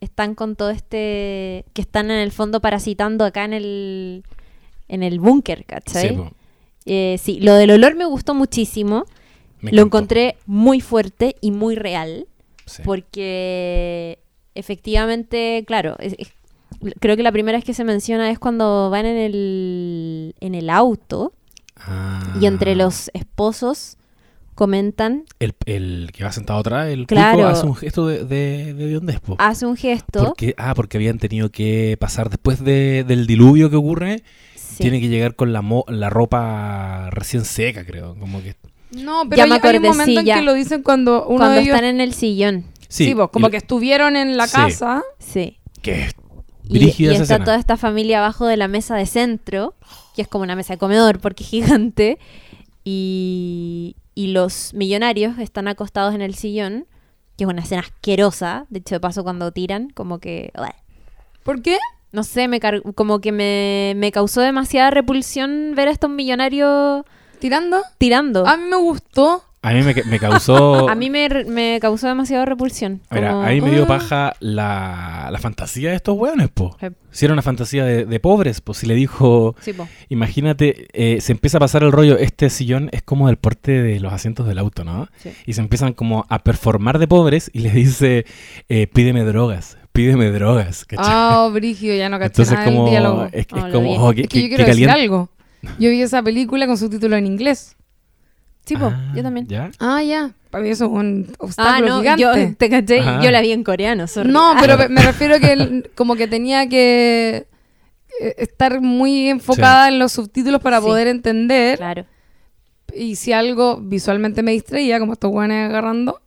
están 0.00 0.34
con 0.34 0.56
todo 0.56 0.70
este, 0.70 1.64
que 1.72 1.80
están 1.82 2.10
en 2.10 2.18
el 2.18 2.32
fondo 2.32 2.60
parasitando 2.60 3.24
acá 3.24 3.44
en 3.44 3.54
el, 3.54 4.24
en 4.88 5.02
el 5.02 5.20
búnker, 5.20 5.64
¿cachai? 5.64 6.08
Sí, 6.10 6.14
po. 6.14 6.30
Eh, 6.86 7.18
sí, 7.20 7.40
lo 7.40 7.54
del 7.54 7.70
olor 7.72 7.94
me 7.96 8.04
gustó 8.04 8.34
muchísimo. 8.34 9.04
Me 9.60 9.72
lo 9.72 9.82
encantó. 9.82 9.96
encontré 9.98 10.36
muy 10.46 10.80
fuerte 10.80 11.36
y 11.40 11.50
muy 11.50 11.74
real. 11.74 12.26
Sí. 12.66 12.82
Porque 12.84 14.18
efectivamente, 14.54 15.64
claro, 15.66 15.96
es- 15.98 16.14
es- 16.18 16.32
creo 17.00 17.16
que 17.16 17.22
la 17.22 17.32
primera 17.32 17.56
vez 17.58 17.64
que 17.64 17.74
se 17.74 17.84
menciona 17.84 18.30
es 18.30 18.38
cuando 18.38 18.90
van 18.90 19.06
en 19.06 19.16
el, 19.16 20.34
en 20.40 20.54
el 20.54 20.70
auto 20.70 21.32
Ah. 21.76 22.36
y 22.40 22.46
entre 22.46 22.74
los 22.74 23.10
esposos 23.14 23.96
comentan, 24.54 25.24
El, 25.38 25.54
el 25.66 26.10
que 26.14 26.24
va 26.24 26.32
sentado 26.32 26.60
atrás, 26.60 26.88
el 26.88 27.06
Claro. 27.06 27.34
cuico, 27.38 27.48
hace 27.50 27.66
un 27.66 27.74
gesto 27.76 28.06
de, 28.06 28.24
de, 28.24 28.72
de 28.74 29.18
hace 29.38 29.66
un 29.66 29.76
gesto. 29.76 30.24
Porque, 30.24 30.54
ah, 30.56 30.74
porque 30.74 30.96
habían 30.96 31.18
tenido 31.18 31.50
que 31.50 31.96
pasar 32.00 32.30
después 32.30 32.64
de- 32.64 33.04
del 33.06 33.26
diluvio 33.26 33.68
que 33.70 33.76
ocurre. 33.76 34.22
Sí. 34.66 34.76
Tiene 34.82 35.00
que 35.00 35.08
llegar 35.08 35.34
con 35.36 35.52
la, 35.52 35.62
mo- 35.62 35.84
la 35.88 36.10
ropa 36.10 37.08
recién 37.10 37.44
seca, 37.44 37.84
creo. 37.84 38.14
Como 38.18 38.42
que 38.42 38.56
No, 38.90 39.22
pero 39.28 39.36
Ya 39.36 39.44
hay, 39.44 39.48
me 39.50 39.54
hay 39.56 39.60
un 39.60 39.66
acordé, 39.66 39.80
momento 39.88 40.20
sí, 40.22 40.28
en 40.30 40.36
que 40.36 40.42
lo 40.42 40.54
dicen 40.54 40.82
cuando 40.82 41.26
uno 41.26 41.38
cuando 41.38 41.54
de 41.56 41.60
ellos... 41.62 41.74
están 41.74 41.88
en 41.88 42.00
el 42.00 42.12
sillón. 42.14 42.64
Sí, 42.88 43.14
vos, 43.14 43.30
como 43.30 43.48
y- 43.48 43.50
que 43.50 43.56
estuvieron 43.56 44.16
en 44.16 44.36
la 44.36 44.46
Sí. 44.46 44.52
casa. 44.56 45.02
Sí. 45.18 45.58
que 45.82 46.08
Y, 46.68 46.78
y 47.02 47.06
está 47.08 47.22
escena. 47.22 47.44
toda 47.44 47.56
esta 47.58 47.76
familia 47.76 48.18
abajo 48.18 48.46
de 48.46 48.56
la 48.56 48.68
mesa 48.68 48.96
de 48.96 49.06
centro, 49.06 49.74
que 50.16 50.22
es 50.22 50.28
como 50.28 50.44
una 50.44 50.56
mesa 50.56 50.74
de 50.74 50.78
comedor 50.78 51.20
porque 51.20 51.44
es 51.44 51.50
gigante, 51.50 52.18
y, 52.84 53.96
y 54.14 54.28
los 54.28 54.72
millonarios 54.74 55.38
están 55.38 55.68
acostados 55.68 56.14
en 56.14 56.22
el 56.22 56.34
sillón, 56.34 56.86
que 57.36 57.44
es 57.44 57.50
una 57.50 57.62
escena 57.62 57.82
asquerosa, 57.82 58.66
de 58.70 58.78
hecho 58.78 58.94
de 58.94 59.00
paso 59.00 59.22
cuando 59.24 59.52
tiran, 59.52 59.90
como 59.90 60.18
que... 60.20 60.52
¿Por 61.42 61.62
qué? 61.62 61.78
No 62.16 62.24
sé, 62.24 62.48
me 62.48 62.60
car- 62.60 62.80
como 62.94 63.20
que 63.20 63.30
me, 63.30 63.92
me 63.96 64.10
causó 64.10 64.40
demasiada 64.40 64.90
repulsión 64.90 65.74
ver 65.76 65.88
a 65.88 65.90
estos 65.90 66.08
millonarios 66.08 67.04
¿Tirando? 67.40 67.82
tirando. 67.98 68.46
A 68.46 68.56
mí 68.56 68.64
me 68.70 68.76
gustó. 68.76 69.44
A 69.60 69.72
mí 69.74 69.82
me, 69.82 69.94
me 70.08 70.18
causó. 70.18 70.88
A 70.88 70.94
mí 70.94 71.10
me, 71.10 71.28
me 71.46 71.78
causó 71.78 72.06
demasiada 72.06 72.46
repulsión. 72.46 73.02
Mira, 73.10 73.32
como, 73.32 73.42
a 73.42 73.48
mí 73.50 73.60
me 73.60 73.70
dio 73.72 73.82
"Ah". 73.84 73.86
paja 73.86 74.32
la, 74.40 75.28
la 75.30 75.38
fantasía 75.38 75.90
de 75.90 75.96
estos 75.96 76.16
hueones, 76.16 76.48
po. 76.48 76.74
Sí. 76.80 76.86
Si 77.10 77.24
era 77.26 77.34
una 77.34 77.42
fantasía 77.42 77.84
de, 77.84 78.06
de 78.06 78.20
pobres, 78.20 78.60
pues 78.62 78.78
si 78.78 78.86
le 78.86 78.94
dijo, 78.94 79.54
Sí, 79.60 79.74
po. 79.74 79.86
imagínate, 80.08 80.86
eh, 80.92 81.20
se 81.20 81.32
empieza 81.32 81.58
a 81.58 81.60
pasar 81.60 81.82
el 81.82 81.92
rollo, 81.92 82.16
este 82.16 82.48
sillón 82.48 82.88
es 82.92 83.02
como 83.02 83.26
del 83.26 83.36
porte 83.36 83.82
de 83.82 84.00
los 84.00 84.12
asientos 84.12 84.46
del 84.46 84.58
auto, 84.58 84.84
¿no? 84.84 85.08
Sí. 85.18 85.32
Y 85.46 85.52
se 85.52 85.60
empiezan 85.60 85.92
como 85.92 86.24
a 86.30 86.38
performar 86.38 86.98
de 86.98 87.08
pobres 87.08 87.50
y 87.52 87.58
le 87.60 87.70
dice, 87.70 88.24
eh, 88.68 88.86
pídeme 88.86 89.24
drogas, 89.24 89.76
pídeme 89.96 90.30
drogas, 90.30 90.84
¿cachai? 90.84 91.04
Ah, 91.08 91.48
Brígido, 91.52 91.94
ya 91.96 92.08
no 92.08 92.18
caché 92.18 92.42
Entonces 92.42 92.52
nada 92.54 92.64
del 92.66 92.74
como, 92.76 92.90
diálogo. 92.90 93.28
es, 93.32 93.46
como, 93.46 93.92
oh, 93.96 94.12
Es 94.12 94.28
que 94.28 94.42
yo 94.42 94.48
quiero 94.48 94.64
decir 94.64 94.90
algo. 94.90 95.30
Yo 95.78 95.90
vi 95.90 96.02
esa 96.02 96.22
película 96.22 96.66
con 96.66 96.76
subtítulos 96.78 97.18
en 97.18 97.26
inglés. 97.26 97.76
Sí, 98.64 98.76
po, 98.76 98.86
Ah, 98.86 99.12
yo 99.14 99.22
también. 99.22 99.46
¿Ya? 99.46 99.70
Ah, 99.78 100.02
ya. 100.02 100.32
Para 100.50 100.62
mí 100.64 100.70
eso 100.70 100.84
es 100.86 100.90
un 100.90 101.26
Ah, 101.30 101.34
obstáculo 101.38 101.88
no, 101.88 102.00
gigante. 102.00 102.22
yo 102.22 102.32
te 102.58 102.68
caché, 102.70 103.00
Ajá. 103.00 103.22
yo 103.22 103.30
la 103.30 103.40
vi 103.40 103.52
en 103.52 103.64
coreano, 103.64 104.06
sorry. 104.06 104.30
No, 104.30 104.52
Ah, 104.52 104.58
pero 104.60 104.76
me- 104.78 104.88
me 104.88 105.02
refiero 105.02 105.38
que 105.40 105.52
el- 105.52 105.90
como 105.94 106.14
que 106.16 106.26
tenía 106.28 106.68
que 106.68 107.46
eh, 108.20 108.34
estar 108.38 108.80
muy 108.80 109.28
enfocada 109.28 109.88
en 109.88 109.98
los 109.98 110.12
subtítulos 110.12 110.60
para 110.62 110.78
Sí. 110.80 110.86
poder 110.86 111.06
entender. 111.08 111.76
Claro. 111.78 112.06
Y 112.94 113.16
si 113.16 113.32
algo 113.32 113.78
visualmente 113.80 114.42
me 114.42 114.52
distraía, 114.52 114.98
como 114.98 115.12
estos 115.12 115.30
guanes 115.30 115.68
agarrando, 115.68 116.20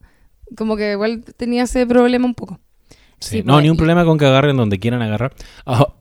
como 0.56 0.76
que 0.78 0.92
igual 0.92 1.24
tenía 1.36 1.64
ese 1.64 1.88
problema 1.88 2.26
un 2.26 2.36
poco. 2.36 2.60
Sí, 3.20 3.38
Sí, 3.40 3.44
no, 3.44 3.54
pues, 3.54 3.64
ni 3.64 3.70
un 3.70 3.76
problema 3.78 4.06
con 4.06 4.18
que 4.18 4.26
agarren 4.26 4.56
donde 4.56 4.80
quieran 4.80 5.02
agarrar. 5.02 5.34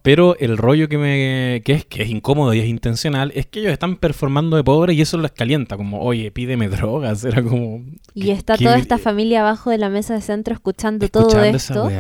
Pero 0.02 0.36
el 0.38 0.56
rollo 0.56 0.88
que 0.88 0.98
me 0.98 1.62
que 1.64 1.72
es 1.72 1.84
que 1.84 2.02
es 2.04 2.10
incómodo 2.10 2.54
y 2.54 2.60
es 2.60 2.66
intencional 2.66 3.32
es 3.34 3.46
que 3.46 3.58
ellos 3.60 3.72
están 3.72 3.96
performando 3.96 4.56
de 4.56 4.62
pobre 4.64 4.94
y 4.94 5.00
eso 5.00 5.18
les 5.18 5.32
calienta, 5.32 5.76
como, 5.76 6.00
oye, 6.00 6.30
pídeme 6.30 6.68
drogas. 6.68 7.24
Era 7.24 7.42
como. 7.42 7.82
Y 8.14 8.26
¿qué- 8.26 8.32
está 8.32 8.56
toda 8.56 8.78
esta 8.78 8.98
familia 8.98 9.40
abajo 9.40 9.70
de 9.70 9.78
la 9.78 9.88
mesa 9.88 10.14
de 10.14 10.20
centro 10.20 10.54
escuchando 10.54 11.08
todo 11.08 11.26
escuchando 11.28 11.56
esa 11.56 11.74
esto. 11.74 11.90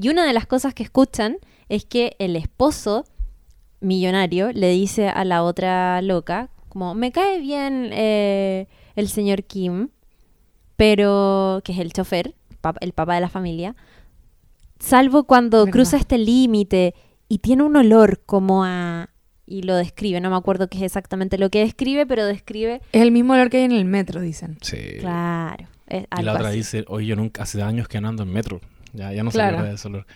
Y 0.00 0.08
una 0.10 0.26
de 0.26 0.32
las 0.34 0.46
cosas 0.46 0.74
que 0.74 0.82
escuchan 0.82 1.38
es 1.68 1.84
que 1.84 2.14
el 2.18 2.36
esposo 2.36 3.04
millonario 3.80 4.52
le 4.52 4.70
dice 4.70 5.08
a 5.08 5.24
la 5.24 5.42
otra 5.42 6.00
loca, 6.02 6.50
como, 6.68 6.94
me 6.94 7.12
cae 7.12 7.40
bien 7.40 7.90
eh, 7.92 8.66
el 8.94 9.08
señor 9.08 9.44
Kim, 9.44 9.88
pero, 10.76 11.60
que 11.64 11.72
es 11.72 11.78
el 11.78 11.92
chofer, 11.92 12.34
el 12.80 12.92
papá 12.92 13.14
de 13.14 13.20
la 13.20 13.28
familia, 13.28 13.74
salvo 14.78 15.24
cuando 15.24 15.58
Verdad. 15.60 15.72
cruza 15.72 15.96
este 15.96 16.18
límite 16.18 16.94
y 17.28 17.38
tiene 17.38 17.62
un 17.62 17.76
olor 17.76 18.22
como 18.26 18.64
a... 18.64 19.10
Y 19.48 19.62
lo 19.62 19.76
describe, 19.76 20.20
no 20.20 20.28
me 20.30 20.36
acuerdo 20.36 20.68
qué 20.68 20.78
es 20.78 20.82
exactamente 20.82 21.38
lo 21.38 21.50
que 21.50 21.60
describe, 21.60 22.04
pero 22.04 22.26
describe... 22.26 22.80
Es 22.92 23.02
el 23.02 23.12
mismo 23.12 23.34
olor 23.34 23.48
que 23.48 23.58
hay 23.58 23.62
en 23.64 23.72
el 23.72 23.84
metro, 23.84 24.20
dicen. 24.20 24.58
Sí. 24.60 24.76
Claro. 24.98 25.66
es 25.86 26.04
Y 26.18 26.22
la 26.24 26.32
otra 26.34 26.48
así. 26.48 26.56
dice, 26.58 26.84
oye, 26.88 27.06
yo 27.06 27.14
nunca, 27.16 27.44
hace 27.44 27.62
años 27.62 27.86
que 27.86 28.00
no 28.00 28.08
ando 28.08 28.24
en 28.24 28.32
metro. 28.32 28.60
Ya, 28.92 29.12
ya 29.12 29.22
no 29.22 29.30
se 29.30 29.36
Claro. 29.36 29.56
acuerda 29.58 29.68
de 29.70 29.74
ese 29.76 29.86
olor. 29.88 30.06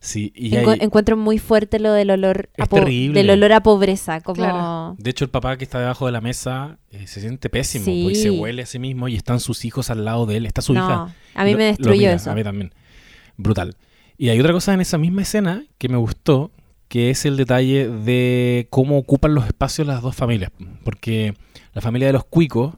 Sí, 0.00 0.32
y 0.34 0.50
Encu- 0.50 0.72
ahí- 0.72 0.78
encuentro 0.80 1.16
muy 1.16 1.38
fuerte 1.38 1.78
lo 1.78 1.92
del 1.92 2.10
olor 2.10 2.50
a 2.58 2.64
Es 2.64 2.68
po- 2.68 2.74
terrible. 2.74 3.20
del 3.20 3.30
olor 3.30 3.52
a 3.52 3.62
pobreza, 3.62 4.20
como 4.20 4.34
Claro. 4.34 4.96
de 4.98 5.10
hecho, 5.10 5.24
el 5.24 5.30
papá 5.30 5.56
que 5.56 5.62
está 5.62 5.78
debajo 5.78 6.06
de 6.06 6.12
la 6.12 6.20
mesa 6.20 6.78
eh, 6.90 7.06
se 7.06 7.20
siente 7.20 7.48
pésimo 7.50 7.84
po, 7.84 7.90
y 8.10 8.14
Sí. 8.16 8.22
se 8.22 8.30
huele 8.30 8.62
a 8.62 8.66
sí 8.66 8.80
mismo 8.80 9.06
y 9.06 9.14
están 9.14 9.38
sus 9.38 9.64
hijos 9.64 9.90
al 9.90 10.04
lado 10.04 10.26
de 10.26 10.38
él. 10.38 10.46
Está 10.46 10.60
su 10.60 10.72
no, 10.74 10.80
hija. 10.84 11.14
a 11.36 11.44
mí 11.44 11.52
Lo- 11.52 11.58
me 11.58 11.64
destruyó 11.66 11.96
mira, 12.00 12.14
eso. 12.14 12.32
A 12.32 12.34
mí 12.34 12.42
también. 12.42 12.74
Brutal. 13.36 13.76
Y 14.16 14.28
hay 14.28 14.40
otra 14.40 14.52
cosa 14.52 14.74
en 14.74 14.80
esa 14.80 14.98
misma 14.98 15.22
escena 15.22 15.64
que 15.78 15.88
me 15.88 15.96
gustó, 15.96 16.52
que 16.88 17.10
es 17.10 17.24
el 17.24 17.36
detalle 17.36 17.88
de 17.88 18.66
cómo 18.70 18.98
ocupan 18.98 19.34
los 19.34 19.46
espacios 19.46 19.86
las 19.86 20.02
dos 20.02 20.14
familias. 20.14 20.50
Porque 20.84 21.34
la 21.72 21.80
familia 21.80 22.08
de 22.08 22.12
los 22.12 22.24
cuicos, 22.24 22.74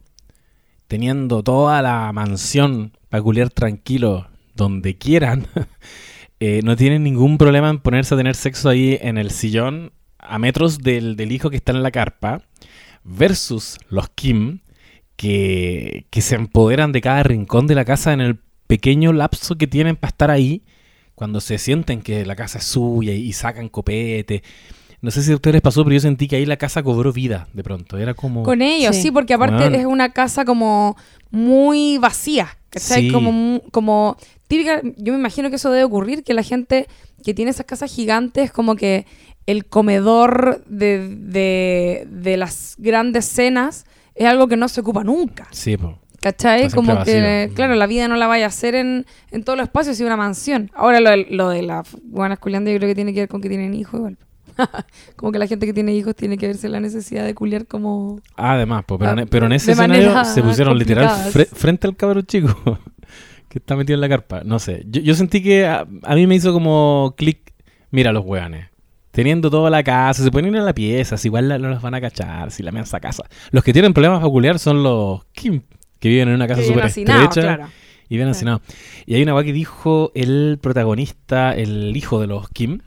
teniendo 0.87 1.43
toda 1.43 1.83
la 1.83 2.13
mansión 2.13 2.93
peculiar 3.09 3.51
tranquilo 3.51 4.29
donde 4.55 4.97
quieran, 4.97 5.49
eh, 6.41 6.61
no 6.63 6.77
tienen 6.77 7.03
ningún 7.03 7.39
problema 7.39 7.71
en 7.71 7.81
ponerse 7.81 8.15
a 8.15 8.19
tener 8.19 8.37
sexo 8.37 8.69
ahí 8.69 8.99
en 9.01 9.19
el 9.19 9.31
sillón 9.31 9.93
a 10.19 10.39
metros 10.39 10.79
del, 10.79 11.17
del 11.17 11.33
hijo 11.33 11.51
que 11.51 11.57
está 11.57 11.73
en 11.73 11.83
la 11.83 11.91
carpa, 11.91 12.43
versus 13.05 13.79
los 13.89 14.09
Kim, 14.09 14.61
que, 15.17 16.07
que 16.11 16.23
se 16.23 16.35
empoderan 16.35 16.93
de 16.93 17.01
cada 17.01 17.23
rincón 17.23 17.67
de 17.67 17.75
la 17.75 17.85
casa 17.85 18.13
en 18.13 18.21
el 18.21 18.39
pequeño 18.67 19.13
lapso 19.13 19.57
que 19.57 19.67
tienen 19.67 19.97
para 19.97 20.09
estar 20.09 20.31
ahí, 20.31 20.63
cuando 21.15 21.41
se 21.41 21.59
sienten 21.59 22.03
que 22.03 22.25
la 22.27 22.37
casa 22.37 22.59
es 22.59 22.65
suya 22.65 23.13
y, 23.13 23.23
y 23.23 23.33
sacan 23.33 23.69
copete. 23.69 24.43
No 25.01 25.11
sé 25.11 25.23
si 25.23 25.33
a 25.33 25.35
ustedes 25.35 25.53
les 25.55 25.63
pasó, 25.63 25.85
pero 25.85 25.95
yo 25.95 26.01
sentí 26.01 26.29
que 26.29 26.37
ahí 26.37 26.47
la 26.47 26.57
casa 26.57 26.83
cobró 26.83 27.13
vida 27.13 27.47
de 27.53 27.63
pronto. 27.63 27.99
Era 27.99 28.15
como... 28.15 28.43
Con 28.43 28.63
ellos, 28.63 28.97
Sí. 28.97 29.03
sí, 29.03 29.11
porque 29.11 29.35
aparte 29.35 29.57
Bueno. 29.65 29.77
es 29.77 29.85
una 29.85 30.11
casa 30.13 30.45
como 30.47 30.97
muy 31.31 31.99
vacía, 31.99 32.57
¿cachai? 32.71 33.03
Sí. 33.03 33.11
Como, 33.13 33.31
mu- 33.33 33.61
como 33.71 34.17
típica, 34.49 34.81
yo 34.97 35.13
me 35.13 35.19
imagino 35.19 35.51
que 35.51 35.57
eso 35.57 35.71
debe 35.71 35.85
ocurrir, 35.85 36.25
que 36.25 36.33
la 36.33 36.43
gente 36.43 36.87
que 37.23 37.35
tiene 37.35 37.51
esas 37.51 37.67
casas 37.67 37.93
gigantes, 37.93 38.51
como 38.51 38.77
que 38.77 39.05
el 39.47 39.67
comedor 39.67 40.65
de, 40.67 41.15
de, 41.17 42.07
de 42.11 42.37
las 42.39 42.75
grandes 42.79 43.27
cenas 43.27 43.85
es 44.15 44.27
algo 44.27 44.49
que 44.49 44.57
no 44.57 44.69
se 44.69 44.81
ocupa 44.81 45.05
nunca, 45.05 45.49
Sí, 45.51 45.77
po. 45.77 45.99
¿Cachai? 46.25 46.63
Está 46.63 46.77
Como 46.77 46.93
que, 47.05 47.21
vacío. 47.21 47.55
claro, 47.55 47.75
la 47.75 47.87
vida 47.87 48.09
no 48.09 48.17
la 48.17 48.27
vaya 48.27 48.47
a 48.47 48.49
hacer 48.49 48.75
en, 48.75 49.05
en 49.31 49.45
todos 49.45 49.59
los 49.59 49.65
espacios, 49.65 50.01
y 50.01 50.05
una 50.05 50.17
mansión. 50.17 50.71
Ahora 50.75 51.01
lo, 51.01 51.11
de- 51.11 51.27
lo 51.31 51.49
de 51.51 51.63
la 51.63 51.83
buena 52.03 52.37
culiando 52.39 52.71
yo 52.71 52.79
creo 52.79 52.89
que 52.89 52.95
tiene 52.95 53.13
que 53.13 53.21
ver 53.21 53.29
con 53.29 53.41
que 53.41 53.49
tienen 53.49 53.75
hijos 53.75 53.95
igual. 54.01 54.17
como 55.17 55.33
que 55.33 55.39
la 55.39 55.47
gente 55.47 55.67
que 55.67 55.73
tiene 55.75 55.93
hijos 55.95 56.15
tiene 56.15 56.39
que 56.39 56.47
verse 56.47 56.69
la 56.69 56.81
necesidad 56.81 57.25
de 57.25 57.35
culiar 57.35 57.67
como... 57.67 58.21
Además, 58.37 58.85
po, 58.87 58.99
pero, 58.99 59.11
Ah, 59.11 59.21
en, 59.23 59.29
pero 59.29 59.47
en 59.47 59.53
ese 59.53 59.73
escenario 59.73 60.25
se 60.25 60.43
pusieron 60.43 60.79
literal 60.79 61.09
fre- 61.33 61.49
frente 61.49 61.87
al 61.89 61.97
cabro 61.97 62.23
chico 62.23 62.55
que 63.49 63.59
está 63.59 63.77
metido 63.77 63.97
en 63.97 64.01
la 64.01 64.09
carpa. 64.09 64.43
No 64.45 64.59
sé. 64.59 64.85
Yo, 64.89 65.01
yo 65.03 65.15
sentí 65.15 65.43
que 65.43 65.67
a, 65.67 65.87
a 66.05 66.15
mí 66.15 66.27
me 66.27 66.35
hizo 66.37 66.53
como 66.53 67.15
clic. 67.17 67.53
Mira 67.91 68.13
los 68.13 68.25
weones. 68.25 68.69
Teniendo 69.11 69.51
toda 69.51 69.71
la 69.71 69.83
casa, 69.85 70.23
se 70.25 70.31
pueden 70.33 70.53
ir 70.55 70.61
a 70.61 70.65
la 70.65 70.73
pieza, 70.75 71.17
si 71.17 71.29
igual 71.29 71.49
la- 71.49 71.59
no 71.59 71.69
los 71.69 71.83
van 71.83 71.95
a 71.95 72.01
cachar, 72.01 72.51
si 72.51 72.63
la 72.63 72.73
mensa 72.73 72.99
casa. 73.01 73.25
Los 73.51 73.63
que 73.63 73.73
tienen 73.73 73.93
problemas 73.93 74.19
para 74.21 74.31
culiar 74.31 74.59
son 74.59 74.83
los 74.83 75.25
Kim, 75.33 75.63
que 76.01 76.09
viven 76.09 76.29
en 76.29 76.35
una 76.35 76.47
casa 76.49 76.63
súper 76.63 76.85
estrecha 76.87 77.41
claro. 77.41 77.69
y 78.09 78.17
bien 78.17 78.29
hacinados. 78.29 78.63
Y 79.07 79.15
hay 79.15 79.23
una 79.23 79.35
weá 79.35 79.45
que 79.45 79.53
dijo 79.53 80.13
el 80.15 80.59
protagonista, 80.61 81.53
el 81.53 81.97
hijo 81.97 82.21
de 82.21 82.27
los 82.27 82.49
Kim, 82.51 82.81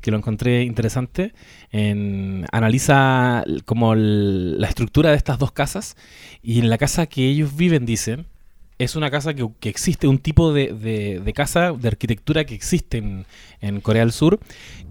que 0.00 0.10
lo 0.10 0.16
encontré 0.16 0.62
interesante. 0.62 1.32
En, 1.72 2.46
analiza 2.52 3.44
como 3.64 3.94
el- 3.94 4.60
la 4.60 4.68
estructura 4.68 5.10
de 5.10 5.16
estas 5.16 5.38
dos 5.38 5.52
casas 5.52 5.96
y 6.42 6.60
en 6.60 6.70
la 6.70 6.78
casa 6.78 7.06
que 7.06 7.28
ellos 7.28 7.56
viven, 7.56 7.84
dicen, 7.86 8.26
es 8.78 8.96
una 8.96 9.10
casa 9.10 9.34
que, 9.34 9.48
que 9.60 9.68
existe, 9.68 10.06
un 10.08 10.18
tipo 10.18 10.52
de, 10.52 10.72
de- 10.72 11.20
de 11.24 11.32
casa, 11.32 11.72
de 11.72 11.88
arquitectura 11.88 12.44
que 12.44 12.54
existe 12.54 12.98
en, 12.98 13.24
en 13.60 13.80
Corea 13.80 14.02
del 14.02 14.12
Sur, 14.12 14.40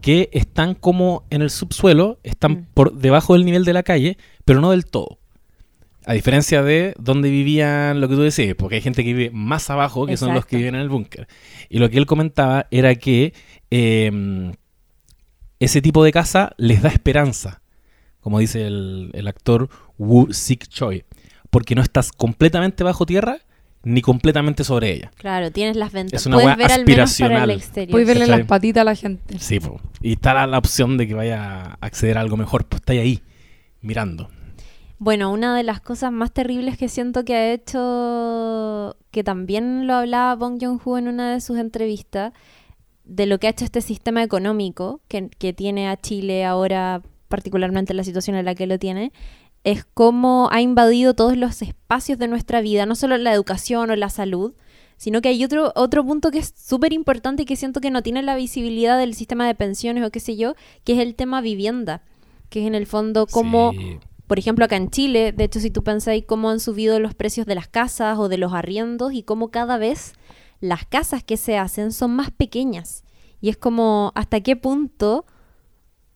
que 0.02 0.30
están 0.34 0.74
como 0.76 1.24
en 1.30 1.42
el 1.42 1.50
subsuelo, 1.50 2.20
están 2.24 2.52
Mm. 2.52 2.66
por 2.74 2.94
debajo 2.96 3.34
del 3.34 3.46
nivel 3.46 3.66
de 3.66 3.74
la 3.74 3.84
calle, 3.84 4.18
pero 4.46 4.62
no 4.62 4.72
del 4.72 4.86
todo. 4.86 5.20
A 6.06 6.14
diferencia 6.14 6.64
de 6.64 6.94
donde 7.00 7.30
vivían 7.30 8.02
lo 8.02 8.10
que 8.10 8.16
tú 8.16 8.22
decías, 8.22 8.56
porque 8.58 8.76
hay 8.76 8.82
gente 8.82 9.04
que 9.04 9.14
vive 9.14 9.32
más 9.32 9.70
abajo, 9.70 10.06
que 10.06 10.18
son 10.18 10.34
los 10.34 10.46
que 10.46 10.58
viven 10.58 10.76
en 10.76 10.82
el 10.82 10.90
búnker. 10.90 11.28
Y 11.70 11.80
lo 11.80 11.90
que 11.90 11.98
él 11.98 12.06
comentaba 12.06 12.68
era 12.72 12.96
que 12.96 13.34
eh, 13.72 14.52
ese 15.60 15.82
tipo 15.82 16.04
de 16.04 16.12
casa 16.12 16.54
les 16.58 16.82
da 16.82 16.90
esperanza, 16.90 17.62
como 18.20 18.40
dice 18.40 18.68
el, 18.68 19.12
el 19.14 19.28
actor 19.28 19.70
Woo 19.98 20.32
Sik 20.34 20.68
Choi, 20.68 21.06
porque 21.50 21.76
no 21.76 21.82
estás 21.82 22.12
completamente 22.12 22.84
bajo 22.84 23.06
tierra 23.06 23.38
ni 23.84 24.02
completamente 24.02 24.64
sobre 24.64 24.92
ella. 24.94 25.12
Claro, 25.18 25.52
tienes 25.52 25.76
las 25.76 25.92
ventanas. 25.92 26.22
Es 26.22 26.26
una 26.26 26.38
Puedes 26.38 26.58
ver 26.58 26.72
al 26.72 26.86
menos 26.86 26.86
para 26.86 27.04
aspiracional. 27.04 27.50
el 27.50 27.58
exterior. 27.58 27.92
Puedes 27.92 28.08
verle 28.08 28.22
¿Cachai? 28.26 28.40
las 28.40 28.48
patitas 28.48 28.82
a 28.82 28.86
la 28.86 28.96
gente. 28.96 29.40
Sí, 29.40 29.60
po. 29.60 29.80
y 30.02 30.14
está 30.14 30.34
la, 30.34 30.48
la 30.48 30.58
opción 30.58 30.98
de 30.98 31.08
que 31.08 31.14
vaya 31.14 31.62
a 31.64 31.78
acceder 31.82 32.18
a 32.18 32.22
algo 32.22 32.38
mejor, 32.38 32.66
pues 32.66 32.82
está 32.82 32.94
ahí 32.94 33.22
mirando. 33.82 34.30
Bueno, 35.04 35.34
una 35.34 35.54
de 35.54 35.64
las 35.64 35.82
cosas 35.82 36.14
más 36.14 36.32
terribles 36.32 36.78
que 36.78 36.88
siento 36.88 37.26
que 37.26 37.36
ha 37.36 37.52
hecho, 37.52 38.96
que 39.12 39.22
también 39.22 39.86
lo 39.86 39.96
hablaba 39.96 40.34
Bong 40.36 40.58
Joon-ho 40.62 40.98
en 40.98 41.10
una 41.10 41.34
de 41.34 41.42
sus 41.42 41.58
entrevistas, 41.58 42.32
de 43.04 43.26
lo 43.26 43.38
que 43.38 43.48
ha 43.48 43.50
hecho 43.50 43.66
este 43.66 43.82
sistema 43.82 44.24
económico 44.24 45.02
que, 45.10 45.28
tiene 45.52 45.90
a 45.90 46.00
Chile 46.00 46.46
ahora, 46.46 47.02
particularmente 47.28 47.94
la 47.94 48.06
situación 48.06 48.38
en 48.38 48.46
la 48.46 48.56
que 48.56 48.66
lo 48.66 48.80
tiene, 48.80 49.12
es 49.66 49.84
cómo 49.84 50.48
ha 50.54 50.62
invadido 50.62 51.14
todos 51.14 51.36
los 51.36 51.62
espacios 51.62 52.18
de 52.18 52.30
nuestra 52.30 52.62
vida, 52.62 52.86
no 52.86 52.96
solo 52.96 53.18
la 53.18 53.34
educación 53.34 53.92
o 53.92 53.98
la 53.98 54.10
salud, 54.10 54.54
sino 54.96 55.20
que 55.20 55.28
hay 55.28 55.44
otro, 55.44 55.74
otro 55.76 56.06
punto 56.06 56.32
que 56.32 56.40
es 56.40 56.54
súper 56.56 56.94
importante 56.94 57.44
y 57.44 57.46
que 57.46 57.58
siento 57.58 57.82
que 57.82 57.92
no 57.92 58.04
tiene 58.04 58.22
la 58.22 58.38
visibilidad 58.38 58.98
del 58.98 59.16
sistema 59.16 59.48
de 59.48 59.56
pensiones 59.56 60.06
o 60.06 60.12
qué 60.12 60.22
sé 60.22 60.38
yo, 60.38 60.56
que 60.86 60.94
es 60.94 61.00
el 61.00 61.16
tema 61.16 61.42
vivienda, 61.42 62.04
que 62.48 62.62
es 62.62 62.68
en 62.68 62.76
el 62.76 62.88
fondo 62.88 63.28
cómo. 63.28 63.74
Por 64.28 64.40
ejemplo, 64.40 64.66
acá 64.66 64.76
en 64.78 64.90
Chile, 64.90 65.32
de 65.32 65.44
hecho, 65.44 65.60
si 65.60 65.70
tú 65.70 65.84
pensáis 65.84 66.24
cómo 66.26 66.50
han 66.50 66.60
subido 66.60 67.00
los 67.00 67.14
precios 67.14 67.46
de 67.46 67.56
las 67.56 67.68
casas 67.68 68.18
o 68.18 68.30
de 68.30 68.38
los 68.38 68.54
arriendos 68.54 69.14
y 69.14 69.24
cómo 69.24 69.50
cada 69.52 69.78
vez 69.78 70.14
las 70.60 70.86
casas 70.86 71.24
que 71.24 71.38
se 71.38 71.58
hacen 71.58 71.92
son 71.92 72.16
más 72.16 72.32
pequeñas. 72.32 73.04
Y 73.42 73.50
es 73.50 73.58
como, 73.58 74.12
¿hasta 74.16 74.40
qué 74.42 74.56
punto 74.56 75.26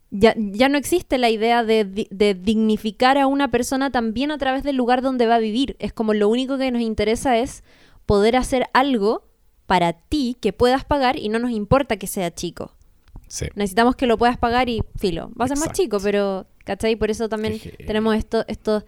ya, 0.10 0.34
ya 0.38 0.70
no 0.70 0.78
existe 0.78 1.18
la 1.18 1.30
idea 1.30 1.66
de, 1.66 1.84
di- 1.84 2.08
de 2.10 2.34
dignificar 2.34 3.18
a 3.18 3.28
una 3.28 3.52
persona 3.52 3.92
también 3.92 4.32
a 4.32 4.38
través 4.38 4.64
del 4.64 4.78
lugar 4.78 5.02
donde 5.02 5.28
va 5.28 5.36
a 5.36 5.40
vivir? 5.40 5.76
Es 5.80 5.92
como 5.92 6.14
lo 6.14 6.30
único 6.30 6.58
que 6.58 6.72
nos 6.72 6.82
interesa 6.82 7.38
es 7.38 7.64
poder 8.06 8.38
hacer 8.38 8.68
algo 8.74 9.26
para 9.66 9.92
ti 9.92 10.38
que 10.40 10.54
puedas 10.54 10.86
pagar 10.86 11.20
y 11.20 11.28
no 11.28 11.40
nos 11.40 11.52
importa 11.52 11.98
que 11.98 12.08
sea 12.08 12.34
chico. 12.34 12.72
Sí. 13.28 13.48
Necesitamos 13.56 13.98
que 13.98 14.08
lo 14.08 14.18
puedas 14.18 14.38
pagar 14.38 14.70
y 14.70 14.82
filo. 14.98 15.30
Va 15.40 15.44
a 15.44 15.48
ser 15.50 15.58
más 15.58 15.74
chico, 15.74 16.00
pero, 16.02 16.48
¿cachai? 16.68 16.98
Por 16.98 17.10
eso 17.10 17.30
también 17.30 17.60
tenemos 17.88 18.14
esto, 18.16 18.44
esto. 18.50 18.84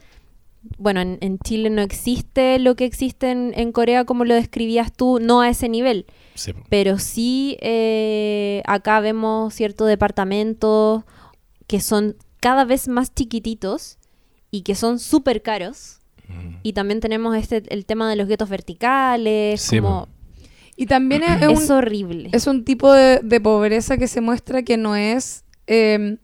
Bueno, 0.77 0.99
en, 0.99 1.17
en 1.21 1.39
Chile 1.39 1.69
no 1.69 1.81
existe 1.81 2.59
lo 2.59 2.75
que 2.75 2.83
existe 2.83 3.31
en, 3.31 3.53
en 3.55 3.71
Corea 3.71 4.03
como 4.03 4.25
lo 4.25 4.35
describías 4.35 4.91
tú, 4.91 5.19
no 5.21 5.39
a 5.39 5.47
ese 5.49 5.69
nivel. 5.69 6.05
Sí. 6.35 6.51
Pero 6.67 6.99
sí 6.99 7.57
eh, 7.61 8.61
acá 8.65 8.99
vemos 8.99 9.53
ciertos 9.53 9.87
departamentos 9.87 11.05
que 11.67 11.79
son 11.79 12.17
cada 12.41 12.65
vez 12.65 12.89
más 12.89 13.15
chiquititos 13.15 13.97
y 14.51 14.63
que 14.63 14.75
son 14.75 14.99
súper 14.99 15.41
caros. 15.41 15.99
Mm. 16.27 16.55
Y 16.63 16.73
también 16.73 16.99
tenemos 16.99 17.37
este 17.37 17.63
el 17.73 17.85
tema 17.85 18.09
de 18.09 18.17
los 18.17 18.27
guetos 18.27 18.49
verticales, 18.49 19.61
Sí, 19.61 19.77
como 19.79 20.09
Y 20.75 20.87
también 20.87 21.23
es, 21.23 21.41
es 21.41 21.49
es 21.63 21.69
un, 21.69 21.77
horrible. 21.77 22.29
es 22.33 22.47
un 22.47 22.65
tipo 22.65 22.91
de, 22.91 23.21
de 23.23 23.39
pobreza 23.39 23.97
que 23.97 24.07
se 24.09 24.19
muestra 24.19 24.63
que 24.63 24.75
no 24.75 24.97
es... 24.97 25.45
eh, 25.67 26.17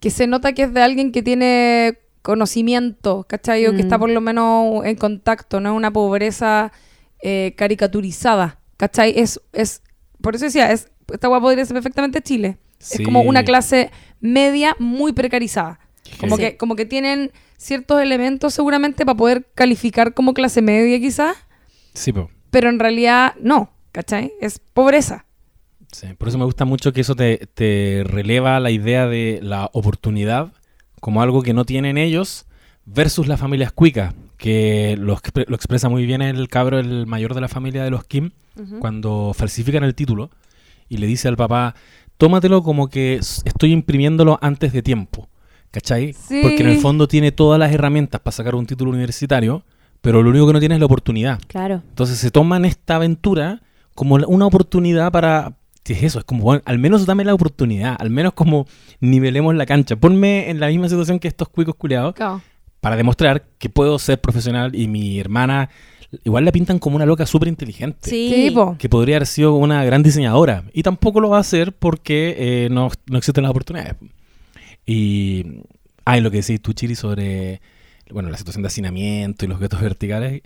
que 0.00 0.10
se 0.10 0.26
nota 0.26 0.52
que 0.52 0.62
es 0.64 0.72
de 0.74 0.80
alguien 0.82 1.12
que 1.12 1.22
tiene 1.22 1.98
conocimiento, 2.22 3.24
¿cachai? 3.28 3.66
O 3.66 3.70
que 3.72 3.78
Mm. 3.78 3.80
está 3.80 3.98
por 3.98 4.10
lo 4.10 4.20
menos 4.20 4.84
en 4.84 4.96
contacto, 4.96 5.60
no 5.60 5.70
es 5.70 5.76
una 5.76 5.92
pobreza 5.92 6.72
eh, 7.20 7.54
caricaturizada, 7.56 8.60
¿cachai? 8.76 9.12
Es, 9.18 9.40
es, 9.52 9.82
por 10.22 10.36
eso 10.36 10.44
decía, 10.44 10.70
es, 10.70 10.88
esta 11.12 11.28
hueá 11.28 11.40
podría 11.40 11.64
ser 11.64 11.74
perfectamente 11.74 12.22
Chile. 12.22 12.58
Sí. 12.78 12.98
Es 13.02 13.04
como 13.04 13.22
una 13.22 13.42
clase 13.44 13.90
media 14.20 14.76
muy 14.78 15.12
precarizada. 15.12 15.80
Como, 16.20 16.36
Sí. 16.36 16.42
que, 16.42 16.56
como 16.56 16.76
que 16.76 16.86
tienen 16.86 17.32
ciertos 17.56 18.00
elementos 18.00 18.54
seguramente 18.54 19.04
para 19.04 19.16
poder 19.16 19.46
calificar 19.54 20.14
como 20.14 20.32
clase 20.32 20.62
media 20.62 21.00
quizás, 21.00 21.36
Sí, 21.92 22.12
po. 22.12 22.30
pero 22.50 22.68
en 22.70 22.78
realidad 22.78 23.34
no, 23.40 23.72
¿cachai? 23.90 24.32
Es 24.40 24.60
pobreza. 24.60 25.24
Sí, 25.92 26.08
por 26.18 26.28
eso 26.28 26.38
me 26.38 26.44
gusta 26.44 26.64
mucho 26.64 26.92
que 26.92 27.00
eso 27.00 27.14
te, 27.14 27.48
te 27.54 28.02
releva 28.04 28.60
la 28.60 28.70
idea 28.70 29.06
de 29.06 29.40
la 29.42 29.70
oportunidad 29.72 30.52
como 31.00 31.22
algo 31.22 31.42
que 31.42 31.54
no 31.54 31.64
tienen 31.64 31.96
ellos 31.96 32.46
versus 32.84 33.26
las 33.26 33.40
familias 33.40 33.72
cuicas, 33.72 34.14
que 34.36 34.96
lo, 34.98 35.16
expre- 35.16 35.46
lo 35.48 35.54
expresa 35.56 35.88
muy 35.88 36.04
bien 36.06 36.20
el 36.22 36.48
cabro, 36.48 36.78
el 36.78 37.06
mayor 37.06 37.34
de 37.34 37.40
la 37.40 37.48
familia 37.48 37.84
de 37.84 37.90
los 37.90 38.04
Kim, 38.04 38.30
cuando 38.80 39.32
falsifican 39.36 39.84
el 39.84 39.94
título 39.94 40.30
y 40.88 40.96
le 40.96 41.06
dice 41.06 41.28
al 41.28 41.36
papá, 41.36 41.74
tómatelo 42.16 42.62
como 42.64 42.88
que 42.88 43.14
estoy 43.16 43.70
imprimiéndolo 43.72 44.38
antes 44.42 44.72
de 44.72 44.82
tiempo, 44.82 45.28
¿cachai? 45.70 46.12
Sí. 46.12 46.40
Porque 46.42 46.62
en 46.62 46.68
el 46.68 46.78
fondo 46.80 47.06
tiene 47.06 47.30
todas 47.30 47.60
las 47.60 47.72
herramientas 47.72 48.20
para 48.20 48.32
sacar 48.32 48.56
un 48.56 48.66
título 48.66 48.90
universitario, 48.90 49.64
pero 50.00 50.22
lo 50.24 50.30
único 50.30 50.46
que 50.48 50.52
no 50.54 50.58
tiene 50.60 50.74
es 50.74 50.80
la 50.80 50.86
oportunidad. 50.86 51.38
Claro. 51.46 51.82
Entonces 51.88 52.18
se 52.18 52.30
toman 52.32 52.64
esta 52.64 52.96
aventura 52.96 53.62
como 53.94 54.16
una 54.16 54.46
oportunidad 54.46 55.12
para... 55.12 55.54
¿Qué 55.88 55.94
es 55.94 56.02
eso? 56.02 56.18
Es 56.18 56.26
como, 56.26 56.42
bueno, 56.42 56.60
al 56.66 56.78
menos 56.78 57.06
dame 57.06 57.24
la 57.24 57.32
oportunidad, 57.32 57.96
al 57.98 58.10
menos 58.10 58.34
como 58.34 58.66
nivelemos 59.00 59.54
la 59.54 59.64
cancha. 59.64 59.96
Ponme 59.96 60.50
en 60.50 60.60
la 60.60 60.68
misma 60.68 60.86
situación 60.86 61.18
que 61.18 61.28
estos 61.28 61.48
cuicos 61.48 61.76
culiados 61.76 62.14
Claro. 62.14 62.42
para 62.82 62.94
demostrar 62.94 63.46
que 63.56 63.70
puedo 63.70 63.98
ser 63.98 64.20
profesional 64.20 64.74
y 64.74 64.86
mi 64.86 65.18
hermana 65.18 65.70
igual 66.24 66.44
la 66.44 66.52
pintan 66.52 66.78
como 66.78 66.96
una 66.96 67.06
loca 67.06 67.24
súper 67.24 67.48
inteligente. 67.48 68.10
Sí. 68.10 68.54
Que 68.78 68.88
podría 68.90 69.16
haber 69.16 69.26
sido 69.26 69.54
una 69.54 69.82
gran 69.82 70.02
diseñadora. 70.02 70.64
Y 70.74 70.82
tampoco 70.82 71.20
lo 71.22 71.30
va 71.30 71.38
a 71.38 71.40
hacer 71.40 71.72
porque 71.72 72.34
eh, 72.38 72.68
no, 72.70 72.90
no 73.06 73.16
existen 73.16 73.42
las 73.44 73.50
oportunidades. 73.50 73.94
Y. 74.84 75.62
Ah, 76.04 76.18
y 76.18 76.20
lo 76.20 76.30
que 76.30 76.38
decís 76.42 76.60
tú, 76.60 76.74
Chiri, 76.74 76.96
sobre 76.96 77.62
bueno, 78.10 78.28
la 78.30 78.36
situación 78.36 78.62
de 78.62 78.68
hacinamiento 78.68 79.46
y 79.46 79.48
los 79.48 79.58
guetos 79.58 79.80
verticales. 79.80 80.42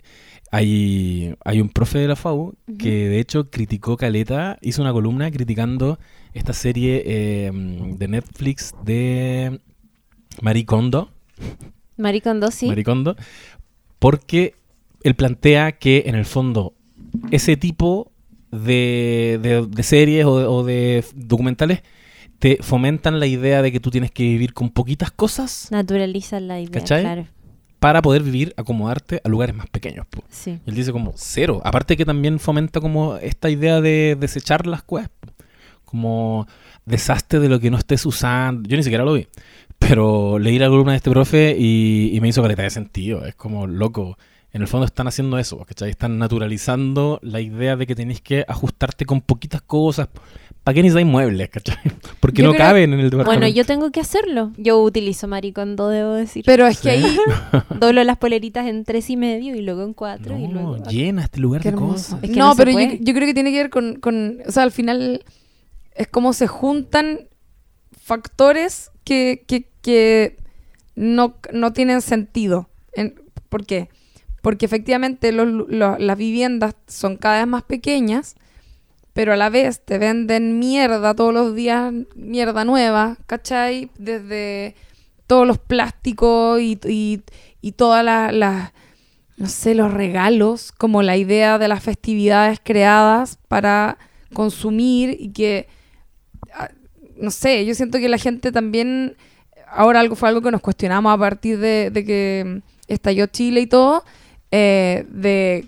Hay, 0.55 1.33
hay 1.43 1.61
un 1.61 1.69
profe 1.69 1.97
de 1.97 2.07
la 2.07 2.15
FAU 2.15 2.53
que 2.77 3.09
de 3.09 3.19
hecho 3.19 3.49
criticó 3.49 3.97
Caleta, 3.97 4.59
hizo 4.61 4.83
una 4.83 4.93
columna 4.93 5.31
criticando 5.31 5.97
esta 6.35 6.53
serie 6.53 7.01
eh, 7.07 7.51
de 7.51 8.07
Netflix 8.07 8.75
de 8.85 9.59
Marie 10.41 10.63
Kondo. 10.65 11.09
Maricondo, 11.97 12.51
sí. 12.51 12.67
Marie 12.67 12.83
Kondo, 12.83 13.15
porque 13.97 14.53
él 15.01 15.15
plantea 15.15 15.71
que 15.71 16.03
en 16.05 16.13
el 16.13 16.25
fondo 16.25 16.73
ese 17.31 17.57
tipo 17.57 18.11
de, 18.51 19.39
de- 19.41 19.65
de 19.67 19.83
series 19.83 20.25
o 20.25 20.37
de, 20.37 20.45
o 20.45 20.63
de 20.63 21.03
documentales 21.15 21.81
te 22.37 22.57
fomentan 22.61 23.19
la 23.19 23.25
idea 23.25 23.63
de 23.63 23.71
que 23.71 23.79
tú 23.79 23.89
tienes 23.89 24.11
que 24.11 24.21
vivir 24.23 24.53
con 24.53 24.69
poquitas 24.69 25.09
cosas 25.09 25.69
Naturalizan 25.71 26.47
la 26.47 26.59
idea, 26.59 26.69
¿Cachai? 26.71 27.01
claro. 27.01 27.25
Para 27.83 28.01
poder 28.01 28.23
vivir, 28.23 28.53
acomodarte 28.55 29.19
a 29.25 29.27
lugares 29.27 29.53
más 29.53 29.67
pequeños. 29.67 30.05
po. 30.05 30.23
Sí. 30.29 30.57
Y 30.65 30.69
él 30.69 30.73
dice 30.73 30.93
como 30.93 31.11
cero. 31.17 31.61
Aparte 31.65 31.97
que 31.97 32.05
también 32.05 32.39
fomenta 32.39 32.79
como 32.79 33.17
esta 33.17 33.49
idea 33.49 33.81
de 33.81 34.15
desechar 34.17 34.67
las 34.67 34.83
cosas. 34.83 35.09
Como 35.83 36.47
desastre 36.85 37.41
de 37.41 37.49
lo 37.49 37.59
que 37.59 37.69
no 37.69 37.77
estés 37.77 38.05
usando. 38.05 38.69
Yo 38.69 38.77
ni 38.77 38.83
siquiera 38.83 39.03
lo 39.03 39.11
vi. 39.11 39.27
Pero 39.79 40.39
leí 40.39 40.59
la 40.59 40.69
columna 40.69 40.93
de 40.93 40.95
este 40.95 41.09
profe 41.09 41.57
y, 41.59 42.11
y 42.13 42.21
me 42.21 42.29
hizo 42.29 42.41
caleta 42.41 42.61
de 42.61 42.69
sentido. 42.69 43.25
Es 43.25 43.35
como 43.35 43.67
loco. 43.67 44.17
En 44.53 44.61
el 44.61 44.69
fondo 44.69 44.85
están 44.85 45.09
haciendo 45.09 45.37
eso, 45.37 45.57
¿cachai? 45.65 45.89
Están 45.89 46.17
naturalizando 46.17 47.19
la 47.21 47.41
idea 47.41 47.75
de 47.75 47.85
que 47.85 47.95
tenéis 47.95 48.21
que 48.21 48.45
ajustarte 48.47 49.05
con 49.05 49.19
poquitas 49.19 49.61
cosas. 49.61 50.07
¿Para 50.63 50.75
qué 50.75 50.81
necesitáis 50.83 51.07
muebles, 51.07 51.49
cachai? 51.49 51.77
Porque 52.21 52.41
Yo 52.41 52.47
no 52.47 52.53
creo- 52.53 52.65
caben 52.65 52.93
en 52.93 52.99
el 53.01 53.09
departamento. 53.09 53.39
Bueno, 53.41 53.47
yo 53.53 53.65
tengo 53.65 53.91
que 53.91 53.99
hacerlo. 53.99 54.51
Yo 54.57 54.81
utilizo 54.81 55.27
Maricondo, 55.27 55.89
debo 55.89 56.13
decir. 56.13 56.43
Pero 56.45 56.65
es 56.67 56.79
que 56.79 56.91
ahí. 56.91 57.17
Doblo 57.79 58.01
las 58.05 58.17
poleritas 58.17 58.65
en 58.67 58.85
tres 58.85 59.09
y 59.09 59.17
medio 59.17 59.55
y 59.55 59.61
luego 59.61 59.83
en 59.83 59.93
cuatro 59.93 60.37
y 60.37 60.47
luego... 60.47 60.77
No, 60.77 60.89
llena 60.89 61.23
este 61.23 61.39
lugar 61.41 61.61
Qué 61.61 61.69
de 61.71 61.75
hermoso. 61.75 62.15
cosas. 62.15 62.23
Es 62.23 62.29
que 62.31 62.39
no, 62.39 62.55
pero 62.55 62.71
yo, 62.71 63.13
creo 63.13 63.25
que 63.27 63.33
tiene 63.33 63.51
que 63.51 63.57
ver 63.57 63.69
con, 63.69 63.95
con- 63.99 64.37
O 64.47 64.51
sea, 64.51 64.63
al 64.63 64.71
final 64.71 65.23
es 65.95 66.07
como 66.07 66.31
se 66.31 66.47
juntan 66.47 67.27
factores 67.91 68.91
que, 69.03 69.43
que, 69.47 69.69
que 69.81 70.37
no, 70.95 71.35
no 71.51 71.73
tienen 71.73 72.01
sentido. 72.01 72.69
En- 72.93 73.15
¿Por 73.49 73.65
qué? 73.65 73.89
Porque 74.41 74.65
efectivamente 74.65 75.31
los 75.31 75.47
las 75.69 76.17
viviendas 76.17 76.75
son 76.87 77.15
cada 77.17 77.37
vez 77.39 77.47
más 77.47 77.63
pequeñas, 77.63 78.35
pero 79.13 79.33
a 79.33 79.37
la 79.37 79.49
vez 79.49 79.79
te 79.79 79.99
venden 79.99 80.59
mierda 80.59 81.13
todos 81.13 81.33
los 81.33 81.55
días, 81.55 81.93
mierda 82.15 82.65
nueva, 82.65 83.17
¿cachai? 83.27 83.91
Desde 83.97 84.75
todos 85.27 85.47
los 85.47 85.59
plásticos 85.59 86.59
y, 86.59 86.79
y, 87.61 87.71
todas 87.73 88.03
las, 88.03 88.71
no 89.37 89.47
sé, 89.47 89.75
los 89.75 89.93
regalos, 89.93 90.71
como 90.71 91.03
la 91.03 91.15
idea 91.15 91.59
de 91.59 91.67
las 91.67 91.83
festividades 91.83 92.59
creadas 92.61 93.37
para 93.47 93.97
consumir 94.33 95.15
y 95.19 95.29
que, 95.29 95.67
ah, 96.53 96.69
no 97.15 97.29
sé, 97.29 97.65
yo 97.65 97.75
siento 97.75 97.99
que 97.99 98.09
la 98.09 98.17
gente 98.17 98.51
también, 98.51 99.15
ahora 99.67 99.99
algo 99.99 100.15
fue 100.15 100.29
algo 100.29 100.41
que 100.41 100.51
nos 100.51 100.61
cuestionamos 100.61 101.13
a 101.13 101.17
partir 101.17 101.59
de, 101.59 101.91
de 101.91 102.03
que 102.03 102.61
estalló 102.87 103.27
Chile 103.27 103.61
y 103.61 103.67
todo, 103.67 104.03
eh, 104.51 105.05
de, 105.09 105.67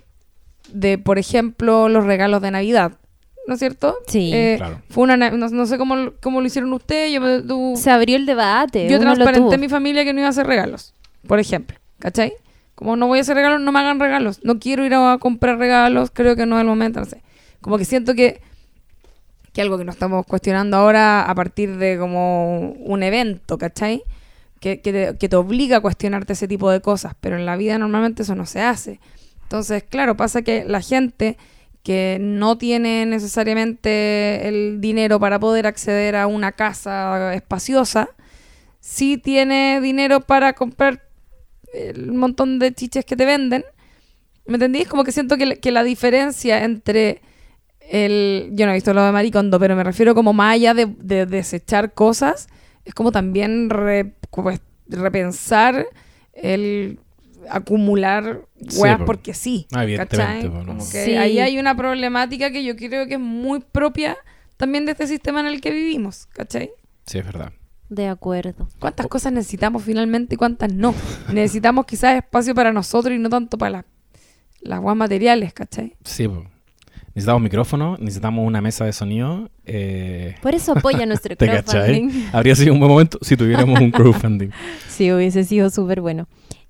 de, 0.74 0.98
por 0.98 1.20
ejemplo, 1.20 1.90
los 1.90 2.06
regalos 2.06 2.42
de 2.42 2.52
Navidad, 2.52 3.00
¿no 3.48 3.54
es 3.54 3.60
cierto? 3.60 3.96
Sí. 4.08 4.32
Eh, 4.34 4.56
Claro. 4.58 4.82
Fue 4.90 5.04
una, 5.04 5.18
na- 5.18 5.32
no, 5.32 5.48
no 5.50 5.66
sé 5.66 5.78
cómo, 5.78 6.12
cómo 6.22 6.42
lo 6.42 6.48
hicieron 6.48 6.72
ustedes, 6.74 7.12
yo, 7.14 7.22
me- 7.22 7.42
tú- 7.42 7.74
Se 7.78 7.92
abrió 7.92 8.16
el 8.16 8.26
debate. 8.26 8.88
yo 8.90 9.00
transparenté 9.00 9.56
a 9.56 9.58
mi 9.58 9.70
familia 9.70 10.04
que 10.04 10.14
no 10.14 10.20
iba 10.20 10.28
a 10.28 10.32
hacer 10.32 10.48
regalos, 10.48 10.94
por 11.28 11.40
ejemplo, 11.40 11.78
¿cachai? 12.00 12.34
Como 12.76 12.96
no 12.96 13.08
voy 13.08 13.20
a 13.20 13.22
hacer 13.22 13.36
regalos, 13.36 13.62
no 13.62 13.72
me 13.72 13.80
hagan 13.80 14.00
regalos. 14.00 14.40
No 14.44 14.60
quiero 14.60 14.86
ir 14.86 14.94
a 14.94 15.18
comprar 15.20 15.58
regalos, 15.58 16.12
creo 16.12 16.36
que 16.36 16.46
no 16.46 16.58
es 16.58 16.62
el 16.62 16.68
momento, 16.68 17.00
no 17.00 17.06
sé. 17.06 17.22
Como 17.62 17.78
que 17.78 17.86
siento 17.86 18.16
que, 18.16 18.42
que 19.54 19.62
algo 19.62 19.78
que 19.78 19.86
nos 19.86 19.96
estamos 19.96 20.26
cuestionando 20.26 20.76
ahora 20.76 21.22
a 21.24 21.34
partir 21.36 21.78
de 21.78 21.98
como 21.98 22.72
un 22.72 23.04
evento, 23.04 23.58
¿cachai? 23.58 24.04
Que, 24.60 24.82
que, 24.82 24.92
te, 24.92 25.18
que 25.18 25.30
te 25.30 25.36
obliga 25.36 25.78
a 25.78 25.82
cuestionarte 25.82 26.34
ese 26.34 26.48
tipo 26.48 26.70
de 26.70 26.82
cosas, 26.82 27.14
pero 27.22 27.38
en 27.38 27.46
la 27.46 27.56
vida 27.56 27.78
normalmente 27.78 28.24
eso 28.24 28.36
no 28.36 28.46
se 28.46 28.62
hace. 28.62 29.00
Entonces, 29.44 29.84
claro, 29.84 30.18
pasa 30.18 30.42
que 30.42 30.66
la 30.66 30.82
gente 30.82 31.38
que 31.86 32.18
no 32.20 32.58
tiene 32.58 33.06
necesariamente 33.06 34.48
el 34.48 34.82
dinero 34.82 35.20
para 35.20 35.40
poder 35.40 35.68
acceder 35.68 36.16
a 36.16 36.26
una 36.26 36.52
casa 36.54 37.36
espaciosa, 37.36 38.10
sí 38.80 39.20
tiene 39.20 39.80
dinero 39.82 40.22
para 40.22 40.54
comprar 40.54 41.04
el 41.76 42.12
montón 42.12 42.58
de 42.58 42.74
chiches 42.74 43.06
que 43.06 43.16
te 43.16 43.26
venden. 43.26 43.64
¿Me 44.48 44.56
entendís? 44.56 44.88
Como 44.88 45.04
que 45.04 45.12
siento 45.12 45.38
que, 45.38 45.46
la- 45.46 45.84
diferencia 45.84 46.64
entre 46.64 47.22
el... 47.80 48.50
Yo 48.54 48.66
no 48.66 48.72
he 48.72 48.76
visto 48.76 48.92
lo 48.92 49.04
de 49.06 49.12
Maricondo, 49.12 49.60
pero 49.60 49.76
me 49.76 49.84
refiero 49.84 50.16
como 50.16 50.34
más 50.34 50.56
de, 50.74 50.88
de 50.98 51.28
desechar 51.28 51.94
cosas, 51.94 52.48
es 52.84 52.96
como 52.96 53.12
también 53.12 53.70
pues, 53.70 54.60
repensar 54.88 55.86
el 56.34 57.00
acumular 57.50 58.42
Sí, 58.68 58.80
weas 58.80 59.00
po. 59.00 59.06
porque 59.06 59.34
sí. 59.34 59.68
Ah, 59.74 59.84
evidentemente, 59.84 60.34
¿cachai? 60.48 60.50
po, 60.50 60.58
no. 60.64 60.66
Como 60.78 60.90
que 60.92 61.06
Sí. 61.06 61.16
ahí 61.16 61.40
hay 61.40 61.58
una 61.60 61.76
problemática 61.76 62.52
que 62.52 62.64
yo 62.64 62.76
creo 62.76 63.08
que 63.08 63.16
es 63.16 63.20
muy 63.20 63.60
propia 63.60 64.18
también 64.58 64.86
de 64.86 64.92
este 64.94 65.08
sistema 65.08 65.40
en 65.42 65.48
el 65.48 65.62
que 65.62 65.72
vivimos, 65.72 66.28
¿cachai? 66.28 66.72
Sí, 67.06 67.18
es 67.20 67.26
verdad. 67.26 67.52
De 67.90 68.08
acuerdo. 68.08 68.68
¿Cuántas 68.80 69.06
cosas 69.08 69.32
necesitamos 69.34 69.84
finalmente 69.84 70.36
y 70.36 70.38
cuántas 70.38 70.74
no? 70.74 70.96
Necesitamos 71.32 71.86
quizás 71.86 72.16
espacio 72.18 72.56
para 72.56 72.72
nosotros 72.74 73.14
y 73.16 73.20
no 73.20 73.30
tanto 73.30 73.58
para 73.58 73.70
las 73.72 73.86
las 74.62 74.80
guas 74.82 74.96
materiales, 74.98 75.54
¿cachai? 75.54 75.96
Sí, 76.04 76.28
po. 76.28 76.44
necesitamos 77.14 77.42
micrófono, 77.44 77.98
necesitamos 78.00 78.48
una 78.48 78.62
mesa 78.62 78.84
de 78.86 78.94
sonido. 78.94 79.52
eh, 79.66 80.36
Por 80.42 80.56
eso 80.56 80.72
apoya 80.72 81.06
nuestro 81.06 81.36
¿Te 81.38 81.46
cachai? 81.46 81.84
crowdfunding. 82.02 82.30
Habría 82.34 82.56
sido 82.56 82.74
un 82.74 82.80
buen 82.80 82.92
momento 82.92 83.20
si 83.22 83.38
tuviéramos 83.38 83.80
un 83.80 83.92
crowdfunding. 83.92 84.50
Sí, 84.90 85.12
hubiese 85.14 85.44
sido 85.44 85.70
súper 85.70 86.02
bueno. 86.02 86.28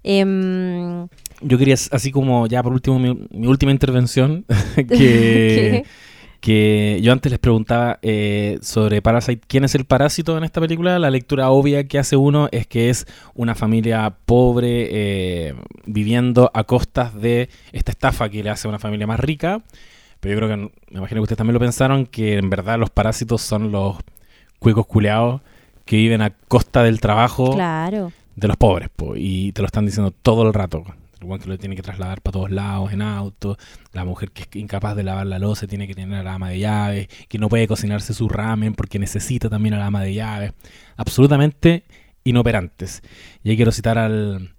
Em, 0.08 1.08
Yo 1.42 1.58
quería, 1.58 1.74
así 1.74 2.12
como 2.12 2.46
ya 2.46 2.62
por 2.62 2.74
último, 2.74 3.00
mi, 3.00 3.28
mi 3.32 3.48
última 3.48 3.72
intervención, 3.72 4.46
que, 4.76 5.84
que 6.42 7.00
yo 7.02 7.12
antes 7.12 7.32
les 7.32 7.40
preguntaba 7.40 7.98
eh, 8.04 8.60
sobre 8.62 9.02
Parasite, 9.02 9.42
¿quién 9.48 9.64
es 9.64 9.74
el 9.74 9.86
parásito 9.86 10.38
en 10.38 10.44
esta 10.44 10.62
película? 10.62 11.00
La 11.00 11.10
lectura 11.10 11.50
obvia 11.50 11.88
que 11.88 11.98
hace 11.98 12.16
uno 12.16 12.50
es 12.52 12.68
que 12.68 12.92
es 12.92 13.08
una 13.34 13.56
familia 13.56 14.16
pobre 14.28 14.90
eh, 14.92 15.56
viviendo 15.88 16.52
a 16.54 16.66
costas 16.66 17.20
de 17.20 17.50
esta 17.72 17.92
estafa 17.92 18.30
que 18.30 18.44
le 18.44 18.52
hace 18.52 18.68
a 18.68 18.70
una 18.70 18.80
familia 18.80 19.08
más 19.08 19.20
rica. 19.20 19.64
Pero 20.20 20.34
yo 20.34 20.46
creo 20.46 20.50
que, 20.50 20.72
me 20.92 21.00
imagino 21.00 21.20
que 21.20 21.24
ustedes 21.24 21.38
también 21.38 21.56
lo 21.56 21.60
pensaron, 21.60 22.06
que 22.06 22.38
en 22.38 22.52
verdad 22.52 22.78
los 22.78 22.92
parásitos 22.92 23.42
son 23.42 23.72
los 23.72 23.98
cuicos 24.60 24.86
culeados 24.86 25.42
que 25.84 25.96
viven 25.98 26.22
a 26.22 26.30
costa 26.30 26.84
del 26.84 27.00
trabajo 27.00 27.54
claro. 27.54 28.12
De 28.36 28.48
los 28.48 28.58
pobres, 28.58 28.90
po, 28.96 29.16
y 29.16 29.52
te 29.52 29.62
lo 29.62 29.66
están 29.66 29.86
diciendo 29.86 30.12
todo 30.12 30.44
el 30.44 30.54
rato. 30.54 30.84
El 31.22 31.28
buen 31.28 31.42
que 31.42 31.48
lo 31.48 31.58
tiene 31.58 31.76
que 31.76 31.82
trasladar 31.82 32.22
para 32.22 32.34
todos 32.34 32.52
lados 32.52 32.92
en 32.92 33.02
auto, 33.02 33.58
la 33.94 34.04
mujer 34.04 34.32
que 34.32 34.44
es 34.44 34.56
incapaz 34.56 34.96
de 34.96 35.04
lavar 35.04 35.26
la 35.26 35.40
loza 35.40 35.66
tiene 35.66 35.88
que 35.88 35.96
tener 35.96 36.20
a 36.20 36.24
la 36.24 36.34
ama 36.34 36.50
de 36.50 36.60
llaves, 36.60 37.08
que 37.30 37.40
no 37.40 37.48
puede 37.48 37.68
cocinarse 37.68 38.14
su 38.14 38.28
ramen 38.28 38.74
porque 38.74 39.00
necesita 39.00 39.50
también 39.50 39.74
a 39.76 39.80
la 39.80 39.86
ama 39.88 40.02
de 40.04 40.14
llaves. 40.14 40.54
Absolutamente 40.98 41.86
inoperantes. 42.26 43.02
Y 43.44 43.52
ahí 43.52 43.56
quiero 43.56 43.72
citar 43.72 43.98
al 43.98 44.54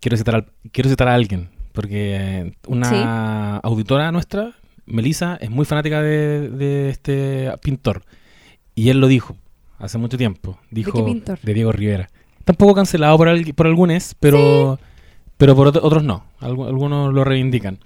quiero 0.00 0.16
citar 0.18 0.34
al 0.34 0.46
quiero 0.70 0.90
citar 0.90 1.08
a 1.08 1.14
alguien, 1.14 1.48
porque 1.72 2.16
eh, 2.16 2.52
una 2.66 3.56
auditora 3.58 4.12
nuestra, 4.12 4.52
Melissa, 4.84 5.38
es 5.40 5.50
muy 5.50 5.64
fanática 5.64 6.02
de, 6.02 6.50
de 6.50 6.90
este 6.90 7.50
pintor. 7.62 8.04
Y 8.74 8.90
él 8.90 9.00
lo 9.00 9.06
dijo 9.08 9.36
hace 9.78 9.98
mucho 9.98 10.18
tiempo. 10.18 10.58
Dijo 10.70 10.92
qué 10.92 11.02
pintor? 11.02 11.40
de 11.40 11.54
Diego 11.54 11.72
Rivera. 11.72 12.10
Tampoco 12.46 12.74
cancelado 12.74 13.16
por, 13.18 13.28
al- 13.28 13.52
por 13.54 13.66
algunos, 13.66 14.14
pero, 14.20 14.78
pero 15.36 15.56
por 15.56 15.66
otro- 15.66 15.84
otros 15.84 16.04
no. 16.04 16.24
Algu- 16.40 16.68
algunos 16.68 17.12
lo 17.12 17.24
reivindican. 17.24 17.80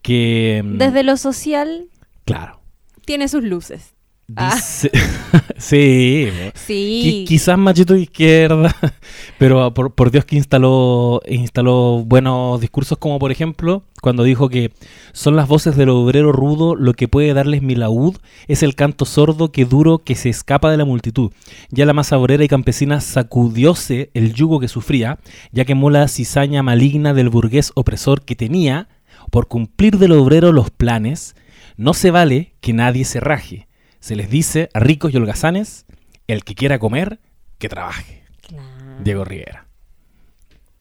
Que, 0.00 0.62
mm, 0.64 0.78
Desde 0.78 1.02
lo 1.02 1.16
social 1.16 1.88
Claro. 2.24 2.60
tiene 3.04 3.26
sus 3.26 3.42
luces. 3.42 3.95
Ah. 4.34 4.58
Sí. 5.58 6.28
Qui- 6.28 6.52
Sí. 6.56 7.24
quizás 7.28 7.56
machito 7.58 7.94
de 7.94 8.02
izquierda, 8.02 8.74
pero 9.38 9.72
por, 9.72 9.94
por 9.94 10.10
Dios 10.10 10.24
que 10.24 10.36
instaló, 10.36 11.20
instaló 11.28 12.02
buenos 12.04 12.60
discursos, 12.60 12.98
como 12.98 13.18
por 13.18 13.30
ejemplo, 13.30 13.84
cuando 14.02 14.22
dijo 14.24 14.48
que 14.48 14.72
son 15.12 15.36
las 15.36 15.48
voces 15.48 15.76
del 15.76 15.88
obrero 15.90 16.32
rudo 16.32 16.74
lo 16.74 16.92
que 16.94 17.08
puede 17.08 17.32
darles 17.34 17.62
mi 17.62 17.74
laúd, 17.74 18.16
es 18.48 18.62
el 18.62 18.74
canto 18.74 19.04
sordo 19.04 19.50
que 19.52 19.64
duro 19.64 19.98
que 19.98 20.14
se 20.14 20.28
escapa 20.28 20.70
de 20.70 20.76
la 20.76 20.84
multitud. 20.84 21.30
Ya 21.70 21.86
la 21.86 21.92
masa 21.94 22.18
obrera 22.18 22.44
y 22.44 22.48
campesina 22.48 23.00
sacudióse 23.00 24.10
el 24.14 24.34
yugo 24.34 24.60
que 24.60 24.68
sufría, 24.68 25.18
ya 25.52 25.64
quemó 25.64 25.88
la 25.90 26.08
cizaña 26.08 26.62
maligna 26.62 27.14
del 27.14 27.28
burgués 27.30 27.72
opresor 27.74 28.22
que 28.22 28.36
tenía, 28.36 28.88
Por 29.30 29.48
cumplir 29.48 29.98
del 29.98 30.12
obrero 30.12 30.52
los 30.52 30.70
planes, 30.70 31.34
no 31.76 31.94
se 31.94 32.10
vale 32.12 32.54
que 32.60 32.72
nadie 32.72 33.04
se 33.04 33.18
raje. 33.20 33.66
Se 34.06 34.14
les 34.14 34.30
dice 34.30 34.68
a 34.72 34.78
ricos 34.78 35.12
y 35.12 35.16
holgazanes, 35.16 35.84
el 36.28 36.44
que 36.44 36.54
quiera 36.54 36.78
comer, 36.78 37.18
que 37.58 37.68
trabaje. 37.68 38.22
Claro. 38.40 39.02
Diego 39.02 39.24
Rivera. 39.24 39.66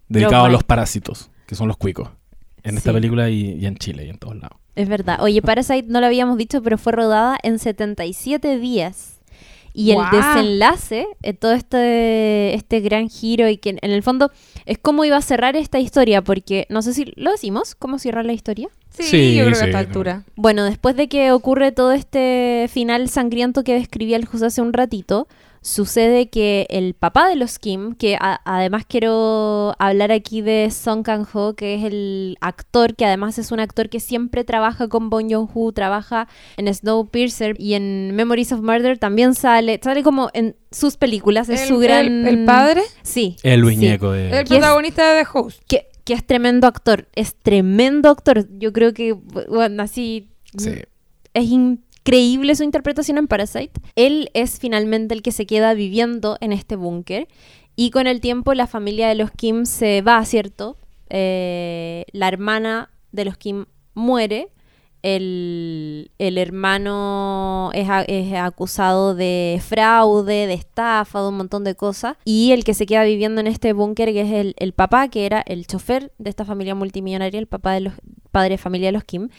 Dedicado 0.07 0.35
a 0.35 0.39
bueno. 0.41 0.53
los 0.53 0.63
parásitos, 0.63 1.31
que 1.47 1.55
son 1.55 1.67
los 1.67 1.75
cuicos. 1.75 2.07
En 2.61 2.77
esta 2.77 2.93
película 2.93 3.31
y, 3.31 3.53
y 3.53 3.65
en 3.65 3.77
Chile 3.77 4.05
y 4.05 4.09
en 4.11 4.19
todos 4.19 4.35
lados. 4.35 4.59
Es 4.75 4.87
verdad. 4.87 5.23
Oye, 5.23 5.41
Parasite 5.41 5.87
no 5.87 6.01
lo 6.01 6.05
habíamos 6.05 6.37
dicho, 6.37 6.61
pero 6.61 6.77
fue 6.77 6.91
rodada 6.91 7.39
en 7.41 7.57
77 7.57 8.59
días. 8.59 9.23
Y 9.73 9.89
el 9.89 10.03
desenlace, 10.11 11.07
eh, 11.23 11.33
todo 11.33 11.53
este, 11.53 12.53
este 12.53 12.79
gran 12.79 13.09
giro 13.09 13.49
y 13.49 13.57
que 13.57 13.71
en, 13.71 13.79
en 13.81 13.89
el 13.89 14.03
fondo 14.03 14.31
es 14.67 14.77
cómo 14.77 15.03
iba 15.03 15.17
a 15.17 15.21
cerrar 15.23 15.55
esta 15.55 15.79
historia, 15.79 16.23
porque 16.23 16.67
no 16.69 16.83
sé 16.83 16.93
si 16.93 17.11
lo 17.15 17.31
decimos, 17.31 17.73
cómo 17.73 17.97
cierra 17.97 18.21
la 18.21 18.33
historia. 18.33 18.69
Sí, 18.97 19.03
Sí, 19.03 19.35
yo 19.35 19.45
creo 19.45 19.57
que 19.57 19.63
a 19.63 19.65
esta 19.67 19.81
no. 19.81 19.87
altura. 19.87 20.23
Bueno, 20.35 20.63
después 20.63 20.95
de 20.95 21.07
que 21.07 21.31
ocurre 21.31 21.71
todo 21.71 21.91
este 21.91 22.67
final 22.71 23.09
sangriento 23.09 23.63
que 23.63 23.73
describía 23.73 24.17
el 24.17 24.25
José 24.25 24.47
hace 24.47 24.61
un 24.61 24.73
ratito, 24.73 25.27
sucede 25.61 26.29
que 26.29 26.67
el 26.69 26.93
papá 26.93 27.27
de 27.27 27.35
los 27.35 27.57
Kim, 27.57 27.95
que 27.95 28.15
a- 28.21 28.39
además 28.45 28.83
quiero 28.87 29.73
hablar 29.79 30.11
aquí 30.11 30.41
de 30.41 30.69
Song 30.69 31.01
Kang-ho, 31.03 31.55
que 31.55 31.73
es 31.73 31.83
el 31.83 32.37
actor, 32.39 32.95
que 32.95 33.03
además 33.05 33.39
es 33.39 33.51
un 33.51 33.59
actor 33.59 33.89
que 33.89 33.99
siempre 33.99 34.43
trabaja 34.43 34.87
con 34.87 35.09
Bong 35.09 35.31
Joon-ho, 35.33 35.71
trabaja 35.71 36.27
en 36.57 36.71
Snowpiercer 36.71 37.55
y 37.59 37.73
en 37.73 38.11
Memories 38.15 38.51
of 38.51 38.61
Murder 38.61 38.99
también 38.99 39.33
sale, 39.33 39.79
sale 39.83 40.03
como 40.03 40.29
en 40.33 40.55
sus 40.71 40.97
películas, 40.97 41.49
es 41.49 41.61
El- 41.63 41.67
su 41.67 41.79
gran... 41.79 42.05
el, 42.05 42.27
el 42.27 42.45
padre, 42.45 42.83
Sí. 43.01 43.35
El 43.41 43.61
Luis 43.61 43.79
sí. 43.79 43.85
Ñeco 43.87 44.11
de... 44.11 44.29
el 44.37 44.45
protagonista 44.45 45.13
de 45.15 45.23
The 45.23 45.29
Host. 45.33 45.61
Que, 45.67 45.87
que 46.05 46.13
es 46.13 46.25
tremendo 46.25 46.67
actor, 46.67 47.09
es 47.15 47.35
tremendo 47.35 48.09
actor. 48.09 48.47
Yo 48.57 48.71
creo 48.71 48.93
que, 48.93 49.13
bueno, 49.13 49.83
así... 49.83 50.29
Sí. 50.57 50.71
Es 51.33 51.49
increíble 51.49 52.55
su 52.55 52.63
interpretación 52.63 53.17
en 53.17 53.27
Parasite. 53.27 53.73
Él 53.95 54.29
es 54.33 54.59
finalmente 54.59 55.13
el 55.13 55.21
que 55.21 55.33
se 55.33 55.45
queda 55.45 55.73
viviendo 55.73 56.37
en 56.39 56.53
este 56.53 56.77
búnker. 56.77 57.27
Y 57.75 57.89
con 57.89 58.07
el 58.07 58.21
tiempo 58.21 58.53
la 58.53 58.67
familia 58.67 59.09
de 59.09 59.15
los 59.15 59.31
Kim 59.31 59.65
se 59.65 60.01
va, 60.01 60.23
¿cierto? 60.23 60.77
Eh, 61.09 62.05
la 62.13 62.29
hermana 62.29 62.91
de 63.11 63.25
los 63.25 63.35
Kim 63.35 63.65
muere. 63.95 64.49
El, 65.05 66.11
el 66.17 66.37
hermano 66.37 67.69
es, 67.73 67.87
a- 67.89 68.01
es 68.03 68.33
acusado 68.33 69.13
de 69.15 69.61
fraude, 69.65 70.47
de 70.47 70.53
estafa, 70.53 71.21
de 71.21 71.27
un 71.29 71.37
montón 71.37 71.63
de 71.63 71.75
cosas. 71.75 72.17
Y 72.25 72.51
el 72.51 72.63
que 72.63 72.73
se 72.73 72.85
queda 72.85 73.03
viviendo 73.03 73.39
en 73.41 73.47
este 73.47 73.73
búnker, 73.73 74.11
que 74.13 74.21
es 74.21 74.31
el, 74.31 74.55
el 74.57 74.73
papá, 74.73 75.07
que 75.09 75.25
era 75.25 75.41
el 75.45 75.67
chofer 75.67 76.11
de 76.17 76.29
esta 76.29 76.43
familia 76.45 76.75
multimillonaria, 76.75 77.39
el 77.39 77.47
papá 77.47 77.73
de 77.73 77.81
los 77.81 77.93
padre 78.31 78.51
de 78.51 78.57
familia 78.57 78.87
de 78.87 78.93
los 78.93 79.03
Kim. 79.03 79.29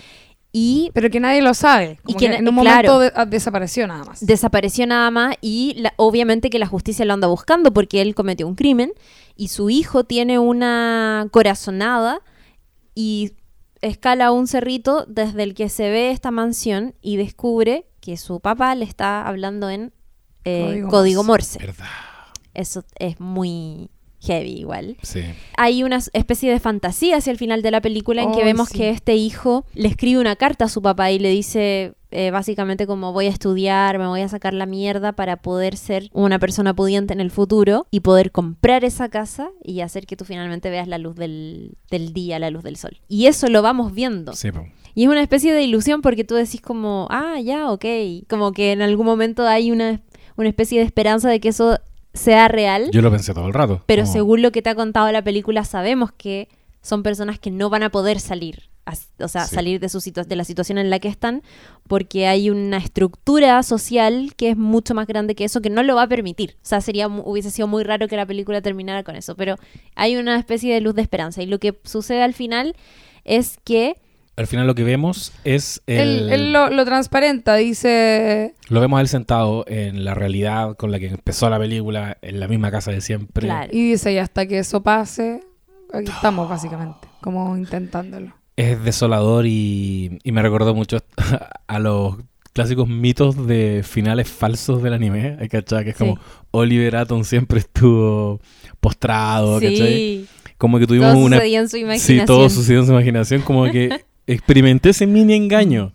Y 0.52 0.90
Pero 0.94 1.10
que 1.10 1.20
nadie 1.20 1.42
lo 1.42 1.52
sabe. 1.52 1.98
Y 2.06 2.14
que 2.14 2.26
en 2.26 2.48
un 2.48 2.54
claro. 2.62 2.88
momento 2.94 2.98
de- 3.00 3.12
ah, 3.14 3.26
desapareció 3.26 3.86
nada 3.86 4.04
más. 4.04 4.24
desapareció 4.24 4.86
nada 4.86 5.10
más 5.10 5.36
y 5.42 5.74
la- 5.76 5.92
obviamente 5.96 6.48
que 6.48 6.58
la 6.58 6.66
justicia 6.66 7.04
lo 7.04 7.12
anda 7.12 7.26
buscando 7.26 7.74
porque 7.74 8.00
él 8.00 8.14
cometió 8.14 8.46
un 8.46 8.54
crimen 8.54 8.92
y 9.36 9.48
su 9.48 9.68
hijo 9.68 10.04
tiene 10.04 10.38
una 10.38 11.26
corazonada 11.30 12.20
y 12.94 13.32
escala 13.80 14.32
un 14.32 14.46
cerrito 14.46 15.04
desde 15.06 15.42
el 15.42 15.54
que 15.54 15.68
se 15.68 15.90
ve 15.90 16.10
esta 16.10 16.30
mansión 16.30 16.94
y 17.00 17.16
descubre 17.16 17.86
que 18.00 18.16
su 18.16 18.40
papá 18.40 18.74
le 18.74 18.84
está 18.84 19.26
hablando 19.26 19.70
en 19.70 19.92
eh, 20.44 20.62
Código 20.62 20.88
código, 20.88 21.24
Morse. 21.24 21.58
Verdad. 21.58 21.86
Eso 22.54 22.84
es 22.98 23.18
muy 23.20 23.90
heavy 24.20 24.60
igual. 24.60 24.96
Sí. 25.02 25.22
Hay 25.56 25.82
una 25.82 25.98
especie 26.12 26.50
de 26.50 26.60
fantasía 26.60 27.16
hacia 27.16 27.30
el 27.30 27.38
final 27.38 27.62
de 27.62 27.70
la 27.70 27.80
película 27.80 28.22
en 28.22 28.32
que 28.32 28.44
vemos 28.44 28.68
sí. 28.68 28.78
que 28.78 28.90
este 28.90 29.14
hijo 29.16 29.66
le 29.74 29.88
escribe 29.88 30.20
una 30.20 30.36
carta 30.36 30.66
a 30.66 30.68
su 30.68 30.82
papá 30.82 31.10
y 31.10 31.18
le 31.18 31.30
dice 31.30 31.94
eh, 32.10 32.30
básicamente 32.30 32.86
como 32.86 33.12
voy 33.12 33.26
a 33.26 33.30
estudiar, 33.30 33.98
me 33.98 34.06
voy 34.06 34.20
a 34.20 34.28
sacar 34.28 34.54
la 34.54 34.66
mierda 34.66 35.12
para 35.12 35.36
poder 35.36 35.76
ser 35.76 36.08
una 36.12 36.38
persona 36.38 36.74
pudiente 36.74 37.12
en 37.12 37.20
el 37.20 37.30
futuro 37.30 37.86
y 37.90 38.00
poder 38.00 38.30
comprar 38.30 38.84
esa 38.84 39.08
casa 39.08 39.50
y 39.62 39.80
hacer 39.80 40.06
que 40.06 40.16
tú 40.16 40.24
finalmente 40.24 40.70
veas 40.70 40.88
la 40.88 40.98
luz 40.98 41.16
del, 41.16 41.76
del 41.90 42.12
día, 42.12 42.38
la 42.38 42.50
luz 42.50 42.62
del 42.62 42.76
sol. 42.76 43.00
Y 43.08 43.26
eso 43.26 43.48
lo 43.48 43.62
vamos 43.62 43.92
viendo. 43.92 44.32
Sí. 44.34 44.50
Y 44.94 45.04
es 45.04 45.08
una 45.10 45.22
especie 45.22 45.52
de 45.52 45.62
ilusión 45.62 46.00
porque 46.00 46.24
tú 46.24 46.34
decís 46.36 46.62
como, 46.62 47.06
ah, 47.10 47.38
ya, 47.38 47.70
ok. 47.70 47.84
Como 48.28 48.52
que 48.52 48.72
en 48.72 48.80
algún 48.80 49.04
momento 49.04 49.46
hay 49.46 49.70
una, 49.70 50.00
una 50.36 50.48
especie 50.48 50.78
de 50.78 50.86
esperanza 50.86 51.28
de 51.28 51.38
que 51.38 51.48
eso 51.48 51.78
sea 52.14 52.48
real. 52.48 52.90
Yo 52.92 53.02
lo 53.02 53.10
pensé 53.10 53.34
todo 53.34 53.46
el 53.46 53.52
rato. 53.52 53.82
Pero 53.86 54.06
según 54.06 54.40
lo 54.40 54.52
que 54.52 54.62
te 54.62 54.70
ha 54.70 54.74
contado 54.74 55.12
la 55.12 55.22
película, 55.22 55.64
sabemos 55.64 56.12
que 56.12 56.48
son 56.80 57.02
personas 57.02 57.38
que 57.38 57.50
no 57.50 57.68
van 57.68 57.82
a 57.82 57.90
poder 57.90 58.20
salir, 58.20 58.70
o 59.18 59.28
sea, 59.28 59.46
Sí. 59.46 59.54
salir 59.54 59.80
de, 59.80 59.88
su 59.88 60.00
de 60.00 60.36
la 60.36 60.44
situación 60.44 60.78
en 60.78 60.90
la 60.90 60.98
que 60.98 61.08
están, 61.08 61.42
porque 61.88 62.26
hay 62.26 62.50
una 62.50 62.78
estructura 62.78 63.62
social 63.62 64.32
que 64.36 64.50
es 64.50 64.56
mucho 64.56 64.94
más 64.94 65.06
grande 65.06 65.34
que 65.34 65.44
eso, 65.44 65.60
que 65.60 65.70
no 65.70 65.82
lo 65.82 65.96
va 65.96 66.02
a 66.02 66.08
permitir. 66.08 66.56
O 66.56 66.66
sea, 66.66 66.80
sería, 66.80 67.08
hubiese 67.08 67.50
sido 67.50 67.68
muy 67.68 67.82
raro 67.84 68.08
que 68.08 68.16
la 68.16 68.26
película 68.26 68.60
terminara 68.62 69.02
con 69.02 69.16
eso, 69.16 69.34
pero 69.36 69.56
hay 69.94 70.16
una 70.16 70.38
especie 70.38 70.72
de 70.72 70.80
luz 70.80 70.94
de 70.94 71.02
esperanza. 71.02 71.42
Y 71.42 71.46
lo 71.46 71.58
que 71.58 71.78
sucede 71.84 72.22
al 72.22 72.34
final 72.34 72.76
es 73.24 73.58
que 73.64 73.96
Al 74.36 74.46
final 74.46 74.66
lo 74.66 74.74
que 74.74 74.84
vemos 74.84 75.32
es 75.44 75.82
el... 75.86 75.98
Él, 75.98 76.32
él 76.32 76.52
lo, 76.52 76.68
lo 76.68 76.84
transparenta, 76.84 77.54
dice... 77.56 78.54
Lo 78.68 78.80
vemos 78.80 78.98
a 78.98 79.00
él 79.00 79.08
sentado 79.08 79.64
en 79.66 80.04
la 80.04 80.12
realidad 80.14 80.76
con 80.76 80.90
la 80.92 80.98
que 80.98 81.08
empezó 81.08 81.48
la 81.48 81.58
película, 81.58 82.18
en 82.20 82.38
la 82.38 82.46
misma 82.46 82.70
casa 82.70 82.90
de 82.92 83.00
siempre. 83.00 83.46
Claro. 83.46 83.70
Y 83.72 83.90
dice, 83.92 84.12
y 84.12 84.18
hasta 84.18 84.46
que 84.46 84.58
eso 84.58 84.82
pase, 84.82 85.40
aquí 85.92 86.10
estamos 86.10 86.48
básicamente, 86.50 87.08
como 87.22 87.56
intentándolo. 87.56 88.34
Es 88.56 88.82
desolador 88.82 89.46
y, 89.46 90.18
y 90.24 90.32
me 90.32 90.42
recordó 90.42 90.74
mucho 90.74 90.98
a 91.66 91.78
los 91.78 92.16
clásicos 92.56 92.88
mitos 92.88 93.46
de 93.46 93.82
finales 93.84 94.30
falsos 94.30 94.82
del 94.82 94.94
anime. 94.94 95.36
Hay 95.38 95.48
cachai 95.48 95.84
que 95.84 95.90
es 95.90 95.96
como. 95.96 96.18
Oliver 96.52 96.96
Atom 96.96 97.22
siempre 97.22 97.58
estuvo 97.58 98.40
postrado, 98.80 99.56
¿cachai? 99.56 99.76
sí, 99.76 100.26
Como 100.56 100.78
que 100.78 100.86
tuvimos 100.86 101.12
todo 101.12 101.22
una... 101.22 101.36
sucedía 101.36 101.60
en 101.60 101.68
su 101.68 101.76
imaginación. 101.76 102.20
Sí, 102.20 102.24
todo 102.26 102.48
sucedió 102.48 102.80
en 102.80 102.86
su 102.86 102.92
imaginación. 102.92 103.42
Como 103.42 103.70
que 103.70 103.90
experimenté 104.26 104.88
ese 104.88 105.06
mini 105.06 105.34
engaño. 105.34 105.92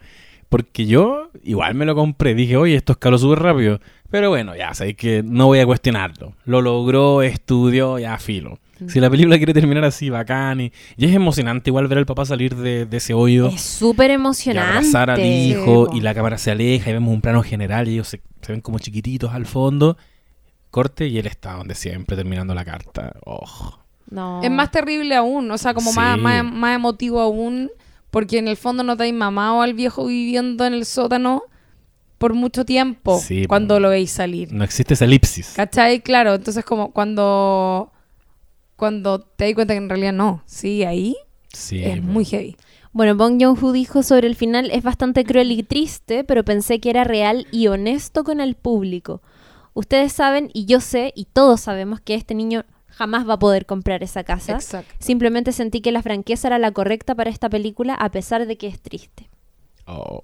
Porque 0.51 0.85
yo 0.85 1.29
igual 1.43 1.75
me 1.75 1.85
lo 1.85 1.95
compré. 1.95 2.35
Dije, 2.35 2.57
oye, 2.57 2.75
esto 2.75 2.91
escaló 2.91 3.17
súper 3.17 3.39
rápido. 3.39 3.79
Pero 4.09 4.27
bueno, 4.29 4.53
ya 4.53 4.73
sabéis 4.73 4.97
que 4.97 5.23
no 5.25 5.45
voy 5.45 5.59
a 5.59 5.65
cuestionarlo. 5.65 6.33
Lo 6.43 6.61
logró, 6.61 7.21
estudió, 7.21 7.97
ya 7.99 8.17
filo. 8.17 8.59
Mm. 8.81 8.89
Si 8.89 8.99
la 8.99 9.09
película 9.09 9.37
quiere 9.37 9.53
terminar 9.53 9.85
así, 9.85 10.09
bacán. 10.09 10.59
Y, 10.59 10.73
y 10.97 11.05
es 11.05 11.15
emocionante 11.15 11.69
igual 11.69 11.87
ver 11.87 11.99
al 11.99 12.05
papá 12.05 12.25
salir 12.25 12.57
de, 12.57 12.85
de 12.85 12.97
ese 12.97 13.13
hoyo 13.13 13.47
Es 13.47 13.61
súper 13.61 14.11
y 14.11 14.15
emocionante. 14.15 14.69
abrazar 14.69 15.09
al 15.11 15.25
hijo. 15.25 15.87
y 15.93 16.01
la 16.01 16.13
cámara 16.13 16.37
se 16.37 16.51
aleja 16.51 16.89
y 16.89 16.93
vemos 16.93 17.13
un 17.13 17.21
plano 17.21 17.41
general 17.43 17.87
y 17.87 17.93
ellos 17.93 18.09
se, 18.09 18.21
se 18.41 18.51
ven 18.51 18.59
como 18.59 18.77
chiquititos 18.77 19.31
al 19.33 19.45
fondo. 19.45 19.95
Corte 20.69 21.07
y 21.07 21.17
él 21.17 21.27
está 21.27 21.53
donde 21.53 21.75
siempre, 21.75 22.17
terminando 22.17 22.53
la 22.53 22.65
carta. 22.65 23.13
Oh. 23.25 23.77
No. 24.09 24.41
Es 24.43 24.51
más 24.51 24.69
terrible 24.69 25.15
aún, 25.15 25.49
o 25.49 25.57
sea, 25.57 25.73
como 25.73 25.93
más, 25.93 26.19
más, 26.19 26.43
más 26.43 26.75
emotivo 26.75 27.21
aún, 27.21 27.71
porque 28.11 28.37
en 28.37 28.47
el 28.47 28.57
fondo 28.57 28.83
no 28.83 28.95
te 28.95 29.03
habéis 29.03 29.15
mamado 29.15 29.61
al 29.61 29.73
viejo 29.73 30.05
viviendo 30.05 30.65
en 30.65 30.73
el 30.73 30.85
sótano 30.85 31.43
por 32.19 32.35
mucho 32.35 32.65
tiempo 32.65 33.17
Sí, 33.19 33.47
cuando 33.47 33.79
lo 33.79 33.89
veis 33.89 34.11
salir. 34.11 34.53
No 34.53 34.63
existe 34.63 34.93
esa 34.93 35.05
elipsis. 35.05 35.53
¿Cachai? 35.55 36.01
Claro, 36.01 36.35
entonces 36.35 36.63
como 36.63 36.91
cuando 36.91 37.91
cuando 38.75 39.19
te 39.21 39.45
das 39.45 39.53
cuenta 39.55 39.73
que 39.73 39.77
en 39.79 39.89
realidad 39.89 40.13
no, 40.13 40.43
sí, 40.45 40.83
ahí 40.83 41.15
Sí, 41.53 41.83
es 41.83 42.01
muy 42.01 42.23
heavy. 42.25 42.55
Bueno, 42.93 43.15
Bong 43.15 43.41
Joon-ho 43.41 43.71
dijo 43.71 44.03
sobre 44.03 44.27
el 44.27 44.35
final 44.35 44.69
es 44.71 44.83
bastante 44.83 45.23
cruel 45.23 45.51
y 45.51 45.63
triste, 45.63 46.23
pero 46.23 46.43
pensé 46.43 46.79
que 46.79 46.89
era 46.89 47.03
real 47.03 47.47
y 47.51 47.67
honesto 47.67 48.23
con 48.23 48.39
el 48.41 48.55
público. 48.55 49.21
Ustedes 49.73 50.11
saben 50.11 50.49
y 50.53 50.65
yo 50.65 50.79
sé 50.81 51.13
y 51.15 51.25
todos 51.25 51.61
sabemos 51.61 52.01
que 52.01 52.15
este 52.15 52.35
niño 52.35 52.65
jamás 53.01 53.27
va 53.27 53.33
a 53.33 53.39
poder 53.39 53.65
comprar 53.65 54.03
esa 54.03 54.23
casa. 54.23 54.53
Exacto. 54.53 54.93
Simplemente 54.99 55.51
sentí 55.53 55.81
que 55.81 55.91
la 55.91 56.03
franqueza 56.03 56.49
era 56.49 56.59
la 56.59 56.71
correcta 56.71 57.15
para 57.15 57.31
esta 57.31 57.49
película 57.49 57.95
a 57.95 58.11
pesar 58.11 58.45
de 58.45 58.57
que 58.57 58.67
es 58.67 58.79
triste. 58.79 59.27
Oh, 59.87 60.23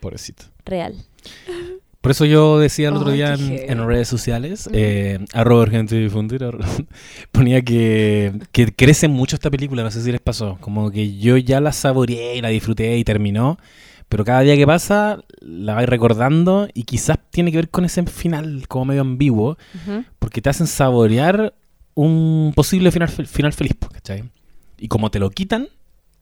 pobrecito. 0.00 0.44
Real. 0.66 0.94
Por 2.02 2.10
eso 2.10 2.26
yo 2.26 2.58
decía 2.58 2.88
el 2.88 2.96
otro 2.96 3.12
día 3.12 3.32
en, 3.34 3.86
redes 3.86 4.08
sociales, 4.08 4.68
eh, 4.72 5.24
arroba 5.32 5.62
urgente 5.62 5.96
difundir, 5.96 6.44
ponía 7.32 7.62
que, 7.62 8.32
que 8.50 8.74
crece 8.74 9.08
mucho 9.08 9.36
esta 9.36 9.50
película, 9.50 9.84
no 9.84 9.90
sé 9.90 10.02
si 10.02 10.10
les 10.10 10.20
pasó, 10.20 10.58
como 10.60 10.90
que 10.90 11.16
yo 11.16 11.36
ya 11.36 11.60
la 11.60 11.70
saboreé 11.70 12.36
y 12.36 12.42
la 12.42 12.48
disfruté 12.48 12.98
y 12.98 13.04
terminó, 13.04 13.56
pero 14.08 14.24
cada 14.24 14.40
día 14.40 14.56
que 14.56 14.66
pasa 14.66 15.20
la 15.40 15.74
vais 15.74 15.88
recordando 15.88 16.68
y 16.74 16.82
quizás 16.82 17.18
tiene 17.30 17.52
que 17.52 17.58
ver 17.58 17.70
con 17.70 17.84
ese 17.84 18.02
final 18.02 18.66
como 18.66 18.86
medio 18.86 19.02
ambiguo, 19.02 19.56
porque 20.18 20.42
te 20.42 20.50
hacen 20.50 20.66
saborear 20.66 21.54
un 21.94 22.52
posible 22.54 22.90
final, 22.90 23.08
final 23.08 23.52
feliz, 23.52 23.74
pues, 23.78 23.92
¿cachai? 23.92 24.24
Y 24.78 24.88
como 24.88 25.10
te 25.10 25.18
lo 25.18 25.30
quitan 25.30 25.68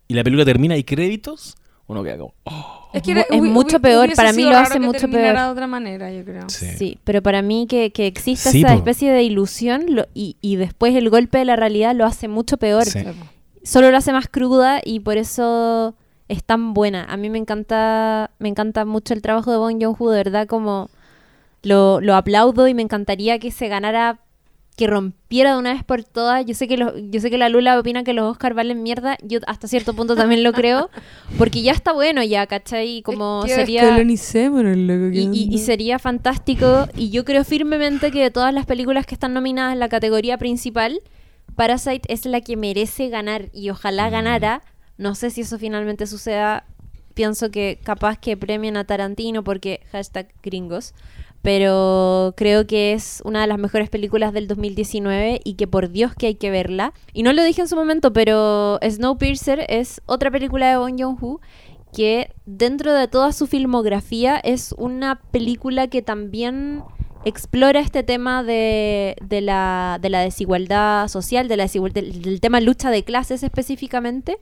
y 0.08 0.14
la 0.14 0.24
película 0.24 0.44
termina 0.44 0.76
y 0.76 0.84
créditos, 0.84 1.56
uno 1.86 2.02
queda 2.02 2.18
como, 2.18 2.34
oh, 2.44 2.88
Es 2.92 3.02
que 3.02 3.12
era- 3.12 3.22
es 3.30 3.40
mucho 3.42 3.80
peor, 3.80 4.12
para 4.14 4.32
mí 4.32 4.42
lo 4.44 4.56
hace 4.56 4.74
que 4.74 4.80
mucho 4.80 5.08
peor. 5.08 5.36
de 5.36 5.42
otra 5.44 5.66
manera, 5.66 6.12
yo 6.12 6.24
creo. 6.24 6.48
sí. 6.48 6.66
Sí, 6.76 6.98
pero 7.04 7.22
para 7.22 7.42
mí 7.42 7.66
que, 7.68 7.90
que 7.92 8.06
exista 8.06 8.50
Sí, 8.50 8.60
esa 8.62 8.72
po. 8.72 8.78
especie 8.78 9.10
de 9.12 9.22
ilusión 9.22 9.84
lo- 9.88 10.06
y, 10.14 10.36
y 10.40 10.56
después 10.56 10.94
el 10.96 11.08
golpe 11.10 11.38
de 11.38 11.44
la 11.44 11.56
realidad 11.56 11.94
lo 11.94 12.04
hace 12.04 12.28
mucho 12.28 12.56
peor. 12.58 12.84
Sí. 12.84 13.00
Solo 13.62 13.90
lo 13.90 13.96
hace 13.96 14.12
más 14.12 14.26
cruda 14.28 14.80
y 14.84 15.00
por 15.00 15.16
eso 15.18 15.94
es 16.28 16.42
tan 16.44 16.74
buena. 16.74 17.04
A 17.04 17.16
mí 17.16 17.28
me 17.30 17.38
encanta, 17.38 18.30
me 18.38 18.48
encanta 18.48 18.84
mucho 18.84 19.14
el 19.14 19.22
trabajo 19.22 19.50
de 19.52 19.58
Bong 19.58 19.82
Joon-ho, 19.82 20.10
de 20.10 20.16
verdad 20.16 20.46
como 20.46 20.90
lo, 21.62 22.00
lo 22.00 22.14
aplaudo 22.14 22.68
y 22.68 22.74
me 22.74 22.82
encantaría 22.82 23.38
que 23.38 23.50
se 23.50 23.68
ganara 23.68 24.20
que 24.76 24.86
rompiera 24.86 25.52
de 25.52 25.58
una 25.58 25.74
vez 25.74 25.84
por 25.84 26.04
todas. 26.04 26.46
Yo 26.46 26.54
sé 26.54 26.66
que 26.66 26.78
los, 26.78 26.92
yo 27.10 27.20
sé 27.20 27.30
que 27.30 27.36
la 27.36 27.48
Lula 27.50 27.78
opina 27.78 28.02
que 28.02 28.14
los 28.14 28.30
Oscars 28.30 28.56
valen 28.56 28.82
mierda. 28.82 29.18
Yo 29.22 29.38
hasta 29.46 29.68
cierto 29.68 29.92
punto 29.94 30.16
también 30.16 30.42
lo 30.42 30.52
creo. 30.52 30.88
Porque 31.38 31.60
ya 31.60 31.72
está 31.72 31.92
bueno 31.92 32.22
ya, 32.22 32.46
¿cachai? 32.46 33.02
Como 33.02 33.42
Es 33.44 33.50
que 33.52 33.56
sería... 33.60 33.82
loco, 33.84 35.10
Y, 35.12 35.48
¿qué 35.50 35.54
y- 35.54 35.58
sería 35.58 35.98
fantástico. 35.98 36.88
Y 36.96 37.10
yo 37.10 37.24
creo 37.26 37.44
firmemente 37.44 38.10
que 38.10 38.22
de 38.22 38.30
todas 38.30 38.54
las 38.54 38.64
películas 38.64 39.04
que 39.06 39.14
están 39.14 39.34
nominadas 39.34 39.74
en 39.74 39.80
la 39.80 39.88
categoría 39.90 40.38
principal, 40.38 41.00
Parasite 41.56 42.10
es 42.12 42.24
la 42.24 42.40
que 42.40 42.56
merece 42.56 43.08
ganar. 43.10 43.50
Y 43.52 43.70
ojalá 43.70 44.08
Mm. 44.08 44.12
ganara. 44.12 44.62
No 44.96 45.14
sé 45.14 45.30
si 45.30 45.42
eso 45.42 45.58
finalmente 45.58 46.06
suceda. 46.06 46.64
Pienso 47.12 47.50
que 47.50 47.78
capaz 47.82 48.18
que 48.18 48.36
premien 48.36 48.76
a 48.78 48.84
Tarantino 48.84 49.42
porque 49.44 49.80
hashtag 49.92 50.28
gringos. 50.42 50.94
Pero 51.42 52.34
creo 52.36 52.66
que 52.66 52.92
es 52.92 53.22
una 53.24 53.40
de 53.40 53.46
las 53.46 53.58
mejores 53.58 53.88
películas 53.88 54.32
del 54.32 54.46
2019 54.46 55.40
y 55.42 55.54
que 55.54 55.66
por 55.66 55.90
Dios 55.90 56.14
que 56.14 56.26
hay 56.26 56.34
que 56.34 56.50
verla. 56.50 56.92
Y 57.14 57.22
no 57.22 57.32
lo 57.32 57.42
dije 57.42 57.62
en 57.62 57.68
su 57.68 57.76
momento, 57.76 58.12
pero 58.12 58.78
Snowpiercer 58.86 59.64
es 59.68 60.02
otra 60.06 60.30
película 60.30 60.68
de 60.70 60.76
Bong 60.76 61.00
Joon-ho 61.00 61.40
que 61.94 62.30
dentro 62.46 62.92
de 62.94 63.08
toda 63.08 63.32
su 63.32 63.46
filmografía 63.46 64.36
es 64.36 64.74
una 64.78 65.20
película 65.32 65.88
que 65.88 66.02
también 66.02 66.82
explora 67.24 67.80
este 67.80 68.02
tema 68.02 68.44
de, 68.44 69.16
de 69.26 69.40
la, 69.40 69.98
de 70.00 70.08
la 70.08 70.20
desigualdad 70.20 71.08
social, 71.08 71.48
de 71.48 71.56
la 71.56 71.64
desigual- 71.64 71.92
del, 71.92 72.22
del 72.22 72.40
tema 72.40 72.60
lucha 72.60 72.90
de 72.90 73.02
clases 73.02 73.42
específicamente, 73.42 74.38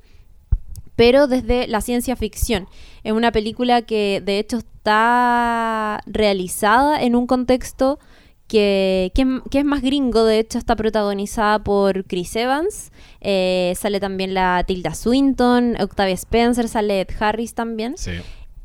pero 0.98 1.28
desde 1.28 1.68
la 1.68 1.80
ciencia 1.80 2.16
ficción. 2.16 2.66
Es 3.04 3.12
una 3.12 3.30
película 3.30 3.82
que 3.82 4.20
de 4.24 4.40
hecho 4.40 4.56
está 4.58 6.00
realizada 6.06 7.00
en 7.00 7.14
un 7.14 7.26
contexto 7.28 8.00
que, 8.48 9.12
que, 9.14 9.22
es- 9.22 9.28
que 9.50 9.58
es 9.60 9.64
más 9.64 9.80
gringo, 9.82 10.24
de 10.24 10.40
hecho 10.40 10.58
está 10.58 10.74
protagonizada 10.74 11.62
por 11.62 12.04
Chris 12.04 12.34
Evans, 12.34 12.90
eh, 13.20 13.74
sale 13.76 14.00
también 14.00 14.34
la 14.34 14.64
Tilda 14.66 14.92
Swinton, 14.94 15.80
Octavia 15.80 16.14
Spencer, 16.14 16.66
sale 16.66 17.02
Ed 17.02 17.08
Harris 17.20 17.54
también. 17.54 17.96
Sí. 17.96 18.12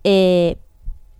Eh, 0.03 0.57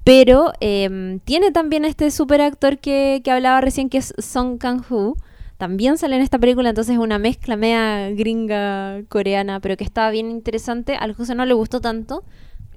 pero 0.04 0.52
em, 0.62 1.20
tiene 1.20 1.52
también 1.52 1.86
este 1.86 2.10
super 2.10 2.42
actor 2.42 2.80
que, 2.80 3.22
que 3.24 3.32
hablaba 3.32 3.62
recién, 3.62 3.88
que 3.90 4.00
es 4.00 4.14
Song 4.18 4.58
Kang-ho. 4.58 5.16
También 5.58 5.98
sale 5.98 6.16
en 6.16 6.22
esta 6.22 6.40
película, 6.40 6.70
entonces 6.70 6.94
es 6.96 7.00
una 7.00 7.20
mezcla 7.20 7.56
media 7.56 8.10
gringa 8.12 9.04
coreana, 9.08 9.60
pero 9.60 9.78
que 9.78 9.84
estaba 9.84 10.10
bien 10.12 10.30
interesante. 10.32 10.96
Al 10.96 11.14
José 11.14 11.36
no 11.36 11.46
le 11.46 11.54
gustó 11.54 11.80
tanto. 11.82 12.24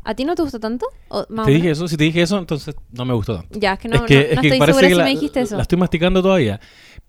¿A 0.05 0.15
ti 0.15 0.25
no 0.25 0.37
te 0.37 0.43
gustó 0.43 0.61
tanto? 0.61 0.87
¿O 1.09 1.27
más 1.31 1.45
o 1.45 1.47
Te 1.49 1.55
dije 1.55 1.71
eso, 1.73 1.89
si 1.89 1.97
te 1.97 2.05
dije 2.05 2.23
eso, 2.23 2.39
entonces 2.39 2.77
no 2.93 3.05
me 3.05 3.13
gustó 3.15 3.39
tanto. 3.39 3.59
Ya, 3.59 3.73
es 3.73 3.79
que 3.81 3.89
no, 3.89 3.97
es 3.97 4.03
que, 4.03 4.15
no- 4.15 4.21
es 4.21 4.35
no 4.37 4.41
que 4.43 4.47
estoy 4.49 4.59
parece 4.61 4.79
segura 4.79 4.89
que 4.89 4.95
si 4.95 5.03
me 5.03 5.11
dijiste 5.11 5.41
eso. 5.41 5.57
la 5.57 5.63
estoy 5.63 5.79
masticando 5.79 6.23
todavía. 6.23 6.61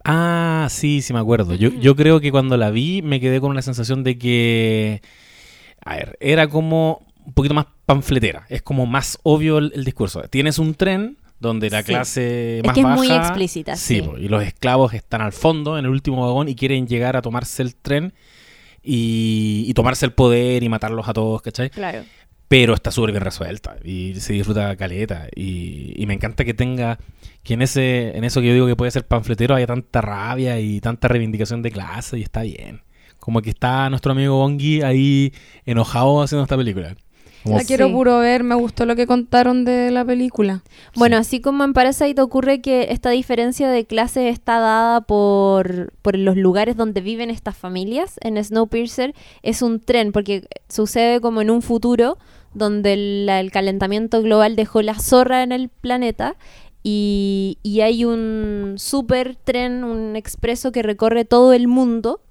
Ah, 0.03 0.67
sí, 0.71 1.01
sí 1.03 1.13
me 1.13 1.19
acuerdo. 1.19 1.53
Yo, 1.53 1.69
yo 1.69 1.95
creo 1.95 2.19
que 2.19 2.31
cuando 2.31 2.57
la 2.57 2.71
vi 2.71 3.01
me 3.03 3.19
quedé 3.19 3.39
con 3.39 3.51
una 3.51 3.61
sensación 3.61 4.03
de 4.03 4.17
que, 4.17 5.01
a 5.85 5.95
ver, 5.95 6.17
era 6.21 6.47
como 6.47 7.05
un 7.23 7.33
poquito 7.33 7.53
más 7.53 7.67
panfletera. 7.85 8.45
Es 8.49 8.61
como 8.63 8.85
más 8.87 9.19
obvio 9.23 9.59
el, 9.59 9.71
el 9.75 9.83
discurso. 9.85 10.21
Tienes 10.23 10.57
un 10.57 10.73
tren 10.73 11.17
donde 11.39 11.69
la 11.69 11.81
Sí. 11.81 11.87
clase 11.87 12.57
Es 12.59 12.65
más 12.65 12.73
que 12.73 12.79
es 12.79 12.83
baja... 12.85 12.95
muy 12.95 13.11
explícita, 13.11 13.75
sí. 13.75 14.01
po, 14.01 14.17
y 14.17 14.27
los 14.27 14.43
esclavos 14.43 14.93
están 14.93 15.21
al 15.21 15.33
fondo, 15.33 15.77
en 15.77 15.85
el 15.85 15.91
último 15.91 16.21
vagón, 16.25 16.47
y 16.49 16.55
quieren 16.55 16.87
llegar 16.87 17.15
a 17.15 17.21
tomarse 17.21 17.61
el 17.63 17.75
tren 17.75 18.13
y, 18.83 19.65
y 19.67 19.73
tomarse 19.73 20.05
el 20.05 20.13
poder 20.13 20.63
y 20.63 20.69
matarlos 20.69 21.07
a 21.07 21.13
todos, 21.13 21.41
¿cachai? 21.41 21.69
Claro. 21.69 22.03
pero 22.47 22.73
está 22.73 22.91
súper 22.91 23.11
bien 23.11 23.23
resuelta 23.23 23.75
y 23.83 24.15
se 24.15 24.31
disfruta 24.33 24.73
caleta 24.77 25.27
y, 25.35 25.93
y 26.01 26.05
me 26.05 26.13
encanta 26.13 26.45
que 26.45 26.53
tenga 26.53 26.97
que 27.43 27.55
en 27.55 27.61
ese 27.61 28.17
en 28.17 28.23
eso 28.23 28.39
que 28.39 28.47
yo 28.47 28.53
digo 28.53 28.67
que 28.67 28.75
puede 28.77 28.91
ser 28.91 29.05
panfletero 29.05 29.53
haya 29.55 29.67
tanta 29.67 29.99
rabia 30.01 30.57
y 30.59 30.79
tanta 30.79 31.09
reivindicación 31.09 31.61
de 31.61 31.71
clase 31.71 32.17
y 32.17 32.21
está 32.23 32.43
bien 32.43 32.81
como 33.19 33.41
que 33.41 33.49
está 33.49 33.89
nuestro 33.89 34.13
amigo 34.13 34.37
Bongi 34.37 34.81
ahí 34.81 35.33
enojado 35.65 36.21
haciendo 36.21 36.43
esta 36.43 36.55
película 36.55 36.95
Como- 37.47 37.57
La 37.59 37.63
quiero 37.65 37.87
Sí. 37.87 37.93
puro 37.93 38.19
ver, 38.19 38.43
me 38.43 38.55
gustó 38.55 38.85
lo 38.85 38.95
que 38.95 39.07
contaron 39.07 39.65
de 39.65 39.89
la 39.91 40.05
película. 40.05 40.63
Bueno, 40.95 41.17
Sí. 41.17 41.21
así 41.21 41.41
como 41.41 41.63
en 41.63 41.73
Parasite 41.73 42.21
ocurre 42.21 42.61
que 42.61 42.87
esta 42.91 43.09
diferencia 43.09 43.69
de 43.69 43.85
clases 43.85 44.31
está 44.33 44.59
dada 44.59 45.01
por, 45.01 45.93
por 46.01 46.17
los 46.17 46.37
lugares 46.37 46.75
donde 46.77 47.01
viven 47.01 47.29
estas 47.29 47.57
familias, 47.57 48.15
en 48.21 48.43
Snowpiercer 48.43 49.13
es 49.43 49.61
un 49.61 49.79
tren, 49.79 50.11
porque 50.11 50.47
sucede 50.69 51.21
como 51.21 51.41
en 51.41 51.49
un 51.49 51.61
futuro 51.61 52.17
donde 52.53 52.93
el, 52.93 53.29
el 53.29 53.51
calentamiento 53.51 54.21
global 54.21 54.55
dejó 54.55 54.81
la 54.81 54.95
zorra 54.99 55.43
en 55.43 55.51
el 55.51 55.69
planeta 55.69 56.35
y, 56.83 57.57
y 57.63 57.81
hay 57.81 58.05
un 58.05 58.75
super 58.77 59.35
tren, 59.35 59.83
un 59.83 60.15
expreso 60.15 60.71
que 60.71 60.81
recorre 60.83 61.25
todo 61.25 61.53
el 61.53 61.67
mundo 61.67 62.21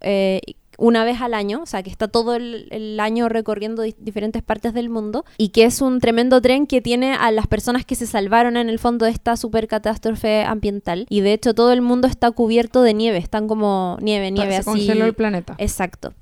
eh, 0.00 0.40
una 0.82 1.04
vez 1.04 1.20
al 1.20 1.32
año, 1.32 1.60
o 1.62 1.66
sea, 1.66 1.82
que 1.82 1.90
está 1.90 2.08
todo 2.08 2.34
el, 2.34 2.66
el 2.70 2.98
año 2.98 3.28
recorriendo 3.28 3.82
di- 3.82 3.94
diferentes 3.98 4.42
partes 4.42 4.74
del 4.74 4.88
mundo 4.90 5.24
y 5.38 5.50
que 5.50 5.64
es 5.64 5.80
un 5.80 6.00
tremendo 6.00 6.40
tren 6.40 6.66
que 6.66 6.80
tiene 6.80 7.14
a 7.14 7.30
las 7.30 7.46
personas 7.46 7.84
que 7.84 7.94
se 7.94 8.06
salvaron 8.06 8.56
en 8.56 8.68
el 8.68 8.78
fondo 8.78 9.04
de 9.06 9.12
esta 9.12 9.36
super 9.36 9.68
catástrofe 9.68 10.42
ambiental 10.42 11.06
y 11.08 11.20
de 11.20 11.32
hecho 11.34 11.54
todo 11.54 11.72
el 11.72 11.82
mundo 11.82 12.08
está 12.08 12.30
cubierto 12.32 12.82
de 12.82 12.94
nieve, 12.94 13.18
están 13.18 13.46
como 13.48 13.96
nieve, 14.00 14.30
nieve 14.30 14.52
se 14.52 14.58
así. 14.58 14.64
congeló 14.64 15.04
el 15.04 15.14
planeta. 15.14 15.54
Exacto. 15.58 16.12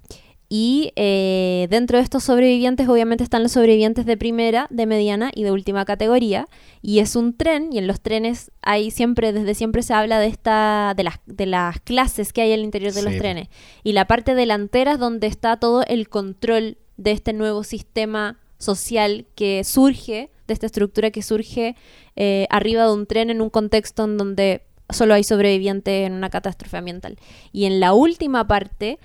Y 0.52 0.92
eh, 0.96 1.68
dentro 1.70 1.98
de 1.98 2.02
estos 2.02 2.24
sobrevivientes, 2.24 2.88
obviamente 2.88 3.22
están 3.22 3.44
los 3.44 3.52
sobrevivientes 3.52 4.04
de 4.04 4.16
primera, 4.16 4.66
de 4.68 4.84
mediana 4.84 5.30
y 5.32 5.44
de 5.44 5.52
última 5.52 5.84
categoría. 5.84 6.48
Y 6.82 6.98
es 6.98 7.14
un 7.14 7.36
tren, 7.36 7.72
y 7.72 7.78
en 7.78 7.86
los 7.86 8.00
trenes 8.00 8.50
hay 8.60 8.90
siempre, 8.90 9.32
desde 9.32 9.54
siempre 9.54 9.84
se 9.84 9.94
habla 9.94 10.18
de 10.18 10.26
esta, 10.26 10.94
de 10.96 11.04
las, 11.04 11.20
de 11.26 11.46
las 11.46 11.78
clases 11.78 12.32
que 12.32 12.42
hay 12.42 12.52
al 12.52 12.64
interior 12.64 12.92
de 12.92 13.02
los 13.02 13.16
trenes. 13.16 13.48
Y 13.84 13.92
la 13.92 14.08
parte 14.08 14.34
delantera 14.34 14.94
es 14.94 14.98
donde 14.98 15.28
está 15.28 15.56
todo 15.56 15.84
el 15.86 16.08
control 16.08 16.78
de 16.96 17.12
este 17.12 17.32
nuevo 17.32 17.62
sistema 17.62 18.40
social 18.58 19.26
que 19.36 19.62
surge, 19.62 20.30
de 20.48 20.54
esta 20.54 20.66
estructura 20.66 21.12
que 21.12 21.22
surge 21.22 21.76
eh, 22.16 22.48
arriba 22.50 22.86
de 22.86 22.92
un 22.92 23.06
tren 23.06 23.30
en 23.30 23.40
un 23.40 23.50
contexto 23.50 24.02
en 24.02 24.18
donde 24.18 24.62
solo 24.88 25.14
hay 25.14 25.22
sobrevivientes 25.22 26.08
en 26.08 26.12
una 26.12 26.28
catástrofe 26.28 26.76
ambiental. 26.76 27.18
Y 27.52 27.66
en 27.66 27.78
la 27.78 27.92
última 27.92 28.48
parte, 28.48 28.98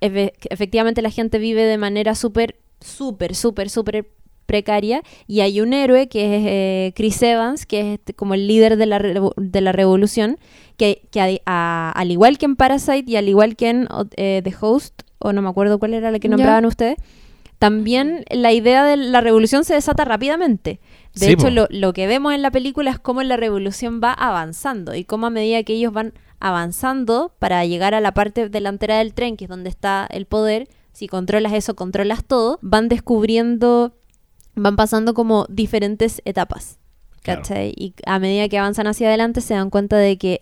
efectivamente 0.00 1.02
la 1.02 1.10
gente 1.10 1.38
vive 1.38 1.64
de 1.64 1.78
manera 1.78 2.14
súper, 2.14 2.56
súper, 2.80 3.34
súper, 3.34 3.70
súper 3.70 4.06
precaria. 4.46 5.02
Y 5.26 5.40
hay 5.40 5.60
un 5.60 5.72
héroe 5.74 6.08
que 6.08 6.36
es 6.36 6.42
eh, 6.46 6.92
Chris 6.94 7.20
Evans, 7.22 7.66
que 7.66 7.80
es 7.80 7.86
este, 7.98 8.14
como 8.14 8.34
el 8.34 8.46
líder 8.46 8.76
de 8.76 8.86
la, 8.86 8.98
de 9.36 9.60
la 9.60 9.72
revolución, 9.72 10.38
que, 10.76 11.02
que 11.10 11.20
a- 11.20 11.40
a- 11.46 11.92
al 11.92 12.10
igual 12.10 12.38
que 12.38 12.46
en 12.46 12.56
Parasite 12.56 13.04
y 13.10 13.16
al 13.16 13.28
igual 13.28 13.56
que 13.56 13.68
en 13.70 13.88
eh, 14.16 14.40
The 14.42 14.54
Host, 14.60 15.02
o 15.18 15.32
no 15.32 15.42
me 15.42 15.48
acuerdo 15.50 15.78
cuál 15.78 15.94
era 15.94 16.10
la 16.10 16.18
que 16.18 16.28
nombraban 16.28 16.64
ustedes, 16.64 16.96
también 17.58 18.24
la 18.30 18.52
idea 18.52 18.84
de 18.84 18.96
la 18.96 19.20
revolución 19.20 19.64
se 19.64 19.74
desata 19.74 20.04
rápidamente. 20.04 20.78
De 21.14 21.26
Sí, 21.26 21.32
hecho, 21.32 21.50
lo, 21.50 21.66
lo 21.70 21.92
que 21.92 22.06
vemos 22.06 22.32
en 22.32 22.42
la 22.42 22.52
película 22.52 22.90
es 22.92 22.98
cómo 23.00 23.22
la 23.24 23.36
revolución 23.36 24.00
va 24.02 24.12
avanzando 24.12 24.94
y 24.94 25.02
cómo 25.04 25.26
a 25.26 25.30
medida 25.30 25.62
que 25.64 25.72
ellos 25.74 25.92
van 25.92 26.12
avanzando 26.40 27.34
para 27.38 27.64
llegar 27.64 27.94
a 27.94 28.00
la 28.00 28.12
parte 28.12 28.48
delantera 28.48 28.98
del 28.98 29.14
tren, 29.14 29.36
que 29.36 29.44
es 29.44 29.48
donde 29.48 29.70
está 29.70 30.06
el 30.10 30.26
poder, 30.26 30.68
si 30.92 31.06
controlas 31.06 31.52
eso, 31.52 31.76
controlas 31.76 32.24
todo, 32.24 32.58
van 32.62 32.88
descubriendo, 32.88 33.94
van 34.54 34.76
pasando 34.76 35.14
como 35.14 35.46
diferentes 35.48 36.22
etapas. 36.24 36.78
Claro. 37.22 37.42
¿Cachai? 37.42 37.72
Y 37.76 37.94
a 38.06 38.18
medida 38.18 38.48
que 38.48 38.58
avanzan 38.58 38.86
hacia 38.86 39.08
adelante 39.08 39.40
se 39.40 39.54
dan 39.54 39.70
cuenta 39.70 39.96
de 39.96 40.18
que, 40.18 40.40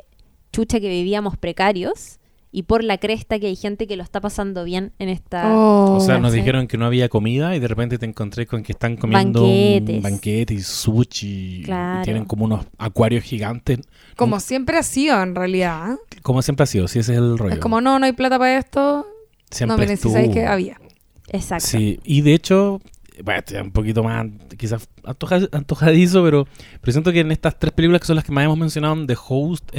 chucha, 0.52 0.80
que 0.80 0.88
vivíamos 0.88 1.36
precarios 1.36 2.15
y 2.56 2.62
por 2.62 2.82
la 2.82 2.96
cresta 2.96 3.38
que 3.38 3.48
hay 3.48 3.54
gente 3.54 3.86
que 3.86 3.96
lo 3.98 4.02
está 4.02 4.22
pasando 4.22 4.64
bien 4.64 4.94
en 4.98 5.10
esta... 5.10 5.54
Oh, 5.54 5.96
O 5.96 6.00
sea, 6.00 6.18
nos 6.18 6.32
dijeron 6.32 6.66
que 6.68 6.78
no 6.78 6.86
había 6.86 7.10
comida 7.10 7.54
y 7.54 7.60
de 7.60 7.68
repente 7.68 7.98
te 7.98 8.06
encontré 8.06 8.46
con 8.46 8.62
que 8.62 8.72
están 8.72 8.96
comiendo 8.96 9.42
Banquetes. 9.42 9.96
un 9.96 10.02
banquete 10.02 10.54
y 10.54 10.60
sushi. 10.62 11.60
y 11.60 11.62
Claro. 11.64 12.02
tienen 12.02 12.24
como 12.24 12.46
unos 12.46 12.64
acuarios 12.78 13.24
gigantes. 13.24 13.80
como 14.16 14.40
siempre 14.40 14.78
ha 14.78 14.82
sido 14.82 15.22
en 15.22 15.34
realidad. 15.34 15.92
¿eh? 15.92 16.16
Como 16.22 16.40
siempre 16.40 16.64
ha 16.64 16.66
sido, 16.66 16.88
si 16.88 17.00
ese 17.00 17.12
es 17.12 17.18
el 17.18 17.36
rollo. 17.36 17.52
Es 17.52 17.60
como, 17.60 17.82
no, 17.82 17.98
no 17.98 18.06
hay 18.06 18.12
plata 18.12 18.38
para 18.38 18.56
esto. 18.56 19.06
siempre 19.50 19.86
no, 19.86 19.96
sabéis 19.98 20.32
que 20.32 20.46
había. 20.46 20.80
Exacto. 21.28 21.66
Sí, 21.66 22.00
y 22.04 22.22
de 22.22 22.32
hecho, 22.32 22.80
bueno, 23.24 23.42
un 23.62 23.70
poquito 23.70 24.02
más 24.02 24.26
quizás 24.58 24.88
antoja- 25.04 25.48
antojadizo, 25.52 26.22
pero, 26.24 26.46
pero 26.80 26.92
siento 26.92 27.12
que 27.12 27.20
en 27.20 27.32
estas 27.32 27.58
tres 27.58 27.72
películas 27.72 28.00
que 28.00 28.06
son 28.06 28.16
las 28.16 28.24
que 28.24 28.32
más 28.32 28.44
hemos 28.44 28.58
mencionado, 28.58 29.06
The 29.06 29.16
Host, 29.28 29.70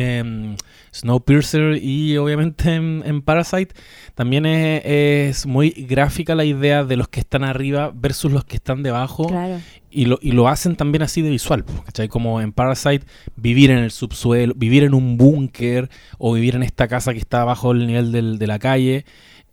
Snowpiercer 0.94 1.78
y 1.84 2.18
obviamente 2.18 2.74
en, 2.76 3.04
en 3.06 3.22
Parasite, 3.22 3.74
también 4.16 4.46
es, 4.46 4.82
es 4.86 5.46
muy 5.46 5.70
gráfica 5.70 6.36
la 6.36 6.46
idea 6.46 6.84
de 6.84 6.98
los 6.98 7.08
que 7.08 7.20
están 7.20 7.44
arriba 7.44 7.92
versus 7.94 8.32
los 8.32 8.46
que 8.46 8.56
están 8.56 8.84
debajo. 8.84 9.28
Claro. 9.28 9.60
Y 9.90 10.06
lo, 10.06 10.20
y 10.22 10.32
lo 10.34 10.48
hacen 10.48 10.76
también 10.76 11.02
así 11.02 11.22
de 11.22 11.30
visual, 11.30 11.64
¿cachai? 11.86 12.08
Como 12.08 12.42
en 12.42 12.52
Parasite, 12.52 13.06
vivir 13.36 13.72
en 13.72 13.80
el 13.80 13.92
subsuelo, 13.92 14.54
vivir 14.56 14.84
en 14.84 14.94
un 14.94 15.18
búnker 15.18 15.90
o 16.18 16.34
vivir 16.34 16.56
en 16.56 16.64
esta 16.64 16.88
casa 16.88 17.14
que 17.14 17.20
está 17.20 17.44
bajo 17.46 17.72
el 17.72 17.88
nivel 17.88 18.12
del- 18.12 18.38
de 18.38 18.48
la 18.48 18.60
calle. 18.60 19.06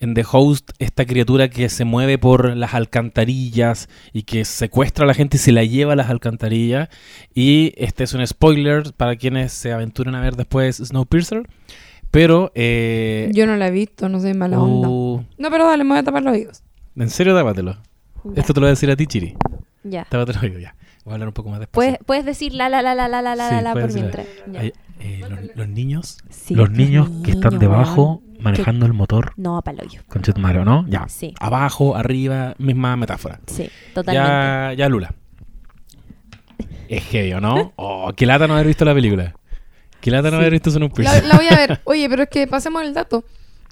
En 0.04 0.14
The 0.14 0.24
Host 0.30 0.70
esta 0.78 1.04
criatura 1.06 1.48
que 1.48 1.68
se 1.68 1.84
mueve 1.84 2.18
por 2.18 2.56
las 2.56 2.74
alcantarillas 2.74 3.88
y 4.12 4.22
que 4.22 4.44
secuestra 4.44 5.04
a 5.04 5.08
la 5.08 5.14
gente 5.14 5.38
y 5.38 5.40
se 5.40 5.50
la 5.50 5.64
lleva 5.64 5.94
a 5.94 5.96
las 5.96 6.10
alcantarillas. 6.10 6.88
Y 7.34 7.72
este 7.76 8.04
es 8.04 8.12
un 8.14 8.24
spoiler 8.26 8.92
para 8.96 9.16
quienes 9.16 9.52
se 9.52 9.72
aventuren 9.72 10.14
a 10.14 10.20
ver 10.20 10.36
después 10.36 10.76
Snowpiercer. 10.76 11.48
Pero... 12.10 12.52
Eh, 12.54 13.30
Yo 13.32 13.46
no 13.46 13.56
la 13.56 13.68
he 13.68 13.70
visto, 13.70 14.08
no 14.08 14.20
soy 14.20 14.34
mala 14.34 14.60
onda. 14.60 14.88
uh, 14.88 15.24
No, 15.38 15.50
pero 15.50 15.66
dale, 15.66 15.82
me 15.84 15.90
voy 15.90 15.98
a 15.98 16.02
tapar 16.04 16.22
los 16.22 16.32
oídos. 16.34 16.62
en 16.96 17.10
serio, 17.10 17.34
tápatelo. 17.34 17.78
Ya. 18.24 18.40
Esto 18.40 18.54
te 18.54 18.60
lo 18.60 18.66
voy 18.66 18.68
a 18.68 18.70
decir 18.70 18.90
a 18.90 18.96
ti, 18.96 19.06
Chiri. 19.06 19.34
Ya. 19.82 20.04
Tápate 20.08 20.34
los 20.34 20.42
oídos, 20.42 20.62
ya. 20.62 20.76
Voy 21.04 21.12
a 21.12 21.14
hablar 21.14 21.28
un 21.28 21.34
poco 21.34 21.50
más 21.50 21.58
despacio. 21.60 21.74
Puedes, 21.74 21.98
puedes 22.06 22.24
decir 22.24 22.54
la 22.54 22.68
la 22.68 22.80
la 22.82 22.94
la 22.94 23.08
la 23.08 23.20
la 23.20 23.34
la 23.34 23.48
Sí, 23.48 23.54
la, 23.56 23.62
la 23.62 23.72
por 23.74 23.92
mientras. 23.92 24.26
Ya. 24.50 24.60
Ay, 24.60 24.72
eh, 25.00 25.20
los, 25.28 25.56
los 25.56 25.68
niños... 25.68 26.18
Sí, 26.30 26.54
los 26.54 26.70
niños 26.70 27.10
que 27.24 27.32
están 27.32 27.58
debajo 27.58 28.22
weón. 28.24 28.33
Manejando 28.44 28.86
el 28.86 28.92
motor 28.92 29.32
No, 29.36 29.60
paloyo. 29.62 30.02
con 30.08 30.22
Mario, 30.40 30.64
¿no? 30.64 30.84
Ya. 30.88 31.06
Sí. 31.08 31.34
Abajo, 31.40 31.96
arriba, 31.96 32.54
misma 32.58 32.96
metáfora. 32.96 33.40
Sí, 33.46 33.68
totalmente. 33.94 34.28
Ya, 34.28 34.72
ya 34.76 34.88
Lula. 34.88 35.14
Es 36.88 37.02
heavy, 37.04 37.32
¿o 37.32 37.40
¿no? 37.40 37.72
Oh, 37.76 38.12
qué 38.14 38.26
lata 38.26 38.46
no 38.46 38.54
haber 38.54 38.66
visto 38.66 38.84
la 38.84 38.94
película. 38.94 39.34
Qué 40.00 40.10
lata 40.10 40.30
no 40.30 40.36
Sí. 40.36 40.40
haber 40.42 40.52
visto 40.52 40.70
Son 40.70 40.82
un 40.82 40.92
La, 40.98 41.20
la 41.22 41.36
voy 41.36 41.46
a 41.48 41.56
ver. 41.56 41.80
Oye, 41.84 42.08
pero 42.08 42.24
es 42.24 42.28
que 42.28 42.46
pasemos 42.46 42.82
el 42.82 42.92
dato. 42.94 43.24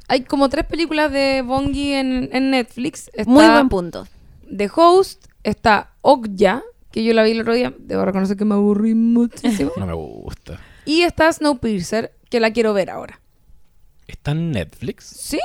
Hay 0.08 0.22
como 0.22 0.48
tres 0.48 0.64
películas 0.66 1.12
de 1.12 1.42
Bongi 1.42 1.92
en, 1.92 2.30
en 2.32 2.50
Netflix. 2.50 3.08
Está 3.14 3.30
Muy 3.30 3.46
buen 3.46 3.68
punto. 3.68 4.06
The 4.54 4.70
Host, 4.74 5.26
está 5.44 5.92
Okja, 6.00 6.62
que 6.90 7.04
yo 7.04 7.12
la 7.14 7.22
vi 7.22 7.32
el 7.32 7.40
otro 7.42 7.54
día. 7.54 7.72
Debo 7.78 8.04
reconocer 8.04 8.36
que 8.36 8.44
me 8.44 8.54
aburrí 8.54 8.94
muchísimo. 8.94 9.70
No 9.76 9.86
me 9.86 9.92
gusta. 9.94 10.58
y 10.84 11.02
está 11.02 11.32
Snowpiercer, 11.32 12.12
que 12.30 12.40
la 12.40 12.50
quiero 12.52 12.72
ver 12.74 12.90
ahora. 12.90 13.20
¿Está 14.06 14.32
en 14.32 14.50
Netflix? 14.52 15.04
Sí, 15.04 15.38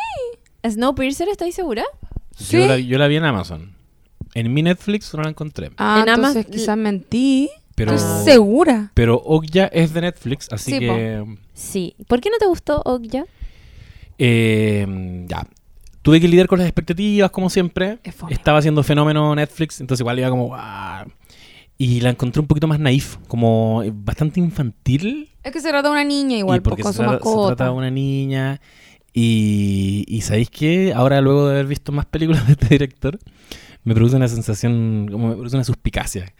Snowpiercer, 0.68 1.30
¿estáis 1.30 1.56
segura? 1.56 1.84
Sí. 2.36 2.58
Yo, 2.60 2.68
la, 2.68 2.78
yo 2.78 2.98
la 2.98 3.08
vi 3.08 3.16
en 3.18 3.26
Amazon. 3.26 3.74
En 4.34 4.54
mi 4.54 4.62
Netflix 4.62 5.14
no 5.14 5.24
la 5.24 5.30
encontré. 5.30 5.72
Ah, 5.78 6.04
En 6.06 6.10
entonces 6.14 6.46
quizás 6.46 6.78
mentí. 6.78 7.50
Pero, 7.76 7.94
Estoy 7.94 8.26
segura. 8.26 8.92
pero 8.96 9.22
Okja 9.24 9.68
es 9.68 9.94
de 9.94 10.02
Netflix, 10.02 10.48
así 10.52 10.72
Sí, 10.72 10.80
que... 10.80 11.24
Sí. 11.54 11.96
¿Por 12.08 12.20
qué 12.22 12.32
no 12.32 12.38
te 12.40 12.48
gustó 12.48 12.82
Okja? 12.84 13.26
eh, 14.18 15.26
ya. 15.28 15.46
Tuve 16.02 16.22
que 16.22 16.28
lidiar 16.28 16.48
con 16.48 16.58
las 16.60 16.68
expectativas, 16.68 17.30
como 17.32 17.50
siempre. 17.50 18.00
Es. 18.04 18.16
Estaba 18.30 18.60
haciendo 18.60 18.82
fenómeno 18.82 19.36
Netflix, 19.36 19.80
entonces 19.82 20.02
igual 20.02 20.18
iba 20.20 20.30
como... 20.30 20.46
"Guau". 20.48 21.08
Y 21.80 22.02
la 22.02 22.10
encontré 22.10 22.40
un 22.42 22.48
poquito 22.48 22.68
más 22.68 22.80
naif, 22.80 23.18
como 23.28 23.84
bastante 23.94 24.40
infantil. 24.40 25.30
Es 25.44 25.52
que 25.52 25.62
se 25.62 25.70
trata 25.70 25.90
de 25.90 25.92
una 25.94 26.04
niña 26.04 26.38
igual, 26.38 26.62
porque 26.64 26.82
pues, 26.82 26.96
se, 26.96 27.04
su 27.04 27.08
trata, 27.08 27.24
se 27.24 27.48
trata 27.48 27.64
de 27.66 27.70
una 27.72 27.92
niña. 27.92 28.60
Y, 29.14 30.04
y 30.08 30.22
¿sabéis 30.22 30.50
qué? 30.50 30.94
Ahora, 30.96 31.22
luego 31.22 31.48
de 31.48 31.54
haber 31.54 31.68
visto 31.68 31.92
más 31.92 32.06
películas 32.06 32.46
de 32.48 32.54
este 32.54 32.68
director, 32.68 33.18
me 33.84 33.94
produce 33.96 34.16
una 34.16 34.28
sensación, 34.28 35.08
como 35.12 35.30
me 35.30 35.34
produce 35.36 35.56
una 35.56 35.64
suspicacia. 35.64 36.34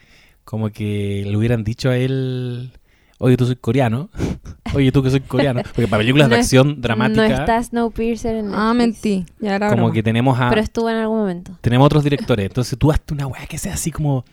Como 0.44 0.70
que 0.70 1.24
le 1.26 1.36
hubieran 1.36 1.62
dicho 1.64 1.90
a 1.90 1.96
él, 1.96 2.72
oye, 3.18 3.36
tú 3.36 3.46
soy 3.46 3.56
coreano. 3.56 4.10
oye, 4.74 4.90
tú 4.92 5.02
que 5.02 5.10
soy 5.10 5.20
coreano. 5.20 5.62
Porque 5.74 5.86
para 5.88 6.00
películas 6.00 6.28
No 6.28 6.34
de 6.34 6.40
es- 6.40 6.46
acción 6.46 6.80
dramática, 6.80 7.28
No 7.28 7.34
está 7.34 7.62
Snowpiercer 7.62 8.36
en 8.36 8.54
Ah, 8.54 8.72
Netflix. 8.74 9.04
mentí. 9.04 9.32
Ya 9.40 9.56
era 9.56 9.68
como 9.68 9.82
broma. 9.82 9.94
que 9.94 10.02
tenemos 10.02 10.38
a... 10.40 10.48
Pero 10.50 10.60
estuvo 10.62 10.88
en 10.90 10.96
algún 10.96 11.18
momento. 11.18 11.58
tenemos 11.60 11.86
otros 11.86 12.02
directores. 12.04 12.46
Entonces 12.46 12.78
tú 12.78 12.90
hazte 12.90 13.14
una 13.14 13.26
weá 13.26 13.46
que 13.46 13.58
sea 13.58 13.74
así 13.74 13.90
como, 13.90 14.24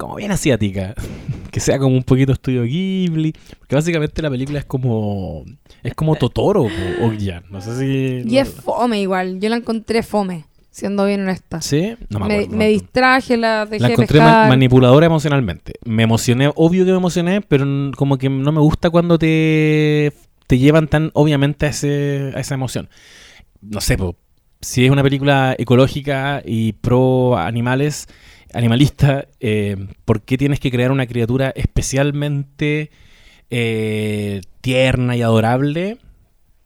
como 0.00 0.16
bien 0.16 0.32
asiática. 0.32 0.94
que 1.50 1.60
sea 1.60 1.78
como 1.78 1.94
un 1.94 2.02
poquito 2.02 2.32
estudio 2.32 2.64
Ghibli. 2.64 3.34
Porque 3.58 3.74
básicamente 3.74 4.22
la 4.22 4.30
película 4.30 4.58
es 4.58 4.64
como. 4.64 5.44
Es 5.82 5.94
como 5.94 6.16
Totoro 6.16 6.62
o 6.62 7.06
Okja. 7.06 7.42
No 7.50 7.60
sé 7.60 7.78
si. 7.78 8.28
Y 8.28 8.38
es 8.38 8.48
fome 8.48 9.00
igual. 9.00 9.38
Yo 9.40 9.48
la 9.48 9.56
encontré 9.56 10.02
fome, 10.02 10.46
siendo 10.70 11.04
bien 11.06 11.22
honesta. 11.22 11.60
¿Sí? 11.60 11.94
No 12.08 12.18
me 12.20 12.26
me, 12.26 12.34
acuerdo. 12.34 12.56
me 12.56 12.68
distraje, 12.68 13.36
la 13.36 13.66
dejé 13.66 13.82
La 13.82 13.88
encontré 13.90 14.18
pescar. 14.18 14.48
manipuladora 14.48 15.06
emocionalmente. 15.06 15.74
Me 15.84 16.02
emocioné, 16.04 16.50
obvio 16.54 16.84
que 16.84 16.92
me 16.92 16.96
emocioné, 16.96 17.42
pero 17.42 17.66
como 17.96 18.16
que 18.16 18.30
no 18.30 18.52
me 18.52 18.60
gusta 18.60 18.90
cuando 18.90 19.18
te, 19.18 20.12
te 20.46 20.58
llevan 20.58 20.88
tan 20.88 21.10
obviamente 21.12 21.66
a, 21.66 21.68
ese, 21.70 22.32
a 22.34 22.40
esa 22.40 22.54
emoción. 22.54 22.88
No 23.60 23.80
sé, 23.82 23.98
po, 23.98 24.16
si 24.62 24.84
es 24.84 24.90
una 24.90 25.02
película 25.02 25.54
ecológica 25.58 26.42
y 26.44 26.72
pro 26.72 27.36
animales, 27.36 28.06
animalista, 28.54 29.26
eh, 29.40 29.76
¿por 30.04 30.22
qué 30.22 30.36
tienes 30.38 30.60
que 30.60 30.70
crear 30.70 30.90
una 30.92 31.06
criatura 31.06 31.52
especialmente 31.56 32.90
eh, 33.50 34.40
tierna 34.60 35.16
y 35.16 35.22
adorable 35.22 35.98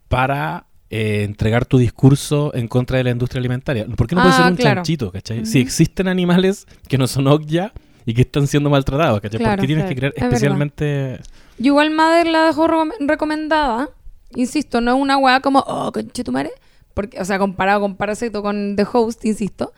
para 0.08 0.66
eh, 0.90 1.22
entregar 1.24 1.64
tu 1.66 1.78
discurso 1.78 2.54
en 2.54 2.68
contra 2.68 2.98
de 2.98 3.04
la 3.04 3.10
industria 3.10 3.40
alimentaria? 3.40 3.86
¿Por 3.86 4.06
qué 4.06 4.14
no 4.14 4.22
puede 4.22 4.34
Ah, 4.34 4.38
ser 4.38 4.50
un 4.52 4.56
claro. 4.56 4.76
chanchito, 4.76 5.10
cachai? 5.12 5.46
Si 5.46 5.60
existen 5.60 6.08
animales 6.08 6.66
que 6.88 6.98
no 6.98 7.06
son 7.06 7.26
Okja 7.26 7.72
y 8.06 8.14
que 8.14 8.22
están 8.22 8.46
siendo 8.46 8.70
maltratados, 8.70 9.20
¿cachai? 9.20 9.40
¿Por 9.40 9.60
qué 9.60 9.66
tienes 9.66 9.84
claro. 9.84 9.88
que 9.88 9.94
crear 9.96 10.12
Es 10.16 10.22
especialmente... 10.22 11.20
Yo 11.58 11.66
igual 11.66 11.90
Mother 11.92 12.26
la 12.26 12.44
dejó 12.46 12.66
recom- 12.66 12.92
recomendada. 13.00 13.88
Insisto, 14.34 14.80
no 14.80 14.94
es 14.96 15.00
una 15.00 15.16
weá 15.16 15.40
como, 15.40 15.60
oh, 15.60 15.92
conchetumare. 15.92 16.50
Porque, 16.94 17.20
o 17.20 17.24
sea, 17.24 17.38
comparado 17.38 17.80
con 17.80 17.96
Parasite 17.96 18.36
o 18.38 18.42
con 18.42 18.74
The 18.76 18.86
Host, 18.92 19.24
insisto. 19.24 19.72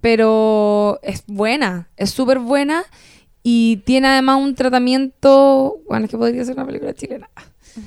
Pero 0.00 0.98
es 1.02 1.24
buena, 1.26 1.88
es 1.96 2.10
súper 2.10 2.38
buena. 2.38 2.84
Y 3.42 3.78
tiene 3.86 4.08
además 4.08 4.38
un 4.40 4.54
tratamiento. 4.54 5.76
Bueno, 5.88 6.04
es 6.04 6.10
que 6.10 6.18
podría 6.18 6.44
ser 6.44 6.54
una 6.54 6.66
película 6.66 6.92
chilena. 6.92 7.28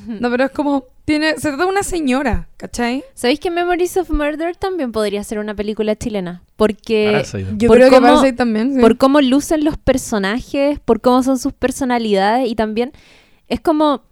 No, 0.08 0.30
pero 0.30 0.46
es 0.46 0.52
como. 0.52 0.86
Tiene, 1.04 1.34
se 1.36 1.50
trata 1.50 1.64
de 1.64 1.70
una 1.70 1.84
señora, 1.84 2.48
¿cachai? 2.58 3.04
¿Sabéis 3.16 3.40
que 3.40 3.52
Memories 3.52 3.98
of 3.98 4.10
Murder 4.12 4.56
también 4.56 4.92
podría 4.92 5.24
ser 5.24 5.40
una 5.40 5.54
película 5.56 5.96
chilena? 5.96 6.44
Porque 6.56 7.10
Parasite. 7.12 7.48
Yo 7.58 7.68
Por 7.68 7.78
creo 7.78 7.90
que 7.90 8.00
Parasite 8.00 8.34
también. 8.34 8.76
sí. 8.76 8.80
por 8.80 8.98
cómo 8.98 9.20
lucen 9.20 9.64
los 9.66 9.78
personajes, 9.78 10.80
por 10.80 11.02
cómo 11.02 11.24
son 11.24 11.38
sus 11.40 11.54
personalidades 11.54 12.48
y 12.48 12.56
también 12.56 12.94
es 13.50 13.60
como 13.60 14.04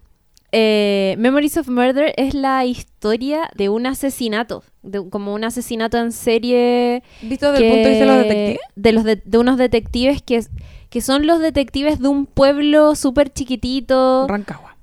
eh, 0.52 1.14
Memories 1.18 1.56
of 1.56 1.68
Murder 1.68 2.12
es 2.16 2.34
la 2.34 2.64
historia 2.64 3.50
de 3.54 3.68
un 3.68 3.86
asesinato, 3.86 4.64
de, 4.82 5.08
como 5.08 5.34
un 5.34 5.44
asesinato 5.44 5.98
en 5.98 6.12
serie 6.12 7.02
¿Visto 7.22 7.52
desde 7.52 7.66
el 7.66 7.72
punto 7.72 7.88
de 7.88 7.94
vista 7.94 8.04
de 8.04 8.10
los 8.10 8.16
detectives? 8.16 8.60
de 8.74 8.92
los 8.92 9.04
de, 9.04 9.22
de 9.24 9.38
unos 9.38 9.58
detectives 9.58 10.22
que, 10.22 10.44
que 10.88 11.00
son 11.00 11.26
los 11.26 11.40
detectives 11.40 12.00
de 12.00 12.08
un 12.08 12.26
pueblo 12.26 12.94
súper 12.96 13.32
chiquitito, 13.32 14.26
Rancagua. 14.28 14.76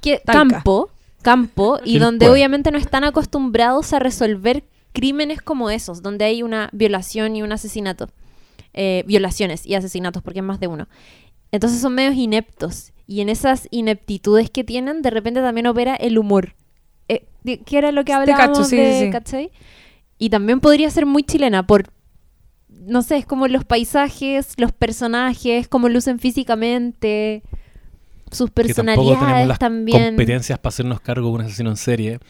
que, 0.00 0.18
Talca. 0.18 0.50
campo, 0.50 0.90
campo, 1.22 1.80
y 1.84 1.98
donde 1.98 2.28
obviamente 2.28 2.70
no 2.70 2.78
están 2.78 3.04
acostumbrados 3.04 3.92
a 3.92 3.98
resolver 3.98 4.64
crímenes 4.92 5.40
como 5.40 5.70
esos, 5.70 6.02
donde 6.02 6.24
hay 6.24 6.42
una 6.42 6.68
violación 6.72 7.36
y 7.36 7.42
un 7.42 7.52
asesinato. 7.52 8.10
Eh, 8.72 9.02
violaciones 9.04 9.66
y 9.66 9.74
asesinatos, 9.74 10.22
porque 10.22 10.38
es 10.38 10.44
más 10.44 10.60
de 10.60 10.68
uno. 10.68 10.86
Entonces 11.50 11.80
son 11.80 11.94
medios 11.94 12.14
ineptos. 12.14 12.92
Y 13.10 13.22
en 13.22 13.28
esas 13.28 13.66
ineptitudes 13.72 14.50
que 14.50 14.62
tienen, 14.62 15.02
de 15.02 15.10
repente 15.10 15.40
también 15.40 15.66
opera 15.66 15.96
el 15.96 16.16
humor. 16.16 16.54
Eh, 17.08 17.26
¿Qué 17.44 17.76
era 17.76 17.90
lo 17.90 18.04
que 18.04 18.12
hablábamos 18.12 18.58
cacho, 18.58 18.64
sí, 18.64 18.76
de, 18.76 19.00
sí. 19.00 19.10
¿cachai? 19.10 19.50
Y 20.16 20.30
también 20.30 20.60
podría 20.60 20.88
ser 20.90 21.06
muy 21.06 21.24
chilena 21.24 21.66
por, 21.66 21.92
no 22.68 23.02
sé, 23.02 23.16
es 23.16 23.26
como 23.26 23.48
los 23.48 23.64
paisajes, 23.64 24.54
los 24.58 24.70
personajes, 24.70 25.66
cómo 25.66 25.88
lucen 25.88 26.20
físicamente, 26.20 27.42
sus 28.30 28.48
que 28.52 28.72
tampoco 28.74 28.74
tenemos 28.76 29.08
personalidades 29.08 29.48
las 29.48 29.58
también. 29.58 30.10
competencias 30.10 30.60
para 30.60 30.68
hacernos 30.68 31.00
cargo 31.00 31.30
de 31.30 31.34
un 31.34 31.40
asesino 31.40 31.70
en 31.70 31.76
serie. 31.78 32.20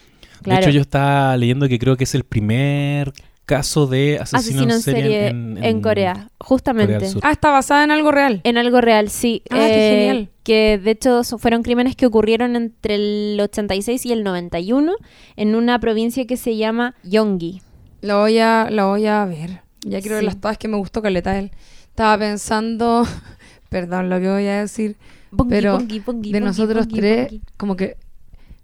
Claro. 0.40 0.62
De 0.62 0.66
hecho, 0.66 0.74
yo 0.74 0.80
estaba 0.80 1.36
leyendo 1.36 1.68
que 1.68 1.78
creo 1.78 1.98
que 1.98 2.04
es 2.04 2.14
el 2.14 2.24
primer 2.24 3.12
caso 3.54 3.86
de 3.88 4.18
asesino, 4.20 4.38
Asesino 4.62 4.74
en 4.74 4.80
serie 4.80 5.26
en, 5.28 5.82
Corea, 5.82 6.30
justamente. 6.38 6.94
Corea. 6.94 7.12
Ah, 7.22 7.32
está 7.32 7.50
basada 7.50 7.82
en 7.82 7.90
algo 7.90 8.12
real. 8.12 8.40
En 8.44 8.56
algo 8.56 8.80
real, 8.80 9.10
sí. 9.10 9.42
Ah, 9.50 9.56
qué 9.56 9.66
Eh, 9.66 9.98
genial. 10.06 10.28
Que 10.44 10.78
de 10.78 10.90
hecho 10.92 11.24
fueron 11.24 11.62
crímenes 11.64 11.96
que 11.96 12.06
ocurrieron 12.06 12.54
entre 12.54 12.94
el 12.94 13.40
86 13.40 14.06
y 14.06 14.12
el 14.12 14.22
91 14.22 14.94
en 15.34 15.54
una 15.56 15.80
provincia 15.80 16.24
que 16.26 16.36
se 16.36 16.56
llama 16.56 16.94
Yonggi. 17.02 17.60
Lo 18.02 18.20
voy 18.20 18.38
a, 18.38 18.68
lo 18.70 18.88
voy 18.90 19.06
a 19.06 19.24
ver. 19.24 19.62
Ya 19.84 20.00
quiero 20.00 20.14
ver 20.16 20.22
Sí. 20.22 20.26
las 20.26 20.40
todas 20.40 20.56
que 20.56 20.68
me 20.68 20.76
gustó 20.76 21.02
caleta 21.02 21.36
él. 21.38 21.50
Estaba 21.88 22.16
pensando, 22.18 23.04
perdón 23.68 24.08
lo 24.10 24.20
que 24.20 24.28
voy 24.30 24.46
a 24.46 24.60
decir, 24.60 24.96
Bongi, 25.32 25.50
pero 25.50 25.72
bongi, 25.74 25.98
bongi, 25.98 26.32
de 26.32 26.38
bongi, 26.40 26.46
nosotros 26.48 26.86
bongi, 26.86 27.00
tres, 27.00 27.24
bongi. 27.30 27.42
como 27.56 27.74
que 27.76 27.96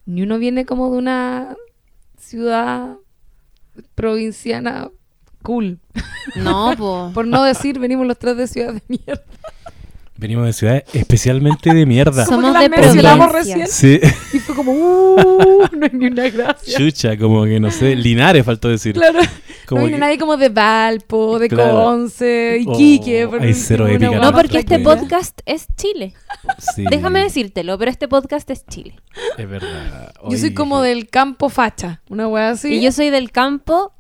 ni 0.07 0.23
uno 0.23 0.39
viene 0.39 0.65
como 0.65 0.91
de 0.93 0.99
una 0.99 1.57
ciudad 2.19 2.97
provinciana 3.95 4.89
cool. 5.43 5.79
No, 6.35 6.75
po. 6.79 7.11
Por 7.15 7.27
no 7.27 7.45
decir, 7.45 7.79
venimos 7.79 8.07
los 8.07 8.19
tres 8.19 8.37
de 8.37 8.47
ciudad 8.47 8.73
de 8.75 8.83
mierda. 8.89 9.23
Venimos 10.19 10.47
de 10.47 10.53
ciudades 10.55 10.85
especialmente 10.95 11.75
de 11.75 11.85
mierda. 11.85 12.25
Somos 12.25 12.55
de 12.55 12.69
las 12.69 12.71
mencionamos 12.71 13.29
provincia. 13.29 13.57
recién. 13.67 14.01
Sí, 14.01 14.09
Y 14.33 14.41
fue 14.41 14.55
como, 14.57 14.73
uh, 14.73 15.69
no 15.73 15.85
hay 15.87 15.91
ni 15.93 16.07
una 16.07 16.29
gracia. 16.31 16.79
chucha, 16.79 17.19
como 17.19 17.45
que 17.45 17.61
no 17.61 17.71
sé, 17.71 17.95
Linares 17.95 18.45
faltó 18.45 18.69
decir. 18.69 18.95
Claro, 18.95 19.21
Como 19.67 19.81
no 19.81 19.87
viene 19.87 19.97
que- 19.97 20.01
nadie 20.01 20.19
como 20.19 20.37
de 20.37 20.49
Valpo, 20.49 21.39
de 21.39 21.49
Claro. 21.49 21.83
Conce, 21.85 22.63
Oh, 22.67 22.73
Iquique. 22.73 23.27
por 23.29 23.43
hay 23.43 23.55
cero 23.55 23.87
épica, 23.87 24.11
No, 24.19 24.33
porque 24.33 24.59
este 24.59 24.79
podcast 24.79 25.41
es 25.47 25.67
Chile. 25.77 26.15
Sí, 26.75 26.85
Déjame 26.89 27.21
decírtelo, 27.21 27.77
pero 27.79 27.91
este 27.91 28.09
podcast 28.09 28.49
es 28.51 28.65
Chile. 28.67 28.95
Es 29.37 29.49
verdad. 29.49 30.13
Yo 30.29 30.39
soy 30.39 30.55
como 30.55 30.81
del 30.83 31.09
campo 31.09 31.49
facha, 31.49 32.03
una 32.09 32.29
wea 32.29 32.51
así. 32.51 32.75
Y 32.75 32.81
yo 32.83 32.93
soy 32.93 33.11
del 33.11 33.31
campo 33.33 33.93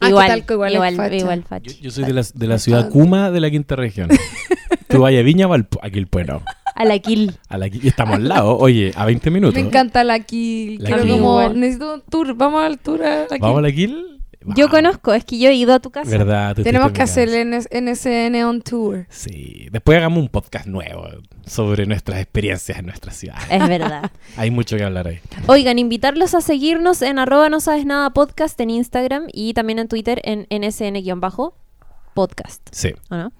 Ah, 0.00 0.10
igual, 0.10 0.28
Talco 0.28 0.54
igual 0.54 0.72
facha. 0.96 1.14
igual 1.16 1.40
Yo, 1.42 1.46
facha. 1.48 1.72
yo 1.80 1.90
soy 1.90 2.04
de 2.04 2.12
la, 2.12 2.22
de 2.32 2.46
la 2.46 2.58
ciudad 2.58 2.88
Kuma 2.88 3.32
de 3.32 3.40
la 3.40 3.50
quinta 3.50 3.74
región. 3.74 4.08
Tú 4.88 5.00
vayas 5.00 5.20
a 5.20 5.24
Viña 5.24 5.48
o 5.48 5.52
al 5.54 5.66
Aquilpueno. 5.82 6.42
A 6.76 6.84
la 6.84 7.00
kill. 7.00 7.36
A 7.48 7.58
la, 7.58 7.66
y 7.66 7.80
estamos 7.88 8.14
al 8.14 8.28
lado, 8.28 8.56
oye, 8.56 8.92
a 8.94 9.04
20 9.04 9.30
minutos. 9.32 9.54
Me 9.56 9.60
encanta 9.60 10.04
la 10.04 10.20
Kill. 10.20 10.78
La 10.80 10.90
Quiero 10.90 11.02
Kill. 11.02 11.12
como, 11.14 11.48
necesito 11.48 11.94
un 11.94 12.02
tour. 12.02 12.34
Vamos 12.36 12.62
al 12.62 12.78
tour 12.78 13.02
a 13.02 13.22
la 13.22 13.26
Kill. 13.26 13.38
¿Vamos 13.40 13.58
a 13.58 13.62
la 13.62 13.72
Kill? 13.72 14.17
Yo 14.56 14.68
conozco, 14.68 15.12
es 15.12 15.24
que 15.24 15.38
yo 15.38 15.48
he 15.48 15.54
ido 15.54 15.74
a 15.74 15.80
tu 15.80 15.90
casa. 15.90 16.10
¿Verdad? 16.10 16.54
tú 16.54 16.62
Tenemos 16.62 16.92
que 16.92 17.02
hacer 17.02 17.28
el 17.28 17.50
NS 17.50 17.68
NSN 17.72 18.36
on 18.44 18.62
tour. 18.62 19.06
Sí. 19.10 19.68
Después 19.70 19.98
hagamos 19.98 20.20
un 20.20 20.28
podcast 20.28 20.66
nuevo 20.66 21.06
sobre 21.44 21.86
nuestras 21.86 22.20
experiencias 22.20 22.78
en 22.78 22.86
nuestra 22.86 23.12
ciudad. 23.12 23.38
Es 23.50 23.68
verdad. 23.68 24.10
Hay 24.36 24.50
mucho 24.50 24.76
que 24.76 24.84
hablar 24.84 25.08
ahí. 25.08 25.20
Oigan, 25.46 25.78
invitarlos 25.78 26.34
a 26.34 26.40
seguirnos 26.40 27.02
en 27.02 27.18
arroba 27.18 27.48
no 27.48 27.60
sabes 27.60 27.84
nada 27.84 28.10
podcast 28.10 28.58
en 28.60 28.70
Instagram 28.70 29.26
y 29.32 29.54
también 29.54 29.80
en 29.80 29.88
Twitter 29.88 30.20
en 30.24 30.46
nsn-podcast. 30.50 32.60
Sí. 32.70 32.94
¿o 33.10 33.16
no? 33.16 33.32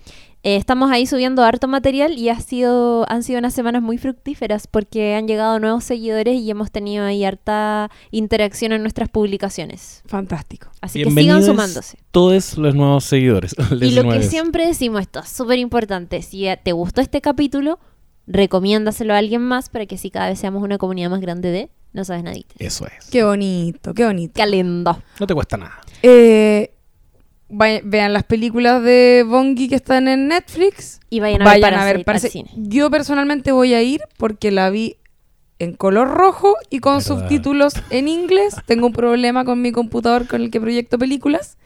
Eh, 0.45 0.55
estamos 0.55 0.91
ahí 0.93 1.05
subiendo 1.07 1.43
harto 1.43 1.67
material 1.67 2.17
y 2.17 2.29
ha 2.29 2.39
sido, 2.39 3.11
han 3.11 3.25
sido 3.25 3.41
unas 3.41 3.55
semanas 3.55 3.83
muy 3.83 3.99
fructíferas 3.99 4.69
porque 4.69 5.17
han 5.17 5.27
llegado 5.27 5.59
nuevos 5.59 5.83
seguidores 5.83 6.41
y 6.41 6.49
hemos 6.51 6.71
tenido 6.71 7.05
ahí 7.05 7.25
harta 7.25 7.91
interacción 8.13 8.73
en 8.73 8.83
nuestras 8.83 9.09
publicaciones. 9.09 10.03
Fantástico. 10.07 10.69
Así 10.81 11.03
que 11.03 11.11
sigan 11.11 11.43
sumándose. 11.43 11.99
todos 12.13 12.57
los 12.57 12.75
nuevos 12.75 13.05
seguidores. 13.05 13.55
Y 13.81 13.93
lo 13.93 14.09
que 14.09 14.23
siempre 14.23 14.67
decimos, 14.67 15.03
esto 15.03 15.21
es 15.21 15.29
súper 15.29 15.59
importante, 15.59 16.23
si 16.23 16.47
te 16.63 16.73
gustó 16.73 17.01
este 17.01 17.21
capítulo, 17.21 17.79
recomiéndaselo 18.27 19.15
a 19.15 19.19
alguien 19.19 19.43
más 19.43 19.69
para 19.69 19.87
que 19.87 19.97
así 19.97 20.11
cada 20.11 20.29
vez 20.29 20.39
seamos 20.39 20.63
una 20.63 20.79
comunidad 20.79 21.11
más 21.11 21.21
grande 21.21 21.51
de 21.51 21.71
No 21.93 22.05
Sabes 22.05 22.23
Nadita. 22.23 22.55
Eso 22.59 22.87
es. 22.87 23.07
Qué 23.11 23.25
bonito, 23.25 23.95
qué 23.95 24.05
bonito. 24.05 24.35
Qué 24.35 24.47
lindo. 24.47 25.01
No 25.19 25.27
te 25.27 25.35
cuesta 25.35 25.57
nada. 25.57 25.81
Eh, 26.03 26.75
vean 27.49 28.13
las 28.13 28.25
películas 28.25 28.83
de 28.83 29.25
Bongi 29.27 29.69
que 29.69 29.75
están 29.77 30.09
en 30.09 30.29
Netflix. 30.29 31.01
Y 31.11 31.21
vayan 31.21 31.43
a 31.43 31.45
Vayan 31.45 31.71
ver 31.71 31.75
a 31.81 31.85
ver 31.85 32.05
Parasite 32.05 32.29
al 32.39 32.45
Parasite. 32.45 32.55
cine. 32.55 32.69
Yo 32.69 32.91
personalmente 32.91 33.53
voy 33.53 33.75
a 33.75 33.83
ir 33.83 34.01
porque 34.17 34.51
la 34.51 34.71
vi 34.71 34.97
en 35.59 35.75
color 35.75 36.09
rojo 36.09 36.55
y 36.71 36.79
con 36.81 36.99
¿Verdad? 36.99 37.07
subtítulos 37.07 37.75
en 37.91 38.09
inglés. 38.09 38.55
Tengo 38.67 38.87
un 38.87 38.93
problema 38.93 39.45
con 39.45 39.61
mi 39.63 39.73
computador 39.73 40.27
con 40.27 40.43
el 40.43 40.51
que 40.51 40.61
proyecto 40.61 40.99
películas, 40.99 41.57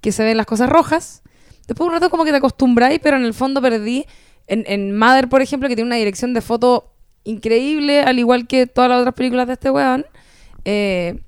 que 0.00 0.12
se 0.12 0.24
ven 0.24 0.36
las 0.36 0.46
cosas 0.46 0.68
rojas. 0.68 1.22
Después 1.66 1.78
de 1.78 1.84
un 1.86 1.92
rato 1.92 2.10
como 2.10 2.24
que 2.24 2.32
te 2.32 2.36
acostumbráis, 2.38 2.98
pero 3.02 3.16
en 3.16 3.24
el 3.24 3.32
fondo 3.34 3.62
perdí. 3.62 4.04
En, 4.48 4.64
en 4.66 4.96
Mother, 4.98 5.28
por 5.28 5.42
ejemplo, 5.42 5.68
que 5.68 5.76
tiene 5.76 5.86
una 5.88 5.96
dirección 5.96 6.34
de 6.34 6.40
foto 6.40 6.92
increíble, 7.22 8.00
al 8.02 8.18
igual 8.18 8.48
que 8.48 8.66
todas 8.66 8.90
las 8.90 8.98
otras 9.00 9.14
películas 9.14 9.46
de 9.46 9.52
este 9.52 9.70
weón. 9.70 10.04
eh, 10.64 11.20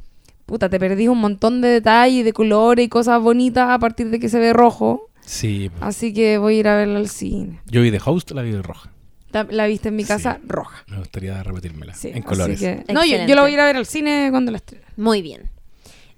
puta, 0.52 0.68
te 0.68 0.78
perdís 0.78 1.08
un 1.08 1.16
montón 1.18 1.62
de 1.62 1.68
detalles, 1.68 2.26
de 2.26 2.34
colores 2.34 2.84
y 2.84 2.88
cosas 2.90 3.22
bonitas 3.22 3.70
a 3.70 3.78
partir 3.78 4.10
de 4.10 4.20
que 4.20 4.28
se 4.28 4.38
ve 4.38 4.52
rojo. 4.52 5.08
Sí. 5.24 5.70
Así 5.80 6.12
que 6.12 6.36
voy 6.36 6.56
a 6.56 6.60
ir 6.60 6.68
a 6.68 6.76
verla 6.76 6.98
al 6.98 7.08
cine. 7.08 7.60
Yo 7.66 7.80
vi 7.80 7.90
The 7.90 8.00
Host, 8.04 8.32
la 8.32 8.42
vi 8.42 8.50
de 8.50 8.60
roja. 8.60 8.90
La, 9.30 9.46
la 9.50 9.66
viste 9.66 9.88
en 9.88 9.96
mi 9.96 10.04
casa 10.04 10.34
Sí. 10.40 10.46
roja. 10.46 10.84
Me 10.88 10.98
gustaría 10.98 11.42
repetírmela. 11.42 11.94
Sí, 11.94 12.10
en 12.12 12.22
colores. 12.22 12.60
que- 12.60 12.84
No, 12.92 13.02
yo, 13.02 13.16
yo 13.26 13.34
la 13.34 13.40
voy 13.40 13.52
a 13.52 13.54
ir 13.54 13.60
a 13.60 13.64
ver 13.64 13.76
al 13.76 13.86
cine 13.86 14.28
cuando 14.30 14.50
la 14.50 14.58
estrenen. 14.58 14.86
Muy 14.98 15.22
bien. 15.22 15.48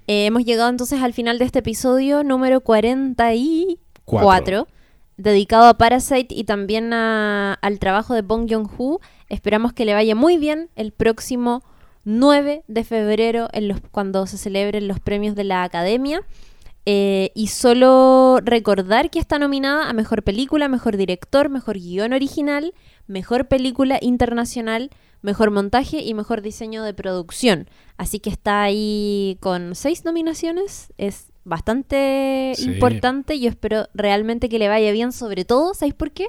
Eh, 0.09 0.27
hemos 0.27 0.45
llegado 0.45 0.69
entonces 0.69 1.01
al 1.01 1.13
final 1.13 1.39
de 1.39 1.45
este 1.45 1.61
episodio 1.61 2.25
número 2.25 2.61
44, 2.61 3.79
Cuatro. 4.05 4.67
dedicado 5.17 5.67
a 5.67 5.75
Parasite 5.79 6.35
y 6.35 6.43
también 6.43 6.93
a- 6.93 7.55
al 7.55 7.79
trabajo 7.79 8.15
de 8.15 8.23
Bong 8.23 8.51
Joon-ho. 8.51 9.01
Esperamos 9.29 9.73
que 9.73 9.85
le 9.85 9.95
vaya 9.95 10.15
muy 10.17 10.39
bien 10.39 10.71
el 10.75 10.91
próximo 10.93 11.63
9 12.05 12.63
de 12.67 12.85
febrero 12.85 13.49
en 13.53 13.69
los, 13.69 13.81
cuando 13.91 14.27
se 14.27 14.39
celebren 14.39 14.89
los 14.89 15.01
premios 15.01 15.35
de 15.35 15.45
la 15.45 15.63
Academia. 15.65 16.23
Eh, 16.87 17.31
y 17.35 17.47
solo 17.47 18.41
recordar 18.45 19.09
que 19.11 19.19
está 19.19 19.39
nominada 19.39 19.89
a 19.89 19.93
Mejor 19.95 20.23
Película, 20.23 20.69
Mejor 20.69 20.99
Director, 20.99 21.49
Mejor 21.49 21.79
Guión 21.79 22.13
Original, 22.13 22.75
Mejor 23.07 23.49
Película 23.49 23.99
Internacional, 24.03 24.91
Mejor 25.23 25.51
Montaje 25.51 26.03
y 26.03 26.13
Mejor 26.13 26.43
Diseño 26.43 26.83
de 26.83 26.93
Producción. 26.93 27.71
Así 27.97 28.21
que 28.21 28.29
está 28.29 28.63
ahí 28.63 29.39
con 29.41 29.75
seis 29.75 30.05
nominaciones. 30.05 30.93
Es 30.99 31.33
bastante 31.45 32.53
Sí. 32.55 32.65
importante. 32.73 33.41
Yo 33.41 33.49
espero 33.49 33.87
realmente 33.95 34.51
que 34.51 34.59
le 34.59 34.69
vaya 34.69 34.93
bien, 34.93 35.13
sobre 35.13 35.47
todo, 35.47 35.73
¿sabéis 35.73 35.95
por 35.95 36.11
qué? 36.11 36.27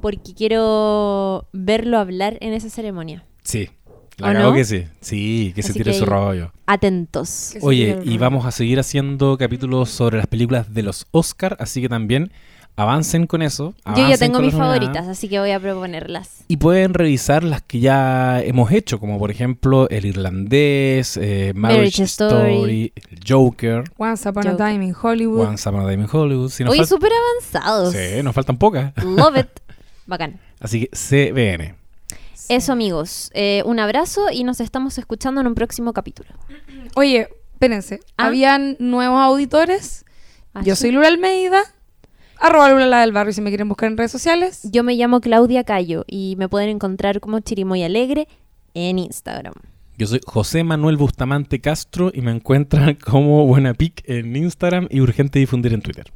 Porque 0.00 0.34
quiero 0.34 1.48
verlo 1.52 1.98
hablar 1.98 2.38
en 2.40 2.52
esa 2.52 2.70
ceremonia. 2.70 3.24
Sí. 3.42 3.70
La 4.18 4.30
¿O 4.30 4.32
cago 4.32 4.50
no? 4.50 4.54
que 4.54 4.64
sí. 4.64 4.84
Sí, 5.00 5.52
que 5.54 5.62
se 5.62 5.72
tire 5.74 5.92
que 5.92 5.98
su 5.98 6.06
rollo. 6.06 6.52
Atentos. 6.66 7.54
Oye, 7.60 7.98
y 8.04 8.16
vamos 8.16 8.46
a 8.46 8.50
seguir 8.50 8.80
haciendo 8.80 9.36
capítulos 9.36 9.90
sobre 9.90 10.16
las 10.16 10.26
películas 10.26 10.72
de 10.72 10.82
los 10.82 11.06
Oscar, 11.10 11.56
así 11.60 11.82
que 11.82 11.88
también 11.88 12.32
avancen 12.76 13.26
con 13.26 13.42
eso. 13.42 13.74
Yo 13.96 14.08
ya 14.08 14.16
tengo 14.16 14.40
mis 14.40 14.54
favoritas, 14.54 15.08
así 15.08 15.28
que 15.28 15.38
voy 15.38 15.50
a 15.50 15.60
proponerlas. 15.60 16.44
Y 16.48 16.58
pueden 16.58 16.94
revisar 16.94 17.42
las 17.42 17.62
que 17.62 17.80
ya 17.80 18.40
hemos 18.42 18.70
hecho, 18.70 19.00
como 19.00 19.18
por 19.18 19.30
ejemplo 19.30 19.88
El 19.90 20.06
Irlandés, 20.06 21.18
eh, 21.20 21.52
Marriage, 21.54 22.02
Story. 22.04 22.92
Joker, 23.26 23.84
Once 23.96 24.28
Upon 24.28 24.46
a 24.46 24.50
Joker. 24.52 24.66
Time 24.66 24.84
in 24.84 24.94
Hollywood. 25.00 25.46
Once 25.46 25.68
Upon 25.68 25.86
a 25.86 25.90
Time 25.90 26.04
in 26.04 26.08
Hollywood. 26.10 26.50
Si 26.50 26.64
Oye, 26.64 26.86
súper 26.86 27.12
avanzados. 27.12 27.92
Sí, 27.92 28.22
nos 28.22 28.34
faltan 28.34 28.58
pocas. 28.58 28.92
Love 29.04 29.38
it. 29.38 29.48
Bacán. 30.06 30.38
Así 30.60 30.86
que 30.86 30.90
CBN. 30.96 31.85
Eso, 32.48 32.72
amigos. 32.72 33.30
Eh, 33.34 33.62
un 33.66 33.78
abrazo 33.78 34.26
y 34.32 34.44
nos 34.44 34.60
estamos 34.60 34.98
escuchando 34.98 35.40
en 35.40 35.46
un 35.46 35.54
próximo 35.54 35.92
capítulo. 35.92 36.30
Oye, 36.94 37.28
espérense. 37.52 38.00
Ah. 38.16 38.26
Habían 38.26 38.76
nuevos 38.78 39.20
auditores. 39.20 40.04
¿Ah, 40.54 40.62
Yo 40.64 40.74
sí? 40.76 40.82
soy 40.82 40.90
Lula 40.92 41.08
Almeida. 41.08 41.62
Arroba 42.38 42.70
Lula 42.70 42.86
la 42.86 43.00
del 43.00 43.12
barrio 43.12 43.32
si 43.32 43.40
me 43.40 43.50
quieren 43.50 43.68
buscar 43.68 43.90
en 43.90 43.96
redes 43.96 44.12
sociales. 44.12 44.60
Yo 44.70 44.82
me 44.82 44.94
llamo 44.94 45.20
Claudia 45.20 45.64
Cayo 45.64 46.04
y 46.06 46.36
me 46.36 46.48
pueden 46.48 46.68
encontrar 46.68 47.20
como 47.20 47.40
Chirimoy 47.40 47.82
Alegre 47.82 48.28
en 48.74 48.98
Instagram. 48.98 49.54
Yo 49.98 50.06
soy 50.06 50.20
José 50.26 50.62
Manuel 50.62 50.98
Bustamante 50.98 51.60
Castro 51.62 52.10
y 52.12 52.20
me 52.20 52.30
encuentran 52.30 52.94
como 53.04 53.46
Buena 53.46 53.72
Pic 53.72 54.02
en 54.06 54.36
Instagram 54.36 54.88
y 54.90 55.00
Urgente 55.00 55.38
Difundir 55.38 55.72
en 55.72 55.80
Twitter. 55.80 56.12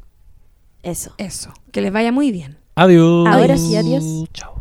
Eso. 0.83 1.15
Eso. 1.17 1.53
Que 1.73 1.81
les 1.81 1.93
vaya 1.93 2.13
muy 2.13 2.31
bien. 2.31 2.59
Adiós. 2.75 3.27
Ahora 3.27 3.57
sí, 3.57 3.77
adiós. 3.77 4.05
Chao. 4.35 4.60